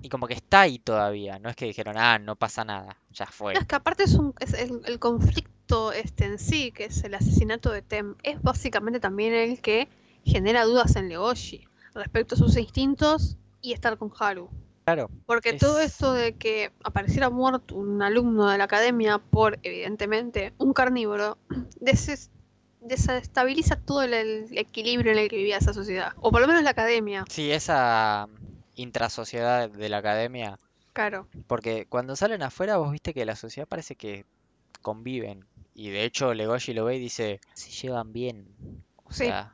Y 0.01 0.09
como 0.09 0.27
que 0.27 0.33
está 0.33 0.61
ahí 0.61 0.79
todavía, 0.79 1.39
no 1.39 1.49
es 1.49 1.55
que 1.55 1.65
dijeron, 1.65 1.95
ah, 1.97 2.19
no 2.19 2.35
pasa 2.35 2.63
nada, 2.63 2.97
ya 3.11 3.25
fue. 3.25 3.53
No, 3.53 3.59
es 3.59 3.65
que 3.67 3.75
aparte 3.75 4.03
es, 4.03 4.13
un, 4.13 4.33
es 4.39 4.53
el, 4.53 4.81
el 4.85 4.99
conflicto 4.99 5.91
este 5.93 6.25
en 6.25 6.37
sí, 6.37 6.71
que 6.71 6.85
es 6.85 7.03
el 7.03 7.13
asesinato 7.15 7.71
de 7.71 7.81
Tem, 7.81 8.15
es 8.23 8.41
básicamente 8.41 8.99
también 8.99 9.33
el 9.33 9.61
que 9.61 9.87
genera 10.23 10.65
dudas 10.65 10.95
en 10.95 11.09
Legoshi 11.09 11.67
respecto 11.93 12.35
a 12.35 12.37
sus 12.37 12.55
instintos 12.57 13.37
y 13.61 13.73
estar 13.73 13.97
con 13.97 14.11
Haru. 14.19 14.49
Claro, 14.85 15.09
Porque 15.25 15.53
todo 15.53 15.79
Es- 15.79 15.93
esto 15.93 16.13
de 16.13 16.33
que 16.33 16.71
apareciera 16.83 17.29
muerto 17.31 17.75
un 17.75 18.01
alumno 18.03 18.47
de 18.49 18.57
la 18.59 18.65
academia 18.65 19.17
por, 19.17 19.57
evidentemente, 19.63 20.53
un 20.59 20.73
carnívoro, 20.73 21.37
deses- 21.81 22.29
desestabiliza 22.81 23.77
todo 23.77 24.03
el, 24.03 24.13
el 24.13 24.57
equilibrio 24.57 25.11
en 25.11 25.17
el 25.17 25.29
que 25.29 25.37
vivía 25.37 25.57
esa 25.57 25.73
sociedad. 25.73 26.13
O 26.21 26.31
por 26.31 26.41
lo 26.41 26.47
menos 26.47 26.61
la 26.63 26.69
academia, 26.69 27.25
sí, 27.29 27.51
esa 27.51 28.27
intrasociedad 28.75 29.69
de 29.69 29.89
la 29.89 29.97
academia, 29.97 30.59
claro. 30.93 31.27
porque 31.47 31.87
cuando 31.89 32.15
salen 32.15 32.43
afuera 32.43 32.77
vos 32.77 32.91
viste 32.91 33.13
que 33.13 33.25
la 33.25 33.35
sociedad 33.35 33.67
parece 33.67 33.95
que 33.95 34.25
conviven, 34.83 35.45
y 35.73 35.89
de 35.89 36.03
hecho 36.03 36.33
Legoshi 36.35 36.73
lo 36.73 36.85
ve 36.85 36.97
y 36.97 36.99
dice, 36.99 37.39
se 37.55 37.71
llevan 37.71 38.13
bien, 38.13 38.45
o 39.03 39.11
Sí. 39.11 39.25
sea, 39.25 39.51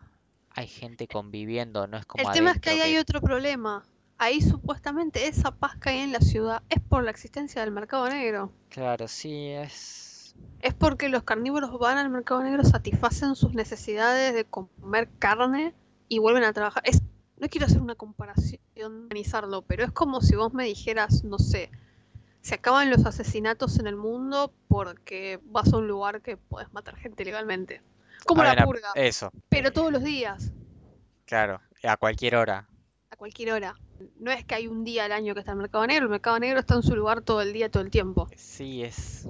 hay 0.50 0.68
gente 0.68 1.08
conviviendo, 1.08 1.88
no 1.88 1.98
es 1.98 2.06
como 2.06 2.28
El 2.28 2.34
tema 2.34 2.52
es 2.52 2.60
que 2.60 2.72
ahí 2.72 2.82
hay 2.82 2.98
otro 2.98 3.22
problema. 3.22 3.86
Ahí 4.22 4.40
supuestamente 4.40 5.26
esa 5.26 5.50
paz 5.50 5.76
que 5.78 5.90
hay 5.90 6.00
en 6.02 6.12
la 6.12 6.20
ciudad 6.20 6.62
es 6.70 6.80
por 6.80 7.04
la 7.04 7.10
existencia 7.10 7.62
del 7.62 7.72
mercado 7.72 8.08
negro. 8.08 8.54
Claro, 8.70 9.08
sí, 9.08 9.48
es... 9.48 10.36
Es 10.60 10.76
porque 10.76 11.10
los 11.10 11.24
carnívoros 11.24 11.80
van 11.80 11.98
al 11.98 12.12
mercado 12.12 12.44
negro, 12.44 12.64
satisfacen 12.64 13.36
sus 13.36 13.56
necesidades 13.56 14.36
de 14.36 14.46
comer 14.46 15.10
carne 15.18 15.74
y 16.08 16.20
vuelven 16.20 16.44
a 16.44 16.54
trabajar. 16.54 16.84
Es, 16.86 17.02
no 17.38 17.50
quiero 17.50 17.66
hacer 17.66 17.82
una 17.82 17.96
comparación, 17.96 18.62
organizarlo, 18.78 19.64
pero 19.64 19.86
es 19.86 19.92
como 19.92 20.22
si 20.22 20.36
vos 20.36 20.54
me 20.54 20.66
dijeras, 20.66 21.24
no 21.24 21.40
sé, 21.40 21.72
se 22.42 22.54
acaban 22.54 22.92
los 22.92 23.08
asesinatos 23.08 23.80
en 23.80 23.88
el 23.88 23.96
mundo 23.96 24.54
porque 24.68 25.40
vas 25.46 25.74
a 25.74 25.78
un 25.78 25.88
lugar 25.88 26.22
que 26.22 26.38
podés 26.38 26.72
matar 26.74 26.96
gente 26.96 27.26
legalmente. 27.26 27.82
Como 28.28 28.44
a 28.44 28.46
la 28.46 28.54
ver, 28.54 28.66
purga, 28.66 28.90
Eso, 28.94 29.32
pero 29.50 29.74
todos 29.74 29.92
los 29.92 30.04
días, 30.04 30.52
claro, 31.26 31.60
a 31.82 31.98
cualquier 31.98 32.36
hora. 32.36 32.68
Cualquier 33.22 33.52
hora. 33.52 33.76
No 34.20 34.32
es 34.32 34.44
que 34.46 34.56
hay 34.56 34.66
un 34.66 34.84
día 34.84 35.06
al 35.06 35.12
año 35.12 35.36
que 35.36 35.42
está 35.42 35.52
el 35.52 35.60
mercado 35.60 35.86
negro, 35.86 36.06
el 36.06 36.10
mercado 36.10 36.40
negro 36.40 36.60
está 36.60 36.74
en 36.74 36.82
su 36.82 36.96
lugar 36.96 37.22
todo 37.22 37.44
el 37.44 37.54
día, 37.54 37.70
todo 37.70 37.84
el 37.84 37.92
tiempo. 37.92 38.28
Sí, 38.36 38.82
es... 38.82 39.28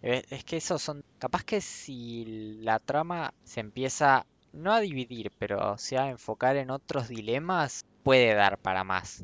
Es 0.00 0.42
que 0.44 0.56
esos 0.56 0.80
son... 0.80 1.04
Capaz 1.18 1.44
que 1.44 1.60
si 1.60 2.56
la 2.62 2.78
trama 2.78 3.34
se 3.44 3.60
empieza, 3.60 4.24
no 4.54 4.72
a 4.72 4.80
dividir, 4.80 5.30
pero 5.38 5.76
se 5.76 5.98
a 5.98 6.08
enfocar 6.08 6.56
en 6.56 6.70
otros 6.70 7.08
dilemas, 7.08 7.84
puede 8.04 8.32
dar 8.32 8.56
para 8.56 8.84
más. 8.84 9.22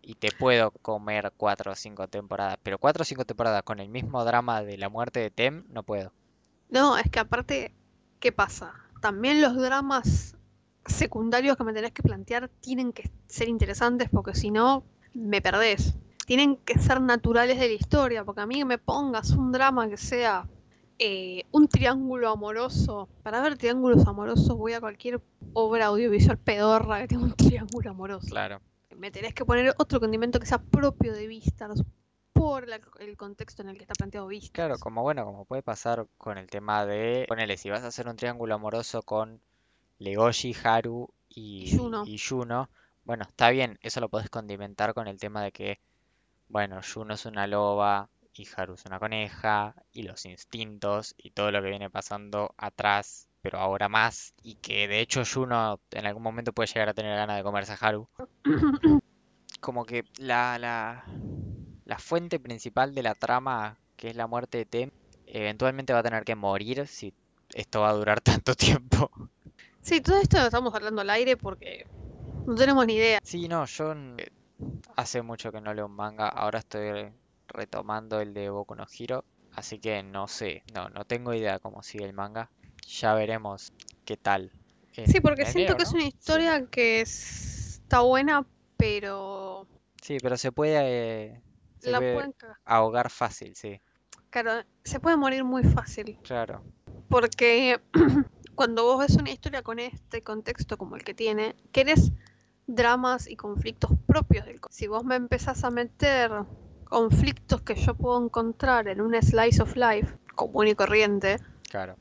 Y 0.00 0.14
te 0.14 0.30
puedo 0.30 0.70
comer 0.70 1.32
cuatro 1.36 1.72
o 1.72 1.74
cinco 1.74 2.06
temporadas. 2.06 2.58
Pero 2.62 2.78
cuatro 2.78 3.02
o 3.02 3.04
cinco 3.04 3.24
temporadas 3.24 3.64
con 3.64 3.80
el 3.80 3.88
mismo 3.88 4.24
drama 4.24 4.62
de 4.62 4.78
la 4.78 4.88
muerte 4.88 5.18
de 5.18 5.32
Tem, 5.32 5.64
no 5.68 5.82
puedo. 5.82 6.12
No, 6.70 6.96
es 6.96 7.10
que 7.10 7.18
aparte, 7.18 7.74
¿qué 8.20 8.30
pasa? 8.30 8.72
También 9.00 9.42
los 9.42 9.56
dramas 9.56 10.36
secundarios 10.86 11.56
que 11.56 11.64
me 11.64 11.72
tenés 11.72 11.92
que 11.92 12.02
plantear 12.02 12.48
tienen 12.60 12.92
que 12.92 13.10
ser 13.26 13.48
interesantes 13.48 14.08
porque 14.10 14.34
si 14.34 14.50
no, 14.50 14.84
me 15.14 15.40
perdés. 15.40 15.94
Tienen 16.26 16.56
que 16.56 16.78
ser 16.78 17.00
naturales 17.00 17.58
de 17.58 17.68
la 17.68 17.74
historia, 17.74 18.24
porque 18.24 18.40
a 18.40 18.46
mí 18.46 18.56
que 18.56 18.64
me 18.64 18.78
pongas 18.78 19.30
un 19.30 19.52
drama 19.52 19.88
que 19.88 19.98
sea 19.98 20.48
eh, 20.98 21.44
un 21.52 21.68
triángulo 21.68 22.30
amoroso. 22.30 23.08
Para 23.22 23.40
ver 23.42 23.58
triángulos 23.58 24.06
amorosos 24.06 24.56
voy 24.56 24.72
a 24.72 24.80
cualquier 24.80 25.20
obra 25.52 25.86
audiovisual 25.86 26.38
pedorra 26.38 27.00
que 27.02 27.08
tenga 27.08 27.24
un 27.24 27.32
triángulo 27.36 27.90
amoroso. 27.90 28.28
Claro. 28.28 28.60
Me 28.96 29.10
tenés 29.10 29.34
que 29.34 29.44
poner 29.44 29.74
otro 29.78 30.00
condimento 30.00 30.38
que 30.40 30.46
sea 30.46 30.58
propio 30.58 31.12
de 31.12 31.26
Vistas 31.26 31.82
por 32.32 32.68
la- 32.68 32.80
el 33.00 33.16
contexto 33.16 33.62
en 33.62 33.68
el 33.68 33.76
que 33.76 33.82
está 33.82 33.94
planteado 33.94 34.26
Vistas. 34.26 34.52
Claro, 34.52 34.76
como 34.78 35.02
bueno, 35.02 35.24
como 35.24 35.44
puede 35.44 35.62
pasar 35.62 36.06
con 36.16 36.38
el 36.38 36.48
tema 36.48 36.86
de... 36.86 37.26
Ponele, 37.28 37.56
si 37.56 37.68
vas 37.70 37.82
a 37.82 37.88
hacer 37.88 38.08
un 38.08 38.16
triángulo 38.16 38.54
amoroso 38.54 39.02
con 39.02 39.40
Legoshi, 40.04 40.54
Haru 40.62 41.08
y, 41.28 41.76
Y 42.04 42.16
Yuno, 42.16 42.70
bueno, 43.04 43.24
está 43.24 43.50
bien, 43.50 43.78
eso 43.82 44.00
lo 44.00 44.08
podés 44.08 44.30
condimentar 44.30 44.94
con 44.94 45.08
el 45.08 45.18
tema 45.18 45.42
de 45.42 45.52
que, 45.52 45.80
bueno, 46.48 46.80
Yuno 46.82 47.14
es 47.14 47.26
una 47.26 47.46
loba 47.46 48.08
y 48.34 48.46
Haru 48.56 48.74
es 48.74 48.84
una 48.86 48.98
coneja 48.98 49.74
y 49.92 50.02
los 50.02 50.24
instintos 50.26 51.14
y 51.18 51.30
todo 51.30 51.50
lo 51.50 51.62
que 51.62 51.70
viene 51.70 51.90
pasando 51.90 52.54
atrás, 52.56 53.28
pero 53.42 53.58
ahora 53.58 53.88
más, 53.88 54.34
y 54.42 54.56
que 54.56 54.88
de 54.88 55.00
hecho 55.00 55.22
Yuno 55.22 55.80
en 55.90 56.06
algún 56.06 56.22
momento 56.22 56.52
puede 56.52 56.68
llegar 56.68 56.88
a 56.88 56.94
tener 56.94 57.16
ganas 57.16 57.36
de 57.36 57.42
comerse 57.42 57.72
a 57.72 57.76
Haru. 57.76 58.08
Como 59.60 59.84
que 59.86 60.04
la, 60.18 60.58
la, 60.58 61.04
la 61.84 61.98
fuente 61.98 62.38
principal 62.40 62.94
de 62.94 63.02
la 63.02 63.14
trama, 63.14 63.78
que 63.96 64.08
es 64.10 64.16
la 64.16 64.26
muerte 64.26 64.58
de 64.58 64.66
Tem, 64.66 64.90
eventualmente 65.26 65.92
va 65.92 66.00
a 66.00 66.02
tener 66.02 66.24
que 66.24 66.34
morir 66.34 66.86
si 66.86 67.14
esto 67.54 67.80
va 67.80 67.90
a 67.90 67.94
durar 67.94 68.20
tanto 68.20 68.54
tiempo. 68.54 69.10
Sí, 69.84 70.00
todo 70.00 70.18
esto 70.18 70.38
lo 70.38 70.44
estamos 70.44 70.74
hablando 70.74 71.02
al 71.02 71.10
aire 71.10 71.36
porque 71.36 71.84
no 72.46 72.54
tenemos 72.54 72.86
ni 72.86 72.94
idea. 72.94 73.18
Sí, 73.22 73.48
no, 73.48 73.66
yo 73.66 73.94
hace 74.96 75.22
mucho 75.22 75.52
que 75.52 75.60
no 75.60 75.74
leo 75.74 75.86
un 75.86 75.94
manga, 75.94 76.28
ahora 76.28 76.60
estoy 76.60 77.12
retomando 77.48 78.20
el 78.20 78.32
de 78.32 78.48
Boku 78.50 78.74
no 78.74 78.86
Hero, 78.98 79.24
así 79.52 79.78
que 79.78 80.02
no 80.02 80.26
sé, 80.26 80.62
no, 80.74 80.88
no 80.88 81.04
tengo 81.04 81.34
idea 81.34 81.58
cómo 81.58 81.82
sigue 81.82 82.04
el 82.04 82.14
manga. 82.14 82.50
Ya 83.00 83.14
veremos 83.14 83.72
qué 84.04 84.16
tal. 84.16 84.52
Sí, 85.06 85.20
porque 85.20 85.44
siento 85.46 85.76
que 85.76 85.82
es 85.82 85.90
una 85.92 86.02
Sí. 86.02 86.08
historia 86.08 86.66
que 86.66 87.00
es- 87.02 87.80
está 87.82 88.00
buena, 88.00 88.46
pero 88.78 89.66
Sí, 90.02 90.18
pero 90.22 90.36
se 90.36 90.52
puede, 90.52 91.26
eh, 91.26 91.42
se 91.78 91.90
la 91.90 91.98
puede 91.98 92.14
pueden 92.14 92.32
cagar. 92.32 92.56
ahogar 92.64 93.10
fácil, 93.10 93.54
sí, 93.56 93.80
Claro, 94.30 94.64
se 94.84 95.00
puede 95.00 95.16
morir 95.16 95.44
muy 95.44 95.62
fácil. 95.62 96.18
claro. 96.22 96.64
Porque 97.08 97.80
cuando 98.54 98.84
vos 98.84 98.98
ves 99.00 99.16
una 99.16 99.30
historia 99.30 99.62
con 99.62 99.78
este 99.78 100.22
contexto 100.22 100.76
como 100.78 100.96
el 100.96 101.04
que 101.04 101.14
tiene, 101.14 101.54
querés 101.72 102.12
dramas 102.66 103.28
y 103.28 103.36
conflictos 103.36 103.90
propios 104.06 104.46
del 104.46 104.60
Si 104.70 104.86
vos 104.86 105.04
me 105.04 105.16
empezás 105.16 105.64
a 105.64 105.70
meter 105.70 106.30
conflictos 106.84 107.62
que 107.62 107.74
yo 107.74 107.94
puedo 107.94 108.24
encontrar 108.24 108.88
en 108.88 109.00
un 109.00 109.14
slice 109.20 109.62
of 109.62 109.76
life 109.76 110.16
común 110.34 110.68
y 110.68 110.74
corriente, 110.74 111.38
Claro. 111.70 111.96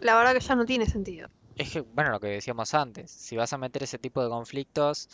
la 0.00 0.16
verdad 0.16 0.34
que 0.34 0.40
ya 0.40 0.54
no 0.54 0.64
tiene 0.64 0.86
sentido. 0.86 1.28
Es 1.56 1.70
que, 1.72 1.80
bueno, 1.80 2.10
lo 2.10 2.20
que 2.20 2.26
decíamos 2.28 2.74
antes, 2.74 3.10
si 3.10 3.36
vas 3.36 3.52
a 3.52 3.58
meter 3.58 3.82
ese 3.84 3.98
tipo 3.98 4.22
de 4.22 4.28
conflictos, 4.28 5.08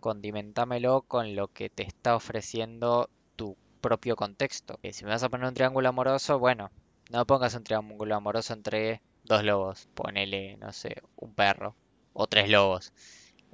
condimentámelo 0.00 1.02
con 1.02 1.36
lo 1.36 1.48
que 1.48 1.70
te 1.70 1.82
está 1.84 2.16
ofreciendo 2.16 3.08
tu 3.36 3.56
propio 3.80 4.16
contexto. 4.16 4.78
Eh, 4.82 4.92
si 4.92 5.04
me 5.04 5.10
vas 5.10 5.22
a 5.22 5.28
poner 5.28 5.46
un 5.46 5.54
triángulo 5.54 5.88
amoroso, 5.88 6.38
bueno, 6.38 6.70
no 7.10 7.26
pongas 7.26 7.54
un 7.54 7.64
triángulo 7.64 8.14
amoroso 8.16 8.52
entre 8.54 9.02
dos 9.24 9.44
lobos, 9.44 9.88
ponele, 9.94 10.56
no 10.58 10.72
sé, 10.72 11.02
un 11.16 11.34
perro 11.34 11.74
o 12.12 12.26
tres 12.26 12.48
lobos. 12.50 12.92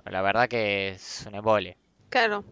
La 0.05 0.23
verdad 0.23 0.49
que 0.49 0.89
es 0.91 1.25
un 1.27 1.35
embole. 1.35 1.77
Claro. 2.09 2.45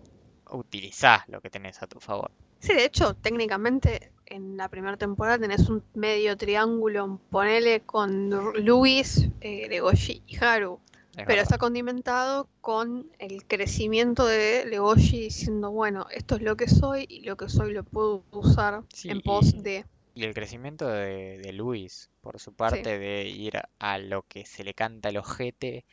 Utilizá 0.51 1.25
lo 1.29 1.41
que 1.41 1.51
tenés 1.51 1.83
a 1.83 1.87
tu 1.87 1.99
favor. 2.01 2.31
Sí, 2.61 2.73
de 2.75 2.85
hecho, 2.85 3.15
técnicamente 3.15 4.13
en 4.27 4.57
la 4.57 4.69
primera 4.69 4.97
temporada 4.97 5.39
tenés 5.39 5.69
un 5.69 5.83
medio 5.95 6.37
triángulo, 6.37 7.21
ponele 7.31 7.81
con 7.83 8.31
Luis, 8.65 9.29
eh, 9.41 9.67
Legoshi 9.69 10.23
y 10.27 10.37
Haru. 10.45 10.81
Es 11.17 11.25
Pero 11.25 11.29
verdad. 11.29 11.43
está 11.45 11.59
condimentado 11.59 12.49
con 12.61 13.11
el 13.19 13.47
crecimiento 13.47 14.27
de 14.27 14.67
Legoshi 14.67 15.21
diciendo, 15.21 15.71
bueno, 15.71 16.07
esto 16.11 16.37
es 16.37 16.43
lo 16.43 16.57
que 16.57 16.69
soy 16.69 17.07
y 17.09 17.21
lo 17.23 17.37
que 17.37 17.49
soy 17.49 17.73
lo 17.73 17.85
puedo 17.85 18.25
usar 18.33 18.83
Sí, 18.93 19.09
en 19.09 19.23
pos 19.23 19.63
de... 19.63 19.85
Y 20.17 20.25
el 20.25 20.33
crecimiento 20.33 20.89
de, 20.89 21.37
de 21.37 21.53
Luis, 21.53 22.09
por 22.23 22.41
su 22.41 22.55
parte, 22.55 22.99
de 22.99 23.29
ir 23.29 23.61
a 23.79 23.99
lo 23.99 24.23
que 24.23 24.47
se 24.47 24.65
le 24.65 24.73
canta 24.73 25.11
el 25.11 25.19
ojete, 25.19 25.85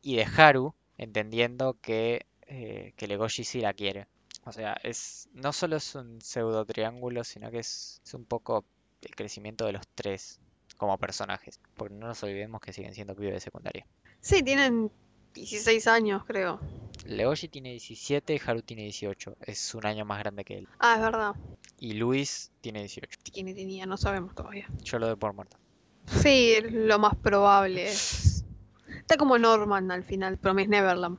y 0.00 0.16
de 0.16 0.24
Haru, 0.24 0.74
entendiendo 0.96 1.76
que, 1.82 2.24
eh, 2.46 2.94
que 2.96 3.06
Legoshi 3.06 3.44
sí 3.44 3.60
la 3.60 3.74
quiere. 3.74 4.06
O 4.46 4.52
sea, 4.52 4.78
es, 4.82 5.28
no 5.34 5.52
solo 5.52 5.76
es 5.76 5.94
un 5.94 6.22
pseudo 6.22 6.64
triángulo, 6.64 7.22
sino 7.22 7.50
que 7.50 7.58
es, 7.58 8.00
es 8.02 8.14
un 8.14 8.24
poco 8.24 8.64
el 9.02 9.14
crecimiento 9.14 9.66
de 9.66 9.72
los 9.72 9.86
tres 9.94 10.40
como 10.78 10.96
personajes. 10.96 11.60
Porque 11.76 11.94
no 11.94 12.06
nos 12.06 12.22
olvidemos 12.22 12.62
que 12.62 12.72
siguen 12.72 12.94
siendo 12.94 13.14
pibes 13.14 13.34
de 13.34 13.40
secundaria. 13.40 13.86
Sí, 14.20 14.42
tienen 14.42 14.90
16 15.36 15.86
años, 15.86 16.24
creo. 16.24 16.58
Legoshi 17.04 17.48
tiene 17.48 17.70
17 17.70 18.34
y 18.34 18.40
Haru 18.44 18.62
tiene 18.62 18.82
18. 18.84 19.36
Es 19.42 19.74
un 19.74 19.86
año 19.86 20.04
más 20.04 20.18
grande 20.18 20.44
que 20.44 20.58
él. 20.58 20.68
Ah, 20.78 20.94
es 20.96 21.02
verdad. 21.02 21.34
Y 21.78 21.92
Luis 21.92 22.50
tiene 22.62 22.80
18. 22.80 23.18
¿Quién 23.32 23.54
tenía? 23.54 23.86
No 23.86 23.96
sabemos 23.96 24.34
todavía. 24.34 24.66
Yo 24.82 24.98
lo 24.98 25.06
doy 25.06 25.16
por 25.16 25.34
muerto. 25.34 25.58
Sí, 26.06 26.56
lo 26.70 26.98
más 26.98 27.14
probable 27.16 27.88
es... 27.88 28.44
Está 28.88 29.16
como 29.16 29.38
Norman 29.38 29.90
al 29.90 30.02
final, 30.04 30.38
Promise 30.38 30.68
Neverland. 30.68 31.18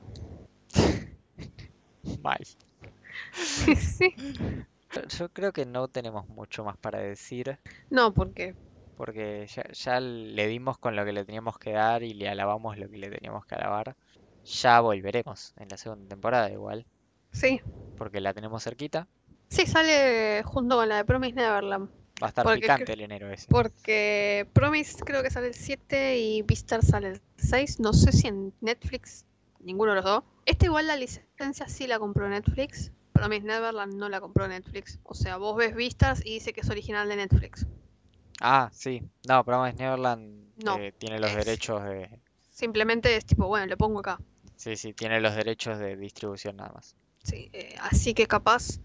Mal. 2.22 2.46
sí. 3.32 4.14
Yo 5.18 5.28
creo 5.30 5.52
que 5.52 5.64
no 5.64 5.88
tenemos 5.88 6.28
mucho 6.28 6.64
más 6.64 6.76
para 6.76 6.98
decir, 6.98 7.58
No, 7.90 8.12
porque... 8.12 8.56
porque 8.98 9.46
ya, 9.46 9.62
ya 9.72 10.00
le 10.00 10.46
dimos 10.48 10.76
con 10.76 10.94
lo 10.96 11.04
que 11.06 11.12
le 11.12 11.24
teníamos 11.24 11.58
que 11.58 11.72
dar 11.72 12.02
y 12.02 12.12
le 12.12 12.28
alabamos 12.28 12.76
lo 12.76 12.90
que 12.90 12.98
le 12.98 13.08
teníamos 13.08 13.46
que 13.46 13.54
alabar. 13.54 13.96
Ya 14.44 14.80
volveremos 14.80 15.54
en 15.56 15.68
la 15.68 15.76
segunda 15.76 16.08
temporada 16.08 16.50
igual, 16.50 16.84
Sí. 17.32 17.60
porque 17.96 18.20
la 18.20 18.34
tenemos 18.34 18.62
cerquita. 18.64 19.06
Sí, 19.48 19.66
sale 19.66 20.42
junto 20.44 20.76
con 20.76 20.88
la 20.88 20.96
de 20.96 21.04
Promise 21.04 21.34
Neverland. 21.34 21.88
Va 22.22 22.26
a 22.26 22.28
estar 22.28 22.44
Porque 22.44 22.60
picante 22.62 22.92
el 22.92 23.00
enero 23.00 23.30
ese. 23.30 23.46
Porque 23.48 24.48
Promise 24.52 24.98
creo 25.04 25.22
que 25.22 25.30
sale 25.30 25.46
el 25.46 25.54
7 25.54 26.18
y 26.18 26.42
Beastar 26.42 26.82
sale 26.84 27.08
el 27.10 27.20
6. 27.36 27.78
No 27.80 27.92
sé 27.92 28.10
si 28.12 28.26
en 28.26 28.52
Netflix, 28.60 29.24
ninguno 29.60 29.92
de 29.92 29.96
los 29.96 30.04
dos. 30.04 30.24
Esta 30.44 30.66
igual 30.66 30.88
la 30.88 30.96
licencia 30.96 31.68
sí 31.68 31.86
la 31.86 31.98
compró 32.00 32.28
Netflix. 32.28 32.90
Promise 33.12 33.46
Neverland 33.46 33.94
no 33.94 34.08
la 34.08 34.20
compró 34.20 34.48
Netflix. 34.48 34.98
O 35.04 35.14
sea, 35.14 35.36
vos 35.36 35.56
ves 35.56 35.74
Beastars 35.74 36.24
y 36.26 36.34
dice 36.34 36.52
que 36.52 36.60
es 36.62 36.70
original 36.70 37.08
de 37.08 37.16
Netflix. 37.16 37.66
Ah, 38.40 38.68
sí. 38.72 39.00
No, 39.28 39.44
Promise 39.44 39.76
Neverland 39.76 40.52
No, 40.64 40.76
eh, 40.76 40.92
tiene 40.98 41.20
los 41.20 41.32
es- 41.32 41.36
derechos 41.36 41.84
de... 41.84 42.20
Simplemente 42.50 43.16
es 43.16 43.24
tipo, 43.24 43.46
bueno, 43.48 43.66
le 43.66 43.76
pongo 43.76 44.00
acá. 44.00 44.18
Sí, 44.56 44.76
sí, 44.76 44.92
tiene 44.92 45.22
los 45.22 45.34
derechos 45.34 45.78
de 45.78 45.96
distribución 45.96 46.56
nada 46.56 46.72
más. 46.74 46.94
Sí, 47.22 47.48
eh, 47.52 47.76
así 47.80 48.12
que 48.14 48.26
capaz 48.26 48.80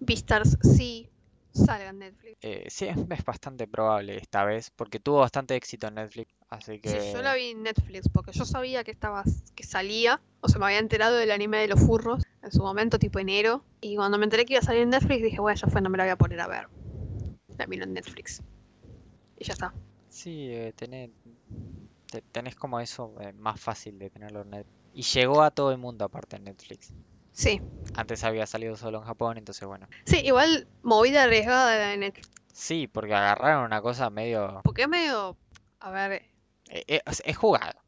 Beastars 0.00 0.58
sí 0.62 1.10
salga 1.52 1.90
en 1.90 2.00
Netflix. 2.00 2.38
Eh, 2.40 2.66
sí, 2.68 2.86
es, 2.86 2.96
es 3.10 3.24
bastante 3.24 3.66
probable 3.68 4.16
esta 4.16 4.44
vez, 4.44 4.70
porque 4.70 5.00
tuvo 5.00 5.20
bastante 5.20 5.54
éxito 5.56 5.86
en 5.88 5.94
Netflix, 5.94 6.32
así 6.48 6.80
Sí, 6.82 6.98
que... 6.98 7.02
yo 7.12 7.22
la 7.22 7.34
vi 7.34 7.50
en 7.50 7.62
Netflix 7.62 8.08
porque 8.08 8.32
yo 8.32 8.44
sabía 8.44 8.82
que 8.82 8.90
estaba, 8.90 9.22
que 9.54 9.62
salía, 9.64 10.20
o 10.40 10.48
sea, 10.48 10.58
me 10.58 10.66
había 10.66 10.78
enterado 10.80 11.16
del 11.16 11.30
anime 11.30 11.58
de 11.58 11.68
los 11.68 11.80
furros 11.80 12.24
en 12.42 12.50
su 12.50 12.62
momento, 12.62 12.98
tipo 12.98 13.18
enero, 13.20 13.64
y 13.80 13.94
cuando 13.96 14.18
me 14.18 14.24
enteré 14.24 14.44
que 14.44 14.54
iba 14.54 14.60
a 14.60 14.64
salir 14.64 14.82
en 14.82 14.90
Netflix 14.90 15.22
dije, 15.22 15.40
bueno, 15.40 15.56
ya 15.60 15.68
fue, 15.68 15.80
no 15.82 15.90
me 15.90 15.98
la 15.98 16.04
voy 16.04 16.12
a 16.12 16.16
poner 16.16 16.40
a 16.40 16.48
ver. 16.48 16.68
La 17.58 17.66
miro 17.68 17.84
en 17.84 17.94
Netflix. 17.94 18.42
Y 19.38 19.44
ya 19.44 19.52
está. 19.54 19.72
Sí, 20.08 20.48
eh, 20.50 20.72
tenés, 20.74 21.10
te- 22.10 22.22
tenés 22.22 22.56
como 22.56 22.80
eso 22.80 23.14
eh, 23.20 23.32
más 23.32 23.60
fácil 23.60 23.98
de 23.98 24.10
tenerlo 24.10 24.42
en 24.42 24.50
Netflix. 24.50 24.74
Y 24.92 25.02
llegó 25.02 25.42
a 25.42 25.50
todo 25.50 25.70
el 25.70 25.78
mundo 25.78 26.04
aparte 26.04 26.36
en 26.36 26.44
Netflix. 26.44 26.92
Sí. 27.32 27.60
Antes 27.94 28.24
había 28.24 28.46
salido 28.46 28.76
solo 28.76 28.98
en 28.98 29.04
Japón, 29.04 29.38
entonces 29.38 29.66
bueno. 29.68 29.86
Sí, 30.06 30.20
igual 30.24 30.66
movida 30.82 31.24
arriesgada 31.24 31.70
de 31.70 31.96
Netflix. 31.96 32.30
Sí, 32.52 32.88
porque 32.88 33.14
agarraron 33.14 33.64
una 33.64 33.80
cosa 33.80 34.10
medio... 34.10 34.60
Porque 34.64 34.82
es 34.82 34.88
medio, 34.88 35.36
a 35.78 35.90
ver, 35.90 36.12
eh, 36.70 36.84
eh, 36.88 37.00
es, 37.06 37.22
es 37.24 37.36
jugado. 37.36 37.78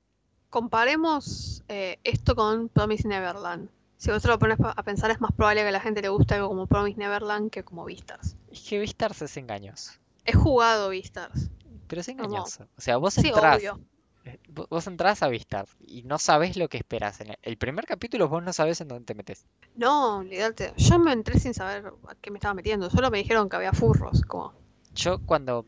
comparemos 0.51 1.65
eh, 1.69 1.99
esto 2.05 2.37
con 2.37 2.69
Promise 2.69 3.09
Neverland. 3.09 3.69
Si 3.97 4.11
vos 4.11 4.23
te 4.23 4.29
lo 4.29 4.39
pones 4.39 4.59
a 4.61 4.83
pensar, 4.83 5.11
es 5.11 5.21
más 5.21 5.33
probable 5.33 5.63
que 5.63 5.69
a 5.69 5.73
la 5.73 5.81
gente 5.81 6.01
le 6.03 6.09
guste 6.09 6.35
algo 6.35 6.49
como 6.49 6.67
Promise 6.67 6.99
Neverland 6.99 7.51
que 7.51 7.65
como 7.65 7.85
Beastars. 7.85 8.37
Es 8.51 8.61
que 8.69 8.79
Beastars 8.79 9.23
es 9.23 9.37
engañoso. 9.37 9.93
He 10.25 10.33
jugado 10.33 10.91
Beastars. 10.91 11.51
Pero 11.87 12.01
es 12.01 12.07
Como- 12.09 12.25
engañoso. 12.25 12.69
O 12.77 12.81
sea, 12.81 12.97
vos 12.99 13.15
Sí, 13.15 13.27
entrás, 13.29 13.57
obvio. 13.59 13.81
eh, 14.25 14.39
vo- 14.49 14.67
vos 14.71 14.87
entrás 14.87 15.23
a 15.23 15.29
Beastars 15.29 15.77
y 15.81 16.03
no 16.03 16.19
sabés 16.19 16.57
lo 16.57 16.69
que 16.69 16.77
esperas. 16.79 17.21
En 17.21 17.35
el, 17.43 17.57
primer 17.57 17.85
capítulo 17.87 18.29
vos 18.29 18.43
no 18.43 18.53
sabés 18.53 18.81
en 18.81 18.89
dónde 18.89 19.05
te 19.07 19.15
metes. 19.15 19.45
No, 19.75 20.19
olvídate. 20.19 20.73
Yo 20.77 20.99
me 20.99 21.13
entré 21.13 21.39
sin 21.41 21.55
saber 21.55 21.93
a 22.09 22.15
qué 22.17 22.31
me 22.31 22.39
estaba 22.39 22.55
metiendo. 22.55 22.91
Solo 22.91 23.11
me 23.11 23.19
dijeron 23.19 23.49
que 23.49 23.57
había 23.57 23.73
furros. 23.73 24.23
Como, 24.23 24.55
Yo 24.95 25.19
cuando 25.27 25.65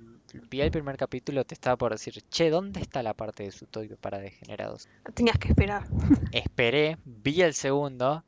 vi 0.50 0.60
el 0.60 0.70
primer 0.70 0.96
capítulo 0.96 1.44
te 1.44 1.54
estaba 1.54 1.76
por 1.76 1.92
decir, 1.92 2.22
che, 2.30 2.50
¿dónde 2.50 2.80
está 2.80 3.02
la 3.02 3.14
parte 3.14 3.42
de 3.42 3.50
Sutoyo 3.50 3.96
para 3.96 4.18
degenerados? 4.18 4.88
tenías 5.14 5.38
que 5.38 5.48
esperar. 5.48 5.86
Esperé, 6.30 6.98
vi 7.04 7.42
el 7.42 7.54
segundo 7.54 8.24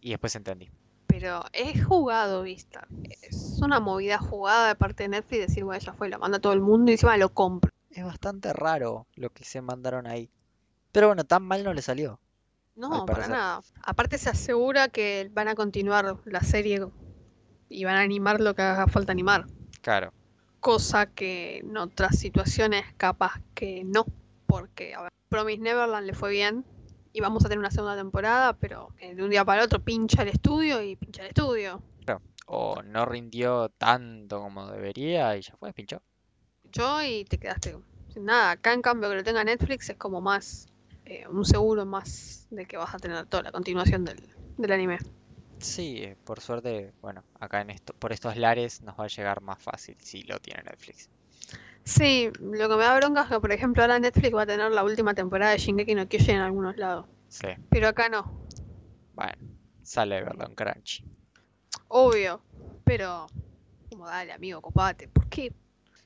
y 0.00 0.10
después 0.10 0.34
entendí. 0.36 0.70
Pero 1.18 1.44
he 1.52 1.76
jugado 1.82 2.44
Beastars. 2.44 2.86
Es 3.22 3.58
una 3.60 3.80
movida 3.80 4.18
jugada 4.18 4.68
de 4.68 4.76
parte 4.76 5.02
de 5.02 5.08
Netflix 5.08 5.48
decir, 5.48 5.64
bueno, 5.64 5.80
ya 5.80 5.92
fue, 5.92 6.08
lo 6.08 6.16
manda 6.20 6.38
todo 6.38 6.52
el 6.52 6.60
mundo 6.60 6.92
y 6.92 6.94
encima 6.94 7.16
lo 7.16 7.30
compro. 7.30 7.72
Es 7.90 8.04
bastante 8.04 8.52
raro 8.52 9.08
lo 9.16 9.30
que 9.30 9.44
se 9.44 9.60
mandaron 9.60 10.06
ahí. 10.06 10.30
Pero 10.92 11.08
bueno, 11.08 11.24
tan 11.24 11.42
mal 11.42 11.64
no 11.64 11.74
le 11.74 11.82
salió. 11.82 12.20
No, 12.76 13.04
para 13.04 13.26
nada. 13.26 13.62
Aparte 13.82 14.16
se 14.16 14.30
asegura 14.30 14.90
que 14.90 15.28
van 15.32 15.48
a 15.48 15.56
continuar 15.56 16.18
la 16.24 16.40
serie 16.42 16.86
y 17.68 17.84
van 17.84 17.96
a 17.96 18.02
animar 18.02 18.40
lo 18.40 18.54
que 18.54 18.62
haga 18.62 18.86
falta 18.86 19.10
animar. 19.10 19.46
Claro. 19.80 20.12
Cosa 20.60 21.06
que 21.06 21.58
en 21.58 21.76
otras 21.78 22.16
situaciones 22.16 22.84
capaz 22.96 23.40
que 23.54 23.82
no. 23.84 24.06
Porque, 24.46 24.94
a 24.94 25.02
ver, 25.02 25.12
Promise 25.30 25.62
Neverland 25.62 26.06
le 26.06 26.14
fue 26.14 26.30
bien 26.30 26.64
y 27.18 27.20
vamos 27.20 27.44
a 27.44 27.48
tener 27.48 27.58
una 27.58 27.72
segunda 27.72 27.96
temporada, 27.96 28.52
pero 28.52 28.92
eh, 29.00 29.12
de 29.14 29.24
un 29.24 29.30
día 29.30 29.44
para 29.44 29.60
el 29.60 29.66
otro 29.66 29.80
pincha 29.80 30.22
el 30.22 30.28
estudio 30.28 30.80
y 30.80 30.94
pincha 30.94 31.22
el 31.22 31.28
estudio. 31.28 31.82
O 32.50 32.80
no 32.82 33.04
rindió 33.04 33.68
tanto 33.76 34.40
como 34.40 34.68
debería 34.68 35.36
y 35.36 35.42
ya 35.42 35.54
fue, 35.56 35.70
pinchó. 35.74 36.00
Yo 36.72 37.02
y 37.02 37.26
te 37.26 37.36
quedaste 37.36 37.76
sin 38.14 38.24
nada. 38.24 38.52
Acá 38.52 38.72
en 38.72 38.80
cambio 38.80 39.10
que 39.10 39.16
lo 39.16 39.24
tenga 39.24 39.44
Netflix 39.44 39.90
es 39.90 39.96
como 39.98 40.22
más 40.22 40.68
eh, 41.04 41.26
un 41.28 41.44
seguro 41.44 41.84
más 41.84 42.46
de 42.50 42.64
que 42.64 42.78
vas 42.78 42.94
a 42.94 42.98
tener 42.98 43.26
toda 43.26 43.42
la 43.42 43.52
continuación 43.52 44.06
del, 44.06 44.22
del 44.56 44.72
anime. 44.72 44.98
Sí, 45.58 46.08
por 46.24 46.40
suerte, 46.40 46.94
bueno, 47.02 47.22
acá 47.38 47.60
en 47.60 47.68
esto, 47.68 47.92
por 47.98 48.12
estos 48.12 48.36
lares 48.36 48.80
nos 48.80 48.98
va 48.98 49.04
a 49.04 49.08
llegar 49.08 49.42
más 49.42 49.60
fácil 49.60 49.96
si 50.00 50.22
lo 50.22 50.38
tiene 50.38 50.62
Netflix. 50.62 51.10
Sí, 51.88 52.30
lo 52.40 52.68
que 52.68 52.76
me 52.76 52.82
da 52.84 52.96
bronca 52.98 53.22
es 53.22 53.28
que 53.28 53.40
por 53.40 53.50
ejemplo 53.50 53.82
ahora 53.82 53.98
Netflix 53.98 54.34
va 54.34 54.42
a 54.42 54.46
tener 54.46 54.70
la 54.70 54.84
última 54.84 55.14
temporada 55.14 55.52
de 55.52 55.58
Shingeki 55.58 55.94
no 55.94 56.06
Kyojin 56.06 56.34
en 56.36 56.40
algunos 56.42 56.76
lados. 56.76 57.06
Sí, 57.28 57.48
Pero 57.70 57.88
acá 57.88 58.10
no. 58.10 58.46
bueno, 59.14 59.32
sale 59.82 60.16
de 60.16 60.22
verlo 60.24 60.46
en 60.46 60.54
Crunchy. 60.54 61.04
Obvio. 61.88 62.42
Pero, 62.84 63.26
como 63.88 64.06
dale, 64.06 64.32
amigo, 64.32 64.60
copate. 64.60 65.08
¿Por 65.08 65.28
qué? 65.28 65.50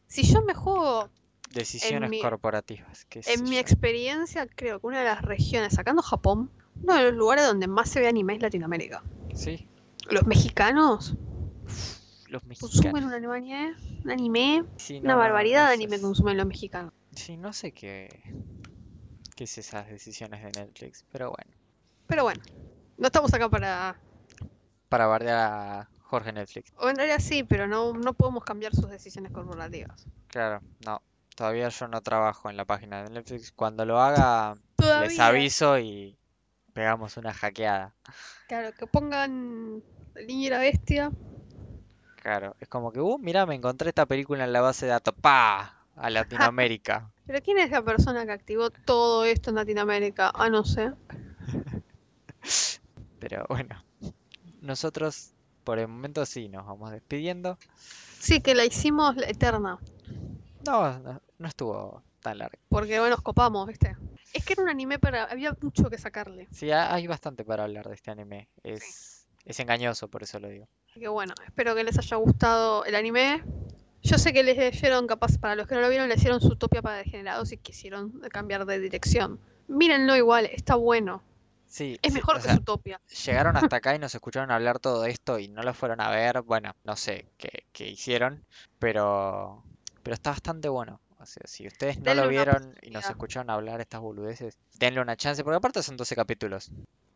Si 0.06 0.22
yo 0.22 0.42
me 0.42 0.54
juego, 0.54 1.10
Decisiones 1.52 2.10
mi- 2.10 2.20
corporativas, 2.20 3.04
qué 3.06 3.20
en 3.26 3.42
mi 3.44 3.54
yo. 3.56 3.60
experiencia, 3.60 4.46
creo 4.46 4.78
que 4.80 4.86
una 4.86 5.00
de 5.00 5.04
las 5.06 5.22
regiones, 5.22 5.74
sacando 5.74 6.00
Japón, 6.00 6.48
uno 6.82 6.94
de 6.94 7.02
los 7.10 7.14
lugares 7.14 7.44
donde 7.46 7.66
más 7.66 7.88
se 7.90 7.98
ve 8.00 8.06
anime 8.08 8.34
es 8.36 8.40
Latinoamérica. 8.42 9.02
Sí, 9.34 9.66
Los 10.10 10.26
mexicanos 10.26 11.14
los 12.32 12.42
consumen 12.42 13.04
mexicanos. 13.04 13.04
un 13.04 13.14
anime, 13.14 13.74
un 14.04 14.10
anime, 14.10 14.64
Sí, 14.76 14.94
no, 14.94 15.04
una 15.04 15.12
no, 15.14 15.18
barbaridad 15.20 15.68
de 15.68 15.74
anime 15.74 16.00
consumen 16.00 16.36
los 16.36 16.46
mexicanos. 16.46 16.92
Sí, 17.14 17.36
no 17.36 17.52
sé 17.52 17.72
qué, 17.72 18.08
qué 19.36 19.44
es 19.44 19.58
esas 19.58 19.88
decisiones 19.88 20.42
de 20.42 20.60
Netflix, 20.60 21.04
pero 21.12 21.30
bueno. 21.30 21.52
Pero 22.06 22.24
bueno, 22.24 22.42
no 22.98 23.06
estamos 23.06 23.32
acá 23.34 23.48
para... 23.48 23.96
Para 24.88 25.06
bardear 25.06 25.38
a 25.38 25.88
Jorge 26.00 26.32
Netflix. 26.32 26.72
O 26.76 26.88
en 26.88 26.96
realidad 26.96 27.20
sí, 27.20 27.42
pero 27.44 27.66
no, 27.66 27.92
no 27.92 28.12
podemos 28.14 28.44
cambiar 28.44 28.74
sus 28.74 28.88
decisiones 28.88 29.32
corporativas. 29.32 30.06
Claro, 30.28 30.60
no. 30.84 31.02
Todavía 31.34 31.68
yo 31.70 31.88
no 31.88 32.02
trabajo 32.02 32.50
en 32.50 32.58
la 32.58 32.66
página 32.66 33.02
de 33.02 33.10
Netflix. 33.10 33.52
Cuando 33.52 33.86
lo 33.86 33.98
haga, 33.98 34.54
les 35.00 35.18
aviso 35.18 35.78
y 35.78 36.18
pegamos 36.74 37.16
una 37.16 37.32
hackeada. 37.32 37.94
Claro, 38.48 38.72
que 38.74 38.86
pongan 38.86 39.82
el 40.14 40.26
niño 40.26 40.46
y 40.48 40.50
la 40.50 40.58
bestia. 40.58 41.10
Claro, 42.22 42.54
es 42.60 42.68
como 42.68 42.92
que, 42.92 43.00
uh, 43.00 43.18
mira, 43.18 43.46
me 43.46 43.56
encontré 43.56 43.88
esta 43.88 44.06
película 44.06 44.44
en 44.44 44.52
la 44.52 44.60
base 44.60 44.86
de 44.86 44.92
datos. 44.92 45.12
¡Pa! 45.20 45.86
A 45.96 46.08
Latinoamérica. 46.08 47.10
Pero 47.26 47.40
¿quién 47.42 47.58
es 47.58 47.70
la 47.70 47.82
persona 47.82 48.24
que 48.24 48.30
activó 48.32 48.70
todo 48.70 49.24
esto 49.24 49.50
en 49.50 49.56
Latinoamérica? 49.56 50.30
Ah, 50.34 50.48
no 50.48 50.64
sé. 50.64 50.92
Pero 53.18 53.44
bueno, 53.48 53.84
nosotros 54.60 55.32
por 55.64 55.78
el 55.78 55.88
momento 55.88 56.24
sí 56.26 56.48
nos 56.48 56.66
vamos 56.66 56.90
despidiendo. 56.92 57.58
Sí, 58.20 58.40
que 58.40 58.54
la 58.54 58.64
hicimos 58.64 59.16
eterna. 59.26 59.78
No, 60.66 60.98
no, 61.00 61.20
no 61.38 61.48
estuvo 61.48 62.02
tan 62.20 62.38
largo. 62.38 62.58
Porque 62.68 62.98
bueno, 63.00 63.16
nos 63.16 63.22
copamos, 63.22 63.66
¿viste? 63.66 63.96
Es 64.32 64.44
que 64.44 64.52
era 64.54 64.62
un 64.62 64.68
anime 64.68 64.98
para. 64.98 65.24
Había 65.24 65.56
mucho 65.60 65.90
que 65.90 65.98
sacarle. 65.98 66.48
Sí, 66.52 66.70
ha- 66.70 66.92
hay 66.94 67.06
bastante 67.06 67.44
para 67.44 67.64
hablar 67.64 67.88
de 67.88 67.94
este 67.94 68.10
anime. 68.10 68.48
Es, 68.62 69.11
es 69.44 69.60
engañoso, 69.60 70.08
por 70.08 70.22
eso 70.22 70.38
lo 70.38 70.48
digo. 70.48 70.68
Que 70.94 71.08
bueno, 71.08 71.34
espero 71.46 71.74
que 71.74 71.84
les 71.84 71.98
haya 71.98 72.16
gustado 72.16 72.84
el 72.84 72.94
anime. 72.94 73.42
Yo 74.02 74.18
sé 74.18 74.32
que 74.32 74.42
les 74.42 74.56
leyeron, 74.56 75.06
capaz, 75.06 75.38
para 75.38 75.54
los 75.54 75.66
que 75.66 75.74
no 75.74 75.80
lo 75.80 75.88
vieron, 75.88 76.08
le 76.08 76.16
hicieron 76.16 76.40
su 76.40 76.56
topia 76.56 76.82
para 76.82 76.96
degenerados 76.96 77.52
y 77.52 77.56
quisieron 77.56 78.20
cambiar 78.30 78.66
de 78.66 78.80
dirección. 78.80 79.38
Mírenlo 79.68 80.16
igual, 80.16 80.46
está 80.46 80.74
bueno. 80.74 81.22
Sí, 81.66 81.98
Es 82.02 82.12
mejor 82.12 82.36
que 82.36 82.42
sea, 82.42 82.54
su 82.56 82.60
topia. 82.62 83.00
llegaron 83.24 83.56
hasta 83.56 83.76
acá 83.76 83.94
y 83.94 83.98
nos 84.00 84.14
escucharon 84.14 84.50
hablar 84.50 84.78
todo 84.78 85.06
esto 85.06 85.38
y 85.38 85.48
no 85.48 85.62
lo 85.62 85.72
fueron 85.72 86.00
a 86.00 86.10
ver. 86.10 86.42
Bueno, 86.42 86.72
no 86.84 86.96
sé 86.96 87.26
qué, 87.38 87.64
qué 87.72 87.88
hicieron, 87.88 88.44
pero, 88.78 89.62
pero 90.02 90.14
está 90.14 90.30
bastante 90.30 90.68
bueno. 90.68 91.00
O 91.18 91.24
sea, 91.24 91.44
si 91.46 91.66
ustedes 91.68 91.98
no 91.98 92.04
Denle 92.06 92.24
lo 92.24 92.28
vieron 92.28 92.74
y 92.82 92.90
nos 92.90 93.08
escucharon 93.08 93.48
hablar 93.48 93.80
estas 93.80 94.00
boludeces, 94.00 94.58
denle 94.74 95.00
una 95.00 95.16
chance, 95.16 95.44
porque 95.44 95.56
aparte 95.56 95.82
son 95.82 95.96
12 95.96 96.16
capítulos. 96.16 96.72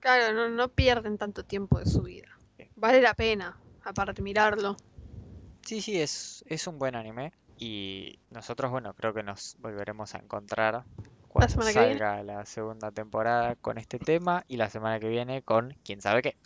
Claro, 0.06 0.32
no, 0.32 0.48
no 0.48 0.68
pierden 0.68 1.18
tanto 1.18 1.42
tiempo 1.42 1.80
de 1.80 1.86
su 1.86 2.02
vida. 2.02 2.28
Vale 2.76 3.02
la 3.02 3.12
pena, 3.12 3.58
aparte 3.82 4.22
mirarlo. 4.22 4.76
Sí, 5.64 5.82
sí, 5.82 6.00
es, 6.00 6.44
es 6.46 6.68
un 6.68 6.78
buen 6.78 6.94
anime. 6.94 7.32
Y 7.58 8.20
nosotros, 8.30 8.70
bueno, 8.70 8.94
creo 8.94 9.12
que 9.12 9.24
nos 9.24 9.56
volveremos 9.58 10.14
a 10.14 10.18
encontrar 10.18 10.84
cuando 11.26 11.60
salga 11.60 12.22
la 12.22 12.46
segunda 12.46 12.92
temporada 12.92 13.56
con 13.56 13.78
este 13.78 13.98
tema 13.98 14.44
y 14.46 14.58
la 14.58 14.70
semana 14.70 15.00
que 15.00 15.08
viene 15.08 15.42
con 15.42 15.76
quién 15.82 16.00
sabe 16.00 16.22
qué. 16.22 16.36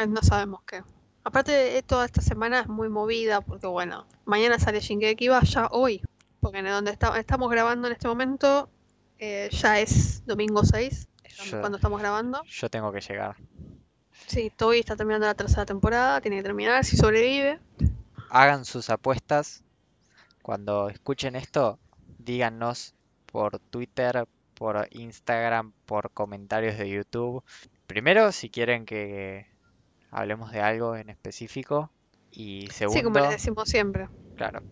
Eh, 0.00 0.06
No 0.06 0.22
sabemos 0.22 0.60
qué. 0.66 0.82
Aparte, 1.24 1.76
eh, 1.76 1.82
toda 1.82 2.06
esta 2.06 2.22
semana 2.22 2.60
es 2.60 2.68
muy 2.68 2.88
movida 2.88 3.42
porque, 3.42 3.66
bueno, 3.66 4.06
mañana 4.24 4.58
sale 4.58 4.80
Shingeki 4.80 5.28
ya 5.42 5.68
hoy. 5.72 6.00
Porque 6.40 6.60
en 6.60 6.66
donde 6.66 6.90
está- 6.92 7.18
estamos 7.20 7.50
grabando 7.50 7.86
en 7.88 7.92
este 7.92 8.08
momento 8.08 8.70
eh, 9.18 9.50
ya 9.52 9.78
es 9.78 10.24
domingo 10.24 10.64
6, 10.64 11.06
Yo- 11.44 11.60
cuando 11.60 11.76
estamos 11.76 12.00
grabando. 12.00 12.42
Yo 12.44 12.68
tengo 12.68 12.92
que 12.92 13.00
llegar. 13.00 13.36
Sí, 14.26 14.50
Toby 14.56 14.78
está 14.80 14.96
terminando 14.96 15.26
la 15.26 15.34
tercera 15.34 15.66
temporada, 15.66 16.20
tiene 16.20 16.36
que 16.38 16.42
terminar, 16.44 16.84
si 16.84 16.96
sobrevive. 16.96 17.58
Hagan 18.30 18.64
sus 18.64 18.90
apuestas. 18.90 19.62
Cuando 20.42 20.88
escuchen 20.88 21.36
esto, 21.36 21.78
díganos 22.18 22.94
por 23.26 23.58
Twitter, 23.58 24.26
por 24.54 24.86
Instagram, 24.90 25.72
por 25.86 26.10
comentarios 26.12 26.78
de 26.78 26.88
YouTube. 26.88 27.42
Primero, 27.86 28.30
si 28.32 28.50
quieren 28.50 28.86
que 28.86 29.46
hablemos 30.10 30.52
de 30.52 30.60
algo 30.60 30.96
en 30.96 31.10
específico. 31.10 31.90
Y 32.30 32.68
Sí, 32.70 32.84
como 32.86 32.94
segundo, 32.94 33.20
les 33.20 33.30
decimos 33.30 33.68
siempre. 33.68 34.08
claro. 34.36 34.62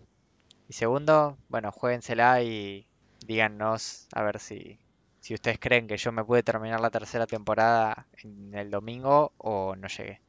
Y 0.68 0.72
segundo, 0.74 1.36
bueno, 1.48 1.70
juéguensela 1.72 2.42
y 2.42 2.86
díganos 3.26 4.06
a 4.12 4.22
ver 4.22 4.38
si, 4.40 4.78
si 5.22 5.34
ustedes 5.34 5.58
creen 5.60 5.86
que 5.86 5.96
yo 5.96 6.10
me 6.10 6.24
pude 6.24 6.42
terminar 6.42 6.80
la 6.80 6.90
tercera 6.90 7.28
temporada 7.28 8.08
en 8.24 8.52
el 8.56 8.72
domingo 8.72 9.32
o 9.38 9.76
no 9.76 9.86
llegué. 9.86 10.20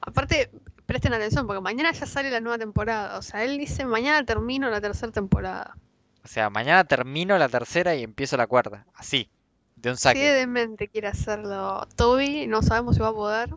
Aparte, 0.00 0.50
presten 0.86 1.14
atención 1.14 1.46
porque 1.46 1.62
mañana 1.62 1.92
ya 1.92 2.04
sale 2.04 2.32
la 2.32 2.40
nueva 2.40 2.58
temporada. 2.58 3.16
O 3.16 3.22
sea, 3.22 3.44
él 3.44 3.56
dice, 3.58 3.84
mañana 3.84 4.26
termino 4.26 4.68
la 4.70 4.80
tercera 4.80 5.12
temporada. 5.12 5.76
O 6.24 6.26
sea, 6.26 6.50
mañana 6.50 6.82
termino 6.82 7.38
la 7.38 7.48
tercera 7.48 7.94
y 7.94 8.02
empiezo 8.02 8.36
la 8.36 8.48
cuarta. 8.48 8.84
Así, 8.94 9.30
de 9.76 9.90
un 9.90 9.96
saque. 9.96 10.32
demente 10.32 10.88
quiere 10.88 11.06
hacerlo 11.06 11.86
Toby, 11.94 12.48
no 12.48 12.60
sabemos 12.62 12.96
si 12.96 13.02
va 13.02 13.08
a 13.08 13.14
poder. 13.14 13.50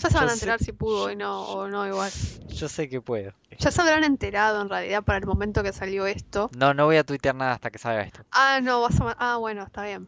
Ya 0.00 0.08
se 0.10 0.14
van 0.14 0.24
Yo 0.24 0.26
a 0.26 0.28
sé- 0.28 0.34
enterar 0.34 0.58
si 0.62 0.72
pudo 0.72 1.10
y 1.10 1.16
no, 1.16 1.42
o 1.42 1.68
no 1.68 1.86
igual. 1.86 2.10
Yo 2.54 2.68
sé 2.68 2.88
que 2.88 3.00
puedo. 3.00 3.32
Ya 3.58 3.70
se 3.70 3.80
habrán 3.80 4.04
enterado 4.04 4.60
en 4.62 4.68
realidad 4.68 5.02
para 5.02 5.18
el 5.18 5.26
momento 5.26 5.62
que 5.62 5.72
salió 5.72 6.06
esto. 6.06 6.50
No, 6.56 6.74
no 6.74 6.84
voy 6.86 6.96
a 6.96 7.04
tuitear 7.04 7.34
nada 7.34 7.52
hasta 7.52 7.70
que 7.70 7.78
salga 7.78 8.02
esto. 8.02 8.22
Ah, 8.30 8.60
no, 8.62 8.80
vas 8.82 9.00
a... 9.00 9.16
Ah, 9.18 9.36
bueno, 9.36 9.62
está 9.62 9.84
bien. 9.84 10.06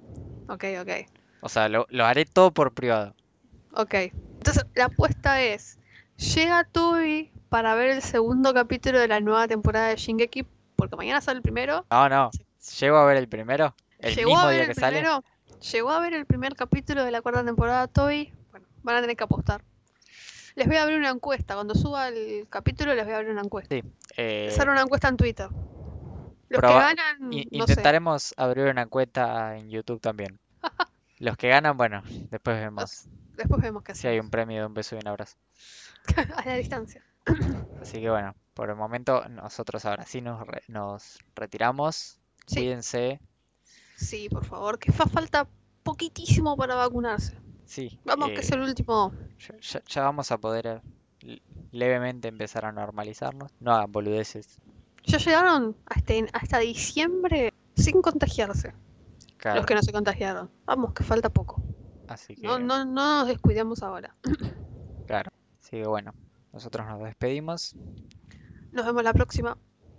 Ok, 0.48 0.64
ok. 0.80 0.90
O 1.40 1.48
sea, 1.48 1.68
lo, 1.68 1.86
lo 1.90 2.04
haré 2.04 2.24
todo 2.24 2.52
por 2.52 2.72
privado. 2.74 3.14
Ok. 3.72 3.94
Entonces, 3.94 4.64
la 4.74 4.86
apuesta 4.86 5.40
es, 5.42 5.78
llega 6.16 6.64
Toby 6.64 7.32
para 7.48 7.74
ver 7.74 7.90
el 7.90 8.02
segundo 8.02 8.52
capítulo 8.54 8.98
de 8.98 9.08
la 9.08 9.20
nueva 9.20 9.48
temporada 9.48 9.88
de 9.88 9.96
Shingeki, 9.96 10.46
porque 10.76 10.96
mañana 10.96 11.20
sale 11.20 11.38
el 11.38 11.42
primero. 11.42 11.86
No, 11.90 12.08
no. 12.08 12.30
Llego 12.80 12.96
a 12.98 13.04
ver 13.06 13.16
el 13.16 13.28
primero. 13.28 13.74
El 13.98 14.14
llegó 14.14 14.30
mismo 14.30 14.42
a 14.42 14.46
ver 14.46 14.54
día 14.54 14.62
el 14.64 14.68
que 14.68 14.74
sale. 14.74 14.98
primero, 14.98 15.24
llegó 15.72 15.90
a 15.90 16.00
ver 16.00 16.14
el 16.14 16.26
primer 16.26 16.54
capítulo 16.56 17.04
de 17.04 17.10
la 17.10 17.22
cuarta 17.22 17.44
temporada 17.44 17.86
Toby. 17.88 18.32
Van 18.84 18.96
a 18.96 19.00
tener 19.00 19.16
que 19.16 19.24
apostar. 19.24 19.64
Les 20.54 20.68
voy 20.68 20.76
a 20.76 20.82
abrir 20.84 20.98
una 20.98 21.10
encuesta. 21.10 21.54
Cuando 21.54 21.74
suba 21.74 22.06
el 22.08 22.46
capítulo 22.48 22.94
les 22.94 23.04
voy 23.04 23.14
a 23.14 23.16
abrir 23.16 23.32
una 23.32 23.42
encuesta. 23.42 23.74
Sí. 23.74 23.82
eh, 24.16 24.46
Hacer 24.50 24.68
una 24.68 24.82
encuesta 24.82 25.08
en 25.08 25.16
Twitter. 25.16 25.48
Los 26.48 26.60
que 26.60 26.66
ganan, 26.68 27.32
i- 27.32 27.36
no 27.58 27.66
sé. 27.66 27.72
intentaremos 27.72 28.34
abrir 28.36 28.66
una 28.66 28.86
cuenta 28.86 29.56
en 29.56 29.68
YouTube 29.70 30.00
también. 30.00 30.38
Los 31.18 31.36
que 31.36 31.48
ganan, 31.48 31.76
bueno, 31.76 32.02
después 32.30 32.56
vemos 32.60 33.06
Después 33.36 33.60
vemos 33.62 33.82
qué 33.82 33.94
si 33.96 34.06
hay 34.06 34.20
un 34.20 34.30
premio 34.30 34.60
de 34.60 34.66
un 34.66 34.74
beso 34.74 34.94
y 34.94 34.98
un 35.00 35.08
abrazo. 35.08 35.36
A 36.36 36.44
la 36.44 36.54
distancia. 36.54 37.02
Así 37.80 38.00
que 38.00 38.10
bueno, 38.10 38.34
por 38.52 38.68
el 38.70 38.76
momento 38.76 39.26
nosotros 39.28 39.84
ahora 39.86 40.04
sí 40.06 40.20
nos, 40.20 40.46
re- 40.46 40.62
nos 40.68 41.18
retiramos. 41.34 42.18
Sí. 42.46 42.56
Cuídense. 42.56 43.20
Sí, 43.96 44.28
por 44.28 44.44
favor, 44.44 44.78
que 44.78 44.92
fa 44.92 45.06
falta 45.06 45.48
poquitísimo 45.82 46.56
para 46.56 46.74
vacunarse. 46.76 47.36
Sí, 47.74 47.98
Vamos, 48.04 48.28
que 48.28 48.36
eh, 48.36 48.38
es 48.38 48.52
el 48.52 48.60
último. 48.60 49.12
ya, 49.88 50.02
vamos 50.02 50.30
a 50.30 50.38
poder 50.38 50.80
eh, 51.22 51.40
levemente 51.72 52.28
empezar 52.28 52.64
a 52.66 52.70
normalizarnos. 52.70 53.50
No 53.58 53.72
hagan 53.74 53.90
boludeces. 53.90 54.60
Ya 55.02 55.18
llegaron 55.18 55.76
hasta, 55.86 56.14
hasta 56.34 56.58
diciembre 56.60 57.52
sin 57.74 58.00
contagiarse. 58.00 58.72
Claro, 59.38 59.56
Los 59.56 59.66
que 59.66 59.74
no 59.74 59.82
se 59.82 59.90
contagiaron. 59.90 60.48
Vamos, 60.66 60.92
que 60.94 61.02
falta 61.02 61.30
poco. 61.30 61.60
así 62.06 62.36
que, 62.36 62.46
No, 62.46 62.60
no, 62.60 62.84
no 62.84 63.18
nos 63.18 63.26
descuidemos 63.26 63.82
ahora. 63.82 64.14
claro. 65.08 65.32
Así 65.60 65.70
que 65.72 65.88
bueno, 65.88 66.14
nosotros 66.52 66.86
nos 66.86 67.02
despedimos. 67.02 67.74
Nos 68.70 68.86
vemos 68.86 69.02
la 69.02 69.12
próxima. 69.12 69.58